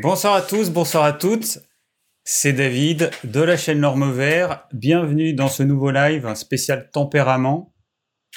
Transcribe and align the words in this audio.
Bonsoir 0.00 0.32
à 0.32 0.40
tous, 0.40 0.70
bonsoir 0.70 1.04
à 1.04 1.12
toutes. 1.12 1.58
C'est 2.24 2.54
David 2.54 3.10
de 3.24 3.40
la 3.40 3.58
chaîne 3.58 3.80
Norme 3.80 4.10
Vert. 4.10 4.66
Bienvenue 4.72 5.34
dans 5.34 5.48
ce 5.48 5.62
nouveau 5.62 5.90
live 5.90 6.24
un 6.24 6.34
spécial 6.34 6.88
tempérament 6.90 7.74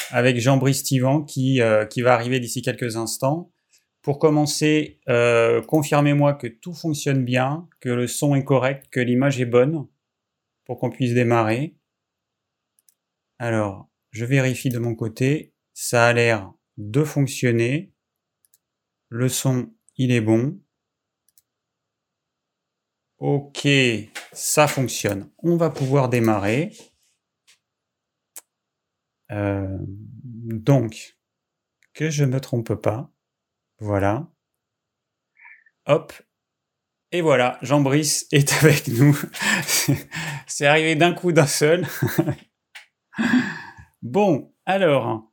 avec 0.09 0.37
Jean-Brice 0.37 0.83
Tivan 0.83 1.23
qui, 1.23 1.61
euh, 1.61 1.85
qui 1.85 2.01
va 2.01 2.13
arriver 2.13 2.41
d'ici 2.41 2.61
quelques 2.61 2.97
instants. 2.97 3.53
Pour 4.01 4.19
commencer, 4.19 4.99
euh, 5.07 5.61
confirmez-moi 5.61 6.33
que 6.33 6.47
tout 6.47 6.73
fonctionne 6.73 7.23
bien, 7.23 7.69
que 7.79 7.87
le 7.87 8.07
son 8.07 8.35
est 8.35 8.43
correct, 8.43 8.87
que 8.91 8.99
l'image 8.99 9.39
est 9.39 9.45
bonne 9.45 9.87
pour 10.65 10.77
qu'on 10.77 10.89
puisse 10.89 11.13
démarrer. 11.13 11.77
Alors, 13.39 13.89
je 14.11 14.25
vérifie 14.25 14.69
de 14.69 14.79
mon 14.79 14.93
côté. 14.93 15.53
Ça 15.73 16.05
a 16.05 16.11
l'air 16.11 16.51
de 16.75 17.05
fonctionner. 17.05 17.93
Le 19.07 19.29
son, 19.29 19.71
il 19.95 20.11
est 20.11 20.19
bon. 20.19 20.59
Ok, 23.19 23.67
ça 24.33 24.67
fonctionne. 24.67 25.31
On 25.39 25.55
va 25.55 25.69
pouvoir 25.69 26.09
démarrer. 26.09 26.71
Euh, 29.31 29.77
donc, 29.81 31.17
que 31.93 32.09
je 32.09 32.25
ne 32.25 32.31
me 32.31 32.41
trompe 32.41 32.75
pas. 32.75 33.09
Voilà. 33.79 34.27
Hop. 35.87 36.13
Et 37.11 37.21
voilà, 37.21 37.57
Jean-Brice 37.61 38.27
est 38.31 38.51
avec 38.63 38.87
nous. 38.89 39.17
C'est 40.47 40.65
arrivé 40.65 40.95
d'un 40.95 41.13
coup 41.13 41.31
d'un 41.31 41.47
seul. 41.47 41.87
bon, 44.01 44.53
alors. 44.65 45.31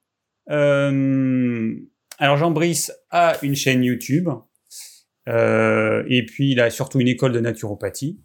Euh, 0.51 1.75
alors 2.19 2.37
Jean-Brice 2.37 2.93
a 3.11 3.37
une 3.43 3.57
chaîne 3.57 3.83
YouTube. 3.83 4.29
Euh, 5.29 6.05
et 6.09 6.25
puis 6.25 6.51
il 6.51 6.61
a 6.61 6.71
surtout 6.71 7.01
une 7.01 7.09
école 7.09 7.33
de 7.33 7.41
naturopathie. 7.41 8.21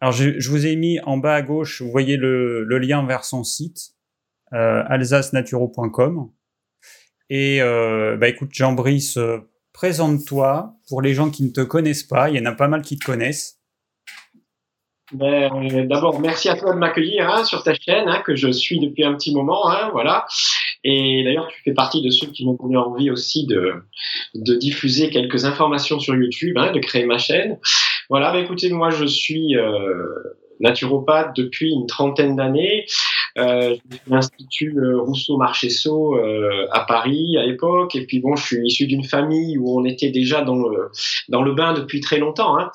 Alors 0.00 0.12
je, 0.12 0.48
vous 0.48 0.66
ai 0.66 0.76
mis 0.76 1.00
en 1.00 1.16
bas 1.16 1.34
à 1.34 1.42
gauche, 1.42 1.82
vous 1.82 1.90
voyez 1.90 2.16
le, 2.16 2.62
le 2.62 2.78
lien 2.78 3.04
vers 3.04 3.24
son 3.24 3.42
site, 3.42 3.94
euh, 4.52 4.84
alsacenaturo.com. 4.86 6.30
Et 7.30 7.60
euh, 7.60 8.16
bah 8.16 8.28
écoute 8.28 8.50
Jean-Brice, 8.52 9.18
euh, 9.18 9.38
présente-toi 9.72 10.76
pour 10.88 11.02
les 11.02 11.14
gens 11.14 11.30
qui 11.30 11.42
ne 11.42 11.50
te 11.50 11.60
connaissent 11.60 12.04
pas. 12.04 12.30
Il 12.30 12.36
y 12.36 12.40
en 12.40 12.46
a 12.46 12.54
pas 12.54 12.68
mal 12.68 12.82
qui 12.82 12.96
te 12.96 13.04
connaissent. 13.04 13.58
Ben, 15.12 15.50
D'abord, 15.88 16.20
merci 16.20 16.48
à 16.48 16.56
toi 16.56 16.74
de 16.74 16.78
m'accueillir 16.78 17.28
hein, 17.28 17.44
sur 17.44 17.62
ta 17.62 17.74
chaîne, 17.74 18.08
hein, 18.08 18.22
que 18.24 18.36
je 18.36 18.50
suis 18.50 18.78
depuis 18.78 19.04
un 19.04 19.14
petit 19.14 19.34
moment. 19.34 19.70
Hein, 19.70 19.90
voilà. 19.92 20.26
Et 20.84 21.24
d'ailleurs, 21.24 21.48
tu 21.48 21.60
fais 21.62 21.74
partie 21.74 22.02
de 22.02 22.10
ceux 22.10 22.28
qui 22.28 22.44
m'ont 22.44 22.54
donné 22.54 22.76
envie 22.76 23.10
aussi 23.10 23.46
de, 23.46 23.74
de 24.34 24.54
diffuser 24.54 25.10
quelques 25.10 25.44
informations 25.44 25.98
sur 25.98 26.14
YouTube, 26.14 26.56
hein, 26.56 26.72
de 26.72 26.78
créer 26.78 27.04
ma 27.04 27.18
chaîne. 27.18 27.58
Voilà, 28.08 28.32
ben, 28.32 28.44
écoutez, 28.44 28.70
moi 28.70 28.90
je 28.90 29.04
suis 29.04 29.56
euh, 29.56 30.06
naturopathe 30.60 31.34
depuis 31.36 31.72
une 31.72 31.86
trentaine 31.86 32.36
d'années. 32.36 32.86
Euh, 33.38 33.76
l'Institut 34.08 34.78
euh, 34.78 35.00
Rousseau-Marchesso 35.00 36.16
euh, 36.16 36.66
à 36.72 36.80
Paris 36.80 37.36
à 37.36 37.46
l'époque. 37.46 37.94
Et 37.94 38.04
puis 38.04 38.20
bon, 38.20 38.34
je 38.36 38.44
suis 38.44 38.66
issu 38.66 38.86
d'une 38.86 39.04
famille 39.04 39.58
où 39.58 39.78
on 39.78 39.84
était 39.84 40.10
déjà 40.10 40.42
dans 40.42 40.56
le, 40.56 40.90
dans 41.28 41.42
le 41.42 41.54
bain 41.54 41.72
depuis 41.72 42.00
très 42.00 42.18
longtemps. 42.18 42.58
Hein. 42.58 42.70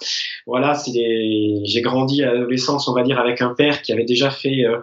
Voilà, 0.46 0.78
j'ai 0.86 1.82
grandi 1.82 2.24
à 2.24 2.34
l'adolescence, 2.34 2.88
on 2.88 2.94
va 2.94 3.04
dire, 3.04 3.20
avec 3.20 3.42
un 3.42 3.54
père 3.54 3.82
qui 3.82 3.92
avait 3.92 4.06
déjà 4.06 4.30
fait 4.30 4.66
euh, 4.66 4.78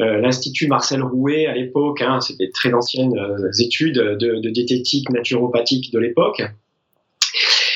euh 0.00 0.18
l'Institut 0.18 0.68
Marcel 0.68 1.02
Rouet 1.02 1.46
à 1.46 1.54
l'époque. 1.54 2.02
Hein. 2.02 2.20
C'était 2.20 2.50
très 2.50 2.72
anciennes 2.74 3.16
euh, 3.18 3.50
études 3.58 3.98
de, 3.98 4.40
de 4.40 4.50
diététique 4.50 5.10
naturopathique 5.10 5.92
de 5.92 5.98
l'époque. 5.98 6.42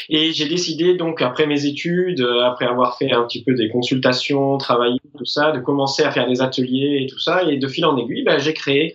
Et 0.08 0.32
j'ai 0.32 0.48
décidé 0.48 0.94
donc 0.94 1.20
après 1.22 1.46
mes 1.46 1.66
études, 1.66 2.20
euh, 2.20 2.44
après 2.44 2.66
avoir 2.66 2.96
fait 2.96 3.12
un 3.12 3.24
petit 3.24 3.42
peu 3.42 3.54
des 3.54 3.68
consultations, 3.68 4.56
travaillé 4.58 4.98
tout 5.18 5.24
ça, 5.24 5.52
de 5.52 5.60
commencer 5.60 6.02
à 6.02 6.10
faire 6.10 6.28
des 6.28 6.40
ateliers 6.40 7.02
et 7.02 7.06
tout 7.06 7.18
ça. 7.18 7.42
Et 7.44 7.56
de 7.56 7.68
fil 7.68 7.84
en 7.84 7.96
aiguille, 7.96 8.24
ben, 8.24 8.38
j'ai 8.38 8.54
créé 8.54 8.94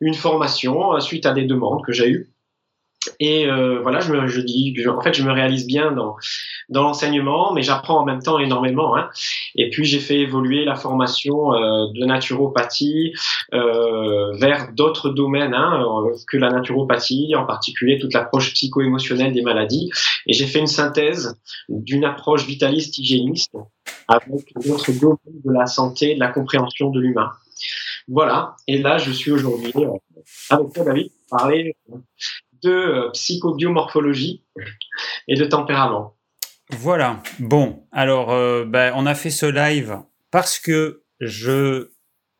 une 0.00 0.14
formation 0.14 0.94
euh, 0.94 1.00
suite 1.00 1.26
à 1.26 1.32
des 1.32 1.44
demandes 1.44 1.84
que 1.84 1.92
j'ai 1.92 2.08
eues 2.08 2.30
et 3.20 3.46
euh, 3.46 3.80
voilà, 3.80 4.00
je 4.00 4.12
me 4.12 4.26
je 4.26 4.40
dis, 4.40 4.74
en 4.88 5.00
fait, 5.00 5.14
je 5.14 5.22
me 5.22 5.32
réalise 5.32 5.66
bien 5.66 5.92
dans 5.92 6.16
dans 6.68 6.82
l'enseignement, 6.82 7.52
mais 7.52 7.62
j'apprends 7.62 8.00
en 8.00 8.04
même 8.04 8.22
temps 8.22 8.38
énormément. 8.38 8.96
Hein. 8.96 9.08
Et 9.54 9.70
puis 9.70 9.84
j'ai 9.84 10.00
fait 10.00 10.18
évoluer 10.18 10.64
la 10.64 10.74
formation 10.74 11.54
euh, 11.54 11.86
de 11.94 12.04
naturopathie 12.04 13.12
euh, 13.54 14.32
vers 14.36 14.72
d'autres 14.72 15.10
domaines 15.10 15.54
hein, 15.54 15.84
que 16.28 16.36
la 16.36 16.50
naturopathie, 16.50 17.34
en 17.36 17.46
particulier 17.46 17.98
toute 17.98 18.14
l'approche 18.14 18.52
psycho-émotionnelle 18.52 19.32
des 19.32 19.42
maladies. 19.42 19.90
Et 20.26 20.32
j'ai 20.32 20.46
fait 20.46 20.58
une 20.58 20.66
synthèse 20.66 21.40
d'une 21.68 22.04
approche 22.04 22.46
vitaliste 22.46 22.98
hygiéniste 22.98 23.56
avec 24.08 24.52
d'autres 24.64 24.92
domaines 24.92 25.40
de 25.44 25.52
la 25.52 25.66
santé, 25.66 26.14
de 26.14 26.20
la 26.20 26.28
compréhension 26.28 26.90
de 26.90 27.00
l'humain. 27.00 27.30
Voilà. 28.08 28.56
Et 28.68 28.78
là, 28.78 28.98
je 28.98 29.10
suis 29.10 29.30
aujourd'hui 29.30 29.72
euh, 29.76 29.90
avec 30.50 30.72
toi, 30.72 30.84
David, 30.84 31.10
pour 31.28 31.38
parler 31.38 31.76
de 32.66 32.72
euh, 32.72 33.10
psychobiomorphologie 33.12 34.44
et 35.28 35.36
de 35.36 35.44
tempérament. 35.44 36.16
Voilà. 36.70 37.22
Bon, 37.38 37.86
alors, 37.92 38.32
euh, 38.32 38.64
ben, 38.64 38.92
on 38.96 39.06
a 39.06 39.14
fait 39.14 39.30
ce 39.30 39.46
live 39.46 39.98
parce 40.30 40.58
que 40.58 41.04
je, 41.20 41.90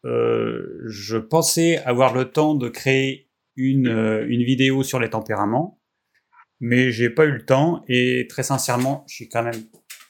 euh, 0.05 0.83
je 0.87 1.17
pensais 1.17 1.79
avoir 1.79 2.13
le 2.13 2.31
temps 2.31 2.55
de 2.55 2.69
créer 2.69 3.31
une, 3.55 3.89
une 4.29 4.43
vidéo 4.43 4.83
sur 4.83 4.99
les 4.99 5.09
tempéraments, 5.09 5.81
mais 6.61 6.91
j'ai 6.91 7.09
pas 7.09 7.25
eu 7.25 7.33
le 7.33 7.45
temps 7.45 7.83
et 7.89 8.27
très 8.29 8.43
sincèrement, 8.43 9.05
je 9.09 9.15
suis 9.15 9.29
quand 9.29 9.43
même 9.43 9.63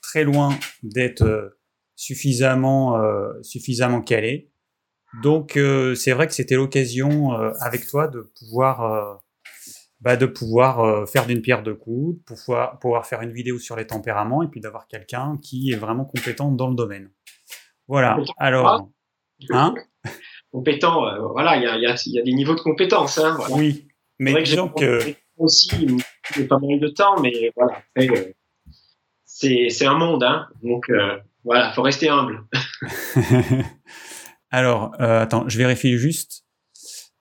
très 0.03 0.25
loin 0.25 0.59
d'être 0.83 1.57
suffisamment, 1.95 3.01
suffisamment 3.43 4.01
calé. 4.01 4.51
Donc, 5.23 5.53
c'est 5.95 6.11
vrai 6.11 6.27
que 6.27 6.35
c'était 6.35 6.57
l'occasion 6.57 7.31
avec 7.61 7.87
toi 7.87 8.09
de 8.09 8.33
pouvoir 8.37 9.21
bah, 10.01 10.17
de 10.17 10.27
pouvoir 10.27 10.81
euh, 10.81 11.07
faire 11.07 11.27
d'une 11.27 11.41
pierre 11.41 11.63
deux 11.63 11.75
coups, 11.75 12.19
de 12.19 12.25
pouvoir, 12.25 12.79
pouvoir 12.79 13.07
faire 13.07 13.23
une 13.23 13.33
vidéo 13.33 13.59
sur 13.59 13.77
les 13.77 13.87
tempéraments 13.87 14.43
et 14.43 14.49
puis 14.49 14.61
d'avoir 14.61 14.87
quelqu'un 14.89 15.39
qui 15.43 15.73
est 15.73 15.77
vraiment 15.77 16.05
compétent 16.05 16.51
dans 16.51 16.69
le 16.69 16.75
domaine. 16.75 17.11
Voilà. 17.89 18.19
Alors, 18.39 18.91
hein? 19.51 19.75
Compétent, 20.51 21.07
euh, 21.07 21.27
voilà, 21.33 21.57
il 21.57 21.63
y 21.63 21.67
a, 21.67 21.77
y, 21.79 21.87
a, 21.87 21.97
y 22.07 22.19
a, 22.19 22.23
des 22.23 22.33
niveaux 22.33 22.55
de 22.55 22.61
compétences. 22.61 23.19
Hein, 23.19 23.35
voilà. 23.37 23.55
Oui, 23.55 23.89
mais 24.19 24.35
que 24.35 24.43
disons 24.43 24.69
que 24.69 25.01
aussi 25.39 25.89
il 26.37 26.49
pas 26.49 26.59
mal 26.59 26.81
de 26.81 26.89
temps, 26.89 27.21
mais 27.21 27.53
voilà, 27.57 27.83
euh, 27.99 28.33
c'est 29.25 29.87
un 29.87 29.99
monde, 29.99 30.25
hein, 30.25 30.47
donc 30.63 30.91
voilà, 31.45 31.73
faut 31.73 31.83
rester 31.83 32.09
humble. 32.09 32.45
Alors, 34.51 34.95
attends, 35.01 35.49
je 35.49 35.59
vérifie 35.59 35.97
juste 35.97 36.45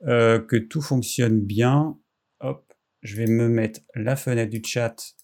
que 0.01 0.57
tout 0.57 0.81
fonctionne 0.81 1.41
bien. 1.41 1.97
Hop, 2.41 2.73
je 3.01 3.15
vais 3.15 3.27
me 3.27 3.47
mettre 3.47 3.81
la 3.95 4.15
fenêtre 4.15 4.51
du 4.51 4.61
chat 4.63 5.15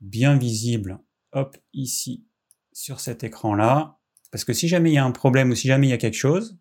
bien 0.00 0.36
visible, 0.38 1.00
hop, 1.32 1.56
ici, 1.72 2.26
sur 2.72 3.00
cet 3.00 3.24
écran-là. 3.24 3.98
Parce 4.30 4.44
que 4.44 4.52
si 4.52 4.68
jamais 4.68 4.90
il 4.90 4.94
y 4.94 4.98
a 4.98 5.04
un 5.04 5.10
problème 5.10 5.50
ou 5.50 5.54
si 5.54 5.68
jamais 5.68 5.88
il 5.88 5.90
y 5.90 5.94
a 5.94 5.98
quelque 5.98 6.14
chose, 6.14 6.58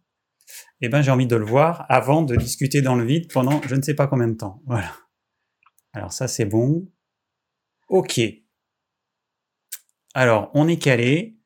eh 0.81 0.89
ben, 0.89 1.01
j'ai 1.01 1.11
envie 1.11 1.27
de 1.27 1.35
le 1.35 1.45
voir 1.45 1.85
avant 1.89 2.21
de 2.21 2.35
discuter 2.35 2.81
dans 2.81 2.95
le 2.95 3.05
vide 3.05 3.31
pendant 3.31 3.61
je 3.63 3.75
ne 3.75 3.81
sais 3.81 3.93
pas 3.93 4.07
combien 4.07 4.27
de 4.27 4.35
temps. 4.35 4.61
Voilà. 4.65 4.95
Alors 5.93 6.13
ça, 6.13 6.27
c'est 6.27 6.45
bon. 6.45 6.89
OK. 7.89 8.19
Alors, 10.13 10.49
on 10.53 10.67
est 10.67 10.81
calé. 10.81 11.37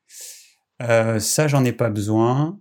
Euh, 0.80 1.18
ça, 1.18 1.48
j'en 1.48 1.64
ai 1.64 1.72
pas 1.72 1.90
besoin. 1.90 2.60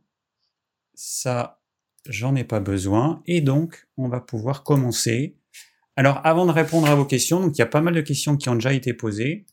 Ça, 0.94 1.61
j'en 2.08 2.36
ai 2.36 2.44
pas 2.44 2.60
besoin. 2.60 3.22
Et 3.26 3.42
donc, 3.42 3.88
on 3.98 4.08
va 4.08 4.20
pouvoir 4.20 4.64
commencer. 4.64 5.38
Alors, 5.96 6.22
avant 6.24 6.46
de 6.46 6.52
répondre 6.52 6.90
à 6.90 6.96
vos 6.96 7.06
questions, 7.06 7.42
donc 7.42 7.58
il 7.58 7.60
y 7.60 7.64
a 7.64 7.68
pas 7.68 7.82
mal 7.82 7.94
de 7.94 8.02
questions 8.02 8.38
qui 8.38 8.50
ont 8.50 8.56
déjà 8.56 8.74
été 8.74 8.94
posées. 8.94 9.46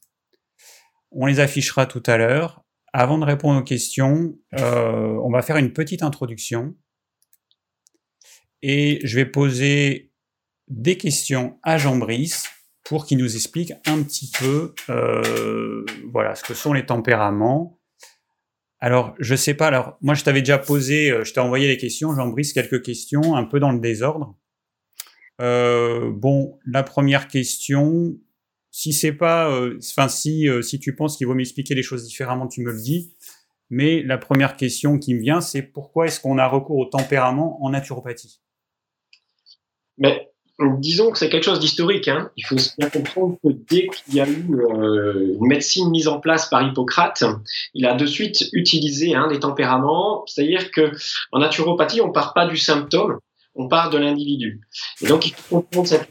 On 1.10 1.26
les 1.26 1.40
affichera 1.40 1.86
tout 1.86 2.02
à 2.06 2.16
l'heure. 2.16 2.64
Avant 2.92 3.18
de 3.18 3.24
répondre 3.24 3.60
aux 3.60 3.64
questions, 3.64 4.38
euh, 4.58 5.20
on 5.22 5.30
va 5.30 5.42
faire 5.42 5.56
une 5.56 5.72
petite 5.72 6.02
introduction. 6.02 6.74
Et 8.62 9.00
je 9.04 9.16
vais 9.16 9.26
poser 9.26 10.10
des 10.68 10.96
questions 10.96 11.58
à 11.62 11.78
Jean-Brice 11.78 12.48
pour 12.84 13.04
qu'il 13.04 13.18
nous 13.18 13.36
explique 13.36 13.72
un 13.86 14.02
petit 14.02 14.30
peu 14.38 14.74
euh, 14.88 15.84
voilà, 16.10 16.34
ce 16.34 16.42
que 16.42 16.54
sont 16.54 16.72
les 16.72 16.86
tempéraments, 16.86 17.77
alors, 18.80 19.14
je 19.18 19.34
sais 19.34 19.54
pas. 19.54 19.66
Alors, 19.66 19.98
moi, 20.00 20.14
je 20.14 20.22
t'avais 20.24 20.40
déjà 20.40 20.58
posé, 20.58 21.10
euh, 21.10 21.24
je 21.24 21.32
t'ai 21.32 21.40
envoyé 21.40 21.66
les 21.66 21.76
questions, 21.76 22.14
Jean-Brice, 22.14 22.52
quelques 22.52 22.82
questions, 22.82 23.34
un 23.34 23.44
peu 23.44 23.58
dans 23.58 23.72
le 23.72 23.80
désordre. 23.80 24.36
Euh, 25.40 26.10
bon, 26.12 26.58
la 26.64 26.82
première 26.82 27.28
question, 27.28 28.16
si 28.70 28.92
c'est 28.92 29.12
pas, 29.12 29.50
euh, 29.50 29.78
enfin, 29.78 30.08
si, 30.08 30.48
euh, 30.48 30.62
si 30.62 30.78
tu 30.78 30.94
penses 30.94 31.16
qu'il 31.16 31.26
vaut 31.26 31.34
m'expliquer 31.34 31.74
les 31.74 31.82
choses 31.82 32.04
différemment, 32.04 32.46
tu 32.48 32.60
me 32.60 32.70
le 32.70 32.80
dis. 32.80 33.14
Mais 33.70 34.02
la 34.02 34.18
première 34.18 34.56
question 34.56 34.98
qui 34.98 35.14
me 35.14 35.20
vient, 35.20 35.40
c'est 35.40 35.62
pourquoi 35.62 36.06
est-ce 36.06 36.20
qu'on 36.20 36.38
a 36.38 36.46
recours 36.46 36.78
au 36.78 36.86
tempérament 36.86 37.62
en 37.64 37.70
naturopathie? 37.70 38.40
Mais 39.98 40.30
disons 40.78 41.10
que 41.10 41.18
c'est 41.18 41.28
quelque 41.28 41.44
chose 41.44 41.60
d'historique. 41.60 42.08
Hein. 42.08 42.30
Il 42.36 42.44
faut 42.44 42.56
bien 42.78 42.90
comprendre 42.90 43.36
que 43.42 43.50
dès 43.70 43.88
qu'il 43.88 44.14
y 44.14 44.20
a 44.20 44.28
eu 44.28 44.46
euh, 44.50 45.36
une 45.40 45.46
médecine 45.46 45.90
mise 45.90 46.08
en 46.08 46.20
place 46.20 46.48
par 46.48 46.62
Hippocrate, 46.62 47.24
il 47.74 47.86
a 47.86 47.94
de 47.94 48.06
suite 48.06 48.48
utilisé 48.52 49.14
hein, 49.14 49.28
les 49.30 49.38
tempéraments. 49.38 50.24
C'est-à-dire 50.26 50.70
que 50.70 50.92
en 51.32 51.38
naturopathie, 51.38 52.00
on 52.00 52.10
part 52.10 52.34
pas 52.34 52.46
du 52.46 52.56
symptôme, 52.56 53.18
on 53.54 53.68
part 53.68 53.90
de 53.90 53.98
l'individu. 53.98 54.60
Et 55.00 55.06
donc, 55.06 55.26
il 55.26 55.34
faut 55.34 55.60
comprendre 55.60 55.86
cette 55.86 56.08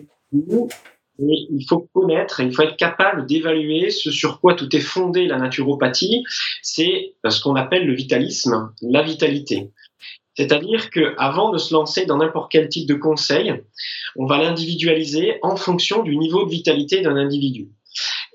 et 1.20 1.48
il 1.50 1.66
faut 1.68 1.90
connaître, 1.94 2.42
il 2.42 2.54
faut 2.54 2.62
être 2.62 2.78
capable 2.78 3.26
d'évaluer 3.26 3.90
ce 3.90 4.12
sur 4.12 4.40
quoi 4.40 4.54
tout 4.54 4.74
est 4.76 4.82
fondé 4.82 5.26
la 5.26 5.38
naturopathie. 5.38 6.24
C'est 6.62 7.16
ce 7.28 7.42
qu'on 7.42 7.56
appelle 7.56 7.88
le 7.88 7.96
vitalisme, 7.96 8.72
la 8.82 9.02
vitalité. 9.02 9.72
C'est-à-dire 10.38 10.92
que 10.92 11.16
avant 11.18 11.50
de 11.50 11.58
se 11.58 11.74
lancer 11.74 12.06
dans 12.06 12.18
n'importe 12.18 12.52
quel 12.52 12.70
type 12.70 12.88
de 12.88 12.94
conseil, 12.94 13.54
on 14.16 14.28
va 14.28 14.38
l'individualiser 14.38 15.40
en 15.42 15.56
fonction 15.56 16.04
du 16.04 16.16
niveau 16.16 16.46
de 16.46 16.52
vitalité 16.52 17.02
d'un 17.02 17.16
individu. 17.16 17.70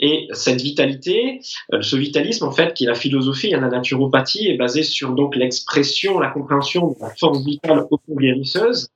Et 0.01 0.27
cette 0.33 0.61
vitalité, 0.61 1.41
euh, 1.73 1.81
ce 1.81 1.95
vitalisme 1.95 2.45
en 2.45 2.51
fait, 2.51 2.75
qui 2.75 2.85
est 2.85 2.89
la 2.89 2.97
philosophie, 2.97 3.55
hein, 3.55 3.61
la 3.61 3.69
naturopathie, 3.69 4.49
est 4.49 4.57
basée 4.57 4.83
sur 4.83 5.13
donc 5.13 5.37
l'expression, 5.37 6.19
la 6.19 6.31
compréhension 6.31 6.89
de 6.89 6.97
la 7.01 7.11
force 7.11 7.45
vitale 7.45 7.87
auto-guérisseuse. 7.89 8.89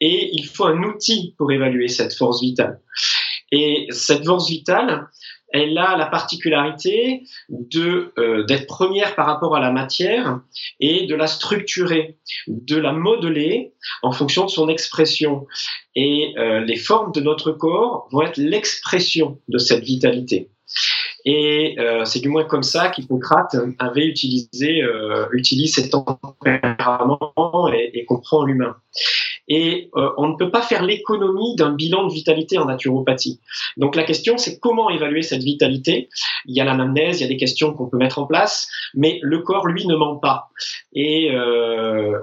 Et 0.00 0.30
il 0.32 0.46
faut 0.46 0.64
un 0.64 0.82
outil 0.84 1.34
pour 1.36 1.52
évaluer 1.52 1.88
cette 1.88 2.14
force 2.14 2.40
vitale. 2.40 2.80
Et 3.52 3.88
cette 3.90 4.24
force 4.24 4.48
vitale, 4.48 5.08
elle 5.50 5.78
a 5.78 5.96
la 5.96 6.06
particularité 6.06 7.22
de 7.48 8.12
euh, 8.18 8.44
d'être 8.44 8.66
première 8.66 9.14
par 9.14 9.26
rapport 9.26 9.56
à 9.56 9.60
la 9.60 9.70
matière 9.70 10.40
et 10.80 11.06
de 11.06 11.14
la 11.14 11.26
structurer, 11.26 12.18
de 12.46 12.76
la 12.76 12.92
modeler 12.92 13.72
en 14.02 14.12
fonction 14.12 14.44
de 14.44 14.50
son 14.50 14.68
expression. 14.68 15.46
Et 15.94 16.34
euh, 16.38 16.60
les 16.60 16.76
formes 16.76 17.12
de 17.12 17.20
notre 17.20 17.52
corps 17.52 18.08
vont 18.12 18.22
être 18.22 18.36
l'expression 18.36 19.40
de 19.48 19.58
cette 19.58 19.84
vitalité. 19.84 20.50
Et 21.24 21.76
euh, 21.78 22.04
c'est 22.04 22.20
du 22.20 22.28
moins 22.28 22.44
comme 22.44 22.62
ça 22.62 22.90
qu'Hippocrate 22.90 23.56
avait 23.78 24.06
utilisé, 24.06 24.82
utilise 25.32 25.74
cet 25.74 25.90
tempérament 25.90 27.68
et 27.72 28.04
comprend 28.04 28.44
l'humain. 28.44 28.76
Et 29.48 29.90
euh, 29.96 30.10
on 30.16 30.28
ne 30.28 30.36
peut 30.36 30.50
pas 30.50 30.62
faire 30.62 30.82
l'économie 30.82 31.56
d'un 31.56 31.72
bilan 31.72 32.06
de 32.06 32.12
vitalité 32.12 32.58
en 32.58 32.66
naturopathie. 32.66 33.40
Donc 33.76 33.96
la 33.96 34.04
question, 34.04 34.36
c'est 34.38 34.58
comment 34.58 34.90
évaluer 34.90 35.22
cette 35.22 35.42
vitalité? 35.42 36.08
Il 36.46 36.56
y 36.56 36.60
a 36.60 36.64
l'anamnèse, 36.64 37.20
il 37.20 37.22
y 37.22 37.26
a 37.26 37.28
des 37.28 37.36
questions 37.36 37.72
qu'on 37.72 37.88
peut 37.88 37.96
mettre 37.96 38.18
en 38.18 38.26
place, 38.26 38.68
mais 38.94 39.18
le 39.22 39.40
corps, 39.40 39.66
lui, 39.66 39.86
ne 39.86 39.96
ment 39.96 40.16
pas. 40.16 40.50
Et 40.92 41.30
euh, 41.32 42.18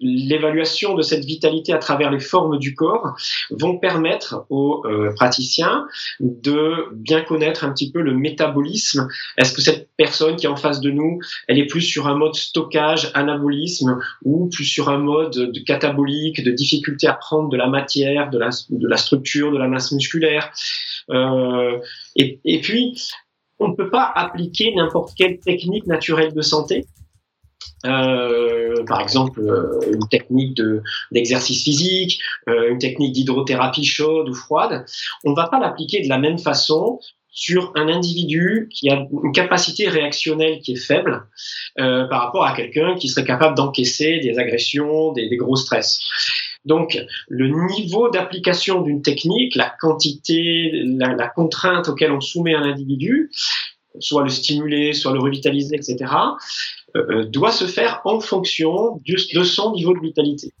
l'évaluation 0.00 0.94
de 0.94 1.02
cette 1.02 1.24
vitalité 1.24 1.72
à 1.72 1.78
travers 1.78 2.10
les 2.10 2.20
formes 2.20 2.58
du 2.58 2.74
corps 2.74 3.16
vont 3.50 3.78
permettre 3.78 4.46
aux 4.50 4.82
euh, 4.86 5.12
praticiens 5.14 5.86
de 6.20 6.88
bien 6.92 7.22
connaître 7.22 7.64
un 7.64 7.72
petit 7.72 7.90
peu 7.90 8.00
le 8.00 8.14
métabolisme. 8.14 9.08
Est-ce 9.38 9.52
que 9.52 9.62
cette 9.62 9.88
personne 9.96 10.36
qui 10.36 10.46
est 10.46 10.48
en 10.48 10.56
face 10.56 10.80
de 10.80 10.90
nous, 10.90 11.20
elle 11.48 11.58
est 11.58 11.66
plus 11.66 11.82
sur 11.82 12.08
un 12.08 12.14
mode 12.14 12.34
stockage, 12.34 13.10
anabolisme, 13.14 13.98
ou 14.24 14.48
plus 14.48 14.64
sur 14.64 14.88
un 14.88 14.98
mode 14.98 15.32
de 15.32 15.60
de 15.96 16.50
difficulté 16.50 17.06
à 17.06 17.14
prendre 17.14 17.48
de 17.48 17.56
la 17.56 17.68
matière, 17.68 18.30
de 18.30 18.38
la, 18.38 18.96
structure, 18.96 19.52
de 19.52 19.58
la 19.58 19.68
masse 19.68 19.92
musculaire. 19.92 20.52
Euh, 21.10 21.78
et, 22.16 22.60
puis, 22.62 23.00
on 23.58 23.68
ne 23.68 23.74
peut 23.74 23.90
pas 23.90 24.10
appliquer 24.14 24.74
n'importe 24.74 25.14
quelle 25.16 25.38
technique 25.38 25.86
naturelle 25.86 26.32
de 26.32 26.42
santé 26.42 26.86
euh, 27.84 28.84
par 28.84 29.00
exemple 29.00 29.40
euh, 29.40 29.80
une 29.92 30.08
technique 30.08 30.60
d'exercice 31.12 31.62
physique, 31.62 32.20
une 32.46 32.78
technique 32.78 33.12
d'hydrothérapie 33.12 33.84
chaude 33.84 34.28
ou 34.28 34.34
froide, 34.34 34.84
on 35.24 35.30
ne 35.30 35.36
va 35.36 35.48
pas 35.48 35.60
l'appliquer 35.60 36.02
de 36.02 36.08
la 36.08 36.18
même 36.18 36.38
façon 36.38 36.98
sur 37.36 37.70
un 37.74 37.88
individu 37.88 38.68
qui 38.72 38.88
a 38.88 39.06
une 39.22 39.30
capacité 39.32 39.88
réactionnelle 39.88 40.58
qui 40.60 40.72
est 40.72 40.82
faible 40.82 41.26
euh, 41.78 42.06
par 42.06 42.22
rapport 42.22 42.46
à 42.46 42.56
quelqu'un 42.56 42.94
qui 42.94 43.08
serait 43.08 43.26
capable 43.26 43.54
d'encaisser 43.54 44.20
des 44.20 44.38
agressions, 44.38 45.12
des, 45.12 45.28
des, 45.28 45.36
gros 45.36 45.54
stress. 45.54 46.00
Donc, 46.64 46.98
le 47.28 47.48
niveau 47.76 48.08
d'application 48.08 48.80
d'une 48.80 49.02
technique, 49.02 49.54
la 49.54 49.68
quantité, 49.68 50.70
la, 50.72 51.28
contrainte 51.28 51.88
auquel 51.88 52.10
on 52.10 52.22
soumet 52.22 52.54
un 52.54 52.62
individu, 52.62 53.30
soit 54.00 54.22
le 54.22 54.30
stimuler, 54.30 54.94
soit 54.94 55.12
le 55.12 55.20
revitaliser, 55.20 55.76
etc., 55.76 56.10
euh, 56.96 57.26
doit 57.26 57.52
se 57.52 57.66
faire 57.66 58.00
en 58.06 58.18
fonction 58.20 59.02
de 59.06 59.44
son 59.44 59.72
niveau 59.72 59.92
de 59.92 60.00
vitalité. 60.00 60.54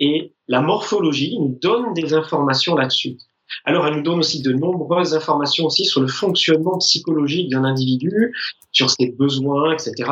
Et 0.00 0.32
la 0.48 0.62
morphologie 0.62 1.38
nous 1.38 1.58
donne 1.60 1.92
des 1.92 2.14
informations 2.14 2.76
là-dessus. 2.76 3.18
Alors, 3.64 3.86
elle 3.86 3.96
nous 3.96 4.02
donne 4.02 4.18
aussi 4.18 4.42
de 4.42 4.52
nombreuses 4.52 5.14
informations 5.14 5.66
aussi 5.66 5.84
sur 5.84 6.00
le 6.00 6.08
fonctionnement 6.08 6.78
psychologique 6.78 7.50
d'un 7.50 7.64
individu, 7.64 8.34
sur 8.72 8.90
ses 8.90 9.10
besoins, 9.10 9.72
etc. 9.72 10.10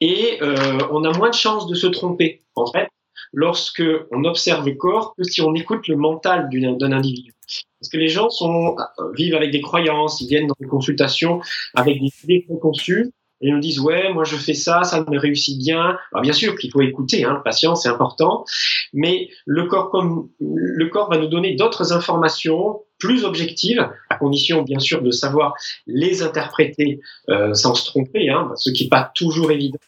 Et 0.00 0.38
euh, 0.42 0.78
on 0.90 1.04
a 1.04 1.16
moins 1.16 1.30
de 1.30 1.34
chances 1.34 1.66
de 1.66 1.74
se 1.74 1.86
tromper, 1.86 2.44
en 2.54 2.66
fait, 2.66 2.88
lorsque 3.32 3.82
on 4.10 4.24
observe 4.24 4.66
le 4.66 4.74
corps 4.74 5.14
que 5.16 5.24
si 5.24 5.40
on 5.40 5.54
écoute 5.54 5.88
le 5.88 5.96
mental 5.96 6.48
d'un 6.50 6.92
individu. 6.92 7.32
Parce 7.80 7.90
que 7.90 7.98
les 7.98 8.08
gens 8.08 8.30
sont, 8.30 8.76
euh, 8.78 9.12
vivent 9.14 9.34
avec 9.34 9.50
des 9.50 9.60
croyances, 9.60 10.20
ils 10.20 10.28
viennent 10.28 10.46
dans 10.46 10.56
des 10.58 10.66
consultations 10.66 11.40
avec 11.74 12.00
des 12.00 12.12
idées 12.24 12.44
préconçues, 12.48 13.12
ils 13.40 13.52
nous 13.52 13.60
disent 13.60 13.80
ouais 13.80 14.12
moi 14.12 14.24
je 14.24 14.36
fais 14.36 14.54
ça 14.54 14.84
ça 14.84 15.04
me 15.08 15.18
réussit 15.18 15.58
bien. 15.58 15.98
Alors 16.12 16.22
bien 16.22 16.32
sûr 16.32 16.56
qu'il 16.56 16.70
faut 16.70 16.80
écouter 16.80 17.24
hein, 17.24 17.34
le 17.34 17.42
patient 17.42 17.74
c'est 17.74 17.88
important. 17.88 18.44
Mais 18.92 19.28
le 19.44 19.66
corps 19.66 19.90
comme 19.90 20.28
le 20.40 20.86
corps 20.86 21.10
va 21.10 21.18
nous 21.18 21.28
donner 21.28 21.54
d'autres 21.54 21.92
informations 21.92 22.80
plus 22.98 23.24
objectives 23.24 23.86
à 24.08 24.16
condition 24.16 24.62
bien 24.62 24.78
sûr 24.78 25.02
de 25.02 25.10
savoir 25.10 25.54
les 25.86 26.22
interpréter 26.22 27.00
euh, 27.28 27.52
sans 27.54 27.74
se 27.74 27.84
tromper 27.84 28.30
hein, 28.30 28.52
ce 28.56 28.70
qui 28.70 28.84
n'est 28.84 28.90
pas 28.90 29.10
toujours 29.14 29.50
évident 29.50 29.78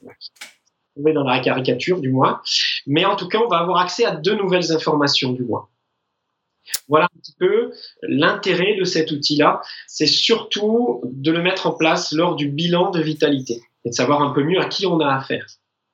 dans 0.97 1.25
la 1.25 1.39
caricature 1.39 2.01
du 2.01 2.11
moins. 2.11 2.41
Mais 2.87 3.05
en 3.05 3.17
tout 3.17 3.29
cas 3.29 3.39
on 3.39 3.49
va 3.49 3.59
avoir 3.59 3.79
accès 3.79 4.05
à 4.05 4.15
de 4.15 4.33
nouvelles 4.33 4.73
informations 4.73 5.33
du 5.33 5.45
moins 5.45 5.69
voilà 6.89 7.07
un 7.07 7.19
petit 7.19 7.35
peu 7.39 7.73
l'intérêt 8.03 8.77
de 8.79 8.85
cet 8.85 9.11
outil-là. 9.11 9.61
C'est 9.87 10.07
surtout 10.07 11.03
de 11.05 11.31
le 11.31 11.43
mettre 11.43 11.67
en 11.67 11.73
place 11.73 12.13
lors 12.13 12.37
du 12.37 12.49
bilan 12.49 12.91
de 12.91 13.01
vitalité 13.01 13.61
et 13.85 13.91
de 13.91 13.95
savoir 13.95 14.23
un 14.23 14.33
peu 14.33 14.43
mieux 14.43 14.61
à 14.61 14.67
qui 14.67 14.87
on 14.87 15.01
a 15.01 15.09
affaire. 15.09 15.47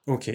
Ok. 0.07 0.31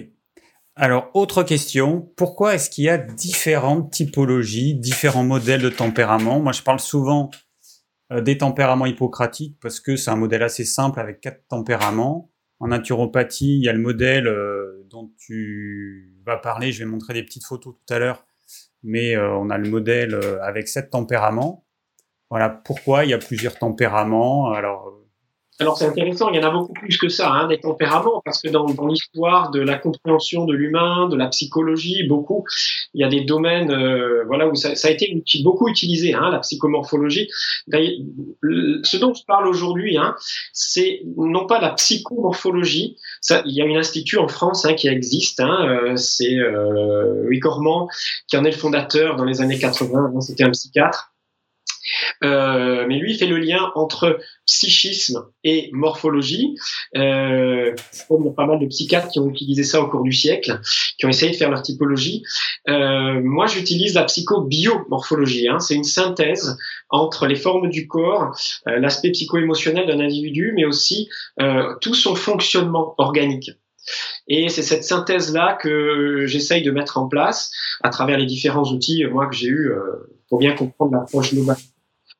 Alors, 0.76 1.10
autre 1.14 1.42
question, 1.42 2.10
pourquoi 2.16 2.54
est-ce 2.54 2.70
qu'il 2.70 2.84
y 2.84 2.88
a 2.88 2.96
différentes 2.96 3.92
typologies, 3.92 4.74
différents 4.74 5.24
modèles 5.24 5.60
de 5.60 5.68
tempérament? 5.68 6.40
Moi, 6.40 6.52
je 6.52 6.62
parle 6.62 6.80
souvent 6.80 7.30
euh, 8.12 8.20
des 8.20 8.38
tempéraments 8.38 8.86
hippocratiques 8.86 9.58
parce 9.60 9.78
que 9.78 9.96
c'est 9.96 10.10
un 10.10 10.16
modèle 10.16 10.42
assez 10.42 10.64
simple 10.64 10.98
avec 10.98 11.20
quatre 11.20 11.46
tempéraments. 11.48 12.30
En 12.60 12.68
naturopathie, 12.68 13.56
il 13.58 13.64
y 13.64 13.68
a 13.68 13.72
le 13.72 13.78
modèle 13.78 14.26
euh, 14.26 14.86
dont 14.90 15.12
tu 15.18 16.14
vas 16.26 16.36
parler, 16.36 16.72
je 16.72 16.80
vais 16.80 16.90
montrer 16.90 17.14
des 17.14 17.22
petites 17.22 17.44
photos 17.44 17.74
tout 17.74 17.94
à 17.94 17.98
l'heure, 17.98 18.26
mais 18.82 19.16
euh, 19.16 19.32
on 19.34 19.50
a 19.50 19.58
le 19.58 19.68
modèle 19.68 20.14
euh, 20.14 20.42
avec 20.42 20.68
sept 20.68 20.90
tempéraments. 20.90 21.66
Voilà 22.30 22.48
pourquoi 22.48 23.04
il 23.04 23.10
y 23.10 23.14
a 23.14 23.18
plusieurs 23.18 23.58
tempéraments. 23.58 24.52
Alors 24.52 24.99
alors 25.60 25.76
c'est 25.76 25.86
intéressant, 25.86 26.30
il 26.30 26.40
y 26.40 26.44
en 26.44 26.48
a 26.48 26.50
beaucoup 26.50 26.72
plus 26.72 26.96
que 26.96 27.08
ça, 27.08 27.30
hein, 27.30 27.46
des 27.46 27.58
tempéraments, 27.58 28.22
parce 28.24 28.40
que 28.42 28.48
dans, 28.48 28.64
dans 28.66 28.86
l'histoire 28.86 29.50
de 29.50 29.60
la 29.60 29.76
compréhension 29.76 30.46
de 30.46 30.54
l'humain, 30.54 31.08
de 31.08 31.16
la 31.16 31.28
psychologie, 31.28 32.06
beaucoup, 32.08 32.44
il 32.94 33.00
y 33.00 33.04
a 33.04 33.08
des 33.08 33.22
domaines, 33.22 33.70
euh, 33.70 34.24
voilà, 34.26 34.48
où 34.48 34.54
ça, 34.54 34.74
ça, 34.74 34.88
a 34.88 34.90
été 34.90 35.22
beaucoup 35.44 35.68
utilisé, 35.68 36.14
hein, 36.14 36.30
la 36.30 36.38
psychomorphologie. 36.38 37.28
Ce 37.72 38.96
dont 38.96 39.14
je 39.14 39.24
parle 39.26 39.46
aujourd'hui, 39.46 39.96
hein, 39.98 40.16
c'est 40.52 41.02
non 41.16 41.46
pas 41.46 41.60
la 41.60 41.70
psychomorphologie. 41.70 42.96
Ça, 43.20 43.42
il 43.44 43.52
y 43.52 43.62
a 43.62 43.64
un 43.64 43.78
institut 43.78 44.18
en 44.18 44.28
France 44.28 44.64
hein, 44.64 44.74
qui 44.74 44.88
existe, 44.88 45.40
hein, 45.40 45.66
euh, 45.68 45.96
c'est 45.96 46.38
euh, 46.38 47.24
Louis 47.24 47.38
Cormand 47.38 47.88
qui 48.28 48.36
en 48.36 48.44
est 48.44 48.50
le 48.50 48.56
fondateur 48.56 49.16
dans 49.16 49.24
les 49.24 49.40
années 49.40 49.58
80. 49.58 50.12
Hein, 50.14 50.20
c'était 50.20 50.44
un 50.44 50.50
psychiatre 50.50 51.09
euh, 52.24 52.84
mais 52.88 52.98
lui, 52.98 53.12
il 53.12 53.18
fait 53.18 53.26
le 53.26 53.38
lien 53.38 53.70
entre 53.74 54.18
psychisme 54.46 55.24
et 55.44 55.70
morphologie. 55.72 56.54
Euh, 56.96 57.74
il 58.10 58.24
y 58.24 58.28
a 58.28 58.32
pas 58.32 58.46
mal 58.46 58.58
de 58.58 58.66
psychiatres 58.66 59.08
qui 59.08 59.18
ont 59.18 59.28
utilisé 59.28 59.64
ça 59.64 59.80
au 59.80 59.88
cours 59.88 60.02
du 60.02 60.12
siècle, 60.12 60.60
qui 60.98 61.06
ont 61.06 61.08
essayé 61.08 61.32
de 61.32 61.36
faire 61.36 61.50
leur 61.50 61.62
typologie. 61.62 62.22
Euh, 62.68 63.20
moi, 63.22 63.46
j'utilise 63.46 63.94
la 63.94 64.04
psychobiomorphologie. 64.04 65.48
Hein. 65.48 65.60
C'est 65.60 65.74
une 65.74 65.84
synthèse 65.84 66.56
entre 66.90 67.26
les 67.26 67.36
formes 67.36 67.70
du 67.70 67.86
corps, 67.86 68.36
euh, 68.66 68.78
l'aspect 68.78 69.10
psycho-émotionnel 69.10 69.86
d'un 69.86 70.00
individu, 70.00 70.52
mais 70.54 70.64
aussi 70.64 71.08
euh, 71.40 71.74
tout 71.80 71.94
son 71.94 72.14
fonctionnement 72.14 72.94
organique. 72.98 73.52
Et 74.28 74.48
c'est 74.48 74.62
cette 74.62 74.84
synthèse-là 74.84 75.58
que 75.60 76.24
j'essaye 76.26 76.62
de 76.62 76.70
mettre 76.70 76.98
en 76.98 77.08
place 77.08 77.50
à 77.82 77.90
travers 77.90 78.18
les 78.18 78.26
différents 78.26 78.70
outils, 78.70 79.04
moi, 79.04 79.26
que 79.26 79.34
j'ai 79.34 79.48
eu 79.48 79.70
euh, 79.70 80.10
pour 80.28 80.38
bien 80.38 80.54
comprendre 80.54 80.92
l'approche 80.92 81.34
globale. 81.34 81.56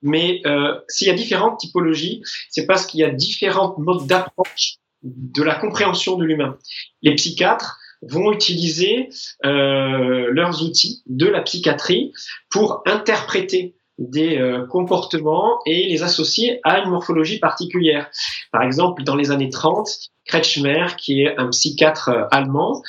Mais 0.03 0.41
euh, 0.47 0.79
s'il 0.89 1.09
y 1.09 1.11
a 1.11 1.15
différentes 1.15 1.59
typologies, 1.59 2.23
c'est 2.49 2.67
parce 2.67 2.87
qu'il 2.87 3.01
y 3.01 3.05
a 3.05 3.11
différents 3.11 3.75
modes 3.79 4.07
d'approche 4.07 4.77
de 5.03 5.43
la 5.43 5.55
compréhension 5.55 6.17
de 6.17 6.25
l'humain. 6.25 6.59
Les 7.03 7.15
psychiatres 7.15 7.79
vont 8.03 8.33
utiliser 8.33 9.11
leurs 9.43 10.63
outils 10.63 11.03
de 11.07 11.27
la 11.27 11.43
psychiatrie 11.43 12.13
pour 12.51 12.83
interpréter 12.87 13.75
des 14.01 14.39
euh, 14.39 14.67
comportements 14.67 15.61
et 15.67 15.87
les 15.87 16.03
associer 16.03 16.59
à 16.65 16.79
une 16.81 16.91
morphologie 16.91 17.39
particulière. 17.39 18.11
Par 18.51 18.63
exemple, 18.63 19.05
dans 19.05 19.15
les 19.15 19.31
années 19.31 19.51
30, 19.51 19.89
Kretschmer, 20.25 20.87
qui 20.97 21.23
est 21.23 21.37
un 21.37 21.51
psychiatre 21.51 22.09
euh, 22.09 22.25
allemand, 22.31 22.83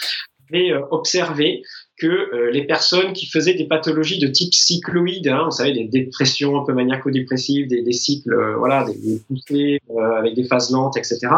avait 0.50 0.72
euh, 0.72 0.82
observé 0.90 1.64
que 2.02 2.50
les 2.52 2.66
personnes 2.66 3.14
qui 3.14 3.28
faisaient 3.28 3.54
des 3.54 3.68
pathologies 3.68 4.20
de 4.20 4.28
type 4.28 4.54
cycloïde, 4.54 5.28
hein, 5.28 5.44
vous 5.46 5.52
savez, 5.52 5.72
des 5.74 5.84
dépressions 5.86 6.60
un 6.60 6.66
peu 6.66 6.74
maniaco-dépressives, 6.74 7.68
des, 7.68 7.92
cycles, 7.94 8.36
voilà, 8.58 8.86
des, 8.86 9.22
poussées 9.28 9.80
avec 10.18 10.34
des 10.34 10.44
phases 10.44 10.72
lentes, 10.72 10.98
etc., 10.98 11.30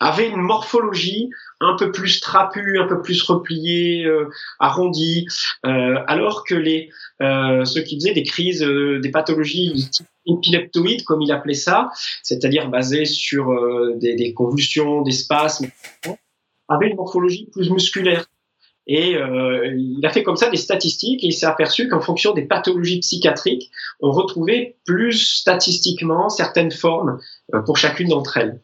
avaient 0.00 0.28
une 0.28 0.40
morphologie 0.40 1.28
un 1.60 1.76
peu 1.76 1.92
plus 1.92 2.20
trapue, 2.20 2.78
un 2.78 2.86
peu 2.86 3.02
plus 3.02 3.22
repliée, 3.22 4.06
euh, 4.06 4.30
arrondie, 4.58 5.26
euh, 5.66 5.98
alors 6.06 6.44
que 6.44 6.54
les 6.54 6.88
euh, 7.20 7.66
ceux 7.66 7.82
qui 7.82 7.96
faisaient 7.96 8.14
des 8.14 8.22
crises, 8.22 8.62
euh, 8.62 8.98
des 8.98 9.10
pathologies 9.10 9.90
épileptoïdes, 10.26 11.04
comme 11.04 11.20
il 11.20 11.30
appelait 11.30 11.52
ça, 11.52 11.90
c'est-à-dire 12.22 12.70
basées 12.70 13.04
sur 13.04 13.52
euh, 13.52 13.94
des, 13.96 14.14
des, 14.14 14.32
convulsions, 14.32 15.02
des 15.02 15.12
spasmes, 15.12 15.68
avaient 16.68 16.88
une 16.88 16.96
morphologie 16.96 17.48
plus 17.52 17.70
musculaire. 17.70 18.24
Et 18.92 19.14
euh, 19.14 19.72
il 19.76 20.04
a 20.04 20.10
fait 20.10 20.24
comme 20.24 20.34
ça 20.34 20.50
des 20.50 20.56
statistiques 20.56 21.22
et 21.22 21.28
il 21.28 21.32
s'est 21.32 21.46
aperçu 21.46 21.88
qu'en 21.88 22.00
fonction 22.00 22.32
des 22.32 22.42
pathologies 22.42 22.98
psychiatriques, 22.98 23.70
on 24.00 24.10
retrouvait 24.10 24.78
plus 24.84 25.12
statistiquement 25.12 26.28
certaines 26.28 26.72
formes 26.72 27.20
euh, 27.54 27.60
pour 27.60 27.76
chacune 27.76 28.08
d'entre 28.08 28.38
elles. 28.38 28.60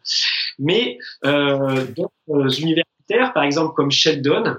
Mais 0.58 0.98
euh, 1.24 1.86
d'autres 1.96 2.60
universitaires, 2.60 3.34
par 3.34 3.44
exemple 3.44 3.72
comme 3.76 3.92
Sheldon, 3.92 4.56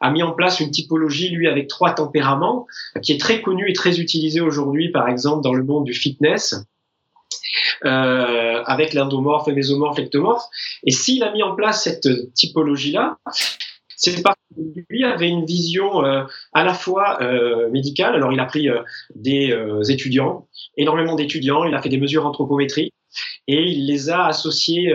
a 0.00 0.10
mis 0.10 0.22
en 0.22 0.32
place 0.32 0.58
une 0.58 0.70
typologie, 0.70 1.28
lui, 1.28 1.48
avec 1.48 1.68
trois 1.68 1.92
tempéraments, 1.92 2.66
qui 3.02 3.12
est 3.12 3.20
très 3.20 3.42
connue 3.42 3.68
et 3.68 3.74
très 3.74 4.00
utilisée 4.00 4.40
aujourd'hui, 4.40 4.90
par 4.90 5.06
exemple, 5.06 5.42
dans 5.42 5.52
le 5.52 5.64
monde 5.64 5.84
du 5.84 5.92
fitness. 5.92 6.64
Avec 7.82 8.94
l'endomorphe, 8.94 9.48
le 9.48 9.54
mésomorphe, 9.54 9.98
l'ectomorphe. 9.98 10.44
Et 10.84 10.92
s'il 10.92 11.22
a 11.22 11.32
mis 11.32 11.42
en 11.42 11.54
place 11.54 11.84
cette 11.84 12.08
typologie-là, 12.34 13.18
c'est 14.00 14.22
parce 14.22 14.36
que 14.56 14.80
lui 14.88 15.04
avait 15.04 15.28
une 15.28 15.44
vision 15.44 16.04
euh, 16.04 16.24
à 16.54 16.64
la 16.64 16.72
fois 16.72 17.18
euh, 17.20 17.70
médicale. 17.70 18.14
Alors, 18.14 18.32
il 18.32 18.40
a 18.40 18.46
pris 18.46 18.68
euh, 18.70 18.80
des 19.14 19.54
étudiants, 19.90 20.48
énormément 20.76 21.14
d'étudiants, 21.14 21.64
il 21.64 21.74
a 21.74 21.82
fait 21.82 21.90
des 21.90 21.98
mesures 21.98 22.24
anthropométriques 22.26 22.94
et 23.46 23.62
il 23.62 23.86
les 23.86 24.08
a 24.08 24.26
associés 24.26 24.94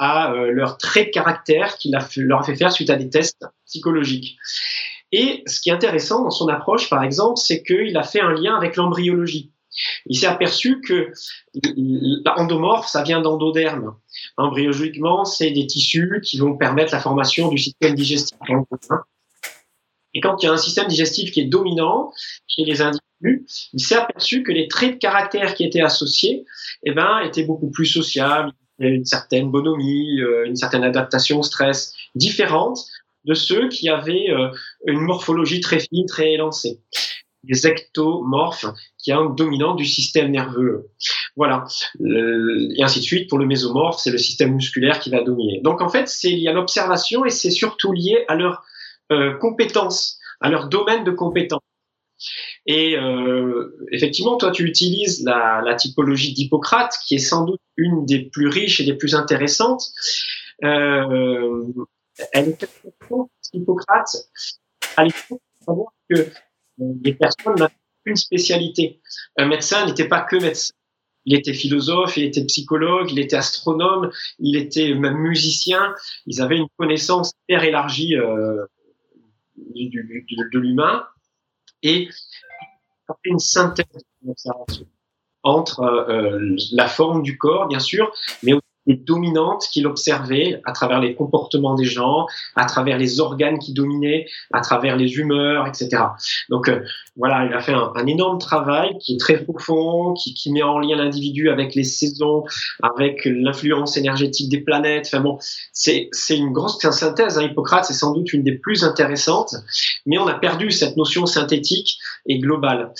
à 0.00 0.34
leurs 0.50 0.78
traits 0.78 1.06
de 1.06 1.12
caractère 1.12 1.78
qu'il 1.78 1.94
leur 2.16 2.40
a 2.40 2.42
fait 2.42 2.56
faire 2.56 2.72
suite 2.72 2.90
à 2.90 2.96
des 2.96 3.08
tests 3.08 3.46
psychologiques. 3.66 4.36
Et 5.12 5.44
ce 5.46 5.60
qui 5.60 5.70
est 5.70 5.72
intéressant 5.72 6.24
dans 6.24 6.30
son 6.30 6.48
approche, 6.48 6.90
par 6.90 7.04
exemple, 7.04 7.38
c'est 7.38 7.62
qu'il 7.62 7.96
a 7.96 8.02
fait 8.02 8.20
un 8.20 8.32
lien 8.32 8.56
avec 8.56 8.74
l'embryologie. 8.74 9.51
Il 10.06 10.18
s'est 10.18 10.26
aperçu 10.26 10.80
que 10.80 11.12
l'endomorphe, 12.26 12.88
ça 12.88 13.02
vient 13.02 13.20
d'endoderme. 13.20 13.96
Embryologiquement, 14.36 15.24
c'est 15.24 15.50
des 15.50 15.66
tissus 15.66 16.20
qui 16.22 16.38
vont 16.38 16.56
permettre 16.56 16.92
la 16.92 17.00
formation 17.00 17.48
du 17.48 17.58
système 17.58 17.94
digestif. 17.94 18.36
Et 20.14 20.20
quand 20.20 20.42
il 20.42 20.46
y 20.46 20.48
a 20.48 20.52
un 20.52 20.58
système 20.58 20.88
digestif 20.88 21.30
qui 21.30 21.40
est 21.40 21.46
dominant 21.46 22.12
chez 22.46 22.64
les 22.64 22.82
individus, 22.82 23.46
il 23.72 23.80
s'est 23.80 23.94
aperçu 23.94 24.42
que 24.42 24.52
les 24.52 24.68
traits 24.68 24.94
de 24.94 24.98
caractère 24.98 25.54
qui 25.54 25.64
étaient 25.64 25.80
associés 25.80 26.44
eh 26.84 26.92
ben, 26.92 27.20
étaient 27.20 27.44
beaucoup 27.44 27.70
plus 27.70 27.86
sociables, 27.86 28.52
une 28.78 29.04
certaine 29.04 29.50
bonhomie, 29.50 30.20
euh, 30.20 30.44
une 30.46 30.56
certaine 30.56 30.84
adaptation 30.84 31.38
au 31.38 31.42
stress, 31.42 31.94
différente 32.14 32.78
de 33.24 33.34
ceux 33.34 33.68
qui 33.68 33.88
avaient 33.88 34.30
euh, 34.30 34.50
une 34.86 35.00
morphologie 35.00 35.60
très 35.60 35.78
fine, 35.78 36.06
très 36.06 36.32
élancée 36.32 36.80
des 37.44 37.66
ectomorphes, 37.66 38.66
qui 38.98 39.10
est 39.10 39.14
un 39.14 39.30
dominant 39.30 39.74
du 39.74 39.84
système 39.84 40.30
nerveux. 40.30 40.90
Voilà. 41.36 41.64
et 42.00 42.82
ainsi 42.82 43.00
de 43.00 43.04
suite. 43.04 43.28
Pour 43.28 43.38
le 43.38 43.46
mésomorphe, 43.46 44.00
c'est 44.00 44.10
le 44.10 44.18
système 44.18 44.54
musculaire 44.54 45.00
qui 45.00 45.10
va 45.10 45.22
dominer. 45.22 45.60
Donc 45.62 45.80
en 45.80 45.88
fait, 45.88 46.08
c'est 46.08 46.30
lié 46.30 46.48
à 46.48 46.52
l'observation 46.52 47.24
et 47.24 47.30
c'est 47.30 47.50
surtout 47.50 47.92
lié 47.92 48.24
à 48.28 48.34
leurs 48.34 48.62
euh, 49.10 49.36
compétences, 49.38 50.18
à 50.40 50.48
leur 50.48 50.68
domaine 50.68 51.04
de 51.04 51.10
compétences. 51.10 51.60
Et 52.66 52.96
euh, 52.96 53.76
effectivement, 53.90 54.36
toi, 54.36 54.52
tu 54.52 54.64
utilises 54.64 55.24
la, 55.24 55.74
typologie 55.74 56.32
d'Hippocrate, 56.32 56.96
qui 57.06 57.16
est 57.16 57.18
sans 57.18 57.44
doute 57.44 57.60
une 57.76 58.06
des 58.06 58.20
plus 58.20 58.48
riches 58.48 58.80
et 58.80 58.84
des 58.84 58.94
plus 58.94 59.14
intéressantes. 59.14 59.82
Euh, 60.64 61.64
elle 62.32 62.50
est 62.50 62.66
Hippocrate, 63.52 64.28
à 64.96 65.04
l'époque, 65.04 65.40
que 66.08 66.28
les 66.78 67.14
personnes 67.14 67.54
n'avaient 67.56 67.74
qu'une 68.04 68.16
spécialité. 68.16 69.00
Un 69.36 69.46
médecin 69.46 69.86
n'était 69.86 70.08
pas 70.08 70.20
que 70.20 70.36
médecin. 70.36 70.74
Il 71.24 71.34
était 71.34 71.52
philosophe, 71.52 72.16
il 72.16 72.24
était 72.24 72.44
psychologue, 72.44 73.10
il 73.12 73.20
était 73.20 73.36
astronome, 73.36 74.10
il 74.40 74.56
était 74.56 74.94
même 74.94 75.18
musicien. 75.18 75.94
Ils 76.26 76.42
avaient 76.42 76.56
une 76.56 76.66
connaissance 76.76 77.32
très 77.48 77.68
élargie 77.68 78.16
euh, 78.16 78.66
du, 79.56 79.88
du, 79.88 80.36
de 80.52 80.58
l'humain 80.58 81.06
et 81.82 82.08
une 83.24 83.38
synthèse 83.38 83.86
entre 85.42 85.80
euh, 85.80 86.56
la 86.72 86.88
forme 86.88 87.22
du 87.22 87.36
corps, 87.36 87.66
bien 87.66 87.80
sûr, 87.80 88.12
mais 88.42 88.52
aussi 88.86 88.98
dominantes 89.06 89.64
qu'il 89.72 89.86
observait 89.86 90.60
à 90.64 90.72
travers 90.72 91.00
les 91.00 91.14
comportements 91.14 91.74
des 91.74 91.84
gens, 91.84 92.26
à 92.56 92.64
travers 92.64 92.98
les 92.98 93.20
organes 93.20 93.58
qui 93.58 93.72
dominaient, 93.72 94.26
à 94.52 94.60
travers 94.60 94.96
les 94.96 95.16
humeurs, 95.16 95.66
etc. 95.66 96.02
Donc 96.48 96.68
euh, 96.68 96.80
voilà, 97.16 97.46
il 97.46 97.52
a 97.52 97.60
fait 97.60 97.72
un, 97.72 97.92
un, 97.94 98.06
énorme 98.06 98.38
travail 98.38 98.96
qui 98.98 99.14
est 99.14 99.18
très 99.18 99.42
profond, 99.44 100.14
qui, 100.14 100.34
qui 100.34 100.52
met 100.52 100.62
en 100.62 100.78
lien 100.78 100.96
l'individu 100.96 101.50
avec 101.50 101.74
les 101.74 101.84
saisons, 101.84 102.44
avec 102.82 103.24
l'influence 103.24 103.96
énergétique 103.96 104.50
des 104.50 104.60
planètes. 104.60 105.06
Enfin 105.06 105.20
bon, 105.20 105.38
c'est 105.72 106.10
une 106.30 106.52
grosse 106.52 106.78
synthèse. 106.78 107.38
Hein. 107.38 107.42
Hippocrate, 107.42 107.84
c'est 107.84 107.94
sans 107.94 108.12
doute 108.12 108.32
une 108.32 108.42
des 108.42 108.58
plus 108.58 108.84
intéressantes, 108.84 109.54
mais 110.06 110.18
on 110.18 110.26
a 110.26 110.34
perdu 110.34 110.70
cette 110.70 110.96
notion 110.96 111.26
synthétique 111.26 111.98
et 112.26 112.38
globale. 112.38 112.92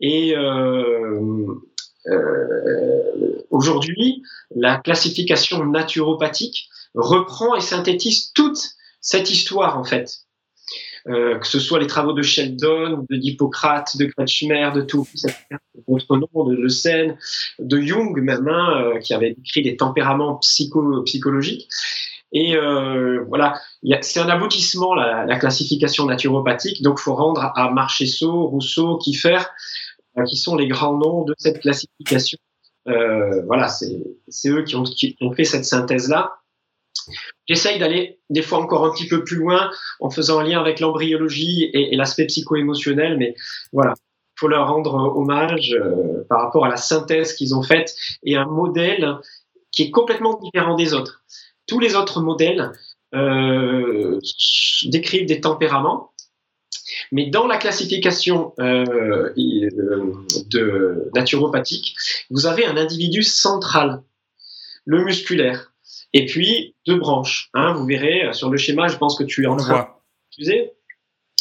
Et 0.00 0.34
euh, 0.34 1.20
euh, 2.08 3.42
aujourd'hui, 3.50 4.22
la 4.54 4.78
classification 4.78 5.64
naturopathique 5.64 6.68
reprend 6.94 7.54
et 7.54 7.60
synthétise 7.60 8.32
toute 8.32 8.58
cette 9.00 9.30
histoire 9.30 9.78
en 9.78 9.84
fait. 9.84 10.20
Euh, 11.08 11.38
que 11.38 11.46
ce 11.46 11.58
soit 11.58 11.78
les 11.78 11.86
travaux 11.86 12.12
de 12.12 12.20
Sheldon, 12.20 13.06
de 13.08 13.16
d'Hippocrate, 13.16 13.96
de 13.96 14.04
Kretschmer, 14.04 14.70
de 14.74 14.82
tout, 14.82 15.08
noms, 15.88 16.44
de 16.44 16.54
Le 16.54 16.68
Sen, 16.68 17.16
de 17.58 17.80
Jung 17.80 18.20
même, 18.20 18.46
hein, 18.46 18.82
euh, 18.82 18.98
qui 18.98 19.14
avait 19.14 19.30
écrit 19.30 19.62
des 19.62 19.76
tempéraments 19.76 20.36
psycho 20.36 21.02
psychologiques. 21.04 21.68
Et 22.32 22.54
voilà, 23.26 23.58
c'est 24.02 24.20
un 24.20 24.28
aboutissement 24.28 24.94
la, 24.94 25.24
la, 25.24 25.36
classification 25.36 26.04
naturopathique. 26.04 26.80
Donc, 26.80 27.00
faut 27.00 27.16
rendre 27.16 27.50
à 27.56 27.70
Marchesso, 27.72 28.46
Rousseau, 28.46 28.98
Kiefer 28.98 29.40
qui 30.26 30.36
sont 30.36 30.56
les 30.56 30.68
grands 30.68 30.96
noms 30.96 31.24
de 31.24 31.34
cette 31.38 31.60
classification. 31.60 32.38
Euh, 32.88 33.42
voilà, 33.46 33.68
c'est 33.68 34.48
eux 34.48 34.64
qui 34.64 34.76
ont, 34.76 34.82
qui 34.84 35.16
ont 35.20 35.32
fait 35.32 35.44
cette 35.44 35.86
thèse-là. 35.86 36.36
J'essaye 37.46 37.78
d'aller 37.78 38.20
des 38.30 38.42
fois 38.42 38.58
encore 38.58 38.84
un 38.84 38.92
petit 38.92 39.06
peu 39.06 39.24
plus 39.24 39.36
loin 39.36 39.70
en 40.00 40.10
faisant 40.10 40.40
un 40.40 40.44
lien 40.44 40.60
avec 40.60 40.80
l'embryologie 40.80 41.64
et, 41.72 41.94
et 41.94 41.96
l'aspect 41.96 42.26
psycho-émotionnel, 42.26 43.16
mais 43.16 43.34
voilà, 43.72 43.94
faut 44.40 44.48
leur 44.48 44.68
rendre 44.68 44.94
hommage 44.94 45.72
euh, 45.72 46.24
par 46.28 46.40
rapport 46.40 46.64
à 46.64 46.68
la 46.68 46.76
synthèse 46.76 47.34
qu'ils 47.34 47.54
ont 47.54 47.62
faite 47.62 47.94
et 48.24 48.36
un 48.36 48.46
modèle 48.46 49.18
qui 49.70 49.82
est 49.82 49.90
complètement 49.90 50.40
différent 50.42 50.74
des 50.74 50.94
autres. 50.94 51.22
Tous 51.66 51.78
les 51.78 51.94
autres 51.94 52.20
modèles 52.20 52.72
euh, 53.14 54.18
décrivent 54.86 55.26
des 55.26 55.40
tempéraments, 55.40 56.09
mais 57.12 57.26
dans 57.26 57.46
la 57.46 57.56
classification 57.56 58.52
euh, 58.60 59.32
euh, 59.36 60.14
de 60.46 61.10
naturopathique, 61.14 61.94
vous 62.30 62.46
avez 62.46 62.64
un 62.66 62.76
individu 62.76 63.22
central, 63.22 64.02
le 64.84 65.04
musculaire, 65.04 65.72
et 66.12 66.26
puis 66.26 66.74
deux 66.86 66.96
branches. 66.96 67.50
Hein, 67.54 67.74
vous 67.74 67.86
verrez 67.86 68.26
euh, 68.26 68.32
sur 68.32 68.50
le 68.50 68.58
schéma, 68.58 68.88
je 68.88 68.96
pense 68.96 69.16
que 69.16 69.24
tu 69.24 69.44
es 69.44 69.46
en 69.46 69.56
train 69.56 69.88
d'utiliser. 70.30 70.72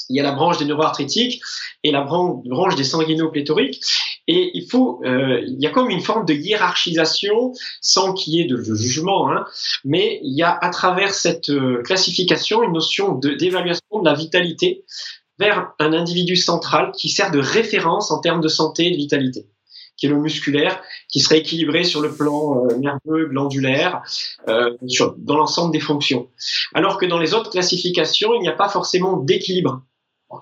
Il 0.09 0.15
y 0.15 0.19
a 0.19 0.23
la 0.23 0.31
branche 0.31 0.57
des 0.57 0.65
neuroarthritiques 0.65 1.39
et 1.83 1.91
la 1.91 2.01
branche 2.01 2.75
des 2.75 2.83
sanguinopléthoriques. 2.83 3.79
Et 4.27 4.51
il 4.55 4.67
faut, 4.67 5.01
euh, 5.05 5.41
il 5.45 5.59
y 5.59 5.67
a 5.67 5.69
comme 5.69 5.89
une 5.89 6.01
forme 6.01 6.25
de 6.25 6.33
hiérarchisation 6.33 7.53
sans 7.79 8.13
qu'il 8.13 8.33
y 8.33 8.41
ait 8.41 8.45
de 8.45 8.61
jugement, 8.75 9.31
hein, 9.31 9.45
mais 9.85 10.19
il 10.23 10.35
y 10.35 10.41
a 10.41 10.51
à 10.51 10.69
travers 10.69 11.13
cette 11.13 11.49
euh, 11.49 11.81
classification 11.83 12.63
une 12.63 12.73
notion 12.73 13.13
d'évaluation 13.13 13.81
de, 13.91 13.99
de 13.99 14.05
la 14.05 14.13
vitalité 14.13 14.83
vers 15.39 15.71
un 15.79 15.93
individu 15.93 16.35
central 16.35 16.91
qui 16.91 17.09
sert 17.09 17.31
de 17.31 17.39
référence 17.39 18.11
en 18.11 18.19
termes 18.19 18.41
de 18.41 18.49
santé 18.49 18.87
et 18.87 18.91
de 18.91 18.97
vitalité, 18.97 19.47
qui 19.97 20.05
est 20.05 20.09
le 20.09 20.17
musculaire, 20.17 20.81
qui 21.07 21.21
serait 21.21 21.39
équilibré 21.39 21.85
sur 21.85 22.01
le 22.01 22.13
plan 22.13 22.65
euh, 22.65 22.75
nerveux, 22.77 23.27
glandulaire, 23.27 24.01
euh, 24.49 24.75
dans 25.17 25.37
l'ensemble 25.37 25.71
des 25.71 25.79
fonctions. 25.79 26.29
Alors 26.73 26.97
que 26.97 27.05
dans 27.05 27.19
les 27.19 27.33
autres 27.33 27.49
classifications, 27.49 28.33
il 28.35 28.41
n'y 28.41 28.49
a 28.49 28.53
pas 28.53 28.69
forcément 28.69 29.17
d'équilibre, 29.17 29.81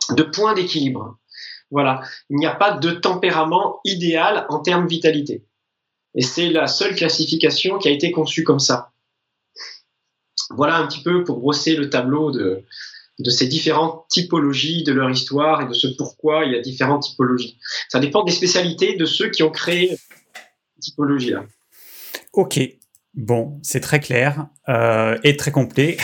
de 0.09 0.23
point 0.23 0.53
d'équilibre. 0.53 1.17
Voilà, 1.69 2.01
il 2.29 2.37
n'y 2.37 2.47
a 2.47 2.55
pas 2.55 2.71
de 2.71 2.91
tempérament 2.91 3.79
idéal 3.83 4.45
en 4.49 4.59
termes 4.59 4.87
vitalité. 4.87 5.43
Et 6.15 6.21
c'est 6.21 6.49
la 6.49 6.65
seule 6.65 6.95
classification 6.95 7.77
qui 7.77 7.87
a 7.87 7.91
été 7.91 8.11
conçue 8.11 8.43
comme 8.43 8.59
ça. 8.59 8.91
Voilà 10.49 10.77
un 10.77 10.87
petit 10.87 11.03
peu 11.03 11.23
pour 11.23 11.39
brosser 11.39 11.75
le 11.75 11.89
tableau 11.89 12.31
de, 12.31 12.63
de 13.19 13.29
ces 13.29 13.47
différentes 13.47 14.05
typologies, 14.09 14.83
de 14.83 14.93
leur 14.93 15.09
histoire 15.09 15.61
et 15.61 15.67
de 15.67 15.73
ce 15.73 15.87
pourquoi 15.87 16.45
il 16.45 16.53
y 16.53 16.55
a 16.55 16.61
différentes 16.61 17.03
typologies. 17.03 17.59
Ça 17.89 17.99
dépend 17.99 18.23
des 18.23 18.31
spécialités 18.31 18.95
de 18.95 19.05
ceux 19.05 19.29
qui 19.29 19.43
ont 19.43 19.49
créé 19.49 19.97
ces 20.75 20.91
typologies-là. 20.91 21.45
Ok, 22.33 22.59
bon, 23.15 23.59
c'est 23.63 23.79
très 23.79 23.99
clair 23.99 24.47
euh, 24.69 25.17
et 25.23 25.35
très 25.35 25.51
complet. 25.51 25.97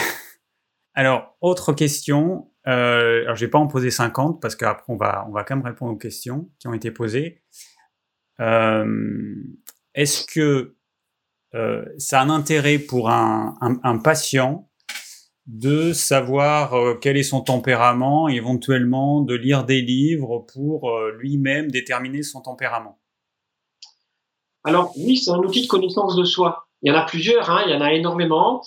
Alors, 0.96 1.38
autre 1.42 1.74
question. 1.74 2.50
Euh, 2.68 3.24
alors, 3.24 3.36
je 3.36 3.46
vais 3.46 3.52
pas 3.52 3.60
en 3.60 3.68
poser 3.68 3.92
50 3.92 4.42
parce 4.42 4.56
qu'après, 4.56 4.86
on 4.88 4.96
va, 4.96 5.26
on 5.28 5.32
va 5.32 5.44
quand 5.44 5.56
même 5.56 5.66
répondre 5.66 5.92
aux 5.92 5.98
questions 5.98 6.50
qui 6.60 6.68
ont 6.68 6.74
été 6.74 6.92
posées. 6.92 7.44
Euh, 8.40 9.36
Est-ce 9.96 10.26
que 10.26 10.76
euh, 11.56 11.84
ça 11.98 12.22
a 12.22 12.24
un 12.24 12.30
intérêt 12.30 12.80
pour 12.80 13.10
un 13.10 14.02
patient 14.04 14.70
de 15.48 15.92
savoir 15.92 16.74
euh, 16.74 16.96
quel 17.02 17.18
est 17.18 17.24
son 17.24 17.42
tempérament, 17.42 18.28
éventuellement 18.28 19.22
de 19.22 19.36
lire 19.36 19.66
des 19.66 19.82
livres 19.82 20.46
pour 20.54 20.90
euh, 20.90 21.12
lui-même 21.20 21.70
déterminer 21.70 22.24
son 22.24 22.42
tempérament 22.42 23.00
Alors 24.64 24.94
oui, 24.98 25.18
c'est 25.18 25.32
un 25.32 25.40
outil 25.40 25.64
de 25.64 25.68
connaissance 25.68 26.16
de 26.16 26.24
soi. 26.24 26.68
Il 26.82 26.92
y 26.92 26.96
en 26.96 26.98
a 26.98 27.06
plusieurs, 27.06 27.50
hein, 27.50 27.64
il 27.66 27.74
y 27.74 27.76
en 27.76 27.82
a 27.82 27.94
énormément. 27.94 28.62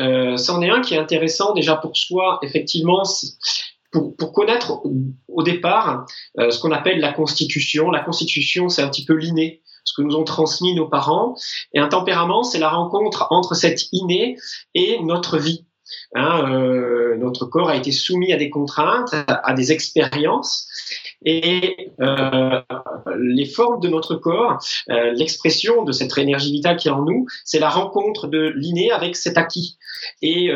Euh, 0.00 0.36
c'en 0.36 0.60
est 0.62 0.70
un 0.70 0.80
qui 0.80 0.94
est 0.94 0.98
intéressant 0.98 1.52
déjà 1.54 1.76
pour 1.76 1.96
soi, 1.96 2.38
effectivement, 2.42 3.02
pour, 3.90 4.32
connaître 4.32 4.82
au 5.28 5.42
départ 5.42 6.06
ce 6.38 6.58
qu'on 6.60 6.72
appelle 6.72 6.98
la 7.00 7.12
constitution. 7.12 7.90
La 7.90 8.00
constitution, 8.00 8.70
c'est 8.70 8.82
un 8.82 8.88
petit 8.88 9.04
peu 9.04 9.14
l'inné, 9.14 9.62
ce 9.84 9.94
que 9.94 10.02
nous 10.02 10.16
ont 10.16 10.24
transmis 10.24 10.74
nos 10.74 10.88
parents. 10.88 11.34
Et 11.74 11.78
un 11.78 11.88
tempérament, 11.88 12.42
c'est 12.42 12.58
la 12.58 12.70
rencontre 12.70 13.26
entre 13.30 13.54
cette 13.54 13.88
inné 13.92 14.36
et 14.74 14.98
notre 15.02 15.38
vie. 15.38 15.66
Hein, 16.14 16.52
euh, 16.52 17.16
notre 17.16 17.46
corps 17.46 17.70
a 17.70 17.76
été 17.76 17.90
soumis 17.90 18.32
à 18.32 18.36
des 18.36 18.50
contraintes, 18.50 19.14
à 19.26 19.54
des 19.54 19.72
expériences, 19.72 20.68
et 21.24 21.92
euh, 22.00 22.60
les 23.18 23.46
formes 23.46 23.80
de 23.80 23.88
notre 23.88 24.16
corps, 24.16 24.58
euh, 24.90 25.12
l'expression 25.12 25.84
de 25.84 25.92
cette 25.92 26.16
énergie 26.18 26.52
vitale 26.52 26.76
qui 26.76 26.88
est 26.88 26.92
en 26.92 27.02
nous, 27.02 27.26
c'est 27.44 27.60
la 27.60 27.70
rencontre 27.70 28.26
de 28.26 28.52
l'inné 28.56 28.90
avec 28.90 29.16
cet 29.16 29.38
acquis. 29.38 29.78
Et 30.20 30.50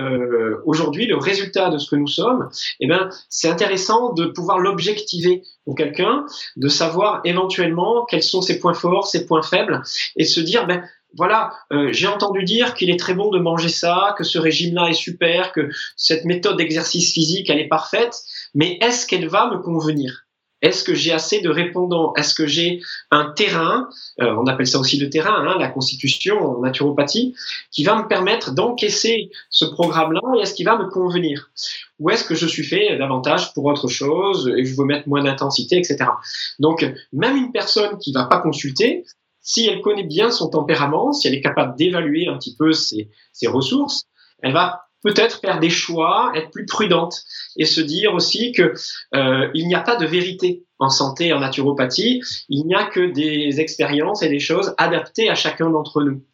aujourd'hui, 0.65 1.07
le 1.07 1.17
résultat 1.17 1.71
de 1.71 1.79
ce 1.79 1.89
que 1.89 1.97
nous 1.97 2.09
sommes, 2.09 2.49
eh 2.81 2.89
ben, 2.89 3.09
c'est 3.29 3.49
intéressant 3.49 4.13
de 4.13 4.27
pouvoir 4.27 4.59
l'objectiver 4.59 5.43
pour 5.65 5.77
quelqu'un, 5.77 6.27
de 6.57 6.69
savoir 6.69 7.21
éventuellement 7.25 8.05
quels 8.07 8.23
sont 8.23 8.43
ses 8.43 8.59
points 8.59 8.75
forts, 8.75 9.07
ses 9.07 9.25
points 9.25 9.43
faibles, 9.43 9.83
et 10.17 10.25
se 10.25 10.41
dire, 10.41 10.67
ben, 10.67 10.83
voilà, 11.15 11.53
euh, 11.73 11.93
j'ai 11.93 12.07
entendu 12.07 12.43
dire 12.45 12.75
qu'il 12.75 12.91
est 12.91 12.99
très 12.99 13.15
bon 13.15 13.31
de 13.31 13.39
manger 13.39 13.69
ça, 13.69 14.15
que 14.19 14.25
ce 14.25 14.39
régime-là 14.39 14.89
est 14.89 14.95
super, 14.95 15.53
que 15.53 15.69
cette 15.97 16.25
méthode 16.25 16.57
d'exercice 16.57 17.13
physique, 17.13 17.49
elle 17.51 17.59
est 17.59 17.69
parfaite, 17.69 18.23
mais 18.55 18.79
est-ce 18.81 19.07
qu'elle 19.07 19.29
va 19.29 19.51
me 19.51 19.59
convenir? 19.59 20.27
Est-ce 20.63 20.85
que 20.85 20.95
j'ai 20.95 21.13
assez 21.13 21.41
de 21.41 21.51
répondants? 21.51 22.15
Est-ce 22.17 22.35
que 22.35 22.47
j'ai 22.47 22.81
un 23.11 23.31
terrain, 23.37 23.89
euh, 24.21 24.35
on 24.39 24.47
appelle 24.47 24.67
ça 24.67 24.79
aussi 24.79 24.99
le 24.99 25.11
terrain, 25.11 25.47
hein, 25.47 25.57
la 25.59 25.69
constitution 25.69 26.39
en 26.39 26.61
naturopathie, 26.61 27.35
qui 27.71 27.85
va 27.85 27.95
me 28.03 28.09
permettre 28.09 28.53
d'encaisser 28.53 29.31
ce 29.51 29.67
programme-là 29.67 30.21
et 30.37 30.43
est-ce 30.43 30.55
qu'il 30.55 30.65
va 30.65 30.79
me 30.79 30.89
convenir? 30.89 31.51
Ou 31.99 32.11
est-ce 32.11 32.25
que 32.25 32.35
je 32.35 32.47
suis 32.47 32.65
fait 32.65 32.97
davantage 32.97 33.53
pour 33.53 33.67
autre 33.67 33.89
chose 33.89 34.51
et 34.57 34.65
je 34.65 34.75
veux 34.77 34.87
mettre 34.87 35.09
moins 35.09 35.23
d'intensité, 35.23 35.77
etc. 35.77 36.11
Donc, 36.59 36.87
même 37.13 37.37
une 37.37 37.53
personne 37.53 37.99
qui 37.99 38.13
va 38.13 38.25
pas 38.25 38.39
consulter, 38.39 39.05
si 39.47 39.67
elle 39.67 39.81
connaît 39.81 40.03
bien 40.03 40.31
son 40.31 40.51
tempérament, 40.51 41.13
si 41.13 41.29
elle 41.29 41.35
est 41.35 41.41
capable 41.41 41.77
d'évaluer 41.77 42.27
un 42.27 42.37
petit 42.37 42.57
peu 42.57 42.73
ses, 42.73 43.09
ressources, 43.47 44.09
elle 44.43 44.53
va 44.53 44.83
peut-être 45.03 45.41
faire 45.41 45.61
des 45.61 45.71
choix, 45.71 46.33
être 46.35 46.51
plus 46.51 46.67
prudente 46.67 47.23
et 47.57 47.65
se 47.65 47.81
dire 47.81 48.13
aussi 48.13 48.51
que 48.51 48.75
euh, 49.15 49.49
il 49.55 49.69
n'y 49.69 49.77
a 49.77 49.81
pas 49.81 49.95
de 49.95 50.05
vérité 50.05 50.65
en 50.81 50.89
santé, 50.89 51.33
en 51.33 51.39
naturopathie. 51.39 52.23
Il 52.49 52.67
n'y 52.67 52.75
a 52.75 52.87
que 52.87 53.13
des 53.13 53.61
expériences 53.61 54.25
et 54.25 54.29
des 54.29 54.41
choses 54.41 54.75
adaptées 54.79 55.31
à 55.31 55.37
chacun 55.37 55.71
d'entre 55.71 56.03
nous. 56.03 56.25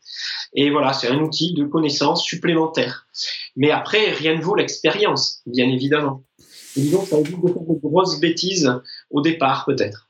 Et 0.55 0.71
voilà, 0.71 0.95
c'est 0.95 1.09
un 1.09 1.19
outil 1.19 1.53
de 1.53 1.65
connaissance 1.65 2.25
supplémentaire. 2.25 3.07
Mais 3.57 3.71
après, 3.71 4.11
rien 4.13 4.37
ne 4.37 4.43
vaut 4.43 4.55
l'expérience, 4.55 5.43
bien 5.45 5.69
évidemment. 5.69 6.25
Et 6.77 6.81
disons, 6.81 7.05
ça 7.05 7.21
évite 7.21 7.43
de 7.43 7.53
faire 7.53 7.63
de 7.63 7.79
grosses 7.79 8.21
bêtises 8.21 8.73
au 9.11 9.21
départ, 9.21 9.67
peut-être. 9.67 10.09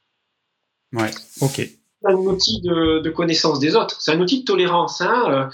Ouais, 0.92 1.11
ok 1.40 1.68
un 2.04 2.14
outil 2.14 2.60
de, 2.62 3.00
de, 3.00 3.10
connaissance 3.10 3.58
des 3.58 3.76
autres, 3.76 4.00
c'est 4.00 4.12
un 4.12 4.20
outil 4.20 4.40
de 4.40 4.44
tolérance. 4.44 5.00
Hein. 5.00 5.24
Euh, 5.28 5.44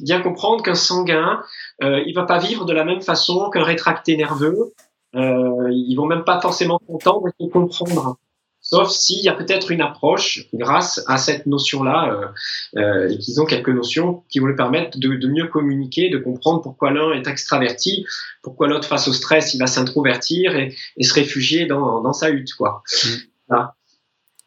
bien 0.00 0.20
comprendre 0.20 0.62
qu'un 0.62 0.74
sanguin, 0.74 1.42
euh, 1.82 2.02
il 2.06 2.14
va 2.14 2.24
pas 2.24 2.38
vivre 2.38 2.64
de 2.64 2.72
la 2.72 2.84
même 2.84 3.02
façon 3.02 3.50
qu'un 3.50 3.64
rétracté 3.64 4.16
nerveux. 4.16 4.72
Euh, 5.14 5.70
ils 5.70 5.94
vont 5.94 6.06
même 6.06 6.24
pas 6.24 6.40
forcément 6.40 6.80
s'entendre 6.86 7.28
et 7.28 7.44
se 7.44 7.50
comprendre. 7.50 8.16
Sauf 8.64 8.90
s'il 8.90 9.22
y 9.24 9.28
a 9.28 9.34
peut-être 9.34 9.72
une 9.72 9.80
approche 9.80 10.46
grâce 10.54 11.02
à 11.08 11.18
cette 11.18 11.46
notion-là, 11.46 12.32
euh, 12.76 12.80
euh, 12.80 13.08
et 13.08 13.18
qu'ils 13.18 13.40
ont 13.40 13.44
quelques 13.44 13.68
notions 13.68 14.22
qui 14.28 14.38
vont 14.38 14.46
lui 14.46 14.54
permettre 14.54 14.98
de, 14.98 15.16
de, 15.16 15.28
mieux 15.28 15.48
communiquer, 15.48 16.10
de 16.10 16.18
comprendre 16.18 16.62
pourquoi 16.62 16.92
l'un 16.92 17.12
est 17.12 17.26
extraverti, 17.26 18.06
pourquoi 18.40 18.68
l'autre 18.68 18.86
face 18.86 19.08
au 19.08 19.12
stress 19.12 19.52
il 19.54 19.58
va 19.58 19.66
s'introvertir 19.66 20.54
et, 20.54 20.76
et, 20.96 21.02
se 21.02 21.12
réfugier 21.12 21.66
dans, 21.66 22.00
dans 22.02 22.12
sa 22.12 22.30
hutte, 22.30 22.54
quoi. 22.54 22.84
Mmh. 23.04 23.08
Voilà. 23.48 23.74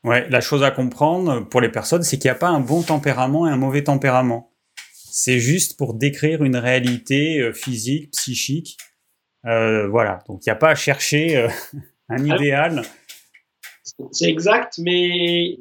Ouais, 0.05 0.27
la 0.29 0.39
chose 0.39 0.61
à 0.61 0.69
comprendre 0.69 1.39
pour 1.49 1.61
les 1.61 1.69
personnes, 1.69 2.03
c'est 2.03 2.19
qu'il 2.19 2.29
n'y 2.29 2.35
a 2.35 2.39
pas 2.39 2.49
un 2.49 2.59
bon 2.59 2.83
tempérament 2.83 3.47
et 3.47 3.49
un 3.49 3.57
mauvais 3.57 3.83
tempérament. 3.83 4.51
C'est 4.93 5.39
juste 5.39 5.79
pour 5.79 5.95
décrire 5.95 6.43
une 6.43 6.57
réalité 6.57 7.39
euh, 7.39 7.53
physique, 7.53 8.11
psychique. 8.11 8.77
Euh, 9.47 9.87
voilà, 9.87 10.19
donc 10.27 10.45
il 10.45 10.49
n'y 10.49 10.51
a 10.51 10.57
pas 10.57 10.69
à 10.69 10.75
chercher 10.75 11.37
euh, 11.37 11.47
un 12.09 12.23
idéal. 12.23 12.83
C'est 14.11 14.29
exact, 14.29 14.77
mais 14.77 15.57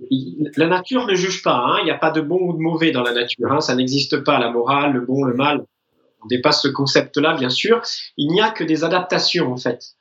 la 0.56 0.66
nature 0.66 1.06
ne 1.06 1.14
juge 1.14 1.42
pas. 1.42 1.56
Hein. 1.56 1.78
Il 1.80 1.84
n'y 1.84 1.90
a 1.90 1.98
pas 1.98 2.10
de 2.10 2.20
bon 2.20 2.38
ou 2.42 2.52
de 2.52 2.58
mauvais 2.58 2.90
dans 2.90 3.02
la 3.02 3.14
nature. 3.14 3.50
Hein. 3.50 3.62
Ça 3.62 3.74
n'existe 3.74 4.24
pas, 4.24 4.38
la 4.38 4.50
morale, 4.50 4.92
le 4.92 5.00
bon, 5.00 5.24
le 5.24 5.32
mal. 5.32 5.64
On 6.22 6.26
dépasse 6.26 6.60
ce 6.60 6.68
concept-là, 6.68 7.34
bien 7.34 7.48
sûr. 7.48 7.80
Il 8.18 8.30
n'y 8.30 8.42
a 8.42 8.50
que 8.50 8.64
des 8.64 8.84
adaptations, 8.84 9.50
en 9.50 9.56
fait 9.56 9.96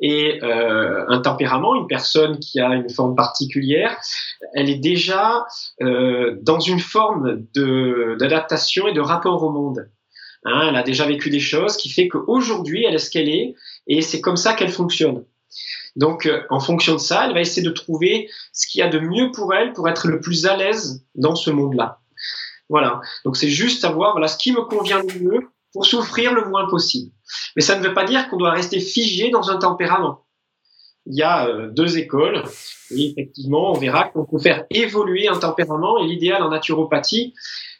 et 0.00 0.42
euh, 0.42 1.04
un 1.08 1.20
tempérament, 1.20 1.74
une 1.74 1.86
personne 1.86 2.38
qui 2.38 2.60
a 2.60 2.68
une 2.74 2.90
forme 2.90 3.14
particulière, 3.14 3.96
elle 4.54 4.70
est 4.70 4.78
déjà 4.78 5.46
euh, 5.80 6.36
dans 6.42 6.60
une 6.60 6.80
forme 6.80 7.42
d'adaptation 7.54 8.88
et 8.88 8.92
de 8.92 9.00
rapport 9.00 9.42
au 9.42 9.50
monde. 9.50 9.88
Hein, 10.44 10.66
elle 10.68 10.76
a 10.76 10.82
déjà 10.82 11.04
vécu 11.04 11.30
des 11.30 11.40
choses 11.40 11.76
qui 11.76 11.90
fait 11.90 12.08
qu'aujourd'hui, 12.08 12.84
elle 12.84 12.94
est 12.94 12.98
ce 12.98 13.10
qu'elle 13.10 13.28
est 13.28 13.54
et 13.86 14.02
c'est 14.02 14.20
comme 14.20 14.36
ça 14.36 14.54
qu'elle 14.54 14.70
fonctionne. 14.70 15.24
Donc, 15.96 16.26
euh, 16.26 16.42
en 16.50 16.60
fonction 16.60 16.94
de 16.94 17.00
ça, 17.00 17.26
elle 17.26 17.34
va 17.34 17.40
essayer 17.40 17.66
de 17.66 17.72
trouver 17.72 18.30
ce 18.52 18.66
qu'il 18.66 18.78
y 18.78 18.82
a 18.82 18.88
de 18.88 19.00
mieux 19.00 19.32
pour 19.32 19.52
elle 19.54 19.72
pour 19.72 19.88
être 19.88 20.06
le 20.06 20.20
plus 20.20 20.46
à 20.46 20.56
l'aise 20.56 21.04
dans 21.16 21.34
ce 21.34 21.50
monde-là. 21.50 22.00
Voilà. 22.68 23.00
Donc, 23.24 23.36
c'est 23.36 23.48
juste 23.48 23.80
savoir 23.80 24.12
voilà, 24.12 24.28
ce 24.28 24.38
qui 24.38 24.52
me 24.52 24.62
convient 24.62 25.02
le 25.02 25.20
mieux 25.20 25.48
pour 25.72 25.86
souffrir 25.86 26.34
le 26.34 26.48
moins 26.48 26.68
possible. 26.68 27.12
Mais 27.56 27.62
ça 27.62 27.78
ne 27.78 27.86
veut 27.86 27.94
pas 27.94 28.04
dire 28.04 28.28
qu'on 28.28 28.36
doit 28.36 28.52
rester 28.52 28.80
figé 28.80 29.30
dans 29.30 29.50
un 29.50 29.58
tempérament. 29.58 30.24
Il 31.06 31.16
y 31.16 31.22
a 31.22 31.46
euh, 31.46 31.70
deux 31.70 31.98
écoles 31.98 32.42
et 32.90 33.10
effectivement, 33.10 33.72
on 33.72 33.78
verra 33.78 34.08
qu'on 34.08 34.24
peut 34.24 34.38
faire 34.38 34.64
évoluer 34.70 35.28
un 35.28 35.38
tempérament 35.38 35.98
et 35.98 36.06
l'idéal 36.06 36.42
en 36.42 36.50
naturopathie, 36.50 37.34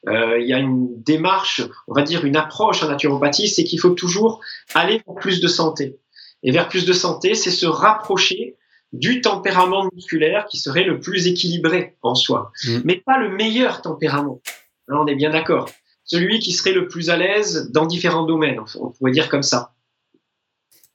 euh, 0.06 0.38
il 0.40 0.46
y 0.46 0.52
a 0.52 0.58
une 0.58 1.02
démarche, 1.02 1.62
on 1.88 1.94
va 1.94 2.02
dire 2.02 2.24
une 2.24 2.36
approche 2.36 2.82
en 2.82 2.88
naturopathie, 2.88 3.48
c'est 3.48 3.64
qu'il 3.64 3.80
faut 3.80 3.90
toujours 3.90 4.40
aller 4.74 5.02
vers 5.06 5.16
plus 5.16 5.40
de 5.40 5.48
santé. 5.48 5.98
Et 6.42 6.52
vers 6.52 6.68
plus 6.68 6.86
de 6.86 6.92
santé, 6.92 7.34
c'est 7.34 7.50
se 7.50 7.66
rapprocher 7.66 8.56
du 8.92 9.20
tempérament 9.20 9.88
musculaire 9.92 10.46
qui 10.46 10.58
serait 10.58 10.84
le 10.84 11.00
plus 11.00 11.26
équilibré 11.26 11.96
en 12.02 12.14
soi, 12.14 12.52
mmh. 12.64 12.78
mais 12.84 12.96
pas 12.96 13.18
le 13.18 13.30
meilleur 13.30 13.82
tempérament. 13.82 14.40
Là, 14.86 14.98
on 15.00 15.06
est 15.06 15.14
bien 15.14 15.30
d'accord 15.30 15.68
celui 16.08 16.40
qui 16.40 16.52
serait 16.52 16.72
le 16.72 16.88
plus 16.88 17.10
à 17.10 17.16
l'aise 17.16 17.70
dans 17.70 17.86
différents 17.86 18.24
domaines, 18.24 18.58
on 18.80 18.90
pourrait 18.90 19.12
dire 19.12 19.28
comme 19.28 19.42
ça. 19.42 19.76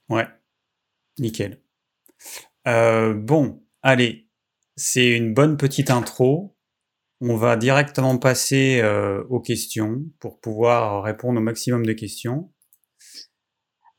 Ouais, 0.10 0.28
nickel. 1.20 1.62
Euh, 2.68 3.14
bon, 3.14 3.64
allez, 3.84 4.28
c'est 4.76 5.12
une 5.12 5.34
bonne 5.34 5.56
petite 5.56 5.92
intro. 5.92 6.58
On 7.22 7.38
va 7.38 7.56
directement 7.56 8.18
passer 8.18 8.82
euh, 8.82 9.24
aux 9.30 9.40
questions 9.40 10.04
pour 10.20 10.42
pouvoir 10.42 11.04
répondre 11.04 11.40
au 11.40 11.44
maximum 11.44 11.86
de 11.86 11.94
questions. 11.94 12.52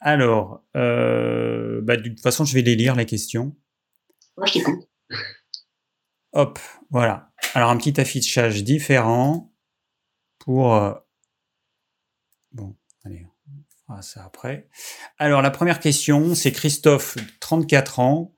Alors, 0.01 0.65
euh, 0.77 1.81
bah, 1.83 1.97
de 1.97 2.09
toute 2.09 2.21
façon, 2.21 2.45
je 2.45 2.55
vais 2.55 2.63
les 2.63 2.75
lire, 2.75 2.97
les 2.97 3.07
questions. 3.07 3.57
Moi, 4.37 4.47
je 4.47 4.55
t'écoute. 4.55 4.89
Hop, 6.33 6.59
voilà. 6.91 7.33
Alors 7.55 7.71
un 7.71 7.77
petit 7.77 8.01
affichage 8.01 8.65
différent 8.65 9.55
pour... 10.41 11.04
Euh, 13.05 13.09
allez, 13.09 13.27
on 13.49 13.93
fera 13.93 14.03
ça 14.03 14.25
après. 14.25 14.69
Alors 15.19 15.43
la 15.43 15.51
première 15.51 15.81
question, 15.81 16.35
c'est 16.35 16.53
Christophe, 16.53 17.17
34 17.41 18.01
ans. 18.01 18.33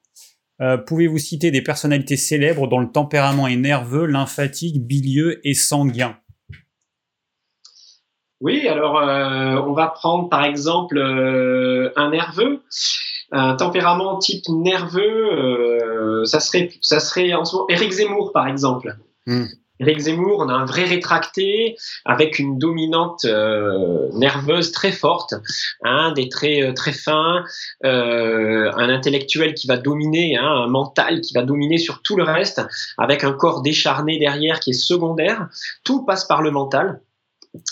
Euh, 0.60 0.78
pouvez-vous 0.78 1.18
citer 1.18 1.50
des 1.50 1.62
personnalités 1.62 2.16
célèbres 2.16 2.66
dont 2.66 2.80
le 2.80 2.90
tempérament 2.90 3.46
est 3.46 3.56
nerveux, 3.56 4.06
lymphatique, 4.06 4.86
bilieux 4.86 5.40
et 5.46 5.54
sanguin? 5.54 6.16
Oui, 8.40 8.68
alors 8.68 8.98
euh, 8.98 9.62
on 9.66 9.72
va 9.72 9.88
prendre 9.88 10.28
par 10.28 10.44
exemple 10.44 10.98
un 10.98 12.10
nerveux. 12.10 12.62
Un 13.32 13.56
tempérament 13.56 14.18
type 14.18 14.44
nerveux, 14.48 16.22
ça 16.26 16.38
serait, 16.38 16.70
ça 16.80 17.00
serait 17.00 17.34
en 17.34 17.44
ce 17.44 17.56
moment 17.56 17.66
Eric 17.68 17.90
Zemmour 17.90 18.30
par 18.32 18.46
exemple. 18.46 18.96
Hmm. 19.26 19.46
Eric 19.80 19.98
Zemmour, 19.98 20.38
on 20.40 20.48
a 20.48 20.52
un 20.52 20.64
vrai 20.64 20.84
rétracté 20.84 21.76
avec 22.04 22.38
une 22.38 22.58
dominante 22.58 23.24
euh, 23.26 24.08
nerveuse 24.14 24.72
très 24.72 24.92
forte, 24.92 25.34
hein, 25.82 26.12
des 26.12 26.28
traits 26.28 26.62
euh, 26.62 26.72
très 26.72 26.92
fins, 26.92 27.44
euh, 27.84 28.70
un 28.76 28.88
intellectuel 28.88 29.54
qui 29.54 29.66
va 29.66 29.76
dominer, 29.76 30.36
hein, 30.36 30.46
un 30.46 30.66
mental 30.66 31.20
qui 31.20 31.34
va 31.34 31.42
dominer 31.42 31.78
sur 31.78 32.00
tout 32.02 32.16
le 32.16 32.22
reste, 32.22 32.62
avec 32.96 33.22
un 33.24 33.32
corps 33.32 33.62
décharné 33.62 34.18
derrière 34.18 34.60
qui 34.60 34.70
est 34.70 34.74
secondaire. 34.74 35.48
Tout 35.84 36.04
passe 36.04 36.24
par 36.24 36.42
le 36.42 36.50
mental. 36.50 37.00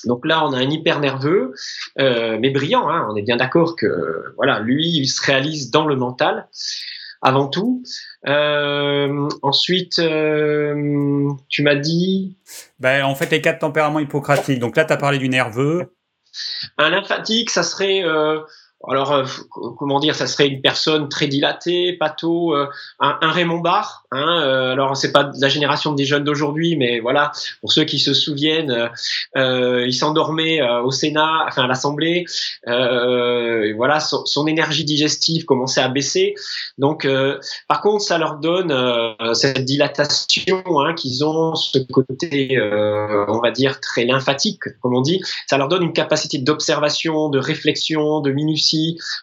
Donc 0.05 0.25
là, 0.27 0.45
on 0.47 0.53
a 0.53 0.59
un 0.59 0.71
hyper 0.71 0.99
nerveux, 0.99 1.53
mais 1.99 2.49
brillant. 2.49 2.89
Hein, 2.89 3.07
on 3.11 3.17
est 3.17 3.23
bien 3.23 3.37
d'accord 3.37 3.77
que 3.77 4.33
voilà, 4.37 4.61
lui, 4.61 4.89
il 4.89 5.07
se 5.09 5.21
réalise 5.23 5.71
dans 5.71 5.87
le 5.87 5.95
mental 5.95 6.49
avant 7.25 7.49
tout. 7.49 7.83
Euh, 8.29 9.29
ensuite, 9.43 9.99
euh, 9.99 11.31
tu 11.49 11.63
m'as 11.63 11.75
dit. 11.75 12.37
Ben, 12.79 13.05
en 13.05 13.15
fait, 13.15 13.31
les 13.31 13.41
quatre 13.41 13.61
tempéraments 13.61 13.99
hippocratiques. 13.99 14.61
Donc 14.61 14.77
là, 14.77 14.85
tu 14.85 14.93
as 14.93 14.97
parlé 14.97 15.19
du 15.19 15.29
nerveux. 15.29 15.93
Un 16.79 16.91
lymphatique, 16.91 17.51
ça 17.51 17.63
serait 17.63 18.05
euh, 18.05 18.41
alors, 18.89 19.13
euh, 19.13 19.25
comment 19.79 20.01
dire, 20.01 20.15
ça 20.15 20.27
serait 20.27 20.47
une 20.47 20.61
personne 20.61 21.09
très 21.09 21.27
dilatée, 21.27 21.93
pato, 21.95 22.55
euh, 22.55 22.67
un, 23.01 23.31
Raymond 23.31 23.59
Barre. 23.59 24.05
Hein, 24.11 24.43
euh, 24.43 24.73
alors, 24.73 24.97
c'est 24.97 25.13
pas 25.13 25.31
la 25.39 25.49
génération 25.49 25.93
des 25.93 26.05
jeunes 26.05 26.25
d'aujourd'hui, 26.25 26.77
mais 26.77 27.01
voilà, 27.01 27.33
pour 27.61 27.73
ceux 27.73 27.85
qui 27.85 27.99
se 27.99 28.15
souviennent, 28.15 28.91
il 29.37 29.95
s'endormait 29.95 30.63
au 30.63 30.91
Sénat, 30.91 31.45
enfin 31.47 31.65
à 31.65 31.67
l'Assemblée. 31.67 32.25
voilà, 32.67 34.01
son, 34.01 34.47
énergie 34.47 34.85
digestive 34.85 35.45
commençait 35.45 35.81
à 35.81 35.89
baisser. 35.89 36.35
Donc, 36.79 37.09
par 37.69 37.81
contre, 37.81 38.05
ça 38.05 38.19
leur 38.19 38.37
donne 38.37 38.75
cette 39.35 39.65
dilatation 39.65 40.63
hein, 40.67 40.95
qu'ils 40.95 41.25
ont, 41.25 41.55
ce 41.55 41.79
côté, 41.79 42.59
on 42.61 43.41
va 43.41 43.51
dire, 43.51 43.81
très 43.81 44.05
lymphatique, 44.05 44.63
comme 44.81 44.95
on 44.95 45.01
dit. 45.01 45.21
Ça 45.47 45.57
leur 45.57 45.69
donne 45.69 45.83
une 45.83 45.93
capacité 45.93 46.39
d'observation, 46.39 47.31
de 47.31 47.39
réflexion, 47.39 48.21
de 48.21 48.31
minutie 48.31 48.74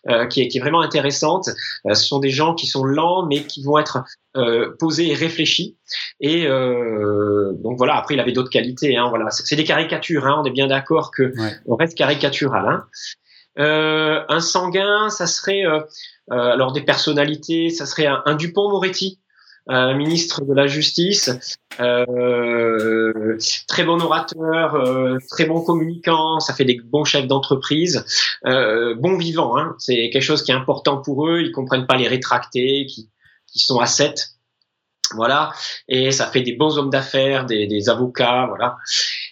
euh, 0.10 0.26
qui, 0.28 0.42
est, 0.42 0.60
vraiment 0.60 0.82
intéressante. 0.82 1.50
Euh, 1.86 1.94
ce 1.94 2.06
sont 2.06 2.20
des 2.20 2.30
gens 2.30 2.54
qui 2.54 2.68
sont 2.68 2.84
lents, 2.84 3.26
mais 3.26 3.44
qui 3.44 3.64
vont 3.64 3.78
être 3.78 4.04
euh, 4.36 4.76
posés 4.80 5.12
et 5.12 5.14
réfléchis. 5.14 5.78
Et 6.20 6.48
donc 6.48 7.78
voilà. 7.78 7.96
Après, 7.96 8.16
il 8.16 8.20
avait 8.20 8.32
d'autres 8.32 8.50
qualités. 8.50 8.98
Hein, 8.98 9.08
voilà, 9.10 9.30
c'est 9.30 9.56
des 9.56 9.64
caricatures. 9.64 10.26
Hein, 10.26 10.42
on 10.42 10.46
est 10.46 10.52
bien 10.52 10.68
d'accord 10.68 11.12
que 11.12 11.34
on 11.66 11.76
reste 11.76 11.98
caricatural. 11.98 12.66
Hein. 13.58 14.26
un 14.30 14.40
sanguin, 14.40 15.10
ça 15.10 15.28
serait 15.28 15.64
alors 16.30 16.72
des 16.72 16.82
personnalités, 16.82 17.70
ça 17.70 17.86
serait 17.86 18.08
un 18.08 18.36
Dupont-Moretti 18.36 19.21
un 19.68 19.94
ministre 19.94 20.44
de 20.44 20.54
la 20.54 20.68
Justice, 20.68 21.30
euh, 21.80 23.38
très 23.68 23.84
bon 23.84 24.00
orateur, 24.02 24.76
euh, 24.76 25.18
très 25.30 25.46
bon 25.46 25.62
communicant, 25.62 26.40
ça 26.40 26.54
fait 26.54 26.66
des 26.66 26.80
bons 26.84 27.06
chefs 27.06 27.28
d'entreprise, 27.28 28.06
euh, 28.46 28.96
bons 28.96 29.18
vivants. 29.18 29.58
Hein, 29.58 29.76
c'est 29.78 30.10
quelque 30.10 30.24
chose 30.24 30.44
qui 30.44 30.52
est 30.52 30.56
important 30.56 30.98
pour 30.98 31.28
eux. 31.28 31.42
Ils 31.42 31.52
comprennent 31.52 31.88
pas 31.88 31.96
les 31.96 32.08
rétractés, 32.08 32.86
qui, 32.88 33.10
qui 33.48 33.60
sont 33.60 33.80
à 33.80 33.86
7. 33.86 34.32
Voilà, 35.14 35.52
et 35.90 36.12
ça 36.12 36.28
fait 36.28 36.42
des 36.42 36.54
bons 36.54 36.78
hommes 36.78 36.90
d'affaires, 36.90 37.46
des, 37.46 37.68
des, 37.68 37.90
avocats, 37.90 38.46
voilà. 38.48 38.78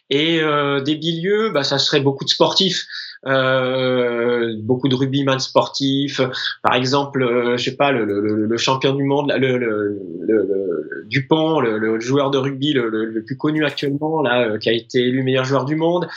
Et 0.09 0.41
euh, 0.41 0.81
des 0.81 0.95
bilieux, 0.95 1.51
bah, 1.51 1.63
ça 1.63 1.79
serait 1.79 2.01
beaucoup 2.01 2.25
de 2.25 2.29
sportifs 2.29 2.85
euh, 3.27 4.55
beaucoup 4.62 4.88
de 4.88 4.95
rugbyman 4.95 5.39
sportifs, 5.39 6.21
par 6.63 6.75
exemple, 6.75 7.23
euh, 7.23 7.58
je 7.58 7.65
sais 7.65 7.75
pas, 7.75 7.91
le, 7.91 8.05
le, 8.05 8.45
le, 8.45 8.58
champion 8.58 8.93
du 8.93 9.03
monde, 9.03 9.34
le, 9.38 9.58
le 9.58 10.79
Dupont, 11.10 11.60
le, 11.60 11.99
joueur 11.99 12.29
de 12.29 12.38
rugby 12.38 12.71
le, 12.73 13.23
plus 13.25 13.36
connu 13.36 13.65
actuellement, 13.65 14.21
là, 14.21 14.47
euh, 14.47 14.58
qui 14.58 14.69
a 14.69 14.73
été 14.73 14.99
élu 14.99 15.23
meilleur 15.23 15.43
joueur 15.43 15.65
du 15.65 15.75
monde. 15.75 16.08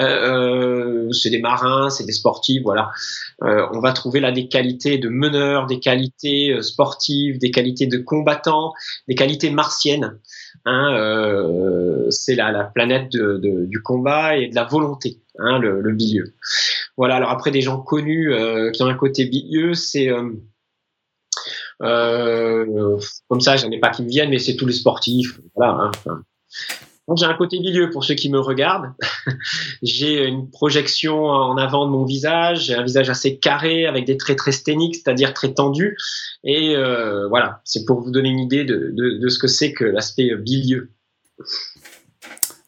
Euh, 0.00 0.04
euh, 0.04 1.12
c'est 1.12 1.30
des 1.30 1.40
marins, 1.40 1.88
c'est 1.88 2.04
des 2.04 2.12
sportifs, 2.12 2.62
voilà. 2.62 2.90
on 3.40 3.80
va 3.80 3.92
trouver 3.92 4.20
là 4.20 4.32
des 4.32 4.48
qualités 4.48 4.98
de 4.98 5.08
meneurs, 5.08 5.66
des 5.66 5.78
qualités 5.78 6.60
sportives, 6.62 7.38
des 7.38 7.50
qualités 7.50 7.86
de 7.86 7.98
combattants, 7.98 8.72
des 9.08 9.14
qualités 9.14 9.50
martiennes. 9.50 10.18
Hein, 10.66 10.94
euh, 10.94 12.10
c'est 12.10 12.34
la, 12.34 12.52
la, 12.52 12.64
planète 12.64 13.10
de, 13.12 13.38
de, 13.38 13.64
du 13.64 13.80
combat 13.82 14.36
et 14.36 14.48
de 14.48 14.54
la 14.54 14.64
volonté, 14.64 15.18
hein, 15.38 15.58
le, 15.58 15.80
le, 15.80 15.92
bilieu. 15.92 16.34
Voilà. 16.96 17.16
Alors 17.16 17.30
après, 17.30 17.50
des 17.50 17.60
gens 17.60 17.80
connus 17.80 18.32
euh, 18.32 18.70
qui 18.70 18.82
ont 18.82 18.86
un 18.86 18.94
côté 18.94 19.24
bilieu, 19.24 19.74
c'est 19.74 20.08
euh, 20.08 20.30
euh 21.82 22.98
comme 23.28 23.40
ça, 23.40 23.56
j'en 23.56 23.70
ai 23.70 23.78
pas 23.78 23.90
qui 23.90 24.02
me 24.02 24.08
viennent, 24.08 24.30
mais 24.30 24.38
c'est 24.38 24.56
tous 24.56 24.66
les 24.66 24.72
sportifs. 24.72 25.40
Voilà. 25.54 25.90
Hein, 26.06 26.22
j'ai 27.16 27.26
un 27.26 27.34
côté 27.34 27.58
milieu 27.58 27.90
pour 27.90 28.04
ceux 28.04 28.14
qui 28.14 28.30
me 28.30 28.38
regardent. 28.38 28.92
j'ai 29.82 30.26
une 30.26 30.48
projection 30.48 31.24
en 31.24 31.56
avant 31.56 31.86
de 31.86 31.90
mon 31.90 32.04
visage, 32.04 32.66
j'ai 32.66 32.74
un 32.74 32.84
visage 32.84 33.10
assez 33.10 33.38
carré 33.38 33.86
avec 33.86 34.04
des 34.04 34.16
traits 34.16 34.38
très 34.38 34.52
sténiques, 34.52 34.94
c'est-à-dire 34.94 35.34
très 35.34 35.52
tendus. 35.52 35.96
Et 36.44 36.76
voilà, 37.28 37.62
c'est 37.64 37.84
pour 37.84 38.00
vous 38.00 38.12
donner 38.12 38.28
une 38.28 38.38
idée 38.38 38.64
de, 38.64 38.92
de, 38.94 39.28
ce 39.28 39.40
que 39.40 39.48
c'est 39.48 39.72
que 39.72 39.84
l'aspect 39.84 40.36
bilieux. 40.36 40.92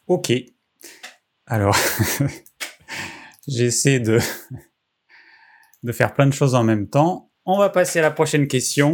Ok. 0.07 0.33
Alors, 1.45 1.77
j'essaie 3.47 3.99
de, 3.99 4.19
de 5.83 5.91
faire 5.91 6.13
plein 6.13 6.27
de 6.27 6.33
choses 6.33 6.55
en 6.55 6.63
même 6.63 6.89
temps. 6.89 7.31
On 7.45 7.57
va 7.57 7.69
passer 7.69 7.99
à 7.99 8.01
la 8.03 8.11
prochaine 8.11 8.47
question. 8.47 8.91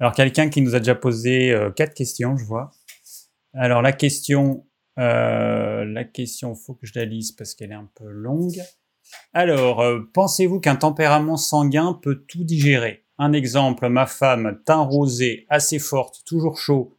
Alors, 0.00 0.12
quelqu'un 0.12 0.48
qui 0.48 0.62
nous 0.62 0.74
a 0.74 0.78
déjà 0.78 0.94
posé 0.94 1.50
euh, 1.50 1.70
quatre 1.70 1.94
questions, 1.94 2.36
je 2.36 2.44
vois. 2.44 2.70
Alors 3.54 3.82
la 3.82 3.92
question, 3.92 4.66
euh, 4.98 5.84
la 5.84 6.04
question, 6.04 6.54
faut 6.54 6.74
que 6.74 6.86
je 6.86 6.92
la 6.94 7.04
lise 7.04 7.32
parce 7.32 7.54
qu'elle 7.54 7.72
est 7.72 7.74
un 7.74 7.90
peu 7.94 8.08
longue. 8.08 8.60
Alors, 9.32 9.80
euh, 9.80 10.00
pensez-vous 10.12 10.60
qu'un 10.60 10.76
tempérament 10.76 11.36
sanguin 11.36 11.98
peut 12.00 12.24
tout 12.28 12.44
digérer? 12.44 13.06
Un 13.18 13.32
exemple, 13.32 13.88
ma 13.88 14.06
femme, 14.06 14.60
teint 14.64 14.82
rosé, 14.82 15.46
assez 15.48 15.78
forte, 15.78 16.22
toujours 16.26 16.58
chaud, 16.58 16.97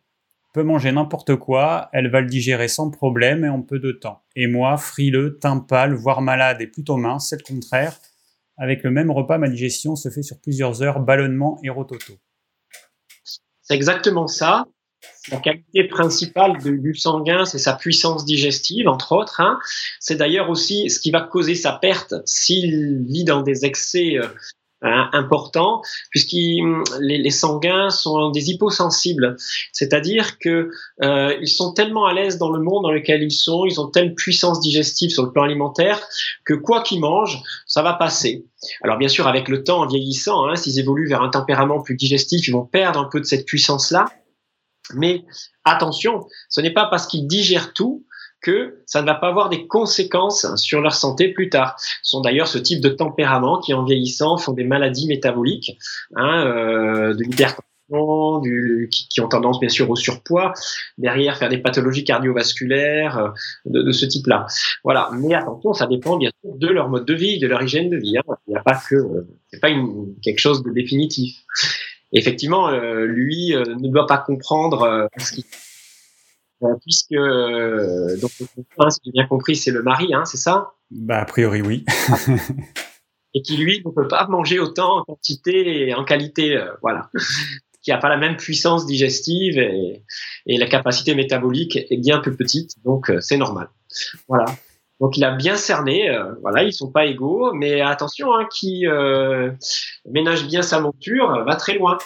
manger 0.63 0.91
n'importe 0.91 1.35
quoi, 1.35 1.89
elle 1.93 2.09
va 2.09 2.21
le 2.21 2.27
digérer 2.27 2.67
sans 2.67 2.89
problème 2.89 3.45
et 3.45 3.49
en 3.49 3.61
peu 3.61 3.79
de 3.79 3.91
temps. 3.91 4.23
Et 4.35 4.47
moi, 4.47 4.77
frileux, 4.77 5.37
teint 5.39 5.65
voire 5.91 6.21
malade 6.21 6.61
et 6.61 6.67
plutôt 6.67 6.97
mince, 6.97 7.29
c'est 7.29 7.37
le 7.37 7.43
contraire. 7.43 7.99
Avec 8.57 8.83
le 8.83 8.91
même 8.91 9.09
repas, 9.09 9.37
ma 9.37 9.47
digestion 9.47 9.95
se 9.95 10.09
fait 10.09 10.21
sur 10.21 10.39
plusieurs 10.39 10.83
heures, 10.83 10.99
ballonnement 10.99 11.59
et 11.63 11.69
rototo. 11.69 12.13
C'est 13.61 13.75
exactement 13.75 14.27
ça. 14.27 14.65
La 15.31 15.37
qualité 15.37 15.85
principale 15.85 16.57
du 16.57 16.93
sanguin, 16.93 17.45
c'est 17.45 17.59
sa 17.59 17.73
puissance 17.73 18.25
digestive, 18.25 18.87
entre 18.87 19.13
autres. 19.13 19.39
Hein. 19.39 19.59
C'est 19.99 20.15
d'ailleurs 20.15 20.49
aussi 20.49 20.89
ce 20.89 20.99
qui 20.99 21.11
va 21.11 21.21
causer 21.21 21.55
sa 21.55 21.73
perte 21.73 22.15
s'il 22.25 23.05
vit 23.05 23.23
dans 23.23 23.41
des 23.41 23.65
excès 23.65 24.17
euh, 24.85 25.03
importants, 25.11 25.81
puisque 26.09 26.31
les, 26.31 27.17
les, 27.17 27.29
sanguins 27.31 27.89
sont 27.89 28.29
des 28.29 28.49
hyposensibles. 28.49 29.35
C'est-à-dire 29.73 30.39
que 30.39 30.69
euh, 31.01 31.35
ils 31.41 31.49
sont 31.49 31.73
tellement 31.73 32.05
à 32.05 32.13
l'aise 32.13 32.37
dans 32.37 32.49
le 32.49 32.61
monde 32.61 32.83
dans 32.83 32.91
lequel 32.91 33.21
ils 33.21 33.31
sont, 33.31 33.65
ils 33.65 33.81
ont 33.81 33.87
telle 33.87 34.15
puissance 34.15 34.61
digestive 34.61 35.09
sur 35.09 35.23
le 35.23 35.33
plan 35.33 35.43
alimentaire 35.43 35.99
que 36.45 36.53
quoi 36.53 36.81
qu'ils 36.81 37.01
mangent, 37.01 37.41
ça 37.65 37.81
va 37.81 37.91
passer. 37.91 38.45
Alors 38.81 38.97
bien 38.97 39.09
sûr, 39.09 39.27
avec 39.27 39.49
le 39.49 39.65
temps, 39.65 39.81
en 39.81 39.85
vieillissant, 39.85 40.47
hein, 40.47 40.55
s'ils 40.55 40.79
évoluent 40.79 41.09
vers 41.09 41.23
un 41.23 41.29
tempérament 41.29 41.81
plus 41.81 41.95
digestif, 41.95 42.47
ils 42.47 42.51
vont 42.51 42.65
perdre 42.65 43.01
un 43.01 43.09
peu 43.11 43.19
de 43.19 43.25
cette 43.25 43.45
puissance-là. 43.45 44.05
Mais 44.93 45.25
attention, 45.65 46.25
ce 46.47 46.61
n'est 46.61 46.73
pas 46.73 46.85
parce 46.85 47.05
qu'ils 47.05 47.27
digèrent 47.27 47.73
tout 47.73 48.05
que 48.41 48.81
ça 48.85 49.01
ne 49.01 49.07
va 49.07 49.15
pas 49.15 49.27
avoir 49.27 49.49
des 49.49 49.67
conséquences 49.67 50.47
sur 50.55 50.81
leur 50.81 50.93
santé 50.93 51.29
plus 51.29 51.49
tard. 51.49 51.75
Ce 51.79 52.11
sont 52.11 52.21
d'ailleurs 52.21 52.47
ce 52.47 52.57
type 52.57 52.81
de 52.81 52.89
tempérament 52.89 53.59
qui, 53.59 53.73
en 53.73 53.83
vieillissant, 53.83 54.37
font 54.37 54.53
des 54.53 54.63
maladies 54.63 55.07
métaboliques, 55.07 55.77
hein, 56.15 56.45
euh, 56.45 57.13
de 57.13 57.23
l'hypertension, 57.23 57.65
qui, 58.91 59.19
ont 59.19 59.27
tendance 59.27 59.59
bien 59.59 59.69
sûr 59.69 59.89
au 59.89 59.95
surpoids, 59.95 60.53
derrière 60.99 61.37
faire 61.37 61.49
des 61.49 61.57
pathologies 61.57 62.03
cardiovasculaires 62.03 63.17
euh, 63.17 63.29
de, 63.65 63.91
ce 63.91 64.05
type-là. 64.05 64.45
Voilà. 64.83 65.09
Mais 65.13 65.33
attention, 65.33 65.73
ça 65.73 65.87
dépend 65.87 66.17
bien 66.17 66.29
sûr 66.41 66.55
de 66.55 66.67
leur 66.67 66.89
mode 66.89 67.05
de 67.05 67.15
vie, 67.15 67.39
de 67.39 67.47
leur 67.47 67.63
hygiène 67.63 67.89
de 67.89 67.97
vie. 67.97 68.17
Hein. 68.17 68.35
Il 68.47 68.51
n'y 68.51 68.57
a 68.57 68.61
pas 68.61 68.79
que, 68.89 68.95
euh, 68.95 69.27
c'est 69.51 69.59
pas 69.59 69.69
une, 69.69 70.13
quelque 70.21 70.39
chose 70.39 70.61
de 70.61 70.69
définitif. 70.71 71.35
effectivement, 72.13 72.69
lui 72.71 73.55
ne 73.55 73.87
doit 73.87 74.05
pas 74.05 74.17
comprendre 74.19 75.09
ce 75.17 75.33
qui 75.33 75.45
puisque 76.81 77.15
donc 77.15 78.31
si 78.31 78.99
j'ai 79.05 79.11
bien 79.11 79.27
compris, 79.27 79.55
c'est 79.55 79.71
le 79.71 79.83
mari, 79.83 80.13
hein, 80.13 80.25
c'est 80.25 80.37
ça? 80.37 80.73
Bah 80.91 81.19
a 81.19 81.25
priori 81.25 81.61
oui. 81.61 81.85
et 83.33 83.41
qui 83.41 83.57
lui 83.57 83.81
ne 83.85 83.91
peut 83.91 84.07
pas 84.07 84.27
manger 84.27 84.59
autant 84.59 84.99
en 84.99 85.03
quantité 85.03 85.87
et 85.87 85.93
en 85.93 86.03
qualité, 86.03 86.59
voilà 86.81 87.09
qui 87.81 87.91
n'a 87.91 87.97
pas 87.97 88.09
la 88.09 88.17
même 88.17 88.37
puissance 88.37 88.85
digestive 88.85 89.57
et, 89.57 90.03
et, 90.45 90.57
la 90.57 90.67
capacité 90.67 91.15
métabolique 91.15 91.77
est 91.77 91.97
bien 91.97 92.19
plus 92.19 92.35
petite, 92.35 92.73
donc 92.83 93.09
euh, 93.09 93.21
c'est 93.21 93.37
normal. 93.37 93.69
Voilà. 94.27 94.45
Donc 94.99 95.17
il 95.17 95.23
a 95.23 95.31
bien 95.31 95.55
cerné, 95.55 96.09
euh, 96.09 96.33
voilà, 96.41 96.63
ils 96.63 96.73
sont 96.73 96.91
pas 96.91 97.05
égaux, 97.05 97.53
mais 97.53 97.81
attention, 97.81 98.33
hein, 98.33 98.47
qui 98.51 98.85
euh, 98.85 99.51
ménage 100.05 100.45
bien 100.45 100.61
sa 100.61 100.81
monture 100.81 101.45
va 101.45 101.55
très 101.55 101.75
loin. 101.75 101.97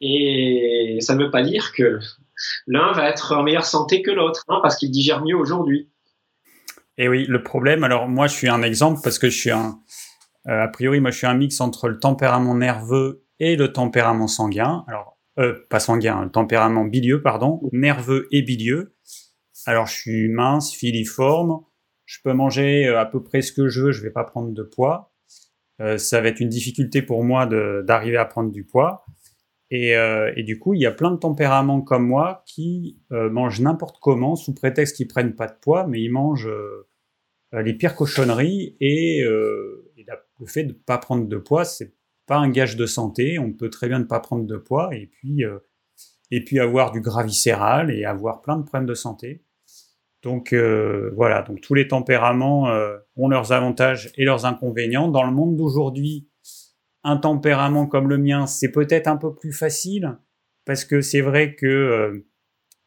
Et 0.00 0.98
ça 1.00 1.14
ne 1.14 1.24
veut 1.24 1.30
pas 1.30 1.42
dire 1.42 1.72
que 1.72 1.98
l'un 2.66 2.92
va 2.92 3.08
être 3.08 3.34
en 3.36 3.42
meilleure 3.42 3.66
santé 3.66 4.02
que 4.02 4.10
l'autre, 4.10 4.44
hein, 4.48 4.60
parce 4.62 4.76
qu'il 4.76 4.90
digère 4.90 5.24
mieux 5.24 5.36
aujourd'hui. 5.36 5.90
Et 6.98 7.08
oui, 7.08 7.24
le 7.26 7.42
problème, 7.42 7.84
alors 7.84 8.08
moi 8.08 8.26
je 8.26 8.34
suis 8.34 8.48
un 8.48 8.62
exemple 8.62 9.00
parce 9.02 9.18
que 9.18 9.30
je 9.30 9.38
suis 9.38 9.50
un, 9.50 9.80
a 10.46 10.68
priori 10.68 11.00
moi 11.00 11.10
je 11.10 11.18
suis 11.18 11.26
un 11.26 11.34
mix 11.34 11.60
entre 11.60 11.88
le 11.88 11.98
tempérament 11.98 12.54
nerveux 12.54 13.24
et 13.40 13.56
le 13.56 13.72
tempérament 13.72 14.28
sanguin. 14.28 14.84
Alors 14.88 15.18
euh, 15.38 15.54
pas 15.70 15.80
sanguin, 15.80 16.28
tempérament 16.28 16.84
bilieux, 16.84 17.22
pardon, 17.22 17.62
nerveux 17.72 18.28
et 18.32 18.42
bilieux. 18.42 18.94
Alors 19.64 19.86
je 19.86 19.94
suis 19.94 20.28
mince, 20.28 20.74
filiforme, 20.74 21.60
je 22.04 22.18
peux 22.22 22.34
manger 22.34 22.86
euh, 22.86 23.00
à 23.00 23.06
peu 23.06 23.22
près 23.22 23.40
ce 23.40 23.52
que 23.52 23.68
je 23.68 23.80
veux, 23.80 23.92
je 23.92 24.02
vais 24.02 24.10
pas 24.10 24.24
prendre 24.24 24.52
de 24.52 24.62
poids. 24.62 25.14
Euh, 25.80 25.96
ça 25.96 26.20
va 26.20 26.28
être 26.28 26.40
une 26.40 26.50
difficulté 26.50 27.00
pour 27.00 27.24
moi 27.24 27.46
d'arriver 27.46 28.18
à 28.18 28.26
prendre 28.26 28.52
du 28.52 28.64
poids. 28.64 29.06
Et, 29.74 29.96
euh, 29.96 30.32
et, 30.36 30.42
du 30.42 30.58
coup, 30.58 30.74
il 30.74 30.80
y 30.80 30.86
a 30.86 30.90
plein 30.90 31.10
de 31.10 31.16
tempéraments 31.16 31.80
comme 31.80 32.06
moi 32.06 32.44
qui 32.46 33.00
euh, 33.10 33.30
mangent 33.30 33.60
n'importe 33.60 33.98
comment 34.00 34.36
sous 34.36 34.52
prétexte 34.52 34.96
qu'ils 34.96 35.08
prennent 35.08 35.34
pas 35.34 35.46
de 35.46 35.54
poids, 35.60 35.86
mais 35.86 36.02
ils 36.02 36.10
mangent 36.10 36.50
les 37.52 37.74
pires 37.74 37.96
cochonneries. 37.96 38.76
Et, 38.80 39.24
le 40.42 40.46
fait 40.46 40.64
de 40.64 40.72
pas 40.72 40.98
prendre 40.98 41.26
de 41.26 41.36
poids, 41.36 41.64
c'est 41.64 41.94
pas 42.26 42.36
un 42.36 42.50
gage 42.50 42.76
de 42.76 42.86
santé. 42.86 43.38
On 43.38 43.52
peut 43.52 43.70
très 43.70 43.88
bien 43.88 43.98
ne 43.98 44.04
pas 44.04 44.20
prendre 44.20 44.44
de 44.44 44.56
poids 44.56 44.94
et 44.94 45.06
puis, 45.06 45.44
euh, 45.44 45.58
et 46.30 46.44
puis 46.44 46.58
avoir 46.58 46.90
du 46.90 47.00
gras 47.00 47.24
viscéral 47.24 47.90
et 47.90 48.04
avoir 48.04 48.42
plein 48.42 48.56
de 48.56 48.62
problèmes 48.62 48.86
de 48.86 48.94
santé. 48.94 49.44
Donc 50.22 50.52
euh, 50.52 51.10
voilà, 51.16 51.42
donc 51.42 51.60
tous 51.60 51.74
les 51.74 51.88
tempéraments 51.88 52.68
euh, 52.68 52.96
ont 53.16 53.28
leurs 53.28 53.52
avantages 53.52 54.12
et 54.16 54.24
leurs 54.24 54.46
inconvénients. 54.46 55.08
Dans 55.08 55.24
le 55.24 55.32
monde 55.32 55.56
d'aujourd'hui, 55.56 56.28
un 57.04 57.16
tempérament 57.16 57.86
comme 57.86 58.08
le 58.08 58.18
mien, 58.18 58.46
c'est 58.46 58.70
peut-être 58.70 59.08
un 59.08 59.16
peu 59.16 59.34
plus 59.34 59.52
facile 59.52 60.18
parce 60.64 60.84
que 60.84 61.00
c'est 61.00 61.20
vrai 61.20 61.54
que 61.54 62.24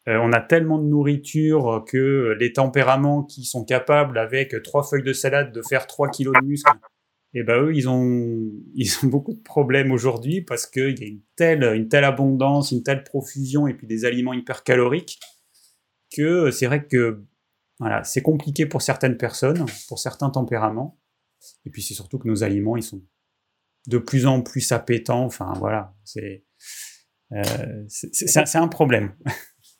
on 0.07 0.31
a 0.33 0.39
tellement 0.39 0.77
de 0.77 0.85
nourriture 0.85 1.83
que 1.87 2.35
les 2.39 2.53
tempéraments 2.53 3.23
qui 3.23 3.43
sont 3.43 3.65
capables 3.65 4.19
avec 4.19 4.61
trois 4.61 4.83
feuilles 4.83 5.03
de 5.03 5.13
salade 5.13 5.51
de 5.51 5.63
faire 5.67 5.87
3 5.87 6.09
kilos 6.09 6.35
de 6.39 6.45
muscle 6.45 6.71
et 7.35 7.43
ben 7.43 7.61
eux, 7.61 7.75
ils 7.75 7.87
ont, 7.89 8.49
ils 8.73 8.91
ont 9.03 9.07
beaucoup 9.07 9.33
de 9.33 9.41
problèmes 9.41 9.91
aujourd'hui 9.91 10.41
parce 10.41 10.65
qu'il 10.65 10.97
y 10.99 11.03
a 11.03 11.07
une 11.07 11.21
telle, 11.35 11.63
une 11.75 11.89
telle 11.89 12.05
abondance, 12.05 12.71
une 12.71 12.81
telle 12.81 13.03
profusion 13.03 13.67
et 13.67 13.73
puis 13.73 13.85
des 13.85 14.05
aliments 14.05 14.33
hyper 14.33 14.63
caloriques 14.63 15.19
que 16.15 16.49
c'est 16.49 16.65
vrai 16.65 16.87
que 16.87 17.23
voilà, 17.79 18.05
c'est 18.05 18.21
compliqué 18.21 18.65
pour 18.65 18.81
certaines 18.81 19.17
personnes, 19.17 19.65
pour 19.89 19.99
certains 19.99 20.29
tempéraments. 20.29 20.97
Et 21.65 21.69
puis 21.69 21.81
c'est 21.81 21.93
surtout 21.93 22.17
que 22.17 22.27
nos 22.27 22.41
aliments, 22.43 22.77
ils 22.77 22.83
sont 22.83 23.03
de 23.87 23.97
plus 23.97 24.25
en 24.25 24.41
plus 24.41 24.71
appétants. 24.71 25.25
Enfin 25.25 25.53
voilà, 25.57 25.93
c'est 26.03 26.43
euh, 27.33 27.43
c'est 27.87 28.55
un 28.55 28.67
problème. 28.67 29.13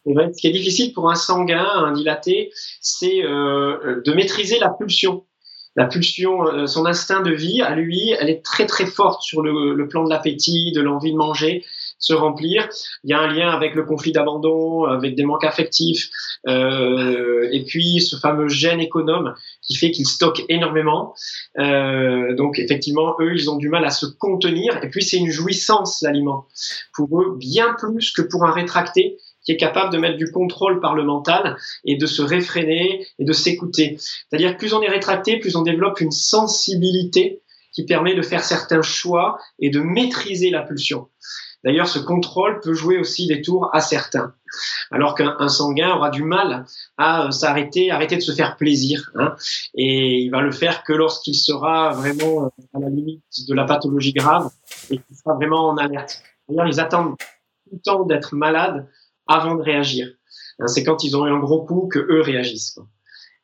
Ben, 0.08 0.32
ce 0.32 0.40
qui 0.40 0.48
est 0.48 0.52
difficile 0.52 0.94
pour 0.94 1.10
un 1.10 1.16
sanguin, 1.16 1.66
un 1.66 1.92
dilaté, 1.92 2.52
c'est 2.80 3.24
euh, 3.24 4.04
de 4.06 4.14
maîtriser 4.14 4.60
la 4.60 4.70
pulsion 4.70 5.26
la 5.76 5.86
pulsion, 5.86 6.48
euh, 6.48 6.68
son 6.68 6.86
instinct 6.86 7.22
de 7.22 7.32
vie 7.32 7.62
à 7.62 7.76
lui, 7.76 8.12
elle 8.20 8.30
est 8.30 8.44
très 8.44 8.66
très 8.66 8.86
forte 8.86 9.22
sur 9.22 9.42
le, 9.42 9.88
plan 9.88 10.04
de 10.04 10.10
l'appétit, 10.10 10.72
de 10.72 10.82
l'envie 10.82 11.12
de 11.12 11.18
manger, 11.18 11.66
se 11.98 12.14
remplir. 12.14 12.70
Il 13.04 13.10
y 13.10 13.14
a 13.14 13.20
un 13.20 13.28
lien 13.28 13.50
avec 13.50 13.76
le 13.76 13.84
conflit 13.84 14.12
d'abandon, 14.12 14.86
avec 14.86 15.16
des 15.16 15.24
manques 15.24 15.44
affectifs, 15.44 16.10
euh, 16.48 17.48
et 17.52 17.64
puis 17.64 18.02
ce 18.02 18.16
fameux 18.18 18.48
gène 18.48 18.80
économe 18.80 19.34
qui 19.62 19.76
fait 19.76 19.92
qu'il 19.92 20.06
stocke 20.06 20.44
énormément. 20.50 21.14
Euh, 21.60 22.36
donc 22.36 22.60
effectivement, 22.60 23.16
eux, 23.20 23.34
ils 23.34 23.50
ont 23.50 23.58
du 23.58 23.70
mal 23.70 23.86
à 23.86 23.90
se 23.90 24.06
contenir, 24.06 24.84
et 24.84 24.90
puis 24.90 25.04
c'est 25.04 25.18
une 25.18 25.32
jouissance 25.32 26.02
l'aliment 26.02 26.48
pour 26.94 27.22
eux 27.22 27.36
bien 27.38 27.76
plus 27.78 28.12
que 28.12 28.22
pour 28.22 28.46
un 28.46 28.52
rétracté 28.52 29.18
qui 29.46 29.52
est 29.52 29.58
capable 29.58 29.94
de 29.94 30.00
mettre 30.00 30.18
du 30.18 30.32
contrôle 30.32 30.82
par 30.82 30.96
le 30.96 31.04
mental 31.04 31.56
et 31.86 31.98
de 31.98 32.06
se 32.08 32.22
réfréner 32.22 33.06
et 33.20 33.26
de 33.26 33.34
s'écouter. 33.34 33.98
C'est-à-dire 34.00 34.58
plus 34.58 34.74
on 34.74 34.82
est 34.82 34.90
rétracté, 34.90 35.38
plus 35.38 35.56
on 35.56 35.62
développe 35.62 36.02
une 36.02 36.12
sensibilité 36.12 37.44
qui 37.72 37.86
permet 37.86 38.16
de 38.16 38.22
faire 38.22 38.44
certains 38.44 38.82
choix 38.82 39.38
et 39.60 39.70
de 39.70 39.82
maîtriser 39.82 40.50
la 40.50 40.62
pulsion. 40.62 41.10
D'ailleurs, 41.66 41.88
ce 41.88 41.98
contrôle 41.98 42.60
peut 42.60 42.76
jouer 42.76 43.00
aussi 43.00 43.26
des 43.26 43.42
tours 43.42 43.72
à 43.74 43.80
certains, 43.80 44.36
alors 44.92 45.16
qu'un 45.16 45.48
sanguin 45.48 45.96
aura 45.96 46.12
du 46.12 46.24
mal 46.24 46.66
à 47.00 47.32
s'arrêter, 47.32 47.90
arrêter 47.90 48.16
de 48.18 48.22
se 48.22 48.34
faire 48.34 48.56
plaisir, 48.56 49.12
hein, 49.16 49.36
et 49.74 50.20
il 50.20 50.30
va 50.30 50.42
le 50.42 50.52
faire 50.52 50.84
que 50.84 50.94
lorsqu'il 50.94 51.34
sera 51.34 51.90
vraiment 51.94 52.52
à 52.76 52.80
la 52.80 52.90
limite 52.90 53.24
de 53.48 53.54
la 53.56 53.66
pathologie 53.66 54.14
grave 54.14 54.52
et 54.92 55.00
qu'il 55.00 55.16
sera 55.16 55.34
vraiment 55.34 55.70
en 55.70 55.78
alerte. 55.78 56.22
D'ailleurs, 56.48 56.68
ils 56.68 56.80
attendent 56.80 57.18
tout 57.18 57.74
le 57.74 57.82
temps 57.84 58.06
d'être 58.06 58.36
malades 58.36 58.88
avant 59.26 59.56
de 59.56 59.64
réagir. 59.64 60.08
Hein, 60.60 60.68
c'est 60.68 60.84
quand 60.84 61.04
ils 61.04 61.18
ont 61.18 61.26
eu 61.26 61.32
un 61.32 61.40
gros 61.40 61.66
coup 61.66 61.90
que 61.92 61.98
eux 61.98 62.22
réagissent. 62.22 62.80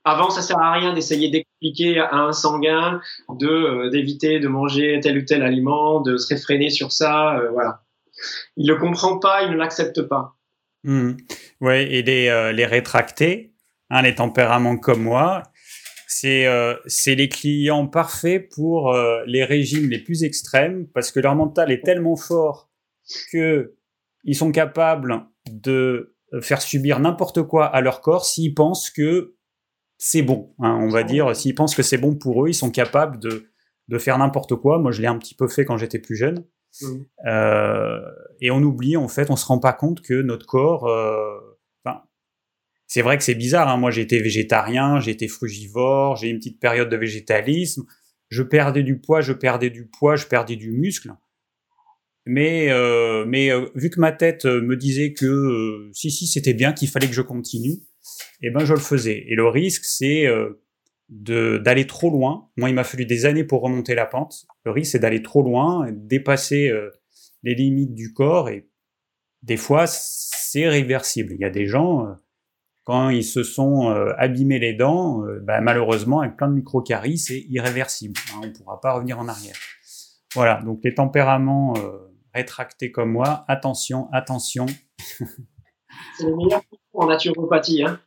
Avant, 0.04 0.30
ça 0.30 0.44
sert 0.44 0.60
à 0.60 0.74
rien 0.74 0.94
d'essayer 0.94 1.30
d'expliquer 1.30 2.00
à 2.00 2.18
un 2.18 2.34
sanguin 2.34 3.02
de 3.30 3.48
euh, 3.48 3.90
d'éviter 3.90 4.40
de 4.40 4.48
manger 4.48 5.00
tel 5.02 5.18
ou 5.18 5.26
tel 5.26 5.42
aliment, 5.42 6.02
de 6.02 6.18
se 6.18 6.28
réfréner 6.28 6.70
sur 6.70 6.92
ça, 6.92 7.38
euh, 7.38 7.50
voilà. 7.52 7.82
Il 8.58 8.68
le 8.68 8.78
comprend 8.78 9.20
pas, 9.20 9.44
il 9.44 9.52
ne 9.52 9.58
l'accepte 9.58 10.02
pas. 10.04 10.38
Ouais, 11.60 11.92
et 11.92 12.02
les, 12.02 12.28
euh, 12.28 12.52
les 12.52 12.66
rétractés, 12.66 13.54
hein, 13.90 14.02
les 14.02 14.16
tempéraments 14.16 14.78
comme 14.78 15.04
moi, 15.04 15.44
c'est 16.08 16.46
c'est 16.88 17.16
les 17.16 17.30
clients 17.30 17.88
parfaits 17.88 18.50
pour 18.54 18.94
les 19.26 19.46
régimes 19.46 19.90
les 19.90 20.00
plus 20.00 20.26
extrêmes 20.26 20.86
parce 20.94 21.10
que 21.10 21.22
leur 21.22 21.36
mental 21.36 21.72
est 21.72 21.86
tellement 21.86 22.18
fort 22.18 22.70
que 23.32 23.76
ils 24.26 24.36
sont 24.36 24.52
capables 24.52 25.26
de 25.50 26.18
faire 26.42 26.62
subir 26.62 27.00
n'importe 27.00 27.44
quoi 27.44 27.66
à 27.66 27.80
leur 27.80 28.02
corps 28.02 28.26
s'ils 28.26 28.54
pensent 28.54 28.90
que 28.90 29.36
c'est 29.98 30.22
bon. 30.24 30.54
Hein, 30.60 30.80
on 30.82 30.90
va 30.90 31.04
dire, 31.04 31.36
s'ils 31.36 31.54
pensent 31.54 31.76
que 31.76 31.84
c'est 31.84 31.98
bon 31.98 32.16
pour 32.16 32.44
eux, 32.44 32.50
ils 32.50 32.56
sont 32.56 32.72
capables 32.72 33.20
de, 33.20 33.52
de 33.88 33.98
faire 34.00 34.18
n'importe 34.18 34.56
quoi. 34.56 34.80
Moi, 34.80 34.92
je 34.92 35.02
l'ai 35.02 35.08
un 35.08 35.18
petit 35.18 35.36
peu 35.36 35.48
fait 35.48 35.64
quand 35.66 35.78
j'étais 35.78 36.00
plus 36.00 36.16
jeune. 36.16 36.44
Mmh. 36.80 36.86
Euh, 37.28 38.00
et 38.40 38.52
on 38.52 38.62
oublie, 38.62 38.98
en 38.98 39.08
fait, 39.08 39.30
on 39.30 39.36
se 39.36 39.46
rend 39.46 39.60
pas 39.60 39.74
compte 39.74 40.02
que 40.02 40.22
notre 40.22 40.46
corps. 40.46 40.88
Euh, 40.88 41.40
c'est 42.88 43.02
vrai 43.02 43.18
que 43.18 43.24
c'est 43.24 43.36
bizarre. 43.36 43.70
Hein. 43.70 43.78
Moi, 43.78 43.96
été 43.98 44.20
végétarien, 44.20 45.00
été 45.00 45.30
frugivore, 45.30 46.18
j'ai 46.18 46.28
une 46.28 46.40
petite 46.40 46.60
période 46.60 46.90
de 46.90 46.98
végétalisme. 46.98 47.86
Je 48.28 48.44
perdais 48.44 48.84
du 48.84 49.00
poids, 49.00 49.22
je 49.22 49.32
perdais 49.32 49.70
du 49.70 49.88
poids, 49.88 50.18
je 50.18 50.28
perdais 50.28 50.58
du 50.58 50.72
muscle. 50.72 51.14
Mais, 52.26 52.70
euh, 52.70 53.24
mais 53.26 53.50
vu 53.76 53.90
que 53.90 54.00
ma 54.02 54.12
tête 54.12 54.44
me 54.44 54.76
disait 54.76 55.14
que 55.14 55.90
si, 55.94 56.12
si, 56.12 56.28
c'était 56.28 56.54
bien, 56.54 56.74
qu'il 56.74 56.90
fallait 56.90 57.08
que 57.08 57.14
je 57.14 57.22
continue, 57.22 57.78
eh 58.42 58.50
ben 58.50 58.66
je 58.66 58.74
le 58.74 58.80
faisais. 58.82 59.24
Et 59.26 59.36
le 59.36 59.48
risque, 59.48 59.86
c'est 59.86 60.28
d'aller 61.12 61.86
trop 61.86 62.10
loin. 62.10 62.50
Moi, 62.58 62.70
il 62.70 62.74
m'a 62.74 62.86
fallu 62.86 63.06
des 63.06 63.26
années 63.26 63.44
pour 63.44 63.62
remonter 63.62 63.96
la 63.96 64.06
pente. 64.06 64.48
Le 64.64 64.72
risque, 64.72 64.94
c'est 64.94 65.00
d'aller 65.00 65.22
trop 65.22 65.44
loin, 65.44 65.86
dépasser 65.92 66.72
les 67.44 67.54
limites 67.54 67.94
du 67.94 68.14
corps. 68.14 68.50
Et 68.50 68.70
des 69.44 69.58
fois, 69.58 69.86
c'est 69.88 70.70
réversible. 70.70 71.34
Il 71.34 71.42
y 71.42 71.46
a 71.46 71.50
des 71.50 71.68
gens, 71.68 72.08
quand 72.86 73.10
ils 73.10 73.26
se 73.26 73.44
sont 73.44 73.90
abîmés 74.18 74.60
les 74.60 74.74
dents, 74.74 75.22
bah, 75.42 75.60
malheureusement, 75.60 76.22
avec 76.22 76.38
plein 76.38 76.48
de 76.48 76.54
micro-caries, 76.54 77.18
c'est 77.18 77.42
irréversible. 77.50 78.20
Hein, 78.34 78.40
on 78.44 78.48
ne 78.48 78.52
pourra 78.52 78.80
pas 78.80 78.94
revenir 78.94 79.20
en 79.20 79.28
arrière. 79.28 79.58
Voilà, 80.34 80.62
donc 80.64 80.80
les 80.84 80.94
tempéraments 80.94 81.74
rétracté 82.34 82.90
comme 82.90 83.12
moi, 83.12 83.44
attention, 83.50 84.08
attention. 84.14 84.66
C'est 86.18 86.26
les 86.26 86.34
meilleurs 86.34 86.62
clients 86.62 86.80
en 86.94 87.08
naturopathie. 87.08 87.84
Hein. 87.84 88.00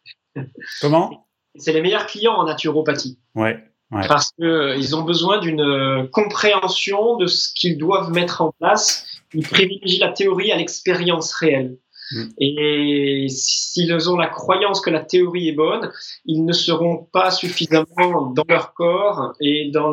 Comment? 0.81 1.24
C'est 1.57 1.73
les 1.73 1.83
meilleurs 1.83 2.07
clients 2.07 2.35
en 2.35 2.45
naturopathie. 2.45 3.19
Ouais. 3.35 3.63
Parce 3.91 4.33
qu'ils 4.33 4.45
euh, 4.47 4.95
ont 4.95 5.03
besoin 5.03 5.39
d'une 5.39 5.61
euh, 5.61 6.07
compréhension 6.11 7.17
de 7.17 7.27
ce 7.27 7.53
qu'ils 7.55 7.79
doivent 7.79 8.11
mettre 8.11 8.43
en 8.43 8.51
place. 8.59 9.07
Ils 9.35 9.47
privilégient 9.47 10.01
la 10.01 10.11
théorie 10.11 10.51
à 10.51 10.57
l'expérience 10.57 11.33
réelle. 11.35 11.79
Mm. 12.11 12.25
Et 12.39 13.27
s'ils 13.29 14.11
ont 14.11 14.17
la 14.17 14.27
croyance 14.27 14.81
que 14.81 14.91
la 14.91 15.01
théorie 15.01 15.49
est 15.49 15.55
bonne, 15.55 15.93
ils 16.25 16.45
ne 16.45 16.53
seront 16.53 17.09
pas 17.13 17.31
suffisamment 17.31 18.33
dans 18.35 18.45
leur 18.49 18.75
corps 18.75 19.35
et 19.41 19.71
dans 19.73 19.91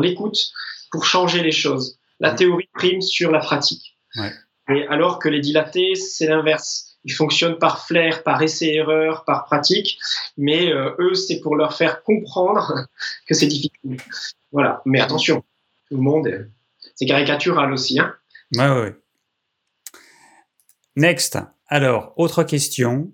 l'écoute 0.00 0.34
dans 0.34 0.90
pour 0.90 1.04
changer 1.04 1.42
les 1.42 1.52
choses 1.52 2.00
la 2.20 2.32
théorie 2.32 2.68
prime 2.74 3.00
sur 3.00 3.32
la 3.32 3.40
pratique. 3.40 3.96
Ouais. 4.16 4.32
Et 4.68 4.86
alors 4.86 5.18
que 5.18 5.28
les 5.28 5.40
dilatés, 5.40 5.94
c'est 5.94 6.26
l'inverse. 6.26 6.89
Ils 7.04 7.12
fonctionnent 7.12 7.58
par 7.58 7.86
flair, 7.86 8.22
par 8.22 8.42
essai-erreur, 8.42 9.24
par 9.24 9.44
pratique, 9.46 9.98
mais 10.36 10.70
euh, 10.70 10.94
eux, 10.98 11.14
c'est 11.14 11.40
pour 11.40 11.56
leur 11.56 11.74
faire 11.76 12.02
comprendre 12.02 12.86
que 13.26 13.34
c'est 13.34 13.46
difficile. 13.46 13.96
Voilà. 14.52 14.82
Mais 14.84 15.00
attention, 15.00 15.42
tout 15.88 15.96
le 15.96 16.02
monde, 16.02 16.50
c'est 16.94 17.06
caricatural 17.06 17.72
aussi. 17.72 17.98
Hein 17.98 18.14
ouais, 18.56 18.80
ouais. 18.80 18.96
Next. 20.96 21.38
Alors, 21.66 22.12
autre 22.16 22.42
question. 22.42 23.12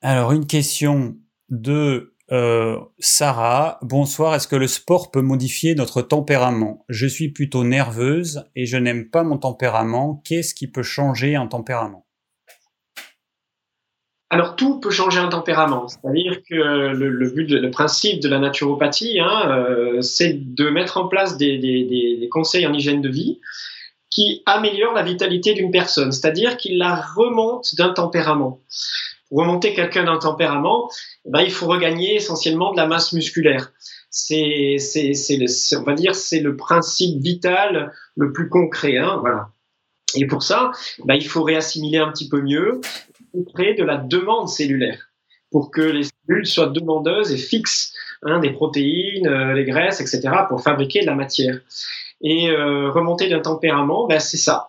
Alors, 0.00 0.32
une 0.32 0.46
question 0.46 1.16
de 1.50 2.13
euh, 2.32 2.78
Sarah. 2.98 3.78
Bonsoir, 3.82 4.34
est-ce 4.34 4.48
que 4.48 4.56
le 4.56 4.66
sport 4.66 5.10
peut 5.10 5.20
modifier 5.20 5.74
notre 5.74 6.02
tempérament? 6.02 6.84
Je 6.88 7.06
suis 7.06 7.30
plutôt 7.30 7.64
nerveuse 7.64 8.44
et 8.56 8.66
je 8.66 8.76
n'aime 8.76 9.10
pas 9.10 9.22
mon 9.22 9.38
tempérament. 9.38 10.22
Qu'est-ce 10.24 10.54
qui 10.54 10.66
peut 10.66 10.82
changer 10.82 11.36
un 11.36 11.46
tempérament? 11.46 12.06
Alors 14.30 14.56
tout 14.56 14.80
peut 14.80 14.90
changer 14.90 15.20
un 15.20 15.28
tempérament, 15.28 15.86
c'est-à-dire 15.86 16.42
que 16.48 16.56
le, 16.56 17.30
but, 17.30 17.48
le 17.48 17.70
principe 17.70 18.20
de 18.20 18.28
la 18.28 18.40
naturopathie, 18.40 19.20
hein, 19.20 19.48
euh, 19.48 20.00
c'est 20.00 20.32
de 20.32 20.70
mettre 20.70 20.96
en 20.96 21.06
place 21.06 21.36
des, 21.36 21.56
des, 21.58 22.28
conseils 22.32 22.66
en 22.66 22.72
hygiène 22.72 23.00
de 23.00 23.08
vie 23.08 23.38
qui 24.10 24.42
améliorent 24.44 24.94
la 24.94 25.04
vitalité 25.04 25.54
d'une 25.54 25.70
personne, 25.70 26.10
c'est-à-dire 26.10 26.56
qu'il 26.56 26.78
la 26.78 26.96
remonte 26.96 27.76
d'un 27.76 27.90
tempérament. 27.90 28.60
Pour 29.28 29.38
remonter 29.38 29.74
quelqu'un 29.74 30.04
d'un 30.04 30.18
tempérament, 30.18 30.90
eh 31.26 31.30
ben, 31.30 31.40
il 31.40 31.50
faut 31.50 31.66
regagner 31.66 32.16
essentiellement 32.16 32.72
de 32.72 32.76
la 32.76 32.86
masse 32.86 33.12
musculaire. 33.12 33.72
C'est, 34.10 34.76
c'est 34.78 35.12
on 35.76 35.82
va 35.82 35.94
dire, 35.94 36.14
c'est 36.14 36.40
le 36.40 36.56
principe 36.56 37.20
vital 37.20 37.92
le 38.16 38.32
plus 38.32 38.48
concret. 38.48 38.98
Hein, 38.98 39.18
voilà. 39.20 39.48
Et 40.14 40.26
pour 40.26 40.42
ça, 40.42 40.70
ben, 41.04 41.14
il 41.14 41.26
faut 41.26 41.42
réassimiler 41.42 41.98
un 41.98 42.10
petit 42.12 42.28
peu 42.28 42.40
mieux, 42.40 42.80
créer 43.54 43.74
de 43.74 43.82
la 43.82 43.96
demande 43.96 44.48
cellulaire 44.48 45.10
pour 45.50 45.70
que 45.70 45.82
les 45.82 46.04
cellules 46.04 46.46
soient 46.46 46.66
demandeuses 46.66 47.32
et 47.32 47.36
fixent 47.36 47.92
hein, 48.22 48.40
des 48.40 48.50
protéines, 48.50 49.26
euh, 49.26 49.54
les 49.54 49.64
graisses, 49.64 50.00
etc., 50.00 50.22
pour 50.48 50.62
fabriquer 50.62 51.00
de 51.00 51.06
la 51.06 51.14
matière. 51.14 51.60
Et 52.22 52.48
euh, 52.48 52.90
remonter 52.90 53.28
d'un 53.28 53.40
tempérament, 53.40 54.06
ben, 54.06 54.18
c'est 54.18 54.36
ça. 54.36 54.68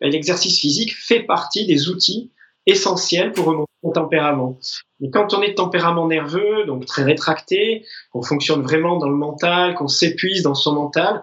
L'exercice 0.00 0.58
physique 0.58 0.94
fait 0.94 1.20
partie 1.20 1.66
des 1.66 1.88
outils 1.88 2.30
essentiels 2.66 3.32
pour 3.32 3.46
remonter 3.46 3.65
tempérament. 3.90 4.58
Et 5.00 5.10
quand 5.10 5.34
on 5.34 5.42
est 5.42 5.50
de 5.50 5.54
tempérament 5.54 6.06
nerveux, 6.06 6.64
donc 6.66 6.86
très 6.86 7.02
rétracté, 7.02 7.84
qu'on 8.12 8.22
fonctionne 8.22 8.62
vraiment 8.62 8.96
dans 8.98 9.08
le 9.08 9.16
mental, 9.16 9.74
qu'on 9.74 9.88
s'épuise 9.88 10.42
dans 10.42 10.54
son 10.54 10.74
mental, 10.74 11.22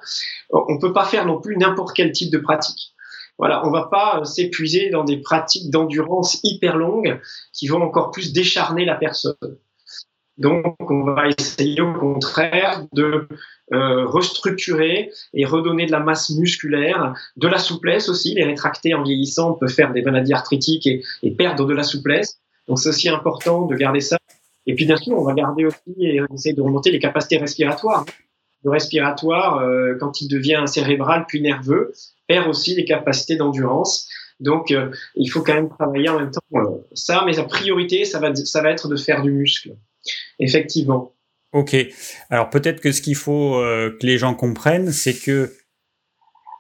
on 0.51 0.77
peut 0.79 0.93
pas 0.93 1.05
faire 1.05 1.25
non 1.25 1.39
plus 1.39 1.57
n'importe 1.57 1.95
quel 1.95 2.11
type 2.11 2.31
de 2.31 2.37
pratique. 2.37 2.93
Voilà, 3.39 3.65
on 3.65 3.71
va 3.71 3.87
pas 3.89 4.19
euh, 4.19 4.23
s'épuiser 4.25 4.89
dans 4.89 5.03
des 5.03 5.17
pratiques 5.17 5.71
d'endurance 5.71 6.39
hyper 6.43 6.77
longues 6.77 7.19
qui 7.51 7.67
vont 7.67 7.81
encore 7.81 8.11
plus 8.11 8.31
décharner 8.31 8.85
la 8.85 8.95
personne. 8.95 9.57
Donc, 10.37 10.75
on 10.79 11.03
va 11.03 11.27
essayer 11.27 11.81
au 11.81 11.93
contraire 11.93 12.85
de 12.93 13.27
euh, 13.71 14.05
restructurer 14.05 15.11
et 15.33 15.45
redonner 15.45 15.85
de 15.85 15.91
la 15.91 15.99
masse 15.99 16.31
musculaire, 16.31 17.13
de 17.37 17.47
la 17.47 17.59
souplesse 17.59 18.09
aussi. 18.09 18.33
Les 18.33 18.43
rétractés 18.43 18.93
en 18.93 19.03
vieillissant 19.03 19.53
peuvent 19.53 19.69
faire 19.69 19.93
des 19.93 20.01
maladies 20.01 20.33
arthritiques 20.33 20.87
et 20.87 21.31
perdre 21.31 21.65
de 21.65 21.73
la 21.73 21.83
souplesse. 21.83 22.39
Donc, 22.67 22.79
c'est 22.79 22.89
aussi 22.89 23.09
important 23.09 23.65
de 23.65 23.75
garder 23.75 24.01
ça. 24.01 24.17
Et 24.65 24.75
puis, 24.75 24.85
bien 24.85 24.97
sûr, 24.97 25.17
on 25.17 25.23
va 25.23 25.33
garder 25.33 25.65
aussi 25.65 25.93
et 25.99 26.21
essayer 26.33 26.55
de 26.55 26.61
remonter 26.61 26.91
les 26.91 26.99
capacités 26.99 27.37
respiratoires. 27.37 28.05
Le 28.63 28.71
respiratoire, 28.71 29.59
euh, 29.59 29.95
quand 29.99 30.21
il 30.21 30.29
devient 30.29 30.63
cérébral 30.67 31.25
puis 31.27 31.41
nerveux, 31.41 31.93
perd 32.27 32.47
aussi 32.47 32.75
les 32.75 32.85
capacités 32.85 33.35
d'endurance. 33.35 34.07
Donc, 34.39 34.71
euh, 34.71 34.91
il 35.15 35.27
faut 35.27 35.41
quand 35.41 35.53
même 35.53 35.69
travailler 35.69 36.09
en 36.09 36.19
même 36.19 36.31
temps 36.31 36.41
ça, 36.93 37.23
mais 37.25 37.33
la 37.33 37.43
priorité, 37.43 38.05
ça 38.05 38.19
va, 38.19 38.29
être 38.29 38.87
de 38.87 38.95
faire 38.95 39.21
du 39.21 39.31
muscle. 39.31 39.75
Effectivement. 40.39 41.13
Ok. 41.53 41.75
Alors 42.29 42.49
peut-être 42.49 42.81
que 42.81 42.91
ce 42.91 43.01
qu'il 43.01 43.15
faut 43.15 43.55
euh, 43.55 43.95
que 43.99 44.05
les 44.05 44.17
gens 44.17 44.33
comprennent, 44.33 44.91
c'est 44.91 45.13
que 45.13 45.53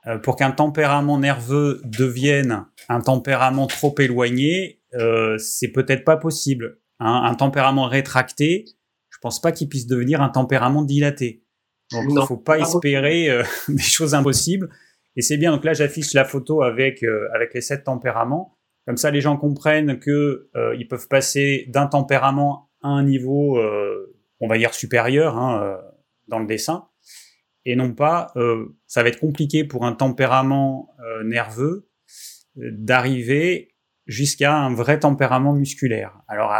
euh, 0.05 0.17
pour 0.17 0.35
qu'un 0.35 0.51
tempérament 0.51 1.17
nerveux 1.17 1.81
devienne 1.83 2.65
un 2.89 3.01
tempérament 3.01 3.67
trop 3.67 3.95
éloigné, 3.99 4.81
euh, 4.95 5.37
c'est 5.37 5.69
peut-être 5.69 6.03
pas 6.03 6.17
possible. 6.17 6.79
Hein. 6.99 7.21
Un 7.25 7.35
tempérament 7.35 7.87
rétracté, 7.87 8.65
je 9.09 9.17
pense 9.21 9.41
pas 9.41 9.51
qu'il 9.51 9.69
puisse 9.69 9.87
devenir 9.87 10.21
un 10.21 10.29
tempérament 10.29 10.83
dilaté. 10.83 11.43
Donc 11.91 12.05
il 12.09 12.25
faut 12.25 12.37
pas 12.37 12.59
espérer 12.59 13.43
des 13.67 13.81
choses 13.81 14.13
impossibles. 14.15 14.69
Et 15.15 15.21
c'est 15.21 15.37
bien. 15.37 15.51
Donc 15.51 15.63
là, 15.63 15.73
j'affiche 15.73 16.13
la 16.13 16.25
photo 16.25 16.63
avec 16.63 17.03
avec 17.35 17.53
les 17.53 17.61
sept 17.61 17.83
tempéraments. 17.83 18.57
Comme 18.87 18.97
ça, 18.97 19.11
les 19.11 19.21
gens 19.21 19.37
comprennent 19.37 19.99
que 19.99 20.49
ils 20.77 20.87
peuvent 20.87 21.07
passer 21.07 21.65
d'un 21.69 21.87
tempérament 21.87 22.71
un 22.83 23.03
niveau, 23.03 23.57
euh, 23.57 24.13
on 24.39 24.47
va 24.47 24.57
dire, 24.57 24.73
supérieur 24.73 25.37
hein, 25.37 25.63
euh, 25.63 25.81
dans 26.27 26.39
le 26.39 26.45
dessin, 26.45 26.89
et 27.65 27.75
non 27.75 27.93
pas, 27.93 28.31
euh, 28.35 28.77
ça 28.87 29.01
va 29.01 29.09
être 29.09 29.19
compliqué 29.19 29.63
pour 29.63 29.85
un 29.85 29.93
tempérament 29.93 30.93
nerveux 31.23 31.89
d'arriver 32.55 33.72
jusqu'à 34.05 34.55
un 34.55 34.73
vrai 34.73 34.99
tempérament 34.99 35.53
musculaire. 35.53 36.13
Alors, 36.27 36.51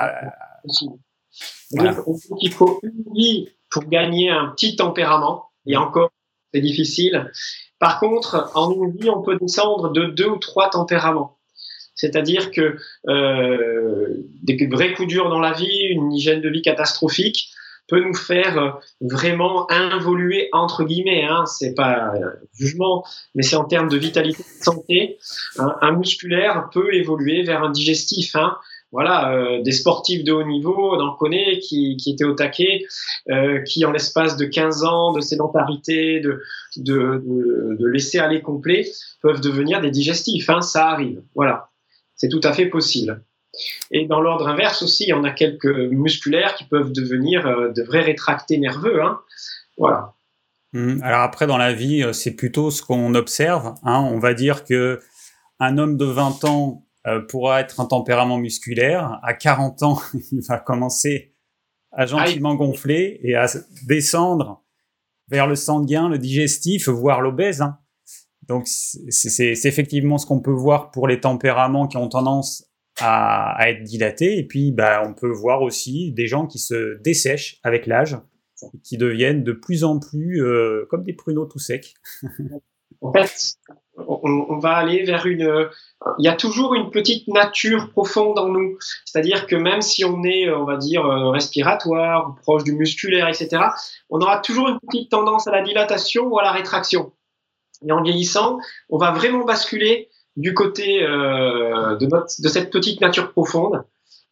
il 2.42 2.52
faut 2.52 2.80
une 2.84 3.14
vie 3.14 3.50
pour 3.70 3.86
gagner 3.86 4.30
un 4.30 4.50
petit 4.50 4.76
tempérament, 4.76 5.50
et 5.66 5.78
encore, 5.78 6.12
c'est 6.54 6.62
difficile. 6.62 7.32
Par 7.80 8.00
contre, 8.00 8.52
en 8.56 8.72
une 8.72 8.96
vie, 8.96 9.10
on 9.10 9.22
peut 9.22 9.38
descendre 9.40 9.92
de 9.92 10.06
deux 10.06 10.30
ou 10.30 10.38
trois 10.38 10.70
tempéraments. 10.70 11.40
C'est-à-dire 11.96 12.52
que 12.52 12.78
euh, 13.08 14.08
des 14.42 14.68
vrais 14.68 14.94
coups 14.94 15.08
durs 15.08 15.30
dans 15.30 15.40
la 15.40 15.54
vie, 15.54 15.88
une 15.90 16.12
hygiène 16.12 16.42
de 16.42 16.50
vie 16.50 16.62
catastrophique, 16.62 17.50
peut 17.88 18.04
nous 18.04 18.14
faire 18.14 18.58
euh, 18.58 18.70
vraiment 19.02 19.70
involuer 19.72 20.50
entre 20.52 20.84
guillemets. 20.84 21.24
Hein, 21.24 21.46
c'est 21.46 21.74
pas 21.74 22.14
jugement, 22.54 23.04
mais 23.36 23.44
c'est 23.44 23.56
en 23.56 23.66
termes 23.66 23.90
de 23.90 23.98
vitalité, 23.98 24.44
de 24.44 24.64
santé. 24.64 25.18
Un, 25.58 25.92
musculaire 25.94 26.70
peut 26.72 26.94
évoluer 26.94 27.44
vers 27.44 27.64
un 27.64 27.72
digestif. 27.72 28.36
Hein. 28.36 28.58
Voilà, 28.94 29.34
euh, 29.34 29.62
des 29.64 29.72
sportifs 29.72 30.24
de 30.24 30.32
haut 30.32 30.44
niveau, 30.44 30.96
on 30.96 31.02
en 31.02 31.16
connaît, 31.16 31.58
qui, 31.58 31.98
qui 31.98 32.12
étaient 32.12 32.26
au 32.26 32.36
taquet, 32.36 32.86
euh, 33.32 33.60
qui 33.64 33.84
en 33.86 33.92
l'espace 33.92 34.38
de 34.38 34.46
15 34.46 34.84
ans 34.84 35.14
de 35.14 35.20
sédentarité, 35.20 36.20
de, 36.20 36.44
de, 36.78 37.24
de, 37.26 37.76
de 37.80 37.88
laisser 37.88 38.20
aller 38.20 38.44
complet, 38.44 38.86
peuvent 39.24 39.42
devenir 39.42 39.82
des 39.82 39.90
digestifs. 39.90 40.48
Hein, 40.52 40.62
ça 40.62 40.90
arrive. 40.90 41.24
Voilà. 41.34 41.72
C'est 42.16 42.30
tout 42.30 42.42
à 42.44 42.54
fait 42.54 42.68
possible. 42.68 43.24
Et 43.92 44.06
dans 44.06 44.20
l'ordre 44.20 44.48
inverse 44.48 44.82
aussi, 44.82 45.04
il 45.04 45.10
y 45.10 45.14
en 45.14 45.24
a 45.24 45.32
quelques 45.32 45.66
musculaires 45.66 46.56
qui 46.56 46.64
peuvent 46.64 46.92
devenir 46.92 47.46
euh, 47.46 47.72
de 47.72 47.84
vrais 47.84 48.02
rétractés 48.02 48.58
nerveux. 48.58 49.02
Hein. 49.04 49.20
Voilà. 49.78 50.14
Mmh. 50.74 51.02
Alors 51.04 51.22
après, 51.22 51.46
dans 51.46 51.58
la 51.58 51.74
vie, 51.74 52.04
euh, 52.04 52.14
c'est 52.14 52.36
plutôt 52.36 52.72
ce 52.72 52.82
qu'on 52.82 53.14
observe. 53.14 53.76
Hein. 53.84 54.08
On 54.12 54.20
va 54.20 54.34
dire 54.34 54.66
que 54.66 55.00
un 55.60 55.78
homme 55.78 55.98
de 55.98 56.06
20 56.06 56.46
ans 56.46 56.86
euh, 57.06 57.22
pourra 57.22 57.62
être 57.62 57.80
un 57.80 57.86
tempérament 57.86 58.38
musculaire. 58.38 59.20
À 59.24 59.34
40 59.34 59.84
ans, 59.84 60.02
il 60.32 60.42
va 60.48 60.58
commencer 60.58 61.34
à 61.92 62.08
gentiment 62.08 62.56
gonfler 62.56 63.20
et 63.24 63.36
à 63.36 63.46
descendre 63.88 64.64
vers 65.28 65.46
le 65.46 65.56
sanguin, 65.56 66.10
le 66.10 66.18
digestif, 66.18 66.90
voire 66.90 67.22
l'obèse. 67.22 67.62
Hein. 67.62 67.78
Donc 68.48 68.68
c'est 68.68 69.66
effectivement 69.66 70.18
ce 70.18 70.26
qu'on 70.26 70.42
peut 70.42 70.52
voir 70.52 70.92
pour 70.92 71.08
les 71.08 71.20
tempéraments 71.20 71.88
qui 71.88 71.98
ont 71.98 72.10
tendance 72.10 72.66
à, 73.00 73.70
être 73.70 73.84
dilatés. 73.84 74.38
Et 74.38 74.44
puis 74.44 74.72
bah, 74.72 75.04
on 75.06 75.14
peut 75.14 75.32
voir 75.32 75.62
aussi 75.62 76.12
des 76.12 76.28
gens 76.28 76.48
qui 76.48 76.60
se 76.60 77.02
dessèchent 77.02 77.60
avec 77.64 77.88
l'âge, 77.88 78.18
qui 78.84 78.98
deviennent 78.98 79.44
de 79.44 79.52
plus 79.52 79.84
en 79.84 80.00
plus 80.00 80.44
euh, 80.44 80.86
comme 80.90 81.04
des 81.04 81.14
pruneaux 81.14 81.46
tout 81.46 81.60
secs. 81.60 81.94
en 83.02 83.12
fait, 83.12 83.56
on, 84.08 84.58
va 84.60 84.76
aller 84.76 85.04
vers 85.04 85.26
une... 85.26 85.70
Il 86.18 86.26
y 86.26 86.28
a 86.28 86.36
toujours 86.36 86.74
une 86.74 86.90
petite 86.90 87.28
nature 87.28 87.92
profonde 87.92 88.40
en 88.40 88.50
nous. 88.50 88.78
C'est-à-dire 89.06 89.48
que 89.48 89.56
même 89.56 89.82
si 89.82 90.04
on 90.04 90.24
est, 90.24 90.50
on 90.52 90.66
va 90.66 90.78
dire, 90.78 91.06
euh, 91.06 91.30
respiratoire, 91.30 92.36
proche 92.42 92.64
du 92.64 92.74
musculaire, 92.74 93.28
etc., 93.28 93.64
on 94.10 94.20
aura 94.20 94.40
toujours 94.40 94.70
une 94.70 94.80
petite 94.80 95.12
tendance 95.12 95.48
à 95.48 95.52
la 95.52 95.62
dilatation 95.62 96.26
ou 96.26 96.40
à 96.40 96.44
la 96.44 96.52
rétraction. 96.52 97.14
Et 97.88 97.92
en 97.92 98.02
vieillissant, 98.02 98.60
on 98.90 98.98
va 98.98 99.12
vraiment 99.12 99.46
basculer 99.46 100.10
du 100.36 100.54
côté 100.54 101.04
euh, 101.04 101.96
de, 101.96 102.06
notre, 102.08 102.42
de 102.42 102.48
cette 102.48 102.72
petite 102.72 103.02
nature 103.02 103.32
profonde. 103.32 103.84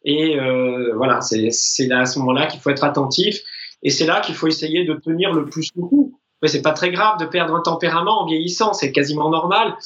Et 0.04 0.38
euh, 0.38 0.94
voilà, 0.96 1.20
c'est 1.20 1.92
à 1.92 2.06
ce 2.06 2.18
moment-là 2.18 2.46
qu'il 2.46 2.60
faut 2.60 2.70
être 2.70 2.84
attentif. 2.84 3.40
Et 3.82 3.90
c'est 3.90 4.06
là 4.06 4.20
qu'il 4.20 4.34
faut 4.34 4.48
essayer 4.48 4.84
de 4.84 4.94
tenir 4.94 5.32
le 5.32 5.46
plus 5.46 5.70
possible. 5.70 6.12
Mais 6.40 6.48
c'est 6.48 6.62
pas 6.62 6.72
très 6.72 6.90
grave 6.90 7.20
de 7.20 7.26
perdre 7.26 7.54
un 7.54 7.60
tempérament 7.60 8.22
en 8.22 8.26
vieillissant, 8.26 8.72
c'est 8.72 8.90
quasiment 8.90 9.30
normal. 9.30 9.76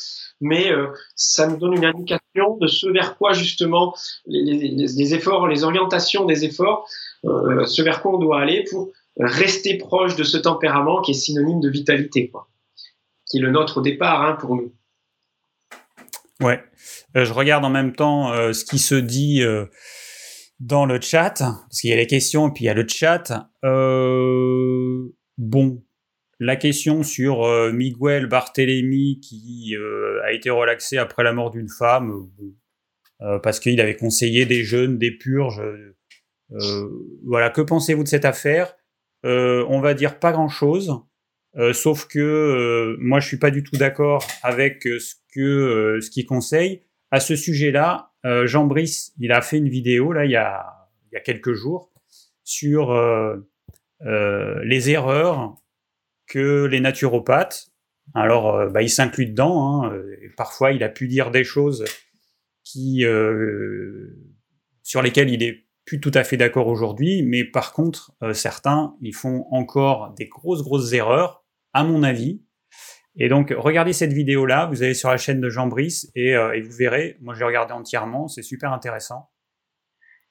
Mais 0.41 0.73
euh, 0.73 0.87
ça 1.15 1.47
nous 1.47 1.59
donne 1.59 1.75
une 1.75 1.85
indication 1.85 2.57
de 2.59 2.67
ce 2.67 2.87
vers 2.89 3.19
quoi 3.19 3.35
justement 3.35 3.95
les, 4.27 4.43
les, 4.43 4.71
les 4.71 5.15
efforts, 5.15 5.49
les 5.49 5.65
orientations 5.65 6.25
des 6.25 6.47
efforts, 6.47 6.89
euh, 7.27 7.67
ce 7.67 7.83
vers 7.83 8.01
quoi 8.01 8.15
on 8.15 8.19
doit 8.19 8.41
aller 8.41 8.65
pour 8.71 8.91
rester 9.19 9.77
proche 9.77 10.17
de 10.17 10.25
ce 10.25 10.39
tempérament 10.39 11.03
qui 11.03 11.11
est 11.11 11.15
synonyme 11.15 11.61
de 11.61 11.69
vitalité. 11.69 12.31
Quoi 12.31 12.49
qui 13.27 13.39
est 13.39 13.41
le 13.41 13.51
nôtre 13.51 13.79
au 13.79 13.81
départ 13.83 14.23
hein, 14.23 14.37
pour 14.41 14.57
nous. 14.57 14.73
Ouais, 16.41 16.63
je 17.15 17.33
regarde 17.33 17.65
en 17.65 17.71
même 17.71 17.93
temps 17.95 18.33
ce 18.53 18.65
qui 18.65 18.79
se 18.79 18.95
dit 18.95 19.43
dans 20.61 20.85
le 20.85 21.01
chat, 21.01 21.35
parce 21.39 21.81
qu'il 21.81 21.91
y 21.91 21.93
a 21.93 21.97
les 21.97 22.07
questions 22.07 22.49
et 22.49 22.53
puis 22.53 22.65
il 22.65 22.67
y 22.67 22.71
a 22.71 22.75
le 22.75 22.87
chat. 22.87 23.49
bon, 25.39 25.83
la 26.39 26.57
question 26.57 27.03
sur 27.03 27.47
Miguel 27.73 28.27
Barthélémy 28.27 29.21
qui 29.21 29.75
a 30.25 30.33
été 30.33 30.51
relaxé 30.51 30.99
après 30.99 31.25
la 31.25 31.33
mort 31.33 31.51
d'une 31.51 31.71
femme, 31.71 32.29
parce 33.43 33.59
qu'il 33.59 33.81
avait 33.81 33.97
conseillé 33.97 34.45
des 34.45 34.63
jeunes, 34.63 34.99
des 34.99 35.13
purges. 35.13 35.63
voilà, 37.25 37.49
que 37.49 37.63
pensez-vous 37.63 38.03
de 38.03 38.09
cette 38.09 38.27
affaire? 38.27 38.77
On 39.25 39.81
va 39.81 39.95
dire 39.95 40.19
pas 40.19 40.33
grand-chose. 40.33 41.01
Euh, 41.59 41.73
sauf 41.73 42.07
que 42.07 42.19
euh, 42.19 42.97
moi, 43.01 43.21
je 43.21 43.29
suis 43.29 43.39
pas 43.39 43.51
du 43.51 43.63
tout 43.63 43.77
d'accord 43.77 44.27
avec 44.43 44.87
euh, 44.87 44.99
ce 44.99 45.15
que 45.37 45.99
ce 46.01 46.11
qu'il 46.11 46.27
conseille. 46.27 46.83
À 47.11 47.21
ce 47.21 47.37
sujet-là, 47.37 48.13
Jean 48.45 48.67
Brice, 48.67 49.13
il 49.19 49.31
a 49.33 49.43
fait 49.43 49.59
une 49.59 49.69
vidéo 49.69 50.13
il 50.21 50.31
y 50.31 50.37
a, 50.37 50.67
quelques 51.25 51.53
jours 51.53 51.93
sur 52.43 52.93
les 54.01 54.91
erreurs 54.91 55.55
que 56.27 56.65
les 56.65 56.81
naturopathes. 56.81 57.69
Alors, 58.15 58.71
bah, 58.71 58.83
il 58.83 58.91
s'inclut 58.91 59.27
dedans. 59.27 59.85
Hein, 59.85 60.03
parfois, 60.37 60.73
il 60.73 60.83
a 60.83 60.89
pu 60.89 61.07
dire 61.07 61.31
des 61.31 61.45
choses 61.45 61.85
qui 62.65 63.05
sur 64.83 65.03
lesquelles 65.03 65.31
il 65.31 65.43
est 65.43 65.67
plus 65.85 66.01
tout 66.01 66.11
à 66.15 66.25
fait 66.25 66.37
d'accord 66.37 66.67
aujourd'hui, 66.67 67.23
mais 67.23 67.45
par 67.45 67.73
contre, 67.73 68.13
certains, 68.35 68.97
ils 69.01 69.15
font 69.15 69.47
encore 69.53 70.15
des 70.15 70.27
grosses, 70.27 70.63
grosses 70.63 70.93
erreurs 70.93 71.45
à 71.73 71.85
mon 71.85 72.03
avis. 72.03 72.43
Et 73.19 73.29
donc, 73.29 73.55
regardez 73.57 73.93
cette 73.93 74.13
vidéo-là, 74.13 74.67
vous 74.67 74.83
allez 74.83 74.95
sur 74.95 75.09
la 75.09 75.17
chaîne 75.17 75.41
de 75.41 75.49
Jean 75.49 75.67
Brice 75.67 76.11
et, 76.15 76.37
euh, 76.37 76.61
vous 76.63 76.77
verrez, 76.77 77.17
moi 77.21 77.35
j'ai 77.35 77.45
regardé 77.45 77.73
entièrement, 77.73 78.29
c'est 78.29 78.43
super 78.43 78.73
intéressant. 78.73 79.31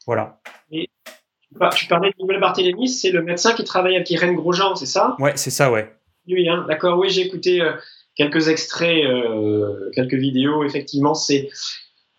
Voilà. 0.05 0.39
Et 0.71 0.89
tu 1.75 1.87
parlais 1.87 2.09
de 2.09 2.15
Nouvelle 2.19 2.39
Barthélémy, 2.39 2.87
c'est 2.87 3.11
le 3.11 3.23
médecin 3.23 3.53
qui 3.53 3.63
travaille 3.63 3.95
avec 3.95 4.09
Irène 4.11 4.35
Grosjean, 4.35 4.75
c'est 4.75 4.85
ça? 4.85 5.15
Ouais, 5.19 5.33
c'est 5.35 5.49
ça, 5.49 5.71
ouais. 5.71 5.91
Oui, 6.27 6.47
hein, 6.47 6.65
d'accord, 6.67 6.99
oui, 6.99 7.09
j'ai 7.09 7.21
écouté 7.21 7.61
euh, 7.61 7.71
quelques 8.15 8.49
extraits, 8.49 9.03
euh, 9.03 9.89
quelques 9.93 10.15
vidéos, 10.15 10.63
effectivement, 10.63 11.13
c'est. 11.13 11.49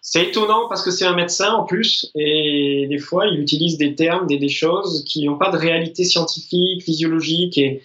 C'est 0.08 0.22
étonnant 0.22 0.68
parce 0.68 0.84
que 0.84 0.92
c'est 0.92 1.04
un 1.04 1.16
médecin 1.16 1.52
en 1.52 1.64
plus 1.64 2.12
et 2.14 2.86
des 2.88 2.98
fois 2.98 3.26
il 3.26 3.40
utilise 3.40 3.76
des 3.76 3.96
termes, 3.96 4.28
des, 4.28 4.38
des 4.38 4.48
choses 4.48 5.02
qui 5.04 5.26
n'ont 5.26 5.36
pas 5.36 5.50
de 5.50 5.56
réalité 5.56 6.04
scientifique, 6.04 6.84
physiologique 6.84 7.58
et, 7.58 7.82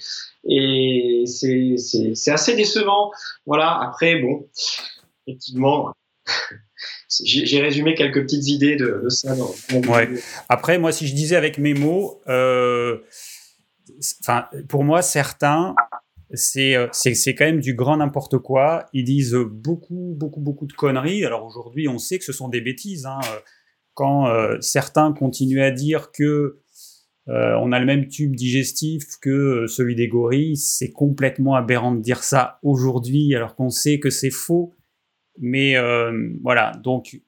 et 0.48 1.24
c'est 1.26 2.32
assez 2.32 2.56
décevant. 2.56 3.12
Voilà, 3.46 3.80
après, 3.82 4.20
bon, 4.20 4.48
effectivement, 5.28 5.94
j'ai 7.24 7.62
résumé 7.62 7.94
quelques 7.96 8.22
petites 8.24 8.48
idées 8.48 8.76
de, 8.76 9.06
ça. 9.10 9.36
ouais. 9.36 10.10
Après, 10.50 10.78
moi, 10.78 10.92
si 10.92 11.08
je 11.08 11.14
disais 11.14 11.36
avec 11.36 11.58
mes 11.58 11.74
mots, 11.74 12.22
euh, 12.28 13.00
pour 14.68 14.84
moi, 14.84 15.02
certains, 15.02 15.76
c'est 16.34 16.90
quand 17.38 17.46
même 17.46 17.60
du 17.60 17.74
grand 17.74 17.98
n'importe 17.98 18.38
quoi. 18.40 18.86
Ils 18.94 19.04
disent 19.04 19.36
beaucoup, 19.36 20.16
beaucoup, 20.18 20.40
beaucoup 20.40 20.66
de 20.66 20.74
conneries. 20.74 21.26
Alors 21.26 21.46
aujourd'hui, 21.46 21.88
on 21.88 21.98
sait 21.98 22.18
que 22.18 22.26
ce 22.26 22.34
sont 22.34 22.50
des 22.50 22.62
bêtises. 22.62 23.06
Hein. 23.06 23.20
Quand 23.94 24.28
euh, 24.28 24.58
certains 24.62 25.12
continuent 25.14 25.62
à 25.62 25.72
dire 25.72 26.12
que 26.12 26.61
euh, 27.32 27.56
on 27.62 27.72
a 27.72 27.80
le 27.80 27.86
même 27.86 28.08
tube 28.08 28.36
digestif 28.36 29.18
que 29.22 29.30
euh, 29.30 29.68
celui 29.68 29.96
des 29.96 30.08
gorilles. 30.08 30.58
C'est 30.58 30.92
complètement 30.92 31.56
aberrant 31.56 31.94
de 31.94 32.02
dire 32.02 32.24
ça 32.24 32.60
aujourd'hui, 32.62 33.34
alors 33.36 33.56
qu'on 33.56 33.70
sait 33.70 34.00
que 34.00 34.10
c'est 34.10 34.32
faux. 34.32 34.76
Mais 35.40 35.78
euh, 35.78 36.30
voilà, 36.44 36.74
donc 36.84 37.22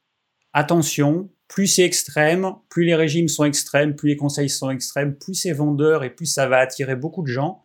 attention, 0.51 1.31
plus 1.47 1.67
c'est 1.67 1.83
extrême, 1.83 2.51
plus 2.69 2.83
les 2.83 2.95
régimes 2.95 3.29
sont 3.29 3.45
extrêmes, 3.45 3.95
plus 3.95 4.09
les 4.09 4.17
conseils 4.17 4.49
sont 4.49 4.69
extrêmes, 4.69 5.15
plus 5.15 5.35
c'est 5.35 5.53
vendeur 5.53 6.03
et 6.03 6.09
plus 6.09 6.25
ça 6.25 6.47
va 6.47 6.57
attirer 6.57 6.97
beaucoup 6.97 7.21
de 7.21 7.27
gens. 7.27 7.63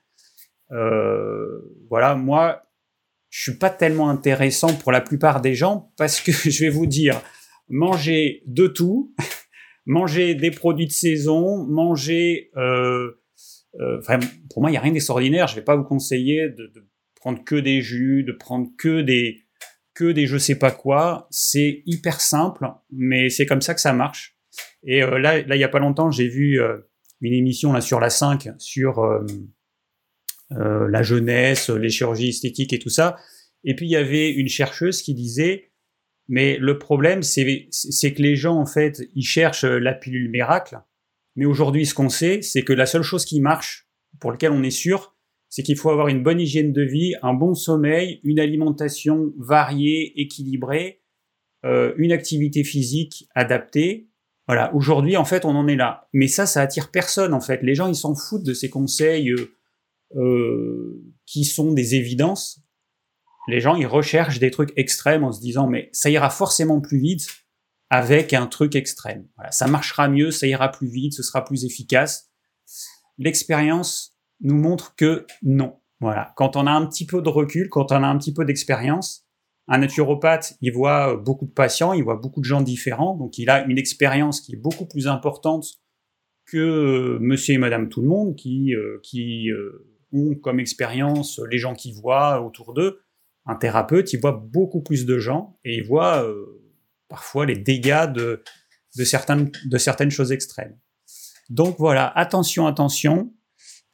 voilà, 1.90 2.14
moi, 2.14 2.62
je 3.30 3.42
suis 3.42 3.58
pas 3.58 3.70
tellement 3.70 4.10
intéressant 4.10 4.74
pour 4.74 4.92
la 4.92 5.00
plupart 5.00 5.40
des 5.40 5.54
gens 5.54 5.92
parce 5.96 6.20
que 6.20 6.30
je 6.50 6.64
vais 6.64 6.70
vous 6.70 6.86
dire, 6.86 7.20
manger 7.68 8.42
de 8.46 8.68
tout, 8.68 9.12
manger 9.88 10.34
des 10.34 10.52
produits 10.52 10.86
de 10.86 10.92
saison, 10.92 11.64
manger. 11.66 12.50
Euh, 12.56 13.10
euh, 13.80 14.00
pour 14.50 14.60
moi, 14.60 14.70
il 14.70 14.72
n'y 14.72 14.76
a 14.76 14.80
rien 14.80 14.92
d'extraordinaire. 14.92 15.48
Je 15.48 15.54
ne 15.54 15.60
vais 15.60 15.64
pas 15.64 15.76
vous 15.76 15.84
conseiller 15.84 16.48
de, 16.50 16.66
de, 16.74 16.88
prendre 17.16 17.42
que 17.42 17.56
des 17.56 17.80
jus, 17.80 18.22
de 18.22 18.32
prendre 18.32 18.68
que 18.78 19.00
des 19.00 19.42
que 19.94 20.12
des 20.12 20.26
je 20.26 20.38
sais 20.38 20.54
pas 20.54 20.70
quoi. 20.70 21.26
C'est 21.30 21.82
hyper 21.86 22.20
simple, 22.20 22.68
mais 22.92 23.30
c'est 23.30 23.46
comme 23.46 23.62
ça 23.62 23.74
que 23.74 23.80
ça 23.80 23.92
marche. 23.92 24.36
Et 24.84 25.02
euh, 25.02 25.18
là, 25.18 25.42
là, 25.42 25.56
il 25.56 25.58
y 25.58 25.64
a 25.64 25.68
pas 25.68 25.80
longtemps, 25.80 26.10
j'ai 26.10 26.28
vu 26.28 26.60
euh, 26.60 26.78
une 27.20 27.32
émission 27.32 27.72
là 27.72 27.80
sur 27.80 27.98
la 27.98 28.10
5 28.10 28.50
sur 28.58 29.00
euh, 29.00 29.26
la 30.50 31.02
jeunesse, 31.02 31.70
les 31.70 31.90
chirurgies 31.90 32.28
esthétiques 32.28 32.72
et 32.72 32.78
tout 32.78 32.90
ça. 32.90 33.16
Et 33.64 33.74
puis 33.74 33.86
il 33.86 33.90
y 33.90 33.96
avait 33.96 34.30
une 34.30 34.48
chercheuse 34.48 35.02
qui 35.02 35.14
disait 35.14 35.72
mais 36.28 36.58
le 36.58 36.78
problème, 36.78 37.22
c'est 37.22 37.44
que 37.44 38.22
les 38.22 38.36
gens, 38.36 38.56
en 38.56 38.66
fait, 38.66 39.02
ils 39.14 39.24
cherchent 39.24 39.64
la 39.64 39.94
pilule 39.94 40.30
miracle. 40.30 40.78
Mais 41.36 41.46
aujourd'hui, 41.46 41.86
ce 41.86 41.94
qu'on 41.94 42.10
sait, 42.10 42.42
c'est 42.42 42.62
que 42.62 42.72
la 42.72 42.84
seule 42.84 43.02
chose 43.02 43.24
qui 43.24 43.40
marche, 43.40 43.88
pour 44.20 44.30
laquelle 44.30 44.52
on 44.52 44.62
est 44.62 44.70
sûr, 44.70 45.16
c'est 45.48 45.62
qu'il 45.62 45.76
faut 45.76 45.90
avoir 45.90 46.08
une 46.08 46.22
bonne 46.22 46.40
hygiène 46.40 46.72
de 46.72 46.82
vie, 46.82 47.14
un 47.22 47.32
bon 47.32 47.54
sommeil, 47.54 48.20
une 48.24 48.40
alimentation 48.40 49.32
variée, 49.38 50.20
équilibrée, 50.20 51.00
euh, 51.64 51.94
une 51.96 52.12
activité 52.12 52.62
physique 52.62 53.26
adaptée. 53.34 54.10
Voilà, 54.46 54.74
aujourd'hui, 54.74 55.16
en 55.16 55.24
fait, 55.24 55.46
on 55.46 55.56
en 55.56 55.66
est 55.66 55.76
là. 55.76 56.08
Mais 56.12 56.28
ça, 56.28 56.44
ça 56.44 56.60
attire 56.60 56.90
personne, 56.90 57.32
en 57.32 57.40
fait. 57.40 57.62
Les 57.62 57.74
gens, 57.74 57.86
ils 57.86 57.94
s'en 57.94 58.14
foutent 58.14 58.44
de 58.44 58.54
ces 58.54 58.68
conseils 58.68 59.30
euh, 59.30 59.54
euh 60.16 61.02
qui 61.26 61.44
sont 61.44 61.72
des 61.72 61.94
évidences 61.94 62.62
les 63.48 63.60
gens, 63.60 63.74
ils 63.74 63.86
recherchent 63.86 64.38
des 64.38 64.50
trucs 64.50 64.72
extrêmes 64.76 65.24
en 65.24 65.32
se 65.32 65.40
disant, 65.40 65.66
mais 65.66 65.88
ça 65.92 66.10
ira 66.10 66.28
forcément 66.30 66.80
plus 66.80 66.98
vite 66.98 67.26
avec 67.90 68.34
un 68.34 68.46
truc 68.46 68.76
extrême. 68.76 69.26
Voilà, 69.36 69.50
ça 69.50 69.66
marchera 69.66 70.08
mieux, 70.08 70.30
ça 70.30 70.46
ira 70.46 70.70
plus 70.70 70.88
vite, 70.88 71.14
ce 71.14 71.22
sera 71.22 71.44
plus 71.44 71.64
efficace. 71.64 72.30
L'expérience 73.16 74.14
nous 74.42 74.56
montre 74.56 74.94
que 74.94 75.26
non. 75.42 75.80
Voilà. 76.00 76.32
Quand 76.36 76.56
on 76.56 76.66
a 76.66 76.70
un 76.70 76.86
petit 76.86 77.06
peu 77.06 77.22
de 77.22 77.28
recul, 77.28 77.70
quand 77.70 77.90
on 77.90 78.02
a 78.02 78.06
un 78.06 78.18
petit 78.18 78.34
peu 78.34 78.44
d'expérience, 78.44 79.26
un 79.66 79.78
naturopathe, 79.78 80.56
il 80.60 80.72
voit 80.72 81.16
beaucoup 81.16 81.46
de 81.46 81.52
patients, 81.52 81.94
il 81.94 82.04
voit 82.04 82.16
beaucoup 82.16 82.40
de 82.40 82.44
gens 82.44 82.60
différents, 82.60 83.16
donc 83.16 83.38
il 83.38 83.50
a 83.50 83.64
une 83.64 83.78
expérience 83.78 84.40
qui 84.40 84.52
est 84.52 84.58
beaucoup 84.58 84.86
plus 84.86 85.08
importante 85.08 85.66
que 86.46 86.56
euh, 86.56 87.18
monsieur 87.20 87.54
et 87.54 87.58
madame 87.58 87.88
tout 87.88 88.00
le 88.00 88.08
monde 88.08 88.36
qui, 88.36 88.74
euh, 88.74 89.00
qui 89.02 89.50
euh, 89.50 89.86
ont 90.12 90.34
comme 90.34 90.60
expérience 90.60 91.40
les 91.50 91.58
gens 91.58 91.74
qui 91.74 91.92
voient 91.92 92.42
autour 92.42 92.72
d'eux 92.72 93.00
un 93.48 93.56
thérapeute, 93.56 94.12
il 94.12 94.20
voit 94.20 94.32
beaucoup 94.32 94.82
plus 94.82 95.06
de 95.06 95.18
gens 95.18 95.58
et 95.64 95.78
il 95.78 95.84
voit 95.84 96.22
euh, 96.22 96.62
parfois 97.08 97.46
les 97.46 97.56
dégâts 97.56 98.12
de, 98.12 98.44
de, 98.96 99.04
certaines, 99.04 99.50
de 99.64 99.78
certaines 99.78 100.10
choses 100.10 100.32
extrêmes. 100.32 100.78
Donc 101.48 101.76
voilà, 101.78 102.06
attention, 102.16 102.66
attention, 102.66 103.32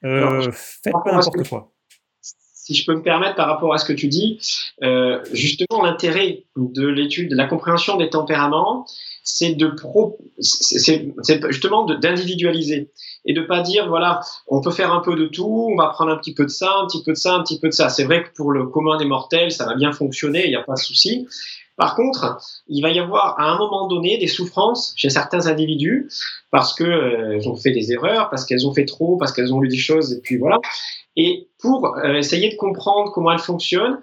euh, 0.05 0.51
faites 0.53 0.93
pas 0.93 1.13
n'importe 1.13 1.49
quoi. 1.49 1.74
Si 2.65 2.73
je 2.75 2.87
peux 2.87 2.95
me 2.95 3.03
permettre 3.03 3.35
par 3.35 3.47
rapport 3.47 3.75
à 3.75 3.77
ce 3.77 3.85
que 3.85 3.93
tu 3.93 4.09
dis, 4.09 4.39
euh, 4.83 5.23
justement 5.35 5.83
l'intérêt 5.83 6.45
de 6.57 6.87
l'étude, 6.87 7.31
de 7.31 7.37
la 7.37 7.47
compréhension 7.47 7.99
des 7.99 8.09
tempéraments, 8.09 8.87
c'est 9.23 9.55
de 9.55 9.67
pro, 9.67 10.17
c'est 10.39 11.13
justement 11.51 11.85
d'individualiser 11.85 12.89
et 13.27 13.35
de 13.35 13.43
pas 13.43 13.61
dire 13.61 13.87
voilà, 13.87 14.21
on 14.49 14.63
peut 14.63 14.71
faire 14.71 14.95
un 14.95 15.01
peu 15.01 15.15
de 15.15 15.27
tout, 15.27 15.69
on 15.73 15.77
va 15.77 15.89
prendre 15.89 16.11
un 16.11 16.17
petit 16.17 16.33
peu 16.33 16.45
de 16.45 16.51
ça, 16.51 16.73
un 16.83 16.87
petit 16.87 17.03
peu 17.03 17.13
de 17.13 17.19
ça, 17.19 17.35
un 17.35 17.43
petit 17.43 17.61
peu 17.61 17.69
de 17.69 17.75
ça. 17.75 17.91
C'est 17.91 18.05
vrai 18.05 18.23
que 18.23 18.31
pour 18.35 18.51
le 18.51 18.65
commun 18.65 18.97
des 18.97 19.05
mortels, 19.05 19.53
ça 19.53 19.67
va 19.67 19.75
bien 19.75 19.93
fonctionner, 19.93 20.47
il 20.47 20.51
n'y 20.51 20.57
a 20.57 20.63
pas 20.63 20.75
de 20.75 20.79
souci. 20.79 21.29
Par 21.77 21.97
contre, 21.97 22.39
il 22.69 22.83
va 22.83 22.91
y 22.91 22.99
avoir 22.99 23.39
à 23.39 23.51
un 23.51 23.59
moment 23.59 23.89
donné 23.89 24.17
des 24.19 24.29
souffrances 24.29 24.93
chez 24.97 25.11
certains 25.11 25.47
individus 25.47 26.09
parce 26.51 26.73
que 26.73 26.85
euh, 26.85 27.49
ont 27.49 27.57
fait 27.57 27.73
des 27.73 27.93
erreurs, 27.93 28.31
parce 28.31 28.45
qu'elles 28.45 28.67
ont 28.67 28.73
fait 28.73 28.85
trop, 28.85 29.17
parce 29.17 29.33
qu'elles 29.33 29.53
ont 29.53 29.61
lu 29.61 29.69
des 29.69 29.77
choses 29.77 30.13
et 30.13 30.21
puis 30.21 30.37
voilà. 30.37 30.61
Et 31.17 31.49
pour 31.59 31.97
euh, 31.97 32.15
essayer 32.15 32.51
de 32.51 32.57
comprendre 32.57 33.13
comment 33.13 33.33
elles 33.33 33.39
fonctionnent, 33.39 34.01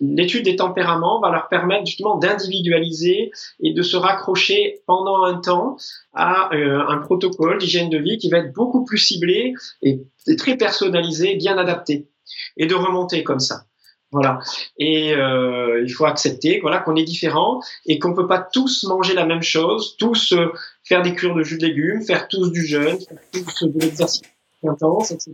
l'étude 0.00 0.44
des 0.44 0.56
tempéraments 0.56 1.20
va 1.20 1.30
leur 1.30 1.48
permettre 1.48 1.86
justement 1.86 2.16
d'individualiser 2.16 3.30
et 3.60 3.72
de 3.72 3.82
se 3.82 3.96
raccrocher 3.96 4.82
pendant 4.86 5.24
un 5.24 5.40
temps 5.40 5.76
à 6.14 6.54
euh, 6.54 6.84
un 6.88 6.98
protocole 6.98 7.58
d'hygiène 7.58 7.90
de 7.90 7.98
vie 7.98 8.18
qui 8.18 8.30
va 8.30 8.38
être 8.38 8.52
beaucoup 8.52 8.84
plus 8.84 8.98
ciblé 8.98 9.54
et 9.82 10.00
très 10.36 10.56
personnalisé, 10.56 11.34
bien 11.36 11.58
adapté, 11.58 12.08
et 12.56 12.66
de 12.66 12.74
remonter 12.74 13.24
comme 13.24 13.40
ça. 13.40 13.62
Voilà. 14.16 14.38
Et 14.78 15.12
euh, 15.12 15.84
il 15.84 15.90
faut 15.90 16.06
accepter 16.06 16.58
voilà, 16.62 16.78
qu'on 16.78 16.96
est 16.96 17.04
différent 17.04 17.60
et 17.84 17.98
qu'on 17.98 18.12
ne 18.12 18.14
peut 18.14 18.26
pas 18.26 18.38
tous 18.38 18.84
manger 18.84 19.12
la 19.12 19.26
même 19.26 19.42
chose, 19.42 19.94
tous 19.98 20.32
euh, 20.32 20.54
faire 20.84 21.02
des 21.02 21.14
cures 21.14 21.34
de 21.34 21.42
jus 21.42 21.58
de 21.58 21.66
légumes, 21.66 22.00
faire 22.00 22.26
tous 22.26 22.50
du 22.50 22.64
jeûne, 22.64 22.96
faire 22.98 23.18
tous 23.30 23.64
de 23.68 23.78
l'exercice 23.78 24.22
intense, 24.66 25.10
etc. 25.10 25.32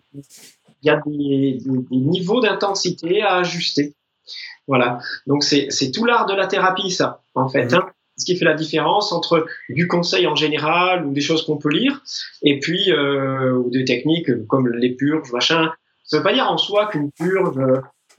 Il 0.83 0.89
y 0.89 0.91
a 0.91 1.01
des, 1.07 1.59
des, 1.65 1.97
niveaux 1.97 2.41
d'intensité 2.41 3.23
à 3.23 3.37
ajuster. 3.37 3.95
Voilà. 4.67 4.99
Donc 5.29 5.45
c'est 5.45 5.69
tout 5.95 6.05
l'art 6.05 6.27
de 6.27 6.35
la 6.35 6.49
thérapie, 6.49 6.91
ça, 6.91 7.23
en 7.37 7.49
fait. 7.49 7.67
Mmh. 7.67 7.77
Hein. 7.77 7.87
Ce 8.19 8.25
qui 8.25 8.37
fait 8.37 8.45
la 8.45 8.55
différence 8.55 9.13
entre 9.13 9.47
du 9.69 9.87
conseil 9.87 10.27
en 10.27 10.35
général 10.35 11.07
ou 11.07 11.13
des 11.13 11.21
choses 11.21 11.47
qu'on 11.47 11.57
peut 11.57 11.71
lire, 11.71 12.03
et 12.43 12.59
puis 12.59 12.91
euh, 12.91 13.53
ou 13.53 13.71
des 13.71 13.85
techniques 13.85 14.45
comme 14.49 14.69
les 14.69 14.91
purges, 14.91 15.31
machin. 15.33 15.71
Ça 16.03 16.19
veut 16.19 16.25
pas 16.25 16.35
dire 16.35 16.51
en 16.51 16.59
soi 16.59 16.89
qu'une 16.89 17.13
purge 17.13 17.57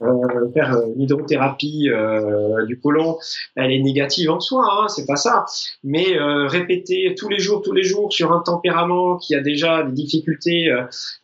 euh, 0.02 0.50
faire 0.52 0.74
euh, 0.74 0.86
une 0.94 1.02
hydrothérapie 1.02 1.88
euh, 1.90 2.64
du 2.66 2.78
côlon, 2.78 3.18
elle 3.56 3.72
est 3.72 3.80
négative 3.80 4.30
en 4.30 4.40
soi, 4.40 4.64
hein, 4.70 4.88
c'est 4.88 5.06
pas 5.06 5.16
ça. 5.16 5.44
Mais 5.82 6.16
euh, 6.18 6.46
répéter 6.46 7.14
tous 7.16 7.28
les 7.28 7.38
jours, 7.38 7.62
tous 7.62 7.72
les 7.72 7.82
jours 7.82 8.12
sur 8.12 8.32
un 8.32 8.40
tempérament 8.40 9.16
qui 9.16 9.34
a 9.34 9.40
déjà 9.40 9.82
des 9.82 9.92
difficultés 9.92 10.68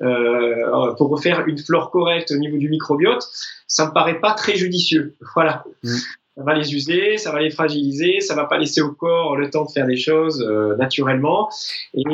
euh, 0.03 0.93
pour 0.97 1.11
refaire 1.11 1.47
une 1.47 1.59
flore 1.59 1.91
correcte 1.91 2.31
au 2.31 2.37
niveau 2.37 2.59
du 2.59 2.69
microbiote, 2.69 3.27
ça 3.67 3.87
me 3.87 3.93
paraît 3.93 4.21
pas 4.21 4.33
très 4.35 4.55
judicieux. 4.57 5.17
Voilà. 5.35 5.65
Mm. 5.83 5.97
Ça 6.37 6.45
va 6.45 6.55
les 6.55 6.75
user, 6.75 7.19
ça 7.19 7.33
va 7.33 7.41
les 7.41 7.51
fragiliser, 7.51 8.21
ça 8.21 8.35
va 8.35 8.45
pas 8.45 8.57
laisser 8.57 8.81
au 8.81 8.93
corps 8.93 9.37
le 9.37 9.51
temps 9.51 9.65
de 9.65 9.71
faire 9.71 9.87
des 9.87 9.97
choses 9.97 10.43
naturellement. 10.79 11.51
Et 11.93 12.05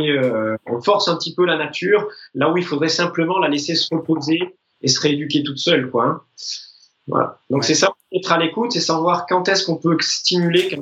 on 0.66 0.80
force 0.80 1.06
un 1.06 1.16
petit 1.16 1.34
peu 1.34 1.44
la 1.44 1.56
nature 1.56 2.08
là 2.34 2.50
où 2.50 2.56
il 2.56 2.64
faudrait 2.64 2.88
simplement 2.88 3.38
la 3.38 3.48
laisser 3.48 3.76
se 3.76 3.94
reposer 3.94 4.40
et 4.86 4.88
se 4.88 5.00
rééduquer 5.00 5.42
toute 5.42 5.58
seule, 5.58 5.90
quoi. 5.90 6.04
Hein. 6.04 6.20
Voilà. 7.08 7.40
Donc 7.50 7.64
c'est 7.64 7.74
ça, 7.74 7.92
être 8.14 8.32
à 8.32 8.38
l'écoute, 8.38 8.70
c'est 8.72 8.80
savoir 8.80 9.26
quand 9.26 9.48
est-ce 9.48 9.66
qu'on 9.66 9.76
peut 9.76 9.96
stimuler 10.00 10.80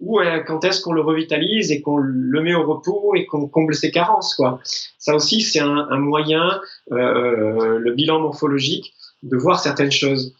ou 0.00 0.18
euh, 0.18 0.40
quand 0.46 0.64
est-ce 0.64 0.80
qu'on 0.80 0.94
le 0.94 1.02
revitalise 1.02 1.70
et 1.70 1.82
qu'on 1.82 1.98
le 1.98 2.42
met 2.42 2.54
au 2.54 2.64
repos 2.66 3.14
et 3.14 3.26
qu'on 3.26 3.46
comble 3.46 3.74
ses 3.74 3.90
carences, 3.90 4.34
quoi. 4.34 4.58
Ça 4.98 5.14
aussi, 5.14 5.42
c'est 5.42 5.60
un, 5.60 5.86
un, 5.90 5.98
moyen, 5.98 6.60
euh, 6.92 6.96
euh 6.96 7.78
le 7.78 7.92
bilan 7.92 8.20
morphologique, 8.20 8.94
de 9.22 9.36
voir 9.36 9.60
certaines 9.60 9.92
choses. 9.92 10.34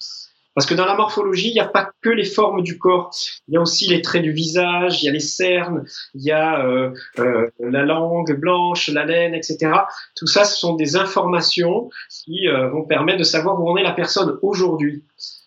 Parce 0.54 0.66
que 0.66 0.74
dans 0.74 0.84
la 0.84 0.96
morphologie, 0.96 1.50
il 1.50 1.54
n'y 1.54 1.60
a 1.60 1.68
pas 1.68 1.92
que 2.02 2.08
les 2.10 2.24
formes 2.24 2.62
du 2.62 2.76
corps, 2.76 3.14
il 3.46 3.54
y 3.54 3.56
a 3.56 3.60
aussi 3.60 3.86
les 3.88 4.02
traits 4.02 4.22
du 4.22 4.32
visage, 4.32 5.00
il 5.02 5.06
y 5.06 5.08
a 5.08 5.12
les 5.12 5.20
cernes, 5.20 5.84
il 6.14 6.22
y 6.22 6.32
a 6.32 6.66
euh, 6.66 6.90
euh, 7.20 7.48
la 7.60 7.84
langue 7.84 8.36
blanche, 8.38 8.88
la 8.88 9.04
laine, 9.04 9.34
etc. 9.34 9.72
Tout 10.16 10.26
ça, 10.26 10.44
ce 10.44 10.58
sont 10.58 10.74
des 10.74 10.96
informations 10.96 11.88
qui 12.08 12.48
euh, 12.48 12.68
vont 12.68 12.84
permettre 12.84 13.20
de 13.20 13.24
savoir 13.24 13.60
où 13.60 13.70
en 13.70 13.76
est 13.76 13.84
la 13.84 13.92
personne 13.92 14.38
aujourd'hui. 14.42 15.04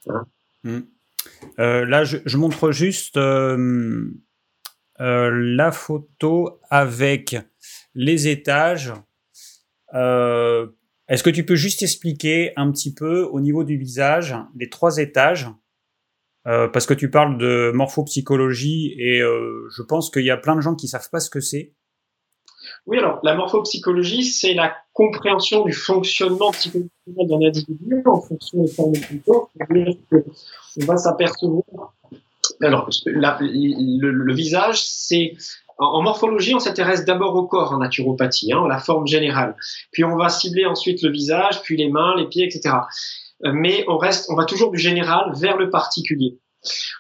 Hein. 0.07 0.25
Mmh. 0.63 0.79
là, 1.57 2.05
je, 2.05 2.37
montre 2.37 2.71
juste 2.71 3.19
la 4.99 5.71
photo 5.73 6.61
avec 6.69 7.35
les 7.93 8.29
étages. 8.29 8.93
Est-ce 11.13 11.21
que 11.21 11.29
tu 11.29 11.45
peux 11.45 11.53
juste 11.53 11.83
expliquer 11.83 12.53
un 12.55 12.71
petit 12.71 12.91
peu 12.91 13.21
au 13.25 13.39
niveau 13.39 13.63
du 13.63 13.77
visage 13.77 14.35
les 14.57 14.67
trois 14.67 14.97
étages 14.97 15.47
euh, 16.47 16.67
Parce 16.67 16.87
que 16.87 16.95
tu 16.95 17.11
parles 17.11 17.37
de 17.37 17.71
morphopsychologie 17.71 18.95
et 18.97 19.21
euh, 19.21 19.69
je 19.77 19.83
pense 19.83 20.09
qu'il 20.09 20.25
y 20.25 20.31
a 20.31 20.37
plein 20.37 20.55
de 20.55 20.61
gens 20.61 20.73
qui 20.73 20.87
savent 20.87 21.11
pas 21.11 21.19
ce 21.19 21.29
que 21.29 21.39
c'est. 21.39 21.75
Oui, 22.87 22.97
alors 22.97 23.19
la 23.21 23.35
morphopsychologie, 23.35 24.23
c'est 24.23 24.55
la 24.55 24.75
compréhension 24.93 25.63
du 25.63 25.71
fonctionnement 25.71 26.49
psychologique 26.51 26.89
d'un 27.07 27.47
individu 27.47 28.01
en 28.07 28.19
fonction 28.19 28.63
des 28.63 28.71
formes 28.71 28.93
du 28.93 29.21
corps. 29.21 29.51
On 29.69 30.85
va 30.85 30.97
s'apercevoir. 30.97 31.93
Alors, 32.59 32.89
le 33.05 34.33
visage, 34.33 34.83
c'est 34.83 35.35
en, 35.77 36.01
morphologie, 36.01 36.55
on 36.55 36.59
s'intéresse 36.59 37.05
d'abord 37.05 37.35
au 37.35 37.47
corps 37.47 37.73
en 37.73 37.77
naturopathie, 37.77 38.53
hein, 38.53 38.65
la 38.67 38.79
forme 38.79 39.07
générale. 39.07 39.55
Puis 39.91 40.03
on 40.03 40.15
va 40.15 40.29
cibler 40.29 40.65
ensuite 40.65 41.01
le 41.01 41.11
visage, 41.11 41.61
puis 41.61 41.77
les 41.77 41.89
mains, 41.89 42.15
les 42.17 42.27
pieds, 42.27 42.45
etc. 42.45 42.75
Euh, 43.45 43.51
mais 43.53 43.83
on 43.87 43.97
reste, 43.97 44.29
on 44.29 44.35
va 44.35 44.45
toujours 44.45 44.71
du 44.71 44.79
général 44.79 45.31
vers 45.35 45.57
le 45.57 45.69
particulier. 45.69 46.39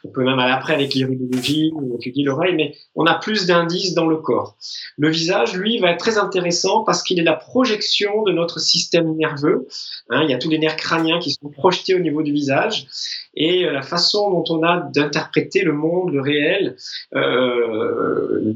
On 0.03 0.09
peut 0.09 0.23
même 0.23 0.39
aller 0.39 0.53
après 0.53 0.73
avec 0.73 0.93
l'iridologie 0.93 1.71
ou 1.73 1.95
étudier 1.97 2.23
l'oreille, 2.23 2.55
mais 2.55 2.75
on 2.95 3.05
a 3.05 3.15
plus 3.15 3.45
d'indices 3.45 3.93
dans 3.93 4.07
le 4.07 4.17
corps. 4.17 4.57
Le 4.97 5.09
visage, 5.09 5.55
lui, 5.55 5.79
va 5.79 5.91
être 5.91 5.99
très 5.99 6.17
intéressant 6.17 6.83
parce 6.83 7.03
qu'il 7.03 7.19
est 7.19 7.23
la 7.23 7.33
projection 7.33 8.23
de 8.23 8.31
notre 8.31 8.59
système 8.59 9.15
nerveux. 9.15 9.67
Hein, 10.09 10.23
il 10.23 10.29
y 10.29 10.33
a 10.33 10.37
tous 10.37 10.49
les 10.49 10.59
nerfs 10.59 10.75
crâniens 10.75 11.19
qui 11.19 11.31
sont 11.31 11.49
projetés 11.49 11.95
au 11.95 11.99
niveau 11.99 12.23
du 12.23 12.31
visage 12.31 12.87
et 13.35 13.65
euh, 13.65 13.71
la 13.71 13.81
façon 13.81 14.29
dont 14.29 14.43
on 14.49 14.63
a 14.63 14.79
d'interpréter 14.93 15.63
le 15.63 15.73
monde, 15.73 16.13
le 16.13 16.21
réel, 16.21 16.75
euh, 17.15 18.53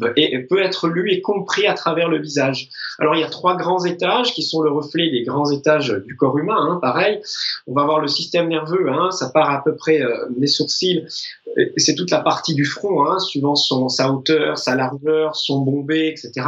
peut 0.49 0.61
être 0.61 0.87
lu 0.87 1.11
et 1.11 1.21
compris 1.21 1.67
à 1.67 1.73
travers 1.73 2.09
le 2.09 2.19
visage. 2.19 2.69
Alors 2.99 3.15
il 3.15 3.21
y 3.21 3.23
a 3.23 3.29
trois 3.29 3.55
grands 3.55 3.83
étages 3.85 4.33
qui 4.33 4.43
sont 4.43 4.61
le 4.61 4.69
reflet 4.69 5.09
des 5.09 5.23
grands 5.23 5.51
étages 5.51 5.95
du 6.05 6.15
corps 6.15 6.37
humain. 6.37 6.57
Hein, 6.59 6.79
pareil, 6.81 7.19
on 7.65 7.73
va 7.73 7.85
voir 7.85 7.99
le 7.99 8.07
système 8.07 8.47
nerveux. 8.47 8.89
Hein, 8.89 9.11
ça 9.11 9.29
part 9.29 9.49
à 9.49 9.63
peu 9.63 9.75
près 9.75 10.01
euh, 10.01 10.27
sourcils. 10.47 10.96
C'est 11.77 11.95
toute 11.95 12.11
la 12.11 12.19
partie 12.19 12.53
du 12.53 12.65
front, 12.65 13.05
hein, 13.05 13.19
suivant 13.19 13.55
son, 13.55 13.89
sa 13.89 14.11
hauteur, 14.11 14.57
sa 14.57 14.75
largeur, 14.75 15.35
son 15.35 15.61
bombé, 15.61 16.07
etc. 16.07 16.45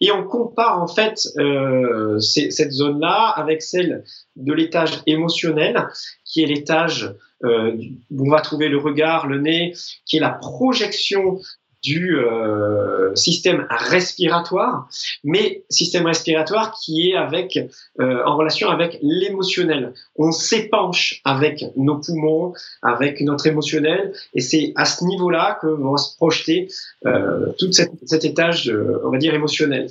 Et 0.00 0.12
on 0.12 0.24
compare 0.24 0.80
en 0.80 0.86
fait 0.86 1.28
euh, 1.38 2.20
cette 2.20 2.70
zone-là 2.70 3.32
avec 3.36 3.62
celle 3.62 4.04
de 4.36 4.52
l'étage 4.52 5.02
émotionnel, 5.06 5.88
qui 6.24 6.42
est 6.42 6.46
l'étage 6.46 7.14
euh, 7.44 7.76
où 8.10 8.26
on 8.26 8.30
va 8.30 8.40
trouver 8.40 8.68
le 8.68 8.78
regard, 8.78 9.26
le 9.26 9.40
nez, 9.40 9.74
qui 10.06 10.16
est 10.16 10.20
la 10.20 10.30
projection 10.30 11.40
du 11.82 12.18
euh, 12.18 13.14
système 13.14 13.66
respiratoire, 13.70 14.88
mais 15.24 15.64
système 15.70 16.06
respiratoire 16.06 16.72
qui 16.72 17.10
est 17.10 17.16
avec 17.16 17.58
euh, 18.00 18.22
en 18.24 18.36
relation 18.36 18.68
avec 18.68 18.98
l'émotionnel. 19.02 19.94
On 20.16 20.32
s'épanche 20.32 21.20
avec 21.24 21.64
nos 21.76 21.98
poumons, 21.98 22.52
avec 22.82 23.20
notre 23.20 23.46
émotionnel, 23.46 24.12
et 24.34 24.40
c'est 24.40 24.72
à 24.76 24.84
ce 24.84 25.04
niveau-là 25.04 25.58
que 25.62 25.66
va 25.66 25.96
se 25.96 26.16
projeter 26.16 26.68
euh, 27.06 27.52
tout 27.58 27.70
cet 27.72 28.24
étage, 28.24 28.72
on 29.04 29.10
va 29.10 29.18
dire 29.18 29.34
émotionnel. 29.34 29.88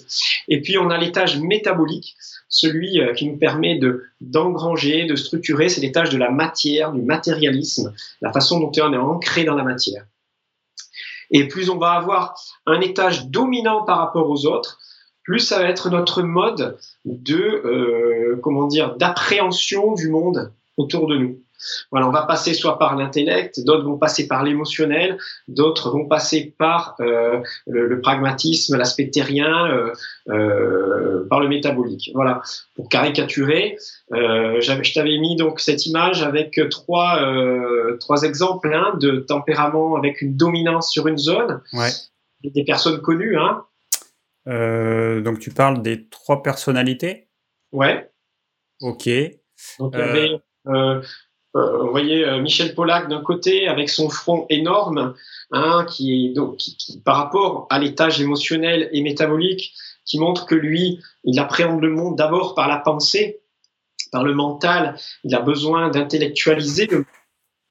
Et 0.48 0.62
puis 0.62 0.78
on 0.78 0.90
a 0.90 0.98
l'étage 0.98 1.40
métabolique, 1.40 2.16
celui 2.50 3.00
euh, 3.00 3.14
qui 3.14 3.28
nous 3.28 3.38
permet 3.38 3.78
de 3.78 4.04
d'engranger, 4.22 5.06
de 5.06 5.16
structurer, 5.16 5.70
c'est 5.70 5.82
l'étage 5.82 6.10
de 6.10 6.18
la 6.18 6.32
matière, 6.32 6.92
du 6.92 7.02
matérialisme, 7.02 7.94
la 8.22 8.32
façon 8.32 8.60
dont 8.60 8.72
on 8.80 8.94
est 8.94 8.98
ancré 8.98 9.44
dans 9.44 9.56
la 9.56 9.64
matière. 9.64 10.06
Et 11.32 11.48
plus 11.48 11.70
on 11.70 11.78
va 11.78 11.92
avoir 11.92 12.36
un 12.66 12.82
étage 12.82 13.28
dominant 13.28 13.84
par 13.84 13.98
rapport 13.98 14.30
aux 14.30 14.46
autres, 14.46 14.80
plus 15.24 15.40
ça 15.40 15.60
va 15.60 15.66
être 15.66 15.90
notre 15.90 16.22
mode 16.22 16.78
de 17.06 17.36
euh, 17.38 18.40
comment 18.42 18.68
dire 18.68 18.96
d'appréhension 18.96 19.94
du 19.94 20.10
monde 20.10 20.54
autour 20.78 21.08
de 21.08 21.18
nous. 21.18 21.42
Voilà, 21.92 22.08
on 22.08 22.12
va 22.12 22.24
passer 22.24 22.54
soit 22.54 22.78
par 22.78 22.96
l'intellect, 22.96 23.64
d'autres 23.64 23.84
vont 23.84 23.98
passer 23.98 24.28
par 24.28 24.44
l'émotionnel, 24.44 25.18
d'autres 25.48 25.90
vont 25.92 26.08
passer 26.08 26.54
par 26.58 26.96
euh, 27.00 27.42
le, 27.66 28.00
pragmatisme, 28.02 28.78
l'aspect 28.78 29.10
terrien, 29.10 29.68
euh, 29.68 29.94
euh, 30.30 31.28
par 31.30 31.40
le 31.40 31.48
métabolique. 31.48 32.12
Voilà, 32.14 32.42
pour 32.76 32.90
caricaturer, 32.90 33.78
je 34.12 34.94
t'avais 34.94 35.18
mis 35.18 35.36
donc 35.36 35.60
cette 35.60 35.86
image 35.86 36.22
avec 36.24 36.60
trois 36.70 37.20
trois 38.00 38.24
exemples 38.24 38.74
hein, 38.74 38.96
de 39.00 39.20
tempérament 39.20 39.96
avec 39.96 40.22
une 40.22 40.36
dominance 40.36 40.92
sur 40.92 41.08
une 41.08 41.18
zone. 41.18 41.62
Ouais. 41.74 41.90
Des 42.44 42.64
personnes 42.64 43.02
connues, 43.02 43.38
hein. 43.38 43.66
donc 44.46 45.40
tu 45.40 45.50
parles 45.52 45.82
des 45.82 46.08
trois 46.08 46.44
personnalités? 46.44 47.28
Ouais. 47.72 48.10
Ok. 48.82 49.10
Donc 49.80 49.94
il 49.94 50.00
y 50.00 50.02
avait 50.02 50.30
euh, 50.68 51.02
vous 51.54 51.92
voyez 51.92 52.26
euh, 52.26 52.40
Michel 52.40 52.76
Pollack 52.76 53.10
d'un 53.10 53.22
côté 53.22 53.68
avec 53.68 53.90
son 53.90 54.10
front 54.10 54.46
énorme, 54.50 55.16
hein, 55.52 55.86
qui 55.90 56.34
donc 56.34 56.60
par 57.04 57.18
rapport 57.18 57.68
à 57.70 57.80
l'étage 57.80 58.22
émotionnel 58.22 58.90
et 58.92 59.02
métabolique, 59.02 59.74
qui 60.06 60.20
montre 60.20 60.46
que 60.46 60.56
lui, 60.56 61.00
il 61.24 61.40
appréhende 61.40 61.82
le 61.82 61.90
monde 61.90 62.16
d'abord 62.16 62.56
par 62.56 62.68
la 62.68 62.78
pensée, 62.78 63.40
par 64.12 64.24
le 64.24 64.34
mental. 64.34 64.96
Il 65.24 65.36
a 65.36 65.42
besoin 65.42 65.90
d'intellectualiser 65.90 66.90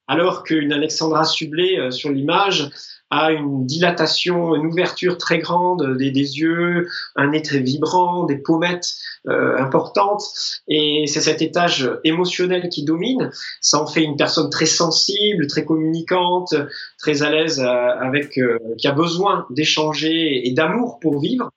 alors 0.09 0.45
qu'une 0.45 0.73
Alexandra 0.73 1.25
Sublet 1.25 1.79
euh, 1.79 1.91
sur 1.91 2.11
l'image 2.11 2.71
a 3.11 3.31
une 3.31 3.67
dilatation, 3.67 4.55
une 4.55 4.67
ouverture 4.67 5.19
très 5.19 5.39
grande 5.39 5.97
des, 5.97 6.11
des 6.11 6.39
yeux, 6.39 6.89
un 7.15 7.29
nez 7.29 7.43
très 7.43 7.61
vibrant, 7.61 8.25
des 8.25 8.39
pommettes 8.39 8.95
euh, 9.29 9.59
importantes. 9.59 10.23
Et 10.69 11.05
c'est 11.07 11.21
cet 11.21 11.43
étage 11.43 11.91
émotionnel 12.05 12.69
qui 12.69 12.85
domine. 12.85 13.31
Ça 13.61 13.81
en 13.81 13.87
fait 13.87 14.03
une 14.03 14.17
personne 14.17 14.51
très 14.51 14.67
sensible, 14.67 15.47
très 15.47 15.65
communicante, 15.65 16.55
très 16.99 17.23
à 17.23 17.31
l'aise 17.31 17.61
euh, 17.61 17.67
avec, 17.67 18.39
euh, 18.39 18.59
qui 18.79 18.89
a 18.89 18.93
besoin 18.93 19.47
d'échanger 19.51 20.47
et 20.47 20.53
d'amour 20.53 20.99
pour 21.01 21.21
vivre. 21.21 21.51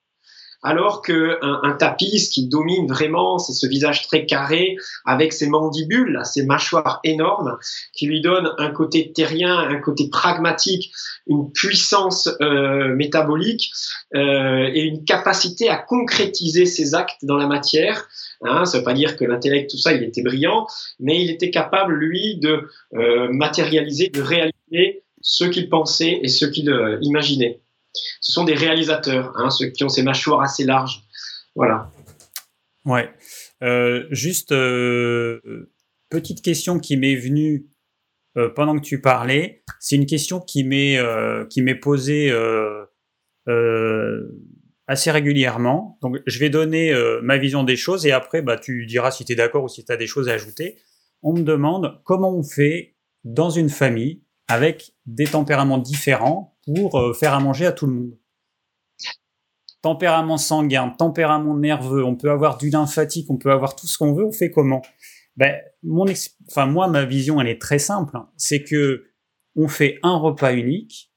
Alors 0.62 1.02
que 1.02 1.38
un, 1.42 1.72
tapis, 1.72 2.18
ce 2.18 2.30
qui 2.30 2.46
domine 2.46 2.86
vraiment, 2.86 3.38
c'est 3.38 3.52
ce 3.52 3.66
visage 3.66 4.06
très 4.06 4.26
carré 4.26 4.76
avec 5.04 5.32
ses 5.32 5.48
mandibules, 5.48 6.20
ses 6.24 6.44
mâchoires 6.44 7.00
énormes, 7.04 7.56
qui 7.94 8.06
lui 8.06 8.20
donnent 8.20 8.50
un 8.58 8.70
côté 8.70 9.12
terrien, 9.12 9.58
un 9.58 9.80
côté 9.80 10.08
pragmatique, 10.10 10.92
une 11.26 11.50
puissance 11.52 12.28
euh, 12.40 12.94
métabolique 12.94 13.70
euh, 14.14 14.68
et 14.74 14.82
une 14.82 15.04
capacité 15.04 15.68
à 15.68 15.76
concrétiser 15.76 16.66
ses 16.66 16.94
actes 16.94 17.24
dans 17.24 17.36
la 17.36 17.46
matière. 17.46 18.08
Hein, 18.42 18.64
ça 18.64 18.78
ne 18.78 18.80
veut 18.80 18.84
pas 18.84 18.94
dire 18.94 19.16
que 19.16 19.24
l'intellect, 19.24 19.70
tout 19.70 19.78
ça, 19.78 19.92
il 19.92 20.02
était 20.02 20.22
brillant, 20.22 20.66
mais 20.98 21.22
il 21.22 21.30
était 21.30 21.50
capable, 21.50 21.94
lui, 21.94 22.38
de 22.38 22.68
euh, 22.94 23.28
matérialiser, 23.30 24.08
de 24.08 24.22
réaliser 24.22 25.02
ce 25.22 25.44
qu'il 25.44 25.68
pensait 25.68 26.20
et 26.22 26.28
ce 26.28 26.46
qu'il 26.46 26.70
imaginait 27.02 27.60
ce 28.20 28.32
sont 28.32 28.44
des 28.44 28.54
réalisateurs, 28.54 29.32
hein, 29.36 29.50
ceux 29.50 29.66
qui 29.66 29.84
ont 29.84 29.88
ces 29.88 30.02
mâchoires 30.02 30.42
assez 30.42 30.64
larges. 30.64 31.02
Voilà. 31.54 31.90
Ouais. 32.84 33.10
Euh, 33.62 34.06
juste, 34.10 34.52
euh, 34.52 35.40
petite 36.08 36.42
question 36.42 36.78
qui 36.78 36.96
m'est 36.96 37.16
venue 37.16 37.66
euh, 38.36 38.48
pendant 38.48 38.78
que 38.78 38.84
tu 38.84 39.00
parlais. 39.00 39.62
C'est 39.80 39.96
une 39.96 40.06
question 40.06 40.40
qui 40.40 40.64
m'est 40.64 40.98
posée 41.80 42.32
assez 44.86 45.10
régulièrement. 45.10 45.98
Donc, 46.02 46.18
je 46.26 46.38
vais 46.38 46.50
donner 46.50 46.94
ma 47.22 47.38
vision 47.38 47.64
des 47.64 47.76
choses 47.76 48.06
et 48.06 48.12
après, 48.12 48.42
bah, 48.42 48.56
tu 48.58 48.86
diras 48.86 49.10
si 49.10 49.24
tu 49.24 49.32
es 49.32 49.36
d'accord 49.36 49.64
ou 49.64 49.68
si 49.68 49.84
tu 49.84 49.92
as 49.92 49.96
des 49.96 50.06
choses 50.06 50.28
à 50.28 50.32
ajouter. 50.32 50.78
On 51.22 51.34
me 51.34 51.42
demande 51.42 52.00
comment 52.04 52.34
on 52.34 52.42
fait 52.42 52.96
dans 53.24 53.50
une 53.50 53.68
famille 53.68 54.22
avec 54.48 54.92
des 55.06 55.26
tempéraments 55.26 55.78
différents 55.78 56.49
pour 56.64 56.98
euh, 56.98 57.12
faire 57.12 57.34
à 57.34 57.40
manger 57.40 57.66
à 57.66 57.72
tout 57.72 57.86
le 57.86 57.92
monde. 57.92 58.18
Tempérament 59.82 60.36
sanguin, 60.36 60.90
tempérament 60.90 61.56
nerveux, 61.56 62.04
on 62.04 62.14
peut 62.14 62.30
avoir 62.30 62.58
du 62.58 62.68
lymphatique, 62.68 63.30
on 63.30 63.38
peut 63.38 63.50
avoir 63.50 63.76
tout 63.76 63.86
ce 63.86 63.96
qu'on 63.96 64.12
veut, 64.12 64.26
on 64.26 64.32
fait 64.32 64.50
comment? 64.50 64.82
Ben, 65.36 65.58
mon 65.82 66.04
enfin, 66.50 66.66
moi, 66.66 66.86
ma 66.88 67.06
vision, 67.06 67.40
elle 67.40 67.48
est 67.48 67.60
très 67.60 67.78
simple. 67.78 68.14
Hein. 68.14 68.28
C'est 68.36 68.62
que 68.62 69.06
on 69.56 69.68
fait 69.68 69.98
un 70.02 70.18
repas 70.18 70.52
unique. 70.52 71.10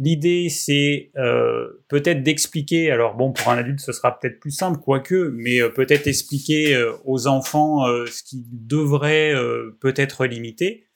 L'idée, 0.00 0.48
c'est 0.48 1.10
euh, 1.16 1.84
peut-être 1.88 2.22
d'expliquer. 2.22 2.92
Alors 2.92 3.16
bon, 3.16 3.32
pour 3.32 3.48
un 3.48 3.58
adulte, 3.58 3.80
ce 3.80 3.90
sera 3.90 4.16
peut-être 4.16 4.38
plus 4.38 4.52
simple, 4.52 4.78
quoique, 4.78 5.32
mais 5.34 5.60
euh, 5.60 5.70
peut-être 5.70 6.06
expliquer 6.06 6.80
aux 7.04 7.26
enfants 7.26 7.84
ce 8.06 8.22
qui 8.22 8.44
devrait 8.46 9.34
peut-être 9.80 10.24
limiter. 10.24 10.86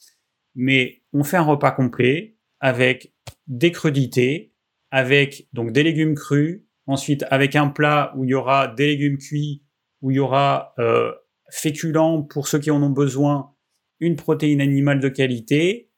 Mais 0.54 1.02
on 1.12 1.24
fait 1.24 1.36
un 1.36 1.42
repas 1.42 1.72
complet 1.72 2.36
avec 2.60 3.11
des 3.46 3.72
crudités, 3.72 4.52
avec 4.90 5.48
donc 5.52 5.72
des 5.72 5.82
légumes 5.82 6.14
crus, 6.14 6.62
ensuite 6.86 7.24
avec 7.30 7.56
un 7.56 7.68
plat 7.68 8.12
où 8.16 8.24
il 8.24 8.30
y 8.30 8.34
aura 8.34 8.68
des 8.68 8.88
légumes 8.88 9.18
cuits, 9.18 9.62
où 10.00 10.10
il 10.10 10.16
y 10.16 10.20
aura 10.20 10.74
euh, 10.78 11.12
féculents 11.50 12.22
pour 12.22 12.48
ceux 12.48 12.58
qui 12.58 12.70
en 12.70 12.82
ont 12.82 12.90
besoin, 12.90 13.54
une 14.00 14.16
protéine 14.16 14.60
animale 14.60 15.00
de 15.00 15.08
qualité, 15.08 15.90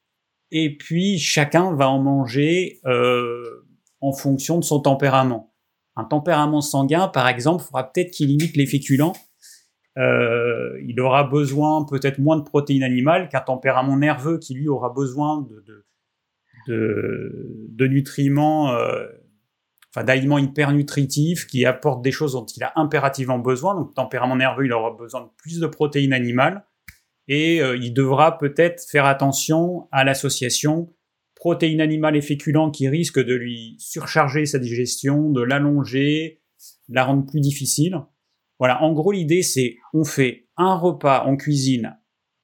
et 0.51 0.77
puis 0.77 1.19
chacun 1.19 1.75
va 1.75 1.89
en 1.89 2.01
manger 2.01 2.81
euh, 2.87 3.67
en 4.01 4.13
fonction 4.13 4.59
de 4.59 4.65
son 4.65 4.81
tempérament. 4.81 5.55
Un 5.97 6.05
tempérament 6.05 6.61
sanguin, 6.61 7.09
par 7.09 7.29
exemple, 7.29 7.63
faudra 7.63 7.91
peut-être 7.91 8.11
qu'il 8.11 8.29
limite 8.29 8.57
les 8.57 8.67
féculents. 8.67 9.15
Euh, 9.97 10.81
il 10.87 11.01
aura 11.01 11.25
besoin 11.25 11.85
peut-être 11.85 12.19
moins 12.19 12.37
de 12.37 12.43
protéines 12.43 12.83
animales 12.83 13.29
qu'un 13.29 13.41
tempérament 13.41 13.97
nerveux 13.97 14.39
qui 14.39 14.55
lui 14.55 14.69
aura 14.69 14.91
besoin 14.91 15.43
de 15.43 15.87
de, 16.67 17.87
nutriments, 17.87 18.73
euh, 18.73 19.07
enfin 19.91 20.05
d'aliments 20.05 20.39
hyper 20.39 20.73
nutritifs 20.73 21.47
qui 21.47 21.65
apportent 21.65 22.03
des 22.03 22.13
choses 22.13 22.33
dont 22.33 22.47
il 22.47 22.63
a 22.63 22.73
impérativement 22.77 23.39
besoin. 23.39 23.75
Donc, 23.75 23.95
tempérament 23.95 24.37
nerveux, 24.37 24.67
il 24.67 24.73
aura 24.73 24.97
besoin 24.97 25.23
de 25.23 25.29
plus 25.37 25.61
de 25.61 25.67
protéines 25.67 26.13
animales 26.13 26.65
et 27.29 27.63
euh, 27.63 27.77
il 27.77 27.95
devra 27.95 28.39
peut-être 28.39 28.85
faire 28.91 29.07
attention 29.07 29.89
à 29.93 30.05
l'association 30.05 30.93
protéines 31.35 31.83
animales 31.83 32.17
et 32.17 32.23
féculents 32.23 32.71
qui 32.71 32.89
risquent 32.89 33.23
de 33.23 33.35
lui 33.35 33.77
surcharger 33.79 34.47
sa 34.47 34.59
digestion, 34.59 35.31
de 35.31 35.43
l'allonger, 35.43 36.41
de 36.89 36.95
la 36.95 37.05
rendre 37.05 37.27
plus 37.27 37.41
difficile. 37.41 37.99
Voilà, 38.59 38.83
en 38.83 38.93
gros 38.93 39.13
l'idée 39.13 39.43
c'est 39.43 39.77
on 39.93 40.05
fait 40.05 40.49
un 40.57 40.75
repas 40.75 41.25
en 41.25 41.37
cuisine, 41.37 41.99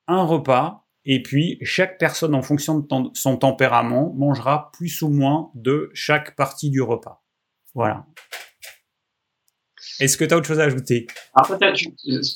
un 0.07 0.23
repas, 0.23 0.80
et 1.05 1.23
puis, 1.23 1.59
chaque 1.63 1.99
personne, 1.99 2.35
en 2.35 2.43
fonction 2.43 2.79
de 2.79 2.87
son 3.15 3.37
tempérament, 3.37 4.13
mangera 4.15 4.71
plus 4.73 5.03
ou 5.03 5.09
moins 5.09 5.51
de 5.55 5.91
chaque 5.95 6.37
partie 6.37 6.71
du 6.71 6.83
repas. 6.83 7.25
Voilà. 7.75 8.07
Est-ce 9.99 10.17
que 10.17 10.25
tu 10.25 10.35
as 10.35 10.37
autre 10.37 10.47
chose 10.47 10.61
à 10.61 10.65
ajouter? 10.65 11.07
Alors 11.35 11.59
peut-être, 11.59 11.77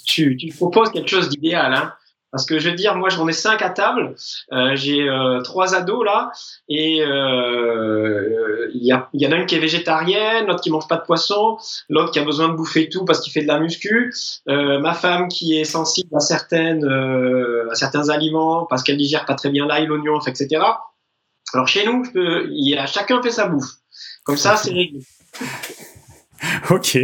tu, 0.06 0.36
tu, 0.36 0.48
proposes 0.54 0.90
quelque 0.92 1.08
chose 1.08 1.28
d'idéal. 1.28 1.74
Hein 1.74 1.94
parce 2.34 2.46
que 2.46 2.58
je 2.58 2.68
veux 2.68 2.74
dire, 2.74 2.96
moi 2.96 3.10
j'en 3.10 3.28
ai 3.28 3.32
cinq 3.32 3.62
à 3.62 3.70
table, 3.70 4.16
euh, 4.52 4.74
j'ai 4.74 5.08
euh, 5.08 5.40
trois 5.42 5.76
ados 5.76 6.04
là, 6.04 6.32
et 6.68 7.00
euh, 7.00 8.68
il 8.74 8.84
y, 8.84 8.90
a, 8.90 9.08
y 9.12 9.24
en 9.24 9.30
a 9.30 9.36
une 9.36 9.46
qui 9.46 9.54
est 9.54 9.60
végétarienne, 9.60 10.46
l'autre 10.48 10.60
qui 10.60 10.72
mange 10.72 10.88
pas 10.88 10.96
de 10.96 11.04
poisson, 11.04 11.58
l'autre 11.88 12.10
qui 12.10 12.18
a 12.18 12.24
besoin 12.24 12.48
de 12.48 12.54
bouffer 12.54 12.88
tout 12.88 13.04
parce 13.04 13.20
qu'il 13.20 13.32
fait 13.32 13.42
de 13.42 13.46
la 13.46 13.60
muscu, 13.60 14.12
ma 14.48 14.94
femme 14.94 15.28
qui 15.28 15.56
est 15.60 15.64
sensible 15.64 16.10
à 16.16 16.18
certaines 16.18 16.84
à 17.70 17.74
certains 17.76 18.08
aliments 18.08 18.66
parce 18.66 18.82
qu'elle 18.82 18.96
digère 18.96 19.26
pas 19.26 19.34
très 19.34 19.50
bien 19.50 19.68
l'ail, 19.68 19.86
l'oignon, 19.86 20.18
etc. 20.26 20.60
Alors 21.52 21.68
chez 21.68 21.86
nous, 21.86 22.02
il 22.16 22.68
y 22.68 22.76
a, 22.76 22.86
chacun 22.86 23.22
fait 23.22 23.30
sa 23.30 23.46
bouffe. 23.46 23.74
Comme 24.24 24.36
ça, 24.36 24.56
c'est 24.56 24.72
réglé. 24.72 25.02
ok. 26.70 26.98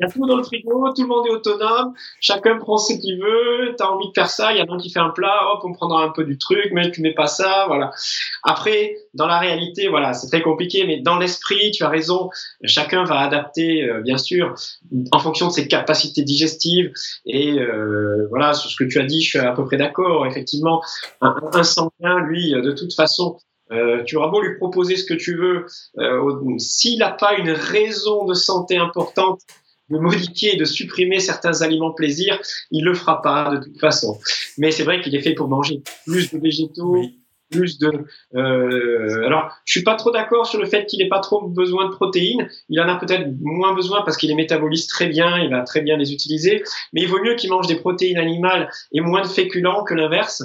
Il 0.00 0.04
y 0.04 0.08
a 0.08 0.12
tout 0.12 0.26
dans 0.26 0.36
le 0.36 0.42
frigo, 0.42 0.92
tout 0.94 1.02
le 1.02 1.08
monde 1.08 1.26
est 1.26 1.30
autonome, 1.30 1.92
chacun 2.20 2.56
prend 2.56 2.78
ce 2.78 2.94
qu'il 2.94 3.20
veut, 3.20 3.74
tu 3.76 3.84
as 3.84 3.90
envie 3.90 4.08
de 4.08 4.12
faire 4.14 4.30
ça, 4.30 4.50
il 4.52 4.56
y 4.56 4.60
a 4.60 4.64
un 4.66 4.78
qui 4.78 4.90
fait 4.90 4.98
un 4.98 5.10
plat, 5.10 5.52
hop, 5.52 5.60
on 5.64 5.72
prendra 5.72 6.02
un 6.02 6.08
peu 6.08 6.24
du 6.24 6.38
truc, 6.38 6.70
mais 6.72 6.90
tu 6.90 7.02
mets 7.02 7.12
pas 7.12 7.26
ça, 7.26 7.66
voilà. 7.66 7.90
Après, 8.42 8.96
dans 9.12 9.26
la 9.26 9.38
réalité, 9.38 9.88
voilà, 9.88 10.14
c'est 10.14 10.28
très 10.28 10.40
compliqué, 10.40 10.86
mais 10.86 11.00
dans 11.00 11.18
l'esprit, 11.18 11.70
tu 11.70 11.84
as 11.84 11.90
raison, 11.90 12.30
chacun 12.64 13.04
va 13.04 13.18
adapter, 13.18 13.84
euh, 13.84 14.00
bien 14.00 14.16
sûr, 14.16 14.54
en 15.12 15.18
fonction 15.18 15.48
de 15.48 15.52
ses 15.52 15.68
capacités 15.68 16.22
digestives, 16.22 16.92
et 17.26 17.58
euh, 17.58 18.26
voilà, 18.30 18.54
sur 18.54 18.70
ce 18.70 18.76
que 18.76 18.84
tu 18.84 18.98
as 18.98 19.04
dit, 19.04 19.20
je 19.22 19.28
suis 19.28 19.38
à 19.38 19.52
peu 19.52 19.66
près 19.66 19.76
d'accord, 19.76 20.26
effectivement, 20.26 20.82
un, 21.20 21.36
un 21.52 21.62
sanguin, 21.62 22.20
lui, 22.20 22.52
de 22.52 22.72
toute 22.72 22.94
façon, 22.94 23.36
euh, 23.72 24.02
tu 24.04 24.16
auras 24.16 24.28
beau 24.28 24.40
lui 24.42 24.56
proposer 24.56 24.96
ce 24.96 25.04
que 25.04 25.14
tu 25.14 25.36
veux, 25.36 25.66
euh, 25.98 26.58
s'il 26.58 26.98
n'a 26.98 27.12
pas 27.12 27.34
une 27.34 27.50
raison 27.50 28.24
de 28.24 28.34
santé 28.34 28.76
importante 28.78 29.40
de 29.90 29.98
modifier 29.98 30.56
de 30.56 30.64
supprimer 30.64 31.20
certains 31.20 31.62
aliments 31.62 31.92
plaisir, 31.92 32.40
il 32.70 32.84
le 32.84 32.94
fera 32.94 33.22
pas 33.22 33.50
de 33.50 33.64
toute 33.64 33.78
façon. 33.78 34.18
Mais 34.58 34.70
c'est 34.70 34.84
vrai 34.84 35.00
qu'il 35.00 35.14
est 35.14 35.22
fait 35.22 35.34
pour 35.34 35.48
manger 35.48 35.82
plus 36.06 36.32
de 36.32 36.38
végétaux, 36.38 37.02
plus 37.50 37.78
de. 37.78 37.90
Euh, 38.34 39.26
alors, 39.26 39.50
je 39.64 39.72
suis 39.72 39.82
pas 39.82 39.96
trop 39.96 40.10
d'accord 40.10 40.46
sur 40.46 40.58
le 40.58 40.66
fait 40.66 40.86
qu'il 40.86 41.00
n'ait 41.00 41.08
pas 41.08 41.20
trop 41.20 41.46
besoin 41.46 41.88
de 41.88 41.94
protéines. 41.94 42.48
Il 42.68 42.80
en 42.80 42.88
a 42.88 42.96
peut-être 42.96 43.26
moins 43.40 43.74
besoin 43.74 44.02
parce 44.02 44.16
qu'il 44.16 44.28
les 44.28 44.34
métabolise 44.34 44.86
très 44.86 45.06
bien, 45.06 45.38
il 45.38 45.50
va 45.50 45.62
très 45.62 45.82
bien 45.82 45.96
les 45.96 46.12
utiliser. 46.12 46.62
Mais 46.92 47.02
il 47.02 47.08
vaut 47.08 47.22
mieux 47.22 47.34
qu'il 47.34 47.50
mange 47.50 47.66
des 47.66 47.76
protéines 47.76 48.18
animales 48.18 48.70
et 48.92 49.00
moins 49.00 49.22
de 49.22 49.26
féculents 49.26 49.84
que 49.84 49.94
l'inverse, 49.94 50.42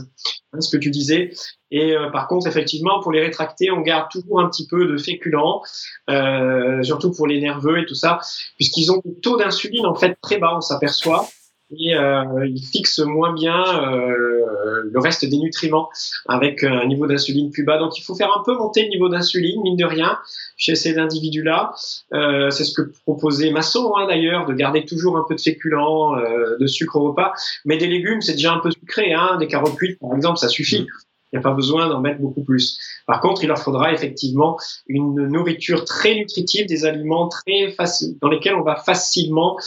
hein, 0.53 0.59
ce 0.59 0.75
que 0.75 0.81
tu 0.81 0.89
disais. 0.89 1.31
Et 1.71 1.95
euh, 1.95 2.09
par 2.09 2.27
contre, 2.27 2.47
effectivement, 2.47 2.99
pour 3.01 3.11
les 3.11 3.21
rétracter, 3.21 3.71
on 3.71 3.81
garde 3.81 4.09
toujours 4.11 4.39
un 4.39 4.49
petit 4.49 4.67
peu 4.67 4.87
de 4.87 4.97
féculents, 4.97 5.61
euh, 6.09 6.81
surtout 6.83 7.11
pour 7.11 7.27
les 7.27 7.39
nerveux 7.39 7.79
et 7.79 7.85
tout 7.85 7.95
ça, 7.95 8.19
puisqu'ils 8.55 8.91
ont 8.91 9.01
des 9.05 9.19
taux 9.21 9.37
d'insuline 9.37 9.85
en 9.85 9.95
fait 9.95 10.17
très 10.21 10.37
bas, 10.37 10.53
on 10.55 10.61
s'aperçoit 10.61 11.27
et 11.71 11.95
euh, 11.95 12.47
il 12.47 12.63
fixe 12.63 12.99
moins 12.99 13.33
bien 13.33 13.63
euh, 13.91 14.34
le 14.83 14.99
reste 14.99 15.25
des 15.25 15.37
nutriments 15.37 15.89
avec 16.27 16.63
un 16.63 16.85
niveau 16.85 17.07
d'insuline 17.07 17.51
plus 17.51 17.63
bas. 17.63 17.77
Donc 17.77 17.97
il 17.97 18.01
faut 18.01 18.15
faire 18.15 18.31
un 18.37 18.43
peu 18.43 18.55
monter 18.55 18.83
le 18.83 18.89
niveau 18.89 19.09
d'insuline, 19.09 19.61
mine 19.61 19.77
de 19.77 19.85
rien, 19.85 20.17
chez 20.57 20.75
ces 20.75 20.97
individus-là. 20.97 21.73
Euh, 22.13 22.49
c'est 22.49 22.63
ce 22.63 22.73
que 22.73 22.91
proposait 23.03 23.51
Masson 23.51 23.93
hein, 23.95 24.07
d'ailleurs, 24.07 24.45
de 24.45 24.53
garder 24.53 24.85
toujours 24.85 25.17
un 25.17 25.25
peu 25.27 25.35
de 25.35 25.41
féculents, 25.41 26.17
euh, 26.17 26.57
de 26.59 26.67
sucre 26.67 26.95
au 26.95 27.09
repas. 27.09 27.33
Mais 27.65 27.77
des 27.77 27.87
légumes, 27.87 28.21
c'est 28.21 28.33
déjà 28.33 28.53
un 28.53 28.59
peu 28.59 28.71
sucré. 28.71 29.13
Hein, 29.13 29.37
des 29.39 29.47
carottes 29.47 29.75
cuites, 29.75 29.99
par 29.99 30.13
exemple, 30.15 30.37
ça 30.37 30.47
suffit. 30.47 30.87
Il 31.31 31.37
n'y 31.37 31.39
a 31.39 31.41
pas 31.41 31.53
besoin 31.53 31.89
d'en 31.89 31.99
mettre 31.99 32.21
beaucoup 32.21 32.43
plus. 32.43 32.79
Par 33.07 33.19
contre, 33.19 33.43
il 33.43 33.47
leur 33.47 33.57
faudra 33.57 33.91
effectivement 33.91 34.57
une 34.87 35.27
nourriture 35.27 35.83
très 35.83 36.15
nutritive, 36.15 36.65
des 36.65 36.85
aliments 36.85 37.27
très 37.27 37.71
faciles, 37.71 38.17
dans 38.21 38.29
lesquels 38.29 38.55
on 38.55 38.63
va 38.63 38.75
facilement 38.75 39.57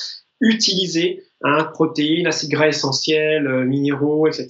utiliser 0.40 1.24
hein, 1.42 1.64
protéines, 1.72 2.26
acides 2.26 2.50
gras 2.50 2.68
essentiels, 2.68 3.46
euh, 3.46 3.64
minéraux, 3.64 4.26
etc. 4.26 4.48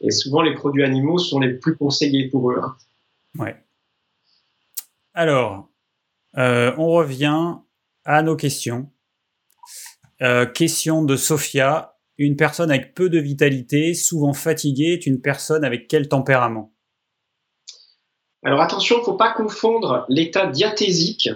Et 0.00 0.10
souvent, 0.10 0.42
les 0.42 0.54
produits 0.54 0.84
animaux 0.84 1.18
sont 1.18 1.40
les 1.40 1.54
plus 1.54 1.76
conseillés 1.76 2.28
pour 2.28 2.50
eux. 2.50 2.60
Hein. 2.62 2.76
Ouais. 3.38 3.56
Alors, 5.14 5.68
euh, 6.36 6.74
on 6.78 6.88
revient 6.88 7.54
à 8.04 8.22
nos 8.22 8.36
questions. 8.36 8.90
Euh, 10.22 10.46
question 10.46 11.02
de 11.02 11.16
Sophia. 11.16 11.94
Une 12.18 12.36
personne 12.36 12.70
avec 12.70 12.94
peu 12.94 13.10
de 13.10 13.18
vitalité, 13.18 13.92
souvent 13.92 14.32
fatiguée, 14.32 14.94
est 14.94 15.06
une 15.06 15.20
personne 15.20 15.64
avec 15.64 15.86
quel 15.88 16.08
tempérament? 16.08 16.72
Alors 18.42 18.60
attention, 18.60 18.96
il 18.96 19.00
ne 19.00 19.04
faut 19.04 19.16
pas 19.16 19.32
confondre 19.32 20.06
l'état 20.08 20.46
diathésique 20.46 21.28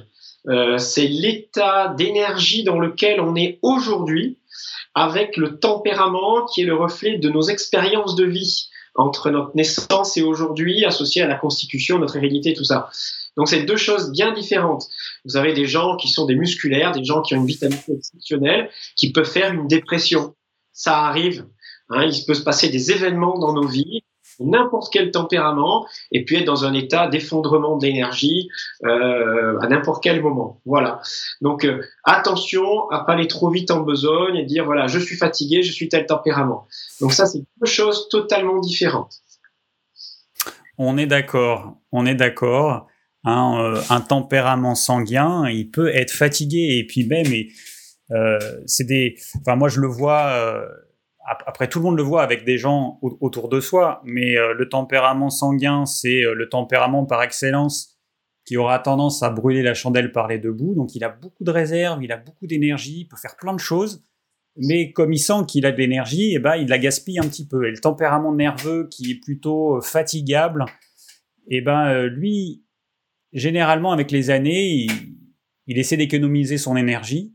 euh, 0.48 0.78
c'est 0.78 1.06
l'état 1.06 1.94
d'énergie 1.96 2.64
dans 2.64 2.78
lequel 2.78 3.20
on 3.20 3.36
est 3.36 3.58
aujourd'hui, 3.62 4.38
avec 4.94 5.36
le 5.36 5.58
tempérament 5.58 6.46
qui 6.46 6.62
est 6.62 6.66
le 6.66 6.74
reflet 6.74 7.18
de 7.18 7.28
nos 7.28 7.42
expériences 7.42 8.16
de 8.16 8.24
vie 8.24 8.68
entre 8.94 9.30
notre 9.30 9.54
naissance 9.54 10.16
et 10.16 10.22
aujourd'hui, 10.22 10.84
associé 10.84 11.22
à 11.22 11.26
la 11.26 11.36
constitution, 11.36 11.98
notre 11.98 12.16
hérédité, 12.16 12.54
tout 12.54 12.64
ça. 12.64 12.90
Donc 13.36 13.48
c'est 13.48 13.62
deux 13.62 13.76
choses 13.76 14.10
bien 14.10 14.32
différentes. 14.32 14.88
Vous 15.24 15.36
avez 15.36 15.52
des 15.52 15.66
gens 15.66 15.96
qui 15.96 16.08
sont 16.08 16.26
des 16.26 16.34
musculaires, 16.34 16.92
des 16.92 17.04
gens 17.04 17.22
qui 17.22 17.34
ont 17.34 17.38
une 17.38 17.46
vitalité 17.46 17.92
exceptionnelle, 17.92 18.70
qui 18.96 19.12
peuvent 19.12 19.30
faire 19.30 19.52
une 19.52 19.68
dépression. 19.68 20.34
Ça 20.72 20.98
arrive. 20.98 21.46
Hein, 21.90 22.04
il 22.04 22.24
peut 22.26 22.34
se 22.34 22.42
passer 22.42 22.68
des 22.68 22.90
événements 22.90 23.38
dans 23.38 23.52
nos 23.52 23.66
vies 23.66 24.02
n'importe 24.40 24.92
quel 24.92 25.10
tempérament 25.10 25.86
et 26.12 26.24
puis 26.24 26.36
être 26.36 26.46
dans 26.46 26.64
un 26.64 26.74
état 26.74 27.08
d'effondrement 27.08 27.76
d'énergie 27.76 28.48
euh, 28.84 29.58
à 29.60 29.68
n'importe 29.68 30.02
quel 30.02 30.22
moment. 30.22 30.60
Voilà. 30.64 31.00
Donc 31.40 31.64
euh, 31.64 31.82
attention 32.04 32.88
à 32.90 33.04
pas 33.04 33.12
aller 33.12 33.28
trop 33.28 33.50
vite 33.50 33.70
en 33.70 33.80
besogne 33.80 34.36
et 34.36 34.44
dire 34.44 34.64
voilà 34.64 34.86
je 34.86 34.98
suis 34.98 35.16
fatigué, 35.16 35.62
je 35.62 35.72
suis 35.72 35.88
tel 35.88 36.06
tempérament. 36.06 36.66
Donc 37.00 37.12
ça 37.12 37.26
c'est 37.26 37.40
deux 37.60 37.66
choses 37.66 38.08
totalement 38.08 38.58
différentes. 38.58 39.14
On 40.78 40.96
est 40.96 41.06
d'accord, 41.06 41.76
on 41.92 42.06
est 42.06 42.14
d'accord. 42.14 42.86
Hein, 43.24 43.60
euh, 43.60 43.80
un 43.90 44.00
tempérament 44.00 44.74
sanguin, 44.74 45.46
il 45.50 45.70
peut 45.70 45.94
être 45.94 46.10
fatigué 46.10 46.78
et 46.78 46.86
puis 46.86 47.04
même, 47.04 47.26
euh, 48.12 48.38
c'est 48.64 48.84
des. 48.84 49.16
Enfin 49.40 49.56
moi 49.56 49.68
je 49.68 49.78
le 49.78 49.88
vois 49.88 50.64
après, 51.46 51.68
tout 51.68 51.78
le 51.78 51.84
monde 51.84 51.96
le 51.96 52.02
voit 52.02 52.22
avec 52.22 52.44
des 52.44 52.58
gens 52.58 52.98
autour 53.02 53.48
de 53.48 53.60
soi, 53.60 54.02
mais 54.04 54.36
euh, 54.36 54.52
le 54.52 54.68
tempérament 54.68 55.30
sanguin, 55.30 55.86
c'est 55.86 56.24
euh, 56.24 56.34
le 56.34 56.48
tempérament 56.48 57.06
par 57.06 57.22
excellence 57.22 57.98
qui 58.44 58.56
aura 58.56 58.80
tendance 58.80 59.22
à 59.22 59.30
brûler 59.30 59.62
la 59.62 59.74
chandelle 59.74 60.10
par 60.10 60.26
les 60.26 60.38
deux 60.38 60.52
bouts. 60.52 60.74
Donc, 60.74 60.94
il 60.96 61.04
a 61.04 61.08
beaucoup 61.08 61.44
de 61.44 61.50
réserve, 61.50 62.02
il 62.02 62.10
a 62.10 62.16
beaucoup 62.16 62.48
d'énergie, 62.48 63.00
il 63.00 63.04
peut 63.06 63.16
faire 63.16 63.36
plein 63.36 63.54
de 63.54 63.60
choses. 63.60 64.04
Mais 64.56 64.92
comme 64.92 65.12
il 65.12 65.18
sent 65.18 65.44
qu'il 65.46 65.64
a 65.66 65.72
de 65.72 65.76
l'énergie, 65.76 66.32
eh 66.34 66.40
ben, 66.40 66.56
il 66.56 66.68
la 66.68 66.78
gaspille 66.78 67.20
un 67.20 67.28
petit 67.28 67.46
peu. 67.46 67.64
Et 67.66 67.70
le 67.70 67.78
tempérament 67.78 68.34
nerveux 68.34 68.88
qui 68.90 69.12
est 69.12 69.20
plutôt 69.20 69.76
euh, 69.76 69.80
fatigable, 69.80 70.64
eh 71.48 71.60
ben, 71.60 72.06
lui, 72.06 72.64
généralement, 73.32 73.92
avec 73.92 74.10
les 74.10 74.30
années, 74.30 74.68
il, 74.68 74.90
il 75.68 75.78
essaie 75.78 75.96
d'économiser 75.96 76.58
son 76.58 76.76
énergie. 76.76 77.32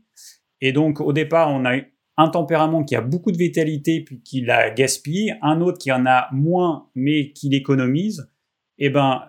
Et 0.60 0.72
donc, 0.72 1.00
au 1.00 1.12
départ, 1.14 1.48
on 1.50 1.64
a 1.64 1.78
un 2.16 2.28
tempérament 2.28 2.84
qui 2.84 2.96
a 2.96 3.00
beaucoup 3.00 3.32
de 3.32 3.36
vitalité 3.36 4.02
puis 4.02 4.22
qui 4.22 4.40
la 4.40 4.70
gaspille, 4.70 5.34
un 5.42 5.60
autre 5.60 5.78
qui 5.78 5.92
en 5.92 6.06
a 6.06 6.28
moins 6.32 6.88
mais 6.94 7.32
qui 7.32 7.48
l'économise, 7.48 8.30
et 8.78 8.86
eh 8.86 8.90
ben 8.90 9.22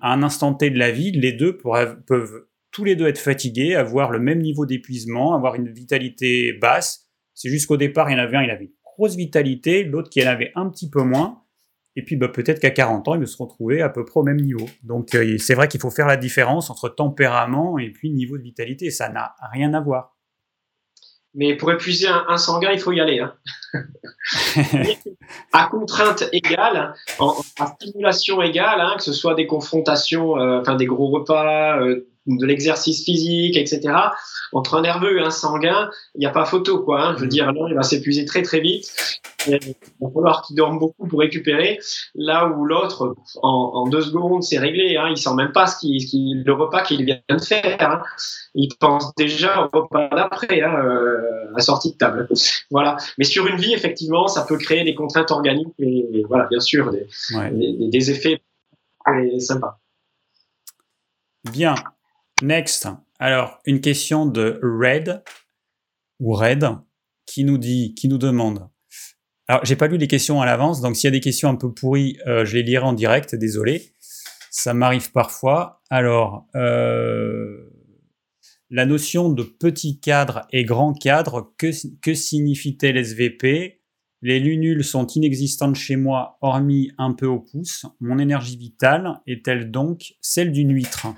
à 0.00 0.12
un 0.12 0.22
instant 0.22 0.54
T 0.54 0.70
de 0.70 0.78
la 0.78 0.90
vie, 0.90 1.12
les 1.12 1.32
deux 1.32 1.56
peuvent 1.56 2.44
tous 2.70 2.84
les 2.84 2.96
deux 2.96 3.06
être 3.06 3.18
fatigués, 3.18 3.74
avoir 3.74 4.10
le 4.10 4.18
même 4.18 4.40
niveau 4.40 4.66
d'épuisement, 4.66 5.34
avoir 5.34 5.54
une 5.54 5.68
vitalité 5.68 6.52
basse. 6.52 7.08
C'est 7.34 7.48
juste 7.48 7.66
qu'au 7.66 7.76
départ, 7.76 8.10
il 8.10 8.14
y 8.14 8.20
en 8.20 8.22
avait 8.22 8.36
un, 8.36 8.42
il 8.42 8.50
avait 8.50 8.64
une 8.66 8.70
grosse 8.84 9.16
vitalité, 9.16 9.84
l'autre 9.84 10.10
qui 10.10 10.22
en 10.22 10.30
avait 10.30 10.52
un 10.54 10.68
petit 10.68 10.90
peu 10.90 11.02
moins. 11.02 11.42
Et 11.96 12.02
puis 12.02 12.16
bah, 12.16 12.28
peut-être 12.28 12.60
qu'à 12.60 12.70
40 12.70 13.08
ans, 13.08 13.14
il 13.14 13.20
va 13.20 13.26
se 13.26 13.36
retrouver 13.36 13.80
à 13.80 13.88
peu 13.88 14.04
près 14.04 14.20
au 14.20 14.22
même 14.22 14.40
niveau. 14.40 14.68
Donc 14.82 15.14
euh, 15.14 15.36
c'est 15.38 15.54
vrai 15.54 15.68
qu'il 15.68 15.80
faut 15.80 15.90
faire 15.90 16.06
la 16.06 16.16
différence 16.16 16.70
entre 16.70 16.88
tempérament 16.88 17.78
et 17.78 17.90
puis 17.90 18.10
niveau 18.10 18.38
de 18.38 18.42
vitalité. 18.42 18.90
Ça 18.90 19.08
n'a 19.08 19.34
rien 19.52 19.74
à 19.74 19.80
voir. 19.80 20.17
Mais 21.34 21.54
pour 21.54 21.70
épuiser 21.70 22.08
un, 22.08 22.36
sanguin, 22.38 22.70
il 22.72 22.80
faut 22.80 22.92
y 22.92 23.00
aller. 23.00 23.20
Hein. 23.20 23.34
à 25.52 25.66
contrainte 25.66 26.24
égale, 26.32 26.94
en, 27.18 27.34
à 27.60 27.66
stimulation 27.66 28.40
égale, 28.42 28.80
hein, 28.80 28.94
que 28.96 29.02
ce 29.02 29.12
soit 29.12 29.34
des 29.34 29.46
confrontations, 29.46 30.38
euh, 30.38 30.60
enfin 30.60 30.74
des 30.74 30.86
gros 30.86 31.08
repas, 31.08 31.80
euh, 31.80 32.08
de 32.36 32.46
l'exercice 32.46 33.04
physique, 33.04 33.56
etc. 33.56 33.94
Entre 34.52 34.76
un 34.76 34.82
nerveux 34.82 35.18
et 35.18 35.22
un 35.22 35.30
sanguin, 35.30 35.90
il 36.14 36.20
n'y 36.20 36.26
a 36.26 36.30
pas 36.30 36.44
photo, 36.44 36.82
quoi. 36.82 37.02
Hein. 37.02 37.14
Je 37.16 37.20
veux 37.20 37.26
mm. 37.26 37.30
dire, 37.30 37.52
non, 37.52 37.68
il 37.68 37.74
va 37.74 37.82
s'épuiser 37.82 38.24
très 38.24 38.42
très 38.42 38.60
vite. 38.60 38.90
il 39.46 39.58
va 40.00 40.10
falloir 40.12 40.42
qu'il 40.42 40.56
dorme 40.56 40.78
beaucoup 40.78 41.06
pour 41.06 41.20
récupérer. 41.20 41.78
Là 42.14 42.46
où 42.46 42.64
l'autre, 42.64 43.16
en, 43.42 43.88
deux 43.88 44.02
secondes, 44.02 44.42
c'est 44.42 44.58
réglé. 44.58 44.96
Hein. 44.96 45.08
Il 45.10 45.16
sent 45.16 45.34
même 45.34 45.52
pas 45.52 45.66
ce 45.66 45.78
qui, 45.78 46.42
le 46.44 46.52
repas 46.52 46.82
qu'il 46.82 47.04
vient 47.04 47.20
de 47.28 47.40
faire. 47.40 47.76
Hein. 47.80 48.02
Il 48.54 48.68
pense 48.78 49.14
déjà 49.16 49.62
au 49.62 49.80
repas 49.80 50.08
d'après, 50.14 50.62
hein, 50.62 50.74
euh, 50.84 51.54
à 51.56 51.60
sortie 51.60 51.92
de 51.92 51.96
table. 51.96 52.28
Voilà. 52.70 52.96
Mais 53.16 53.24
sur 53.24 53.46
une 53.46 53.56
vie, 53.56 53.72
effectivement, 53.72 54.28
ça 54.28 54.42
peut 54.42 54.58
créer 54.58 54.84
des 54.84 54.94
contraintes 54.94 55.30
organiques 55.30 55.74
et, 55.78 56.24
voilà, 56.28 56.46
bien 56.46 56.60
sûr, 56.60 56.90
des, 56.90 57.06
des, 57.52 57.88
des 57.88 58.10
effets 58.10 58.42
sympas. 59.38 59.78
Bien. 61.50 61.74
Next. 62.42 62.88
Alors, 63.18 63.58
une 63.66 63.80
question 63.80 64.24
de 64.24 64.60
Red 64.62 65.24
ou 66.20 66.34
Red 66.34 66.68
qui 67.26 67.44
nous 67.44 67.58
dit, 67.58 67.94
qui 67.94 68.08
nous 68.08 68.18
demande. 68.18 68.68
Alors, 69.48 69.64
j'ai 69.64 69.76
pas 69.76 69.88
lu 69.88 69.96
les 69.96 70.06
questions 70.06 70.40
à 70.40 70.46
l'avance, 70.46 70.80
donc 70.80 70.94
s'il 70.94 71.08
y 71.08 71.08
a 71.08 71.12
des 71.12 71.20
questions 71.20 71.48
un 71.48 71.56
peu 71.56 71.72
pourries, 71.72 72.18
euh, 72.26 72.44
je 72.44 72.56
les 72.56 72.62
lirai 72.62 72.84
en 72.84 72.92
direct. 72.92 73.34
Désolé, 73.34 73.92
ça 74.50 74.72
m'arrive 74.72 75.10
parfois. 75.10 75.82
Alors, 75.90 76.46
euh, 76.54 77.70
la 78.70 78.86
notion 78.86 79.30
de 79.30 79.42
petit 79.42 79.98
cadre 79.98 80.46
et 80.52 80.64
grand 80.64 80.92
cadre, 80.92 81.54
que, 81.58 81.70
que 82.00 82.14
signifie-t-elle 82.14 82.98
SVP 82.98 83.80
Les 84.22 84.38
lunules 84.38 84.84
sont 84.84 85.06
inexistantes 85.06 85.76
chez 85.76 85.96
moi, 85.96 86.38
hormis 86.40 86.92
un 86.98 87.14
peu 87.14 87.26
au 87.26 87.40
pouce. 87.40 87.84
Mon 88.00 88.18
énergie 88.18 88.56
vitale 88.56 89.20
est-elle 89.26 89.72
donc 89.72 90.14
celle 90.20 90.52
d'une 90.52 90.72
huître? 90.72 91.08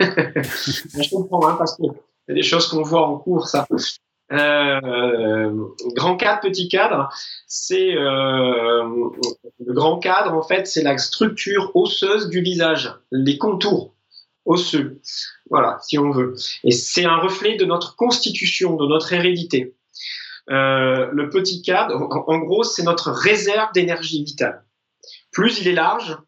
Je 0.00 1.10
comprends, 1.10 1.46
hein, 1.48 1.56
parce 1.58 1.76
que 1.76 1.84
c'est 2.26 2.34
des 2.34 2.42
choses 2.42 2.68
qu'on 2.68 2.82
voit 2.82 3.06
en 3.06 3.18
cours, 3.18 3.48
ça. 3.48 3.66
Euh, 4.30 5.50
grand 5.94 6.16
cadre, 6.16 6.40
petit 6.40 6.68
cadre, 6.68 7.08
c'est 7.46 7.96
euh, 7.96 8.84
le 9.58 9.72
grand 9.72 9.98
cadre 9.98 10.34
en 10.34 10.42
fait, 10.42 10.66
c'est 10.66 10.82
la 10.82 10.98
structure 10.98 11.70
osseuse 11.74 12.28
du 12.28 12.42
visage, 12.42 12.92
les 13.10 13.38
contours 13.38 13.94
osseux, 14.44 15.00
voilà, 15.50 15.78
si 15.82 15.98
on 15.98 16.10
veut. 16.10 16.34
Et 16.64 16.72
c'est 16.72 17.04
un 17.04 17.16
reflet 17.16 17.56
de 17.56 17.64
notre 17.64 17.96
constitution, 17.96 18.76
de 18.76 18.86
notre 18.86 19.12
hérédité. 19.12 19.74
Euh, 20.50 21.08
le 21.12 21.28
petit 21.28 21.62
cadre, 21.62 22.08
en 22.26 22.38
gros, 22.38 22.64
c'est 22.64 22.82
notre 22.82 23.10
réserve 23.10 23.72
d'énergie 23.72 24.24
vitale. 24.24 24.64
Plus 25.30 25.60
il 25.60 25.68
est 25.68 25.72
large, 25.74 26.18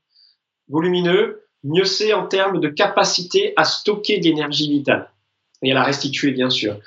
volumineux, 0.69 1.43
mieux 1.65 1.85
c'est 1.85 2.13
en 2.13 2.27
termes 2.27 2.61
de 2.61 2.69
capacité 2.69 3.53
à 3.57 3.65
stocker 3.65 4.19
d'énergie 4.19 4.69
vitale 4.69 5.11
et 5.63 5.73
à 5.73 5.75
la 5.75 5.83
restituer, 5.83 6.33
bien 6.33 6.51
sûr. 6.51 6.79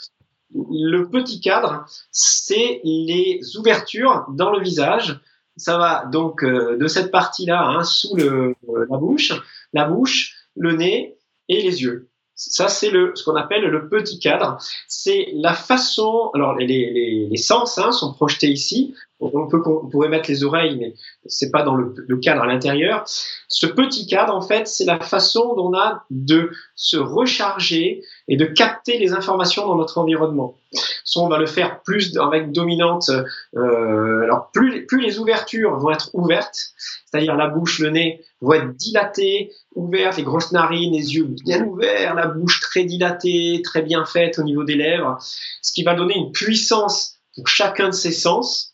Le 0.55 1.09
petit 1.09 1.41
cadre, 1.41 1.85
c'est 2.11 2.81
les 2.83 3.39
ouvertures 3.57 4.25
dans 4.29 4.51
le 4.51 4.61
visage. 4.61 5.19
Ça 5.57 5.77
va 5.77 6.05
donc 6.05 6.43
euh, 6.43 6.77
de 6.77 6.87
cette 6.87 7.11
partie-là, 7.11 7.63
hein, 7.63 7.83
sous 7.83 8.15
le, 8.15 8.55
la 8.89 8.97
bouche, 8.97 9.33
la 9.73 9.85
bouche, 9.85 10.35
le 10.55 10.73
nez 10.73 11.17
et 11.49 11.61
les 11.61 11.83
yeux. 11.83 12.09
Ça, 12.35 12.67
c'est 12.67 12.89
ce 12.89 13.23
qu'on 13.23 13.35
appelle 13.35 13.63
le 13.63 13.89
petit 13.89 14.17
cadre. 14.19 14.57
C'est 14.87 15.29
la 15.33 15.53
façon. 15.53 16.31
Alors, 16.33 16.55
les, 16.55 16.65
les, 16.65 17.27
les 17.29 17.37
sens 17.37 17.77
hein, 17.77 17.91
sont 17.91 18.13
projetés 18.13 18.49
ici. 18.49 18.95
On, 19.33 19.47
peut, 19.47 19.61
on 19.65 19.87
pourrait 19.87 20.09
mettre 20.09 20.29
les 20.29 20.43
oreilles, 20.43 20.77
mais 20.77 20.93
c'est 21.25 21.51
pas 21.51 21.63
dans 21.63 21.75
le, 21.75 22.17
cadre 22.17 22.43
à 22.43 22.47
l'intérieur. 22.47 23.03
Ce 23.47 23.65
petit 23.65 24.07
cadre, 24.07 24.35
en 24.35 24.41
fait, 24.41 24.67
c'est 24.67 24.85
la 24.85 24.99
façon 24.99 25.55
dont 25.55 25.69
on 25.69 25.77
a 25.77 26.03
de 26.09 26.51
se 26.75 26.97
recharger 26.97 28.03
et 28.27 28.37
de 28.37 28.45
capter 28.45 28.97
les 28.97 29.13
informations 29.13 29.65
dans 29.67 29.75
notre 29.75 29.97
environnement. 29.97 30.55
Soit 31.03 31.23
on 31.23 31.29
va 31.29 31.37
le 31.37 31.45
faire 31.45 31.81
plus 31.81 32.17
avec 32.17 32.51
dominante. 32.51 33.09
Euh, 33.55 34.23
alors, 34.23 34.49
plus, 34.51 34.87
les 34.99 35.19
ouvertures 35.19 35.77
vont 35.77 35.91
être 35.91 36.09
ouvertes, 36.13 36.73
c'est-à-dire 37.05 37.35
la 37.35 37.47
bouche, 37.47 37.79
le 37.79 37.89
nez 37.89 38.21
vont 38.41 38.53
être 38.53 38.75
dilatés, 38.75 39.51
ouverts, 39.75 40.15
les 40.17 40.23
grosses 40.23 40.51
narines, 40.51 40.93
les 40.93 41.15
yeux 41.15 41.25
bien 41.25 41.63
ouverts, 41.63 42.15
la 42.15 42.27
bouche 42.27 42.59
très 42.59 42.83
dilatée, 42.83 43.61
très 43.63 43.81
bien 43.81 44.05
faite 44.05 44.39
au 44.39 44.43
niveau 44.43 44.63
des 44.63 44.75
lèvres, 44.75 45.17
ce 45.61 45.71
qui 45.71 45.83
va 45.83 45.95
donner 45.95 46.15
une 46.17 46.31
puissance 46.31 47.19
pour 47.35 47.47
chacun 47.47 47.89
de 47.89 47.93
ces 47.93 48.11
sens. 48.11 48.72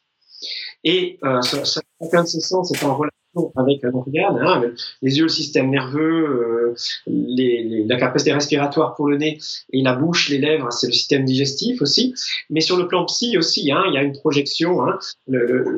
Et 0.83 1.19
euh, 1.23 1.41
chacun 1.41 2.23
de 2.23 2.27
ces 2.27 2.39
sens 2.39 2.71
est 2.71 2.83
en 2.83 2.95
relation 2.95 3.19
avec 3.55 3.81
l'organe, 3.83 4.37
hein, 4.41 4.63
les 5.01 5.17
yeux, 5.17 5.23
le 5.23 5.29
système 5.29 5.69
nerveux, 5.69 5.99
euh, 6.01 6.75
les, 7.07 7.83
la 7.85 7.97
capacité 7.97 8.33
respiratoire 8.33 8.95
pour 8.95 9.07
le 9.07 9.17
nez 9.17 9.37
et 9.71 9.81
la 9.81 9.93
bouche, 9.93 10.29
les 10.29 10.39
lèvres, 10.39 10.71
c'est 10.71 10.87
le 10.87 10.93
système 10.93 11.25
digestif 11.25 11.81
aussi. 11.81 12.13
Mais 12.49 12.61
sur 12.61 12.77
le 12.77 12.87
plan 12.87 13.05
psy 13.05 13.37
aussi, 13.37 13.71
hein, 13.71 13.83
il 13.87 13.93
y 13.93 13.97
a 13.97 14.03
une 14.03 14.13
projection. 14.13 14.83
Hein, 14.83 14.97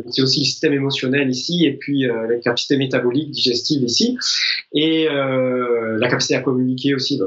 c'est 0.09 0.21
aussi 0.21 0.39
le 0.39 0.45
système 0.45 0.73
émotionnel 0.73 1.29
ici 1.29 1.65
et 1.65 1.73
puis 1.73 2.09
euh, 2.09 2.27
la 2.27 2.39
capacité 2.39 2.77
métabolique, 2.77 3.31
digestive 3.31 3.83
ici 3.83 4.17
et 4.73 5.07
euh, 5.09 5.97
la 5.99 6.07
capacité 6.07 6.35
à 6.35 6.41
communiquer 6.41 6.95
aussi. 6.95 7.19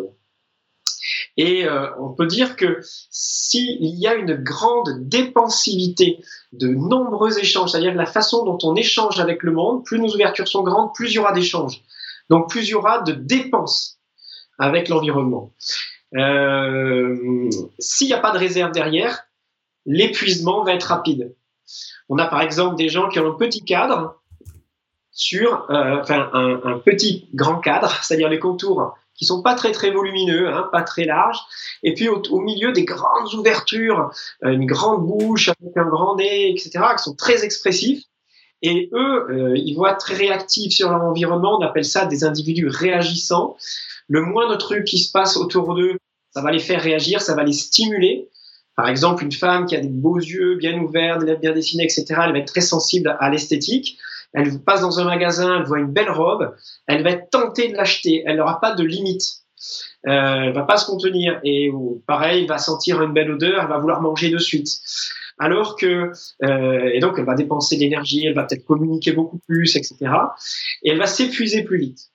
Et 1.36 1.66
euh, 1.66 1.88
on 1.98 2.10
peut 2.10 2.26
dire 2.26 2.56
que 2.56 2.80
s'il 3.10 3.84
y 3.84 4.06
a 4.06 4.14
une 4.14 4.34
grande 4.34 5.08
dépensivité 5.08 6.22
de 6.52 6.68
nombreux 6.68 7.38
échanges, 7.38 7.72
c'est-à-dire 7.72 7.94
la 7.94 8.06
façon 8.06 8.44
dont 8.44 8.58
on 8.62 8.76
échange 8.76 9.18
avec 9.18 9.42
le 9.42 9.52
monde, 9.52 9.84
plus 9.84 9.98
nos 9.98 10.14
ouvertures 10.14 10.46
sont 10.46 10.62
grandes, 10.62 10.94
plus 10.94 11.10
il 11.10 11.14
y 11.14 11.18
aura 11.18 11.32
d'échanges. 11.32 11.82
Donc 12.30 12.48
plus 12.50 12.68
il 12.68 12.70
y 12.70 12.74
aura 12.74 13.02
de 13.02 13.12
dépenses. 13.12 13.98
avec 14.58 14.88
l'environnement. 14.88 15.52
Euh, 16.14 17.50
S'il 17.80 18.06
n'y 18.06 18.12
a 18.12 18.20
pas 18.20 18.30
de 18.30 18.38
réserve 18.38 18.70
derrière, 18.70 19.24
l'épuisement 19.84 20.62
va 20.62 20.74
être 20.74 20.84
rapide. 20.84 21.34
On 22.08 22.18
a 22.18 22.26
par 22.26 22.40
exemple 22.40 22.76
des 22.76 22.88
gens 22.88 23.08
qui 23.08 23.18
ont 23.18 23.32
un 23.32 23.34
petit 23.34 23.64
cadre 23.64 24.20
sur, 25.10 25.68
euh, 25.70 26.00
enfin 26.00 26.30
un, 26.32 26.60
un, 26.64 26.78
petit 26.78 27.28
grand 27.34 27.58
cadre, 27.58 27.90
c'est-à-dire 28.02 28.28
les 28.28 28.38
contours 28.38 28.94
qui 29.14 29.24
sont 29.24 29.42
pas 29.42 29.54
très 29.54 29.72
très 29.72 29.90
volumineux, 29.90 30.48
hein, 30.48 30.68
pas 30.72 30.82
très 30.82 31.04
larges, 31.04 31.38
et 31.82 31.94
puis 31.94 32.08
au, 32.08 32.40
milieu 32.40 32.72
des 32.72 32.84
grandes 32.84 33.32
ouvertures, 33.34 34.10
euh, 34.44 34.50
une 34.50 34.66
grande 34.66 35.06
bouche 35.06 35.48
avec 35.48 35.76
un 35.76 35.86
grand 35.86 36.16
nez, 36.16 36.50
etc., 36.50 36.70
qui 36.96 37.02
sont 37.02 37.14
très 37.14 37.44
expressifs. 37.44 38.02
Et 38.62 38.88
eux, 38.92 39.26
euh, 39.30 39.54
ils 39.56 39.74
vont 39.74 39.86
être 39.86 39.98
très 39.98 40.14
réactifs 40.14 40.72
sur 40.72 40.90
leur 40.90 41.02
environnement. 41.02 41.58
On 41.58 41.62
appelle 41.62 41.84
ça 41.84 42.06
des 42.06 42.24
individus 42.24 42.68
réagissants. 42.68 43.56
Le 44.08 44.22
moindre 44.22 44.56
truc 44.56 44.84
qui 44.84 44.98
se 44.98 45.12
passe 45.12 45.36
autour 45.36 45.74
d'eux, 45.74 45.98
ça 46.30 46.40
va 46.40 46.50
les 46.50 46.58
faire 46.58 46.80
réagir, 46.80 47.20
ça 47.20 47.34
va 47.34 47.44
les 47.44 47.52
stimuler. 47.52 48.28
Par 48.76 48.88
exemple, 48.88 49.22
une 49.22 49.32
femme 49.32 49.66
qui 49.66 49.76
a 49.76 49.80
des 49.80 49.88
beaux 49.88 50.18
yeux 50.18 50.56
bien 50.56 50.80
ouverts, 50.80 51.18
des 51.18 51.26
lèvres 51.26 51.40
bien 51.40 51.52
dessinées, 51.52 51.84
etc., 51.84 52.06
elle 52.24 52.32
va 52.32 52.38
être 52.38 52.52
très 52.52 52.60
sensible 52.60 53.16
à 53.20 53.30
l'esthétique. 53.30 53.98
Elle 54.34 54.58
passe 54.62 54.80
dans 54.80 54.98
un 55.00 55.04
magasin, 55.04 55.58
elle 55.58 55.66
voit 55.66 55.78
une 55.78 55.92
belle 55.92 56.10
robe, 56.10 56.54
elle 56.86 57.02
va 57.02 57.10
être 57.10 57.30
tentée 57.30 57.68
de 57.68 57.76
l'acheter. 57.76 58.22
Elle 58.26 58.36
n'aura 58.36 58.60
pas 58.60 58.74
de 58.74 58.82
limite. 58.82 59.44
Euh, 60.06 60.42
elle 60.44 60.52
va 60.52 60.64
pas 60.64 60.76
se 60.76 60.86
contenir. 60.86 61.40
Et 61.44 61.70
pareil, 62.06 62.42
elle 62.42 62.48
va 62.48 62.58
sentir 62.58 63.00
une 63.02 63.12
belle 63.12 63.30
odeur, 63.30 63.62
elle 63.62 63.68
va 63.68 63.78
vouloir 63.78 64.02
manger 64.02 64.30
de 64.30 64.38
suite. 64.38 64.68
Alors 65.38 65.76
que, 65.76 66.12
euh, 66.44 66.90
et 66.92 67.00
donc 67.00 67.14
elle 67.18 67.24
va 67.24 67.34
dépenser 67.34 67.76
de 67.76 67.80
l'énergie, 67.80 68.26
elle 68.26 68.34
va 68.34 68.44
peut-être 68.44 68.64
communiquer 68.64 69.12
beaucoup 69.12 69.38
plus, 69.38 69.76
etc. 69.76 69.96
Et 70.82 70.90
elle 70.90 70.98
va 70.98 71.06
s'épuiser 71.06 71.62
plus 71.64 71.78
vite 71.78 72.10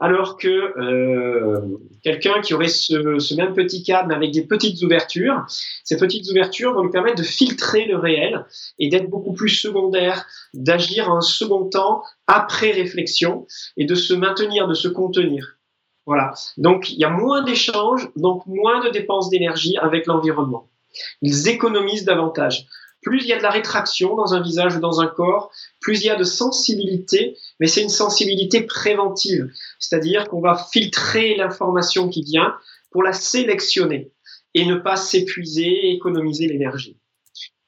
alors 0.00 0.36
que 0.36 0.48
euh, 0.48 1.78
quelqu'un 2.02 2.40
qui 2.40 2.54
aurait 2.54 2.68
ce, 2.68 3.18
ce, 3.18 3.34
même 3.34 3.54
petit 3.54 3.82
cadre 3.82 4.08
mais 4.08 4.14
avec 4.14 4.30
des 4.32 4.42
petites 4.42 4.82
ouvertures, 4.82 5.44
ces 5.84 5.96
petites 5.96 6.28
ouvertures 6.30 6.74
vont 6.74 6.82
lui 6.82 6.90
permettre 6.90 7.16
de 7.16 7.26
filtrer 7.26 7.86
le 7.86 7.96
réel 7.96 8.44
et 8.78 8.88
d'être 8.88 9.10
beaucoup 9.10 9.32
plus 9.32 9.48
secondaire, 9.48 10.26
d'agir 10.54 11.10
en 11.10 11.20
second 11.20 11.64
temps 11.68 12.02
après 12.26 12.70
réflexion 12.70 13.46
et 13.76 13.84
de 13.84 13.94
se 13.94 14.14
maintenir, 14.14 14.68
de 14.68 14.74
se 14.74 14.88
contenir. 14.88 15.58
Voilà. 16.06 16.32
Donc 16.56 16.90
il 16.90 16.98
y 16.98 17.04
a 17.04 17.10
moins 17.10 17.42
d'échanges, 17.42 18.08
donc 18.16 18.46
moins 18.46 18.82
de 18.84 18.90
dépenses 18.90 19.28
d'énergie 19.30 19.76
avec 19.76 20.06
l'environnement. 20.06 20.68
Ils 21.22 21.48
économisent 21.48 22.04
davantage. 22.04 22.66
Plus 23.02 23.22
il 23.22 23.28
y 23.28 23.32
a 23.32 23.38
de 23.38 23.42
la 23.42 23.50
rétraction 23.50 24.16
dans 24.16 24.34
un 24.34 24.42
visage 24.42 24.76
ou 24.76 24.80
dans 24.80 25.00
un 25.00 25.06
corps, 25.06 25.50
plus 25.80 26.00
il 26.00 26.06
y 26.06 26.10
a 26.10 26.16
de 26.16 26.24
sensibilité, 26.24 27.36
mais 27.60 27.66
c'est 27.66 27.82
une 27.82 27.88
sensibilité 27.88 28.62
préventive, 28.62 29.48
c'est-à-dire 29.78 30.28
qu'on 30.28 30.40
va 30.40 30.56
filtrer 30.72 31.36
l'information 31.36 32.08
qui 32.08 32.22
vient 32.22 32.54
pour 32.90 33.02
la 33.02 33.12
sélectionner 33.12 34.12
et 34.54 34.64
ne 34.64 34.74
pas 34.74 34.96
s'épuiser 34.96 35.66
et 35.66 35.92
économiser 35.92 36.48
l'énergie. 36.48 36.98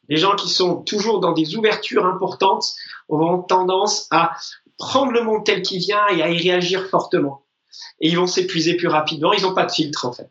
Les 0.08 0.16
gens 0.16 0.34
qui 0.34 0.48
sont 0.48 0.82
toujours 0.82 1.20
dans 1.20 1.32
des 1.32 1.54
ouvertures 1.54 2.04
importantes 2.04 2.74
auront 3.08 3.42
tendance 3.42 4.08
à 4.10 4.34
prendre 4.76 5.12
le 5.12 5.22
monde 5.22 5.44
tel 5.44 5.62
qu'il 5.62 5.78
vient 5.78 6.04
et 6.08 6.22
à 6.22 6.30
y 6.30 6.38
réagir 6.38 6.88
fortement. 6.88 7.44
Et 8.00 8.08
ils 8.08 8.16
vont 8.16 8.26
s'épuiser 8.26 8.74
plus 8.74 8.88
rapidement, 8.88 9.32
ils 9.32 9.42
n'ont 9.42 9.54
pas 9.54 9.66
de 9.66 9.70
filtre 9.70 10.06
en 10.06 10.12
fait. 10.12 10.30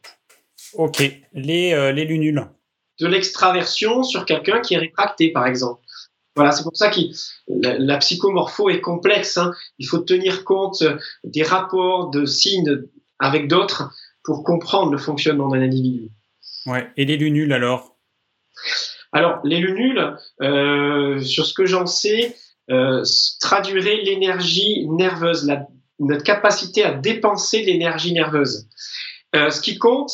Ok, 0.73 1.01
les, 1.33 1.73
euh, 1.73 1.93
les 1.93 2.03
lunules 2.03 2.45
de 2.99 3.07
l'extraversion 3.07 4.03
sur 4.03 4.25
quelqu'un 4.25 4.59
qui 4.61 4.73
est 4.73 4.77
rétracté, 4.77 5.31
par 5.31 5.47
exemple. 5.47 5.81
Voilà, 6.35 6.51
c'est 6.51 6.63
pour 6.63 6.75
ça 6.75 6.89
que 6.89 6.99
la, 7.47 7.97
psychomorpho 7.97 8.69
est 8.69 8.81
complexe. 8.81 9.37
Hein. 9.37 9.53
Il 9.77 9.87
faut 9.87 9.97
tenir 9.97 10.45
compte 10.45 10.83
des 11.23 11.43
rapports 11.43 12.09
de 12.11 12.25
signes 12.25 12.83
avec 13.19 13.47
d'autres 13.47 13.91
pour 14.23 14.43
comprendre 14.43 14.91
le 14.91 14.97
fonctionnement 14.97 15.49
d'un 15.49 15.61
individu. 15.61 16.09
Ouais. 16.65 16.89
Et 16.97 17.05
les 17.05 17.17
lunules 17.17 17.51
alors? 17.51 17.97
Alors, 19.11 19.39
les 19.43 19.59
lunules, 19.59 20.15
euh, 20.41 21.19
sur 21.19 21.45
ce 21.45 21.53
que 21.53 21.65
j'en 21.65 21.85
sais, 21.85 22.35
euh, 22.69 23.03
traduiraient 23.39 24.01
l'énergie 24.03 24.87
nerveuse, 24.89 25.45
la, 25.45 25.67
notre 25.99 26.23
capacité 26.23 26.83
à 26.83 26.93
dépenser 26.93 27.63
l'énergie 27.63 28.13
nerveuse. 28.13 28.67
Euh, 29.35 29.49
ce 29.49 29.61
qui 29.61 29.77
compte, 29.77 30.11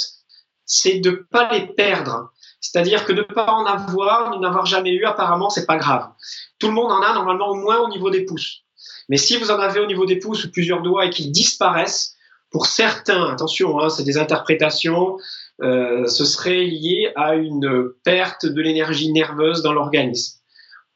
c'est 0.66 1.00
de 1.00 1.12
ne 1.12 1.16
pas 1.16 1.52
les 1.52 1.68
perdre. 1.68 2.32
C'est-à-dire 2.72 3.06
que 3.06 3.14
ne 3.14 3.22
pas 3.22 3.46
en 3.54 3.64
avoir, 3.66 4.32
ne 4.32 4.42
n'avoir 4.42 4.66
jamais 4.66 4.92
eu, 4.92 5.06
apparemment, 5.06 5.52
c'est 5.52 5.68
pas 5.68 5.78
grave. 5.78 6.10
Tout 6.58 6.68
le 6.68 6.74
monde 6.74 6.92
en 6.92 7.02
a 7.02 7.14
normalement 7.14 7.50
au 7.50 7.56
moins 7.56 7.80
au 7.80 7.90
niveau 7.90 8.10
des 8.10 8.26
pouces. 8.26 8.64
Mais 9.08 9.18
si 9.18 9.38
vous 9.38 9.52
en 9.52 9.60
avez 9.60 9.80
au 9.80 9.86
niveau 9.86 10.08
des 10.08 10.18
pouces 10.18 10.46
ou 10.46 10.52
plusieurs 10.52 10.82
doigts 10.82 11.06
et 11.06 11.12
qu'ils 11.12 11.32
disparaissent, 11.32 12.16
pour 12.50 12.66
certains, 12.66 13.30
attention, 13.30 13.80
hein, 13.80 13.90
c'est 13.90 14.04
des 14.04 14.18
interprétations, 14.18 15.18
euh, 15.62 16.08
ce 16.08 16.26
serait 16.26 16.64
lié 16.64 17.12
à 17.16 17.36
une 17.36 17.92
perte 18.04 18.48
de 18.48 18.62
l'énergie 18.62 19.12
nerveuse 19.12 19.62
dans 19.62 19.74
l'organisme, 19.74 20.40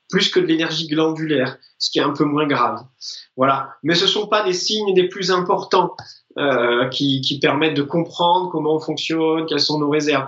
plus 0.09 0.31
que 0.31 0.39
de 0.39 0.47
l'énergie 0.47 0.87
glandulaire, 0.87 1.57
ce 1.77 1.91
qui 1.91 1.99
est 1.99 2.03
un 2.03 2.13
peu 2.13 2.23
moins 2.23 2.47
grave. 2.47 2.83
Voilà. 3.37 3.75
Mais 3.83 3.93
ce 3.93 4.07
sont 4.07 4.25
pas 4.25 4.43
des 4.43 4.53
signes 4.53 4.95
des 4.95 5.07
plus 5.07 5.29
importants 5.29 5.95
euh, 6.39 6.87
qui 6.89 7.39
permettent 7.39 7.77
de 7.77 7.83
comprendre 7.83 8.49
comment 8.49 8.75
on 8.75 8.79
fonctionne, 8.79 9.45
quelles 9.45 9.59
sont 9.59 9.79
nos 9.79 9.89
réserves 9.89 10.27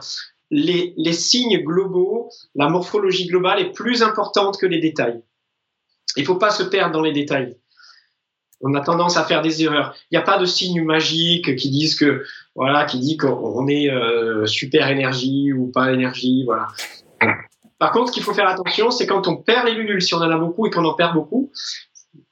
les, 0.52 1.14
signes 1.14 1.64
globaux, 1.64 2.30
la 2.56 2.70
morphologie 2.70 3.26
globale 3.26 3.62
est 3.62 3.72
plus 3.72 4.04
importante 4.04 4.58
que 4.60 4.66
les 4.66 4.80
détails. 4.80 5.24
Il 6.18 6.22
ne 6.22 6.28
faut 6.28 6.36
pas 6.36 6.52
se 6.52 6.64
perdre 6.64 6.94
dans 6.94 7.02
les 7.02 7.14
détails. 7.14 7.58
On 8.60 8.76
a 8.76 8.82
tendance 8.82 9.18
à 9.18 9.24
faire 9.24 9.42
des 9.42 9.64
erreurs. 9.64 9.96
Il 10.12 10.18
n'y 10.18 10.22
a 10.22 10.26
pas 10.26 10.38
de 10.38 10.46
signes 10.46 10.84
magiques 10.84 11.56
qui 11.56 11.72
disent 11.72 11.96
que 11.96 12.24
voilà, 12.54 12.86
qui 12.86 13.00
dit 13.00 13.18
qu'on 13.18 13.68
est 13.68 13.90
euh, 13.90 14.46
super 14.46 14.90
énergie 14.90 15.52
ou 15.54 15.72
pas 15.72 15.92
énergie, 15.92 16.44
voilà. 16.46 16.68
Par 17.80 17.92
contre, 17.92 18.10
ce 18.10 18.14
qu'il 18.14 18.22
faut 18.22 18.34
faire 18.34 18.48
attention, 18.48 18.92
c'est 18.92 19.08
quand 19.08 19.28
on 19.28 19.38
perd 19.38 19.66
les 19.66 19.74
lunules, 19.74 20.04
si 20.04 20.14
on 20.14 20.20
en 20.20 20.30
a 20.30 20.38
beaucoup 20.38 20.68
et 20.68 20.70
qu'on 20.70 20.86
en 20.86 20.94
perd 20.94 21.16
beaucoup, 21.16 21.52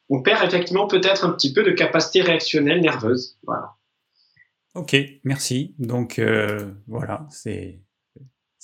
on 0.09 0.21
perd 0.21 0.43
effectivement 0.43 0.85
peut-être 0.85 1.25
un 1.25 1.31
petit 1.31 1.53
peu 1.53 1.63
de 1.63 1.71
capacité 1.71 2.21
réactionnelle 2.21 2.81
nerveuse. 2.81 3.37
Voilà. 3.43 3.73
Ok, 4.75 4.95
merci. 5.23 5.73
Donc 5.79 6.19
euh, 6.19 6.71
voilà, 6.87 7.25
c'est 7.31 7.79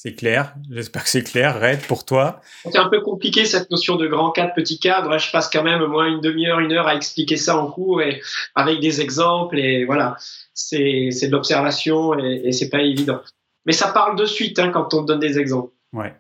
c'est 0.06 0.14
clair. 0.14 0.54
J'espère 0.70 1.04
que 1.04 1.10
c'est 1.10 1.24
clair. 1.24 1.60
Red, 1.60 1.80
pour 1.88 2.06
toi 2.06 2.40
C'est 2.64 2.78
un 2.78 2.90
peu 2.90 3.02
compliqué 3.02 3.46
cette 3.46 3.72
notion 3.72 3.96
de 3.96 4.06
grand 4.06 4.30
cadre, 4.30 4.54
petit 4.54 4.78
cadre. 4.78 5.18
Je 5.18 5.32
passe 5.32 5.50
quand 5.50 5.64
même 5.64 5.82
au 5.82 5.88
moins 5.88 6.06
une 6.06 6.22
demi-heure, 6.22 6.60
une 6.60 6.74
heure 6.74 6.88
à 6.88 6.94
expliquer 6.94 7.38
ça 7.38 7.58
en 7.58 7.72
cours 7.72 8.04
et 8.04 8.22
avec 8.54 8.80
des 8.82 9.02
exemples. 9.02 9.58
Et 9.58 9.84
voilà, 9.84 10.16
c'est 10.54 11.10
de 11.10 11.32
l'observation 11.32 12.20
et, 12.20 12.42
et 12.46 12.52
c'est 12.52 12.70
pas 12.70 12.84
évident. 12.84 13.20
Mais 13.66 13.74
ça 13.74 13.88
parle 13.88 14.16
de 14.16 14.28
suite 14.28 14.60
hein, 14.60 14.70
quand 14.70 14.94
on 14.94 15.02
donne 15.02 15.20
des 15.20 15.40
exemples. 15.40 15.74
Ouais. 15.92 16.14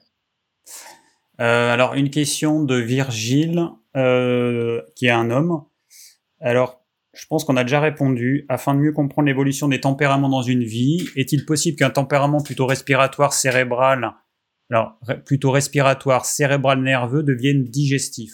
Euh, 1.39 1.71
alors, 1.71 1.93
une 1.93 2.09
question 2.09 2.63
de 2.63 2.77
Virgile, 2.77 3.69
euh, 3.95 4.81
qui 4.95 5.05
est 5.05 5.11
un 5.11 5.29
homme. 5.29 5.63
Alors, 6.39 6.81
je 7.15 7.25
pense 7.27 7.43
qu'on 7.43 7.57
a 7.57 7.63
déjà 7.63 7.79
répondu. 7.79 8.45
Afin 8.49 8.73
de 8.73 8.79
mieux 8.79 8.91
comprendre 8.91 9.27
l'évolution 9.27 9.67
des 9.67 9.79
tempéraments 9.79 10.29
dans 10.29 10.41
une 10.41 10.63
vie, 10.63 11.07
est-il 11.15 11.45
possible 11.45 11.77
qu'un 11.77 11.89
tempérament 11.89 12.41
plutôt 12.41 12.65
respiratoire 12.65 13.33
cérébral, 13.33 14.13
alors 14.69 14.99
plutôt 15.25 15.51
respiratoire 15.51 16.25
cérébral 16.25 16.81
nerveux 16.81 17.23
devienne 17.23 17.63
digestif? 17.63 18.31